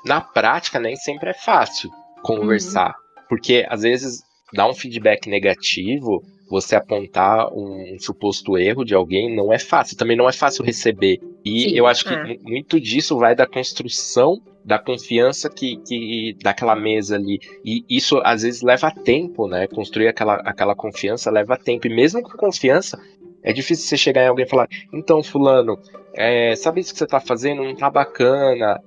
Na 0.04 0.20
prática, 0.20 0.78
nem 0.78 0.94
sempre 0.94 1.30
é 1.30 1.34
fácil 1.34 1.90
conversar. 2.22 2.88
Uhum. 2.88 3.24
Porque 3.30 3.66
às 3.68 3.80
vezes 3.80 4.22
dá 4.52 4.68
um 4.68 4.74
feedback 4.74 5.28
negativo, 5.28 6.22
você 6.50 6.74
apontar 6.74 7.48
um 7.52 7.96
suposto 8.00 8.58
erro 8.58 8.84
de 8.84 8.94
alguém 8.94 9.34
não 9.34 9.52
é 9.52 9.58
fácil. 9.58 9.96
Também 9.96 10.16
não 10.16 10.28
é 10.28 10.32
fácil 10.32 10.64
receber. 10.64 11.20
E 11.44 11.70
Sim, 11.70 11.76
eu 11.76 11.86
acho 11.86 12.04
que 12.04 12.12
é. 12.12 12.36
muito 12.42 12.80
disso 12.80 13.16
vai 13.16 13.34
da 13.36 13.46
construção 13.46 14.42
da 14.64 14.78
confiança 14.78 15.48
que, 15.48 15.76
que 15.76 16.36
daquela 16.42 16.74
mesa 16.74 17.16
ali. 17.16 17.38
E 17.64 17.84
isso 17.88 18.20
às 18.24 18.42
vezes 18.42 18.62
leva 18.62 18.90
tempo, 18.90 19.46
né? 19.46 19.66
Construir 19.68 20.08
aquela, 20.08 20.34
aquela 20.44 20.74
confiança 20.74 21.30
leva 21.30 21.56
tempo. 21.56 21.86
E 21.86 21.94
mesmo 21.94 22.20
com 22.22 22.36
confiança, 22.36 22.98
é 23.42 23.52
difícil 23.52 23.86
você 23.86 23.96
chegar 23.96 24.24
em 24.24 24.28
alguém 24.28 24.44
e 24.44 24.48
falar: 24.48 24.68
então, 24.92 25.22
Fulano, 25.22 25.78
é, 26.14 26.54
sabe 26.56 26.80
isso 26.80 26.92
que 26.92 26.98
você 26.98 27.06
tá 27.06 27.20
fazendo? 27.20 27.62
Não 27.62 27.74
tá 27.74 27.88
bacana. 27.88 28.80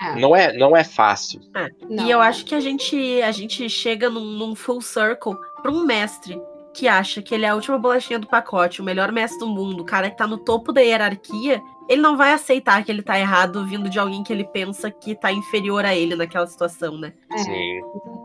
É. 0.00 0.14
Não, 0.18 0.34
é, 0.34 0.52
não 0.56 0.76
é 0.76 0.82
fácil. 0.82 1.40
É. 1.54 1.68
E 1.90 2.10
eu 2.10 2.20
acho 2.20 2.44
que 2.44 2.54
a 2.54 2.60
gente, 2.60 3.20
a 3.22 3.32
gente 3.32 3.68
chega 3.68 4.08
num, 4.08 4.24
num 4.24 4.54
full 4.54 4.80
circle 4.80 5.36
para 5.60 5.70
um 5.70 5.84
mestre 5.84 6.40
que 6.72 6.88
acha 6.88 7.20
que 7.20 7.34
ele 7.34 7.44
é 7.44 7.48
a 7.48 7.54
última 7.54 7.78
bolachinha 7.78 8.18
do 8.18 8.26
pacote, 8.26 8.80
o 8.80 8.84
melhor 8.84 9.10
mestre 9.12 9.40
do 9.40 9.48
mundo, 9.48 9.82
o 9.82 9.84
cara 9.84 10.08
que 10.08 10.16
tá 10.16 10.26
no 10.26 10.38
topo 10.38 10.72
da 10.72 10.80
hierarquia, 10.80 11.60
ele 11.88 12.00
não 12.00 12.16
vai 12.16 12.32
aceitar 12.32 12.84
que 12.84 12.90
ele 12.90 13.02
tá 13.02 13.18
errado 13.18 13.66
vindo 13.66 13.88
de 13.90 13.98
alguém 13.98 14.22
que 14.22 14.32
ele 14.32 14.44
pensa 14.44 14.90
que 14.90 15.14
tá 15.14 15.32
inferior 15.32 15.84
a 15.84 15.94
ele 15.94 16.14
naquela 16.14 16.46
situação, 16.46 16.96
né? 16.96 17.12
É, 17.32 17.38
Sim. 17.38 17.80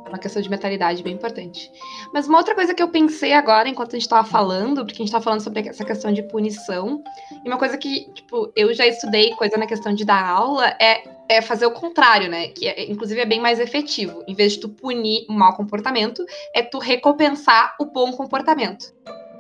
uma 0.08 0.18
questão 0.18 0.42
de 0.42 0.50
mentalidade 0.50 1.02
bem 1.02 1.14
importante. 1.14 1.72
Mas 2.14 2.28
uma 2.28 2.38
outra 2.38 2.54
coisa 2.54 2.74
que 2.74 2.84
eu 2.84 2.90
pensei 2.90 3.34
agora, 3.34 3.68
enquanto 3.68 3.96
a 3.96 4.00
gente 4.00 4.08
tava 4.08 4.28
falando, 4.28 4.86
porque 4.86 5.02
a 5.02 5.06
gente 5.06 5.12
tava 5.12 5.24
falando 5.24 5.42
sobre 5.42 5.68
essa 5.68 5.84
questão 5.84 6.14
de 6.14 6.24
punição, 6.24 7.04
e 7.44 7.48
uma 7.48 7.58
coisa 7.58 7.78
que, 7.78 8.12
tipo, 8.14 8.52
eu 8.56 8.74
já 8.74 8.86
estudei 8.86 9.32
coisa 9.32 9.58
na 9.58 9.66
questão 9.66 9.94
de 9.94 10.06
dar 10.06 10.24
aula, 10.24 10.68
é, 10.80 11.04
é 11.28 11.42
fazer 11.42 11.66
o 11.66 11.72
contrário, 11.72 12.30
né? 12.30 12.50
Que 12.50 12.68
é, 12.68 12.90
inclusive 12.90 13.20
é 13.20 13.26
bem 13.26 13.40
mais 13.40 13.60
efetivo. 13.60 14.24
Em 14.28 14.36
vez 14.36 14.54
de 14.54 14.60
tu 14.60 14.70
punir 14.70 15.26
um 15.30 15.34
mau 15.34 15.56
comportamento, 15.56 16.24
é 16.54 16.62
tu 16.62 16.78
recompensar 16.78 17.76
o 17.80 17.86
bom 17.86 18.12
comportamento. 18.12 18.94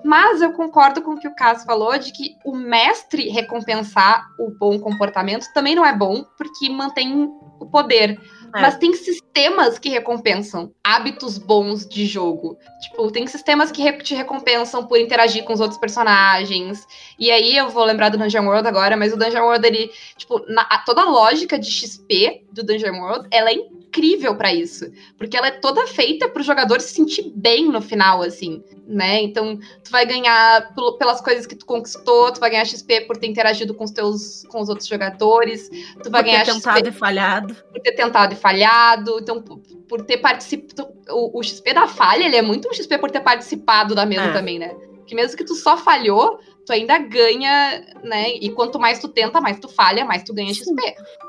Mas 0.05 0.39
eu 0.39 0.53
concordo 0.53 1.01
com 1.01 1.13
o 1.13 1.19
que 1.19 1.27
o 1.27 1.33
Caso 1.33 1.65
falou 1.65 1.97
de 1.97 2.11
que 2.11 2.37
o 2.45 2.55
mestre 2.55 3.27
recompensar 3.27 4.23
o 4.37 4.51
bom 4.51 4.79
comportamento 4.79 5.51
também 5.51 5.73
não 5.73 5.83
é 5.83 5.97
bom, 5.97 6.23
porque 6.37 6.69
mantém 6.69 7.27
o 7.59 7.65
poder. 7.65 8.21
É. 8.55 8.61
Mas 8.61 8.77
tem 8.77 8.93
sistemas 8.93 9.79
que 9.79 9.89
recompensam 9.89 10.71
hábitos 10.83 11.39
bons 11.39 11.87
de 11.87 12.05
jogo. 12.05 12.55
Tipo, 12.81 13.09
tem 13.09 13.25
sistemas 13.25 13.71
que 13.71 13.91
te 13.93 14.13
recompensam 14.13 14.85
por 14.85 14.99
interagir 14.99 15.43
com 15.43 15.53
os 15.53 15.59
outros 15.59 15.79
personagens. 15.79 16.87
E 17.17 17.31
aí 17.31 17.57
eu 17.57 17.69
vou 17.69 17.83
lembrar 17.83 18.09
do 18.09 18.17
Dungeon 18.19 18.45
World 18.45 18.67
agora, 18.67 18.95
mas 18.95 19.11
o 19.11 19.17
Dungeon 19.17 19.43
World, 19.43 19.65
ele, 19.65 19.91
tipo, 20.17 20.39
na, 20.47 20.61
a, 20.69 20.77
toda 20.77 21.01
a 21.01 21.09
lógica 21.09 21.57
de 21.57 21.71
XP 21.71 22.45
do 22.51 22.63
Dungeon 22.63 23.01
World, 23.01 23.27
ela 23.31 23.49
é 23.49 23.55
incrível 23.95 24.35
para 24.35 24.53
isso. 24.53 24.85
Porque 25.17 25.37
ela 25.37 25.47
é 25.47 25.51
toda 25.51 25.87
feita 25.87 26.27
pro 26.27 26.43
jogador 26.43 26.81
se 26.81 26.93
sentir 26.93 27.31
bem 27.35 27.69
no 27.69 27.81
final, 27.81 28.21
assim, 28.21 28.61
né? 28.87 29.21
Então, 29.21 29.57
tu 29.83 29.89
vai 29.89 30.05
ganhar 30.05 30.73
pelas 30.99 31.21
coisas 31.21 31.45
que 31.45 31.55
tu 31.55 31.65
conquistou, 31.65 32.31
tu 32.31 32.39
vai 32.39 32.49
ganhar 32.49 32.65
XP 32.65 33.01
por 33.01 33.17
ter 33.17 33.27
interagido 33.27 33.73
com 33.73 33.85
os 33.85 33.91
teus 33.91 34.43
com 34.49 34.61
os 34.61 34.69
outros 34.69 34.87
jogadores, 34.87 35.69
tu 36.03 36.09
vai 36.09 36.21
por 36.21 36.29
ganhar 36.29 36.45
ter 36.45 36.53
tentado 36.53 36.77
XP, 36.77 36.89
e 36.89 36.91
falhado. 36.91 37.55
Por 37.55 37.81
ter 37.81 37.91
tentado 37.93 38.33
e 38.33 38.37
falhado. 38.37 39.17
Então, 39.19 39.41
por 39.41 40.01
ter 40.01 40.17
participado. 40.17 40.93
O, 41.09 41.39
o, 41.39 41.43
XP 41.43 41.73
da 41.73 41.87
falha, 41.87 42.25
ele 42.25 42.35
é 42.35 42.41
muito 42.41 42.67
um 42.67 42.73
XP 42.73 42.97
por 42.97 43.11
ter 43.11 43.21
participado 43.21 43.93
da 43.93 44.05
mesa 44.05 44.25
é. 44.25 44.33
também, 44.33 44.59
né? 44.59 44.75
Que 45.05 45.13
mesmo 45.13 45.37
que 45.37 45.43
tu 45.43 45.53
só 45.53 45.77
falhou, 45.77 46.39
tu 46.65 46.73
ainda 46.73 46.97
ganha, 46.97 47.85
né? 48.03 48.35
E 48.35 48.49
quanto 48.51 48.79
mais 48.79 48.99
tu 48.99 49.07
tenta, 49.07 49.39
mais 49.39 49.59
tu 49.59 49.69
falha, 49.69 50.03
mais 50.03 50.23
tu 50.23 50.33
ganha 50.33 50.53
XP. 50.53 50.73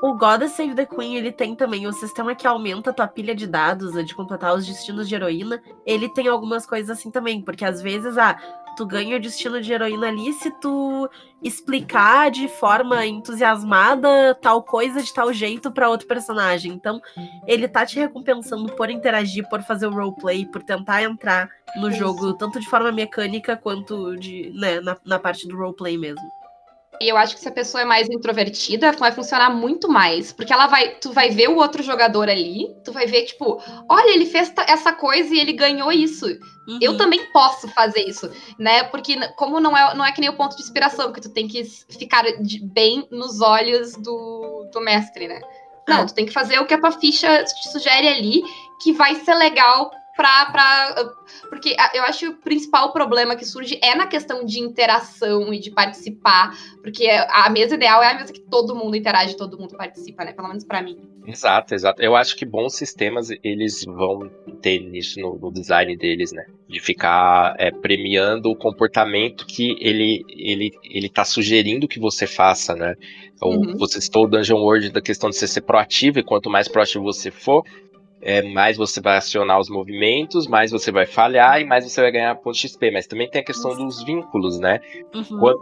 O 0.01 0.13
God 0.13 0.47
Save 0.47 0.75
the 0.75 0.85
Queen, 0.85 1.15
ele 1.15 1.31
tem 1.31 1.55
também 1.55 1.85
o 1.85 1.93
sistema 1.93 2.33
que 2.33 2.47
aumenta 2.47 2.89
a 2.89 2.93
tua 2.93 3.07
pilha 3.07 3.35
de 3.35 3.45
dados, 3.45 3.93
de 4.05 4.15
completar 4.15 4.55
os 4.55 4.65
destinos 4.65 5.07
de 5.07 5.15
heroína. 5.15 5.61
Ele 5.85 6.09
tem 6.09 6.27
algumas 6.27 6.65
coisas 6.65 6.97
assim 6.97 7.11
também, 7.11 7.41
porque 7.41 7.63
às 7.63 7.81
vezes, 7.81 8.17
ah, 8.17 8.37
tu 8.77 8.85
ganha 8.85 9.17
o 9.17 9.19
destino 9.19 9.59
de 9.59 9.73
heroína 9.73 10.07
ali 10.07 10.31
se 10.33 10.51
tu 10.61 11.09
explicar 11.43 12.29
de 12.29 12.47
forma 12.47 13.05
entusiasmada 13.05 14.35
tal 14.39 14.61
coisa 14.61 15.01
de 15.01 15.11
tal 15.11 15.33
jeito 15.33 15.71
para 15.71 15.89
outro 15.89 16.07
personagem. 16.07 16.71
Então, 16.71 17.01
ele 17.47 17.67
tá 17.67 17.85
te 17.85 17.99
recompensando 17.99 18.71
por 18.73 18.91
interagir, 18.91 19.49
por 19.49 19.63
fazer 19.63 19.87
o 19.87 19.91
roleplay, 19.91 20.45
por 20.45 20.61
tentar 20.61 21.01
entrar 21.01 21.49
no 21.75 21.91
jogo, 21.91 22.33
tanto 22.33 22.59
de 22.59 22.69
forma 22.69 22.91
mecânica 22.91 23.57
quanto 23.57 24.15
de, 24.15 24.51
né, 24.55 24.79
na, 24.79 24.95
na 25.03 25.17
parte 25.17 25.47
do 25.47 25.57
roleplay 25.57 25.97
mesmo. 25.97 26.36
E 27.01 27.07
eu 27.07 27.17
acho 27.17 27.35
que 27.35 27.41
se 27.41 27.47
a 27.47 27.51
pessoa 27.51 27.81
é 27.81 27.85
mais 27.85 28.09
introvertida, 28.09 28.91
vai 28.93 29.11
funcionar 29.11 29.49
muito 29.49 29.87
mais. 29.87 30.31
Porque 30.31 30.51
ela 30.51 30.67
vai, 30.67 30.95
tu 30.95 31.11
vai 31.11 31.29
ver 31.29 31.49
o 31.49 31.57
outro 31.57 31.83
jogador 31.83 32.29
ali, 32.29 32.67
tu 32.83 32.91
vai 32.91 33.05
ver, 33.05 33.23
tipo, 33.23 33.61
olha, 33.89 34.13
ele 34.13 34.25
fez 34.25 34.51
essa 34.67 34.93
coisa 34.93 35.33
e 35.33 35.39
ele 35.39 35.53
ganhou 35.53 35.91
isso. 35.91 36.25
Uhum. 36.67 36.79
Eu 36.81 36.97
também 36.97 37.31
posso 37.31 37.67
fazer 37.69 38.01
isso, 38.01 38.29
né? 38.59 38.83
Porque 38.85 39.15
como 39.35 39.59
não 39.59 39.75
é, 39.75 39.93
não 39.95 40.05
é 40.05 40.11
que 40.11 40.19
nem 40.19 40.29
o 40.29 40.35
ponto 40.35 40.55
de 40.55 40.63
inspiração, 40.63 41.13
que 41.13 41.21
tu 41.21 41.29
tem 41.29 41.47
que 41.47 41.63
ficar 41.63 42.23
de, 42.41 42.59
bem 42.65 43.07
nos 43.11 43.41
olhos 43.41 43.93
do, 43.93 44.69
do 44.73 44.81
mestre, 44.81 45.27
né? 45.27 45.39
Não, 45.87 46.01
é. 46.01 46.05
tu 46.05 46.13
tem 46.13 46.25
que 46.25 46.33
fazer 46.33 46.59
o 46.59 46.65
que 46.65 46.73
a 46.73 46.79
tua 46.79 46.91
ficha 46.91 47.43
te 47.43 47.69
sugere 47.69 48.07
ali, 48.07 48.43
que 48.81 48.91
vai 48.91 49.15
ser 49.15 49.35
legal 49.35 49.89
pra, 50.17 50.45
pra. 50.51 51.13
Porque 51.47 51.75
eu 51.93 52.03
acho 52.03 52.19
que 52.19 52.27
o 52.27 52.37
principal 52.37 52.91
problema 52.91 53.35
que 53.35 53.45
surge 53.45 53.79
é 53.81 53.95
na 53.95 54.07
questão 54.07 54.43
de 54.43 54.59
interação 54.59 55.53
e 55.53 55.59
de 55.59 55.69
participar. 55.69 56.57
Porque 56.81 57.07
a 57.07 57.49
mesa 57.49 57.75
ideal 57.75 58.01
é 58.01 58.11
a 58.11 58.15
mesa 58.15 58.33
que 58.33 58.41
todo 58.41 58.75
mundo 58.75 58.97
interage, 58.97 59.37
todo 59.37 59.57
mundo 59.57 59.77
participa, 59.77 60.25
né? 60.25 60.33
Pelo 60.33 60.47
menos 60.47 60.65
para 60.65 60.81
mim. 60.81 60.97
Exato, 61.25 61.75
exato. 61.75 62.01
Eu 62.01 62.15
acho 62.15 62.35
que 62.35 62.45
bons 62.45 62.75
sistemas 62.75 63.29
eles 63.43 63.85
vão 63.85 64.29
ter 64.61 64.79
nisso 64.79 65.19
no, 65.19 65.37
no 65.37 65.51
design 65.51 65.95
deles, 65.95 66.31
né? 66.31 66.45
De 66.67 66.79
ficar 66.79 67.53
é, 67.59 67.69
premiando 67.69 68.49
o 68.49 68.55
comportamento 68.55 69.45
que 69.45 69.77
ele, 69.79 70.25
ele, 70.29 70.71
ele 70.83 71.09
tá 71.09 71.23
sugerindo 71.23 71.87
que 71.87 71.99
você 71.99 72.25
faça, 72.25 72.75
né? 72.75 72.95
Ou 73.41 73.55
uhum. 73.55 73.77
você 73.77 74.01
citou 74.01 74.23
o 74.23 74.27
Dungeon 74.27 74.57
World 74.57 74.89
da 74.89 75.01
questão 75.01 75.29
de 75.29 75.35
você 75.35 75.47
ser 75.47 75.61
proativo, 75.61 76.17
e 76.17 76.23
quanto 76.23 76.49
mais 76.49 76.67
proativo 76.67 77.03
você 77.03 77.29
for, 77.29 77.63
é, 78.21 78.41
mais 78.41 78.77
você 78.77 78.99
vai 78.99 79.17
acionar 79.17 79.59
os 79.59 79.69
movimentos, 79.69 80.47
mais 80.47 80.71
você 80.71 80.91
vai 80.91 81.05
falhar 81.05 81.61
e 81.61 81.65
mais 81.65 81.85
você 81.85 82.01
vai 82.01 82.11
ganhar 82.11 82.35
ponto 82.35 82.57
XP. 82.57 82.91
Mas 82.91 83.07
também 83.07 83.29
tem 83.29 83.41
a 83.41 83.45
questão 83.45 83.75
dos 83.75 84.03
vínculos, 84.03 84.59
né? 84.59 84.79
Uhum. 85.13 85.39
Quando, 85.39 85.59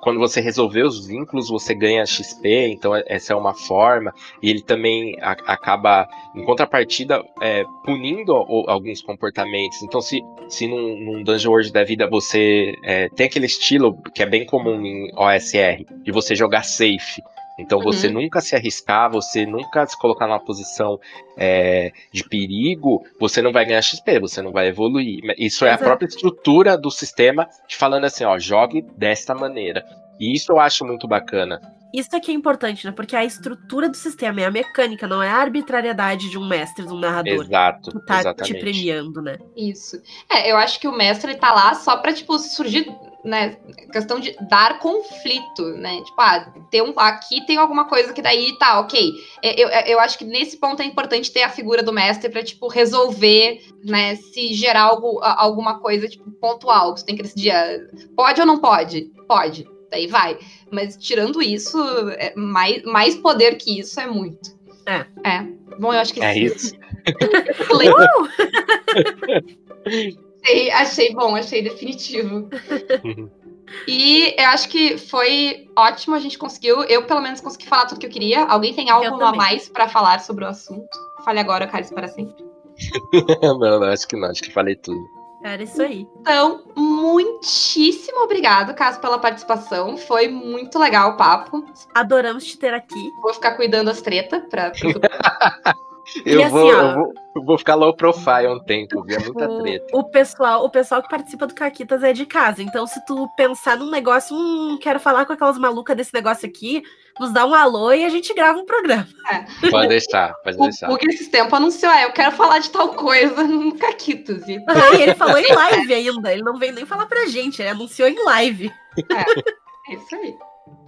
quando 0.00 0.18
você 0.18 0.40
resolver 0.40 0.82
os 0.82 1.06
vínculos, 1.06 1.48
você 1.48 1.74
ganha 1.74 2.06
XP, 2.06 2.68
então 2.68 2.94
é, 2.94 3.02
essa 3.06 3.32
é 3.32 3.36
uma 3.36 3.54
forma. 3.54 4.12
E 4.42 4.48
ele 4.50 4.62
também 4.62 5.16
a, 5.20 5.32
acaba, 5.32 6.08
em 6.34 6.44
contrapartida, 6.44 7.22
é, 7.42 7.64
punindo 7.84 8.32
o, 8.32 8.64
alguns 8.68 9.02
comportamentos. 9.02 9.82
Então, 9.82 10.00
se, 10.00 10.22
se 10.48 10.66
num, 10.66 10.96
num 10.98 11.22
Dungeon 11.22 11.50
World 11.50 11.72
da 11.72 11.84
vida 11.84 12.08
você 12.08 12.74
é, 12.84 13.08
tem 13.10 13.26
aquele 13.26 13.46
estilo 13.46 14.00
que 14.14 14.22
é 14.22 14.26
bem 14.26 14.46
comum 14.46 14.80
em 14.84 15.10
OSR, 15.16 15.84
de 16.02 16.12
você 16.12 16.34
jogar 16.34 16.62
safe. 16.62 17.20
Então 17.58 17.80
você 17.80 18.06
uhum. 18.06 18.14
nunca 18.14 18.40
se 18.40 18.54
arriscar, 18.54 19.10
você 19.10 19.44
nunca 19.44 19.84
se 19.86 19.98
colocar 19.98 20.26
numa 20.26 20.38
posição 20.38 21.00
é, 21.36 21.92
de 22.12 22.22
perigo, 22.22 23.04
você 23.18 23.42
não 23.42 23.52
vai 23.52 23.64
ganhar 23.66 23.82
XP, 23.82 24.20
você 24.20 24.40
não 24.40 24.52
vai 24.52 24.68
evoluir. 24.68 25.20
Isso 25.36 25.64
é 25.64 25.72
a 25.72 25.78
própria 25.78 26.06
estrutura 26.06 26.78
do 26.78 26.90
sistema 26.90 27.48
te 27.66 27.76
falando 27.76 28.04
assim, 28.04 28.24
ó, 28.24 28.38
jogue 28.38 28.82
desta 28.96 29.34
maneira. 29.34 29.84
E 30.20 30.34
isso 30.34 30.52
eu 30.52 30.60
acho 30.60 30.84
muito 30.84 31.06
bacana. 31.08 31.60
Isso 31.92 32.14
aqui 32.14 32.30
é 32.30 32.34
importante, 32.34 32.84
né? 32.84 32.92
Porque 32.92 33.16
a 33.16 33.24
estrutura 33.24 33.88
do 33.88 33.96
sistema 33.96 34.42
é 34.42 34.44
a 34.44 34.50
mecânica, 34.50 35.06
não 35.06 35.22
é 35.22 35.30
a 35.30 35.36
arbitrariedade 35.36 36.28
de 36.28 36.36
um 36.36 36.46
mestre, 36.46 36.86
de 36.86 36.92
um 36.92 36.98
narrador. 36.98 37.44
Exato. 37.44 37.90
Que 37.90 38.06
tá 38.06 38.20
exatamente. 38.20 38.54
te 38.54 38.60
premiando, 38.60 39.22
né? 39.22 39.38
Isso. 39.56 39.96
É, 40.30 40.52
eu 40.52 40.56
acho 40.58 40.78
que 40.78 40.86
o 40.86 40.92
mestre 40.92 41.32
ele 41.32 41.38
tá 41.38 41.52
lá 41.52 41.74
só 41.74 41.96
pra, 41.96 42.12
tipo, 42.12 42.38
surgir, 42.38 42.86
né? 43.28 43.56
Questão 43.92 44.18
de 44.18 44.34
dar 44.48 44.78
conflito, 44.78 45.62
né? 45.76 46.02
Tipo, 46.02 46.20
ah, 46.20 46.52
tem 46.70 46.82
um, 46.82 46.92
aqui 46.96 47.44
tem 47.46 47.56
alguma 47.56 47.84
coisa 47.84 48.12
que 48.12 48.22
daí 48.22 48.56
tá, 48.58 48.80
ok. 48.80 49.12
É, 49.42 49.62
eu, 49.62 49.68
eu 49.68 50.00
acho 50.00 50.18
que 50.18 50.24
nesse 50.24 50.56
ponto 50.56 50.82
é 50.82 50.84
importante 50.84 51.30
ter 51.30 51.42
a 51.42 51.50
figura 51.50 51.82
do 51.82 51.92
mestre 51.92 52.30
pra, 52.30 52.42
tipo, 52.42 52.68
resolver, 52.68 53.60
né? 53.84 54.16
Se 54.16 54.54
gerar 54.54 54.82
algo, 54.82 55.20
alguma 55.22 55.78
coisa, 55.78 56.08
tipo, 56.08 56.30
pontual. 56.32 56.96
Você 56.96 57.04
tem 57.04 57.16
que 57.16 57.22
decidir, 57.22 57.50
ah, 57.50 57.78
pode 58.16 58.40
ou 58.40 58.46
não 58.46 58.58
pode? 58.58 59.12
Pode 59.26 59.68
daí 59.90 60.06
vai. 60.06 60.38
Mas 60.70 60.96
tirando 60.96 61.40
isso, 61.40 61.78
é 62.10 62.34
mais, 62.36 62.82
mais 62.82 63.16
poder 63.16 63.56
que 63.56 63.80
isso 63.80 63.98
é 63.98 64.06
muito. 64.06 64.56
É. 64.86 65.06
É. 65.24 65.42
Bom, 65.78 65.92
eu 65.92 66.00
acho 66.00 66.12
que 66.12 66.22
é 66.22 66.38
isso. 66.38 66.74
achei, 70.42 70.70
achei 70.70 71.14
bom, 71.14 71.34
achei 71.36 71.62
definitivo. 71.62 72.48
E 73.86 74.34
eu 74.38 74.46
acho 74.46 74.68
que 74.68 74.96
foi 74.96 75.68
ótimo, 75.76 76.14
a 76.14 76.18
gente 76.18 76.38
conseguiu. 76.38 76.82
Eu, 76.84 77.04
pelo 77.04 77.20
menos, 77.20 77.40
consegui 77.40 77.66
falar 77.66 77.86
tudo 77.86 78.00
que 78.00 78.06
eu 78.06 78.10
queria. 78.10 78.44
Alguém 78.44 78.74
tem 78.74 78.90
algo 78.90 79.22
a 79.22 79.34
mais 79.34 79.68
para 79.68 79.88
falar 79.88 80.20
sobre 80.20 80.44
o 80.44 80.48
assunto? 80.48 80.88
Fale 81.24 81.38
agora, 81.38 81.66
Caris, 81.66 81.90
para 81.90 82.08
sempre. 82.08 82.44
não, 83.42 83.58
não, 83.58 83.82
acho 83.84 84.06
que 84.06 84.16
não, 84.16 84.30
acho 84.30 84.42
que 84.42 84.52
falei 84.52 84.76
tudo. 84.76 84.98
Era 85.42 85.62
isso 85.62 85.80
aí. 85.80 86.06
Então, 86.20 86.64
muitíssimo 86.76 88.24
obrigado, 88.24 88.74
Caso, 88.74 89.00
pela 89.00 89.18
participação. 89.18 89.96
Foi 89.96 90.28
muito 90.28 90.78
legal 90.78 91.10
o 91.10 91.16
papo. 91.16 91.64
Adoramos 91.94 92.44
te 92.44 92.58
ter 92.58 92.74
aqui. 92.74 93.10
Vou 93.22 93.32
ficar 93.32 93.52
cuidando 93.52 93.86
das 93.86 94.02
tretas 94.02 94.42
pra. 94.48 94.72
eu, 96.24 96.42
assim, 96.42 96.50
vou, 96.50 96.70
eu, 96.70 96.94
vou, 96.94 97.12
eu 97.36 97.44
vou 97.44 97.58
ficar 97.58 97.74
low 97.74 97.94
profile 97.94 98.48
um 98.48 98.60
tempo, 98.60 99.02
viu? 99.02 99.16
É 99.16 99.24
muita 99.24 99.60
treta. 99.60 99.86
O 99.92 100.04
pessoal, 100.04 100.64
o 100.64 100.70
pessoal 100.70 101.02
que 101.02 101.08
participa 101.08 101.46
do 101.46 101.54
Caquitas 101.54 102.02
é 102.02 102.12
de 102.12 102.26
casa. 102.26 102.62
Então, 102.62 102.86
se 102.86 103.04
tu 103.06 103.28
pensar 103.36 103.76
num 103.76 103.90
negócio, 103.90 104.36
hum, 104.36 104.78
quero 104.80 104.98
falar 104.98 105.26
com 105.26 105.32
aquelas 105.32 105.58
malucas 105.58 105.96
desse 105.96 106.14
negócio 106.14 106.48
aqui, 106.48 106.82
nos 107.18 107.32
dá 107.32 107.44
um 107.46 107.54
alô 107.54 107.92
e 107.92 108.04
a 108.04 108.08
gente 108.08 108.32
grava 108.34 108.58
um 108.58 108.64
programa. 108.64 109.06
É. 109.30 109.70
Pode 109.70 109.88
deixar, 109.88 110.34
pode 110.42 110.56
o, 110.56 110.62
deixar. 110.62 110.86
Porque 110.88 111.08
esses 111.08 111.28
tempos 111.28 111.52
anunciou, 111.52 111.92
é, 111.92 112.04
eu 112.04 112.12
quero 112.12 112.32
falar 112.32 112.58
de 112.58 112.70
tal 112.70 112.94
coisa 112.94 113.42
no 113.44 113.76
Caquitos. 113.76 114.46
E... 114.48 114.56
Ah, 114.68 114.96
e 114.96 115.02
ele 115.02 115.14
falou 115.14 115.38
em 115.38 115.52
live 115.52 115.94
ainda, 115.94 116.32
ele 116.32 116.42
não 116.42 116.58
veio 116.58 116.72
nem 116.72 116.86
falar 116.86 117.06
pra 117.06 117.26
gente, 117.26 117.60
ele 117.60 117.70
anunciou 117.70 118.08
em 118.08 118.24
live. 118.24 118.72
É, 119.12 119.92
é 119.92 119.94
isso 119.94 120.14
aí. 120.14 120.34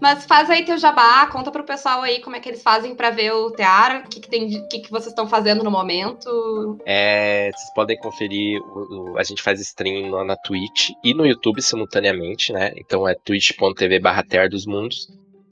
Mas 0.01 0.25
faz 0.25 0.49
aí 0.49 0.65
teu 0.65 0.79
jabá, 0.79 1.27
conta 1.27 1.51
pro 1.51 1.65
pessoal 1.65 2.03
aí 2.03 2.21
como 2.21 2.35
é 2.35 2.41
que 2.41 2.49
eles 2.49 2.63
fazem 2.63 2.95
para 2.95 3.11
ver 3.11 3.33
o 3.33 3.51
Teara, 3.51 3.99
o 3.99 4.09
que, 4.09 4.21
que, 4.21 4.29
tem, 4.29 4.49
que, 4.69 4.81
que 4.81 4.91
vocês 4.91 5.09
estão 5.09 5.29
fazendo 5.29 5.63
no 5.63 5.71
momento. 5.71 6.79
É, 6.87 7.51
vocês 7.53 7.75
podem 7.75 7.99
conferir, 7.99 8.61
o, 8.63 9.13
o, 9.13 9.19
a 9.19 9.23
gente 9.23 9.43
faz 9.43 9.61
stream 9.61 10.11
lá 10.11 10.25
na 10.25 10.37
Twitch 10.37 10.91
e 11.05 11.13
no 11.13 11.27
YouTube 11.27 11.61
simultaneamente, 11.61 12.53
né? 12.53 12.73
Então 12.77 13.07
é 13.07 13.15
twitch.tv 13.15 14.01
barra 14.01 14.25
dos 14.49 14.65
Mundos. 14.65 15.09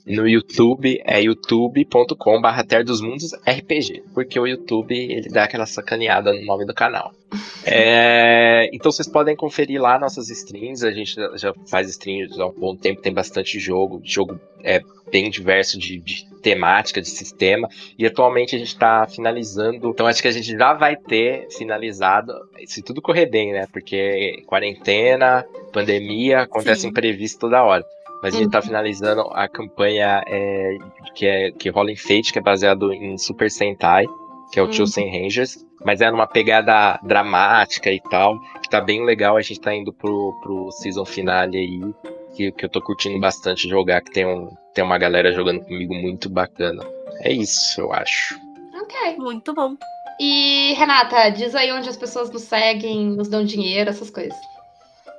No 0.08 0.26
YouTube 0.26 1.00
é 1.04 1.20
youtube.com/barra 1.20 2.64
Terra 2.64 2.84
dos 2.84 3.00
Mundos 3.00 3.32
RPG, 3.46 4.04
porque 4.14 4.40
o 4.40 4.46
YouTube 4.46 4.94
ele 4.96 5.28
dá 5.28 5.44
aquela 5.44 5.66
sacaneada 5.66 6.32
no 6.32 6.44
nome 6.44 6.64
do 6.64 6.74
canal. 6.74 7.12
É, 7.70 8.70
então 8.72 8.90
vocês 8.90 9.06
podem 9.06 9.36
conferir 9.36 9.78
lá 9.78 9.98
nossas 9.98 10.30
streams. 10.30 10.82
A 10.86 10.90
gente 10.90 11.16
já 11.34 11.52
faz 11.66 11.90
streams 11.90 12.40
há 12.40 12.46
um 12.46 12.52
bom 12.52 12.74
tempo, 12.74 13.02
tem 13.02 13.12
bastante 13.12 13.58
jogo, 13.58 14.00
jogo 14.02 14.40
é 14.64 14.80
bem 15.10 15.28
diverso 15.28 15.78
de, 15.78 15.98
de 15.98 16.26
temática, 16.40 17.00
de 17.00 17.08
sistema. 17.08 17.68
E 17.98 18.06
atualmente 18.06 18.56
a 18.56 18.58
gente 18.58 18.68
está 18.68 19.06
finalizando. 19.06 19.90
Então 19.90 20.06
acho 20.06 20.22
que 20.22 20.28
a 20.28 20.32
gente 20.32 20.56
já 20.56 20.72
vai 20.72 20.96
ter 20.96 21.48
finalizado, 21.50 22.32
se 22.66 22.82
tudo 22.82 23.02
correr 23.02 23.26
bem, 23.26 23.52
né? 23.52 23.66
Porque 23.70 24.42
quarentena, 24.46 25.44
pandemia, 25.72 26.40
acontece 26.40 26.82
Sim. 26.82 26.88
imprevisto 26.88 27.40
toda 27.40 27.62
hora. 27.62 27.84
Mas 28.22 28.34
a 28.34 28.38
gente 28.38 28.50
tá 28.50 28.60
finalizando 28.60 29.22
a 29.32 29.48
campanha 29.48 30.22
é, 30.26 30.76
que, 31.14 31.26
é, 31.26 31.50
que 31.52 31.68
rola 31.68 31.92
em 31.92 31.96
Fate, 31.96 32.32
que 32.32 32.38
é 32.38 32.42
baseado 32.42 32.92
em 32.92 33.16
Super 33.16 33.50
Sentai, 33.50 34.06
que 34.52 34.58
é 34.58 34.62
o 34.62 34.66
uhum. 34.66 34.72
Chosen 34.72 35.10
Rangers. 35.10 35.64
Mas 35.84 36.00
é 36.00 36.10
numa 36.10 36.26
pegada 36.26 36.98
dramática 37.04 37.90
e 37.92 38.00
tal, 38.00 38.36
que 38.60 38.68
tá 38.68 38.80
bem 38.80 39.04
legal. 39.04 39.36
A 39.36 39.42
gente 39.42 39.60
tá 39.60 39.72
indo 39.72 39.92
pro, 39.92 40.36
pro 40.42 40.72
season 40.72 41.04
finale 41.04 41.56
aí, 41.56 41.94
que, 42.34 42.50
que 42.50 42.64
eu 42.64 42.68
tô 42.68 42.82
curtindo 42.82 43.20
bastante 43.20 43.68
jogar, 43.68 44.00
que 44.00 44.10
tem, 44.10 44.26
um, 44.26 44.50
tem 44.74 44.82
uma 44.82 44.98
galera 44.98 45.32
jogando 45.32 45.60
comigo 45.60 45.94
muito 45.94 46.28
bacana. 46.28 46.84
É 47.20 47.32
isso, 47.32 47.80
eu 47.80 47.92
acho. 47.92 48.36
Ok. 48.74 49.16
Muito 49.18 49.54
bom. 49.54 49.76
E, 50.20 50.74
Renata, 50.74 51.28
diz 51.28 51.54
aí 51.54 51.70
onde 51.70 51.88
as 51.88 51.96
pessoas 51.96 52.28
nos 52.28 52.42
seguem, 52.42 53.10
nos 53.10 53.28
dão 53.28 53.44
dinheiro, 53.44 53.88
essas 53.88 54.10
coisas 54.10 54.36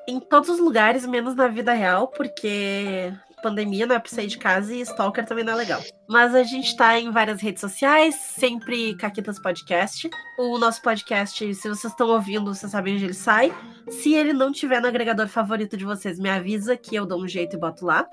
em 0.10 0.20
todos 0.20 0.50
os 0.50 0.60
lugares, 0.60 1.06
menos 1.06 1.36
na 1.36 1.48
vida 1.48 1.74
real, 1.74 2.08
porque 2.08 3.14
pandemia 3.42 3.86
não 3.86 3.96
é 3.96 4.00
pra 4.00 4.10
sair 4.10 4.28
de 4.28 4.38
casa 4.38 4.74
e 4.74 4.82
Stalker 4.82 5.26
também 5.26 5.44
não 5.44 5.54
é 5.54 5.56
legal. 5.56 5.82
Mas 6.08 6.36
a 6.36 6.44
gente 6.44 6.76
tá 6.76 7.00
em 7.00 7.12
várias 7.12 7.42
redes 7.42 7.62
sociais, 7.62 8.16
sempre 8.16 8.96
Caquitas 8.96 9.40
Podcast. 9.40 10.10
O 10.38 10.58
nosso 10.58 10.82
podcast, 10.82 11.54
se 11.56 11.70
vocês 11.70 11.92
estão 11.92 12.10
ouvindo, 12.10 12.54
vocês 12.54 12.72
sabem 12.72 12.96
onde 12.96 13.06
ele 13.06 13.14
sai. 13.14 13.54
Se 13.90 14.14
ele 14.14 14.34
não 14.34 14.52
tiver 14.52 14.82
no 14.82 14.88
agregador 14.88 15.28
favorito 15.28 15.78
de 15.78 15.86
vocês, 15.86 16.20
me 16.20 16.30
avisa 16.30 16.76
que 16.76 16.96
eu 16.96 17.06
dou 17.06 17.22
um 17.22 17.28
jeito 17.28 17.56
e 17.56 17.60
boto 17.60 17.86
lá. 17.86 18.06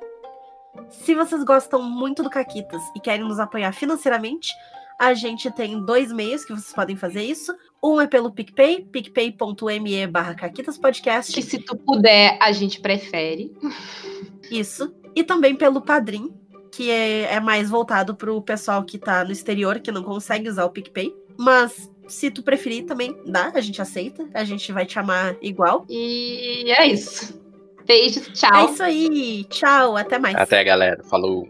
Se 0.91 1.15
vocês 1.15 1.43
gostam 1.43 1.83
muito 1.83 2.23
do 2.23 2.31
Caquitas 2.31 2.83
e 2.95 3.01
querem 3.01 3.27
nos 3.27 3.41
apoiar 3.41 3.73
financeiramente, 3.73 4.53
a 5.01 5.15
gente 5.15 5.51
tem 5.51 5.85
dois 5.85 6.13
meios 6.13 6.45
que 6.45 6.53
vocês 6.53 6.73
podem 6.73 6.97
fazer 6.97 7.23
isso. 7.23 7.55
Um 7.87 8.01
é 8.01 8.07
pelo 8.09 8.33
PicPay, 8.33 8.85
picpay.me 8.91 10.07
barra 10.09 10.35
Podcast. 10.83 11.33
Que 11.33 11.41
se 11.41 11.59
tu 11.59 11.77
puder, 11.77 12.37
a 12.41 12.51
gente 12.51 12.81
prefere. 12.81 13.57
Isso. 14.51 14.93
E 15.15 15.23
também 15.23 15.55
pelo 15.55 15.81
Padrim, 15.81 16.35
que 16.73 16.91
é, 16.91 17.35
é 17.35 17.39
mais 17.39 17.71
voltado 17.71 18.17
para 18.17 18.33
o 18.33 18.43
pessoal 18.43 18.83
que 18.83 18.97
está 18.97 19.23
no 19.25 19.31
exterior, 19.31 19.79
que 19.79 19.93
não 19.93 20.03
consegue 20.03 20.49
usar 20.49 20.65
o 20.65 20.71
PicPay. 20.71 21.15
Mas 21.39 21.89
se 22.09 22.29
tu 22.29 22.43
preferir 22.43 22.87
também, 22.87 23.17
dá, 23.25 23.53
a 23.55 23.61
gente 23.61 23.81
aceita. 23.81 24.29
A 24.35 24.43
gente 24.43 24.73
vai 24.73 24.85
te 24.85 24.99
amar 24.99 25.37
igual. 25.41 25.87
E 25.89 26.69
é 26.73 26.89
isso. 26.89 27.41
Beijos, 27.87 28.27
tchau. 28.35 28.69
É 28.69 28.73
isso 28.73 28.83
aí. 28.83 29.45
Tchau, 29.45 29.97
até 29.97 30.19
mais. 30.19 30.35
Até, 30.35 30.65
galera. 30.65 31.05
Falou. 31.05 31.49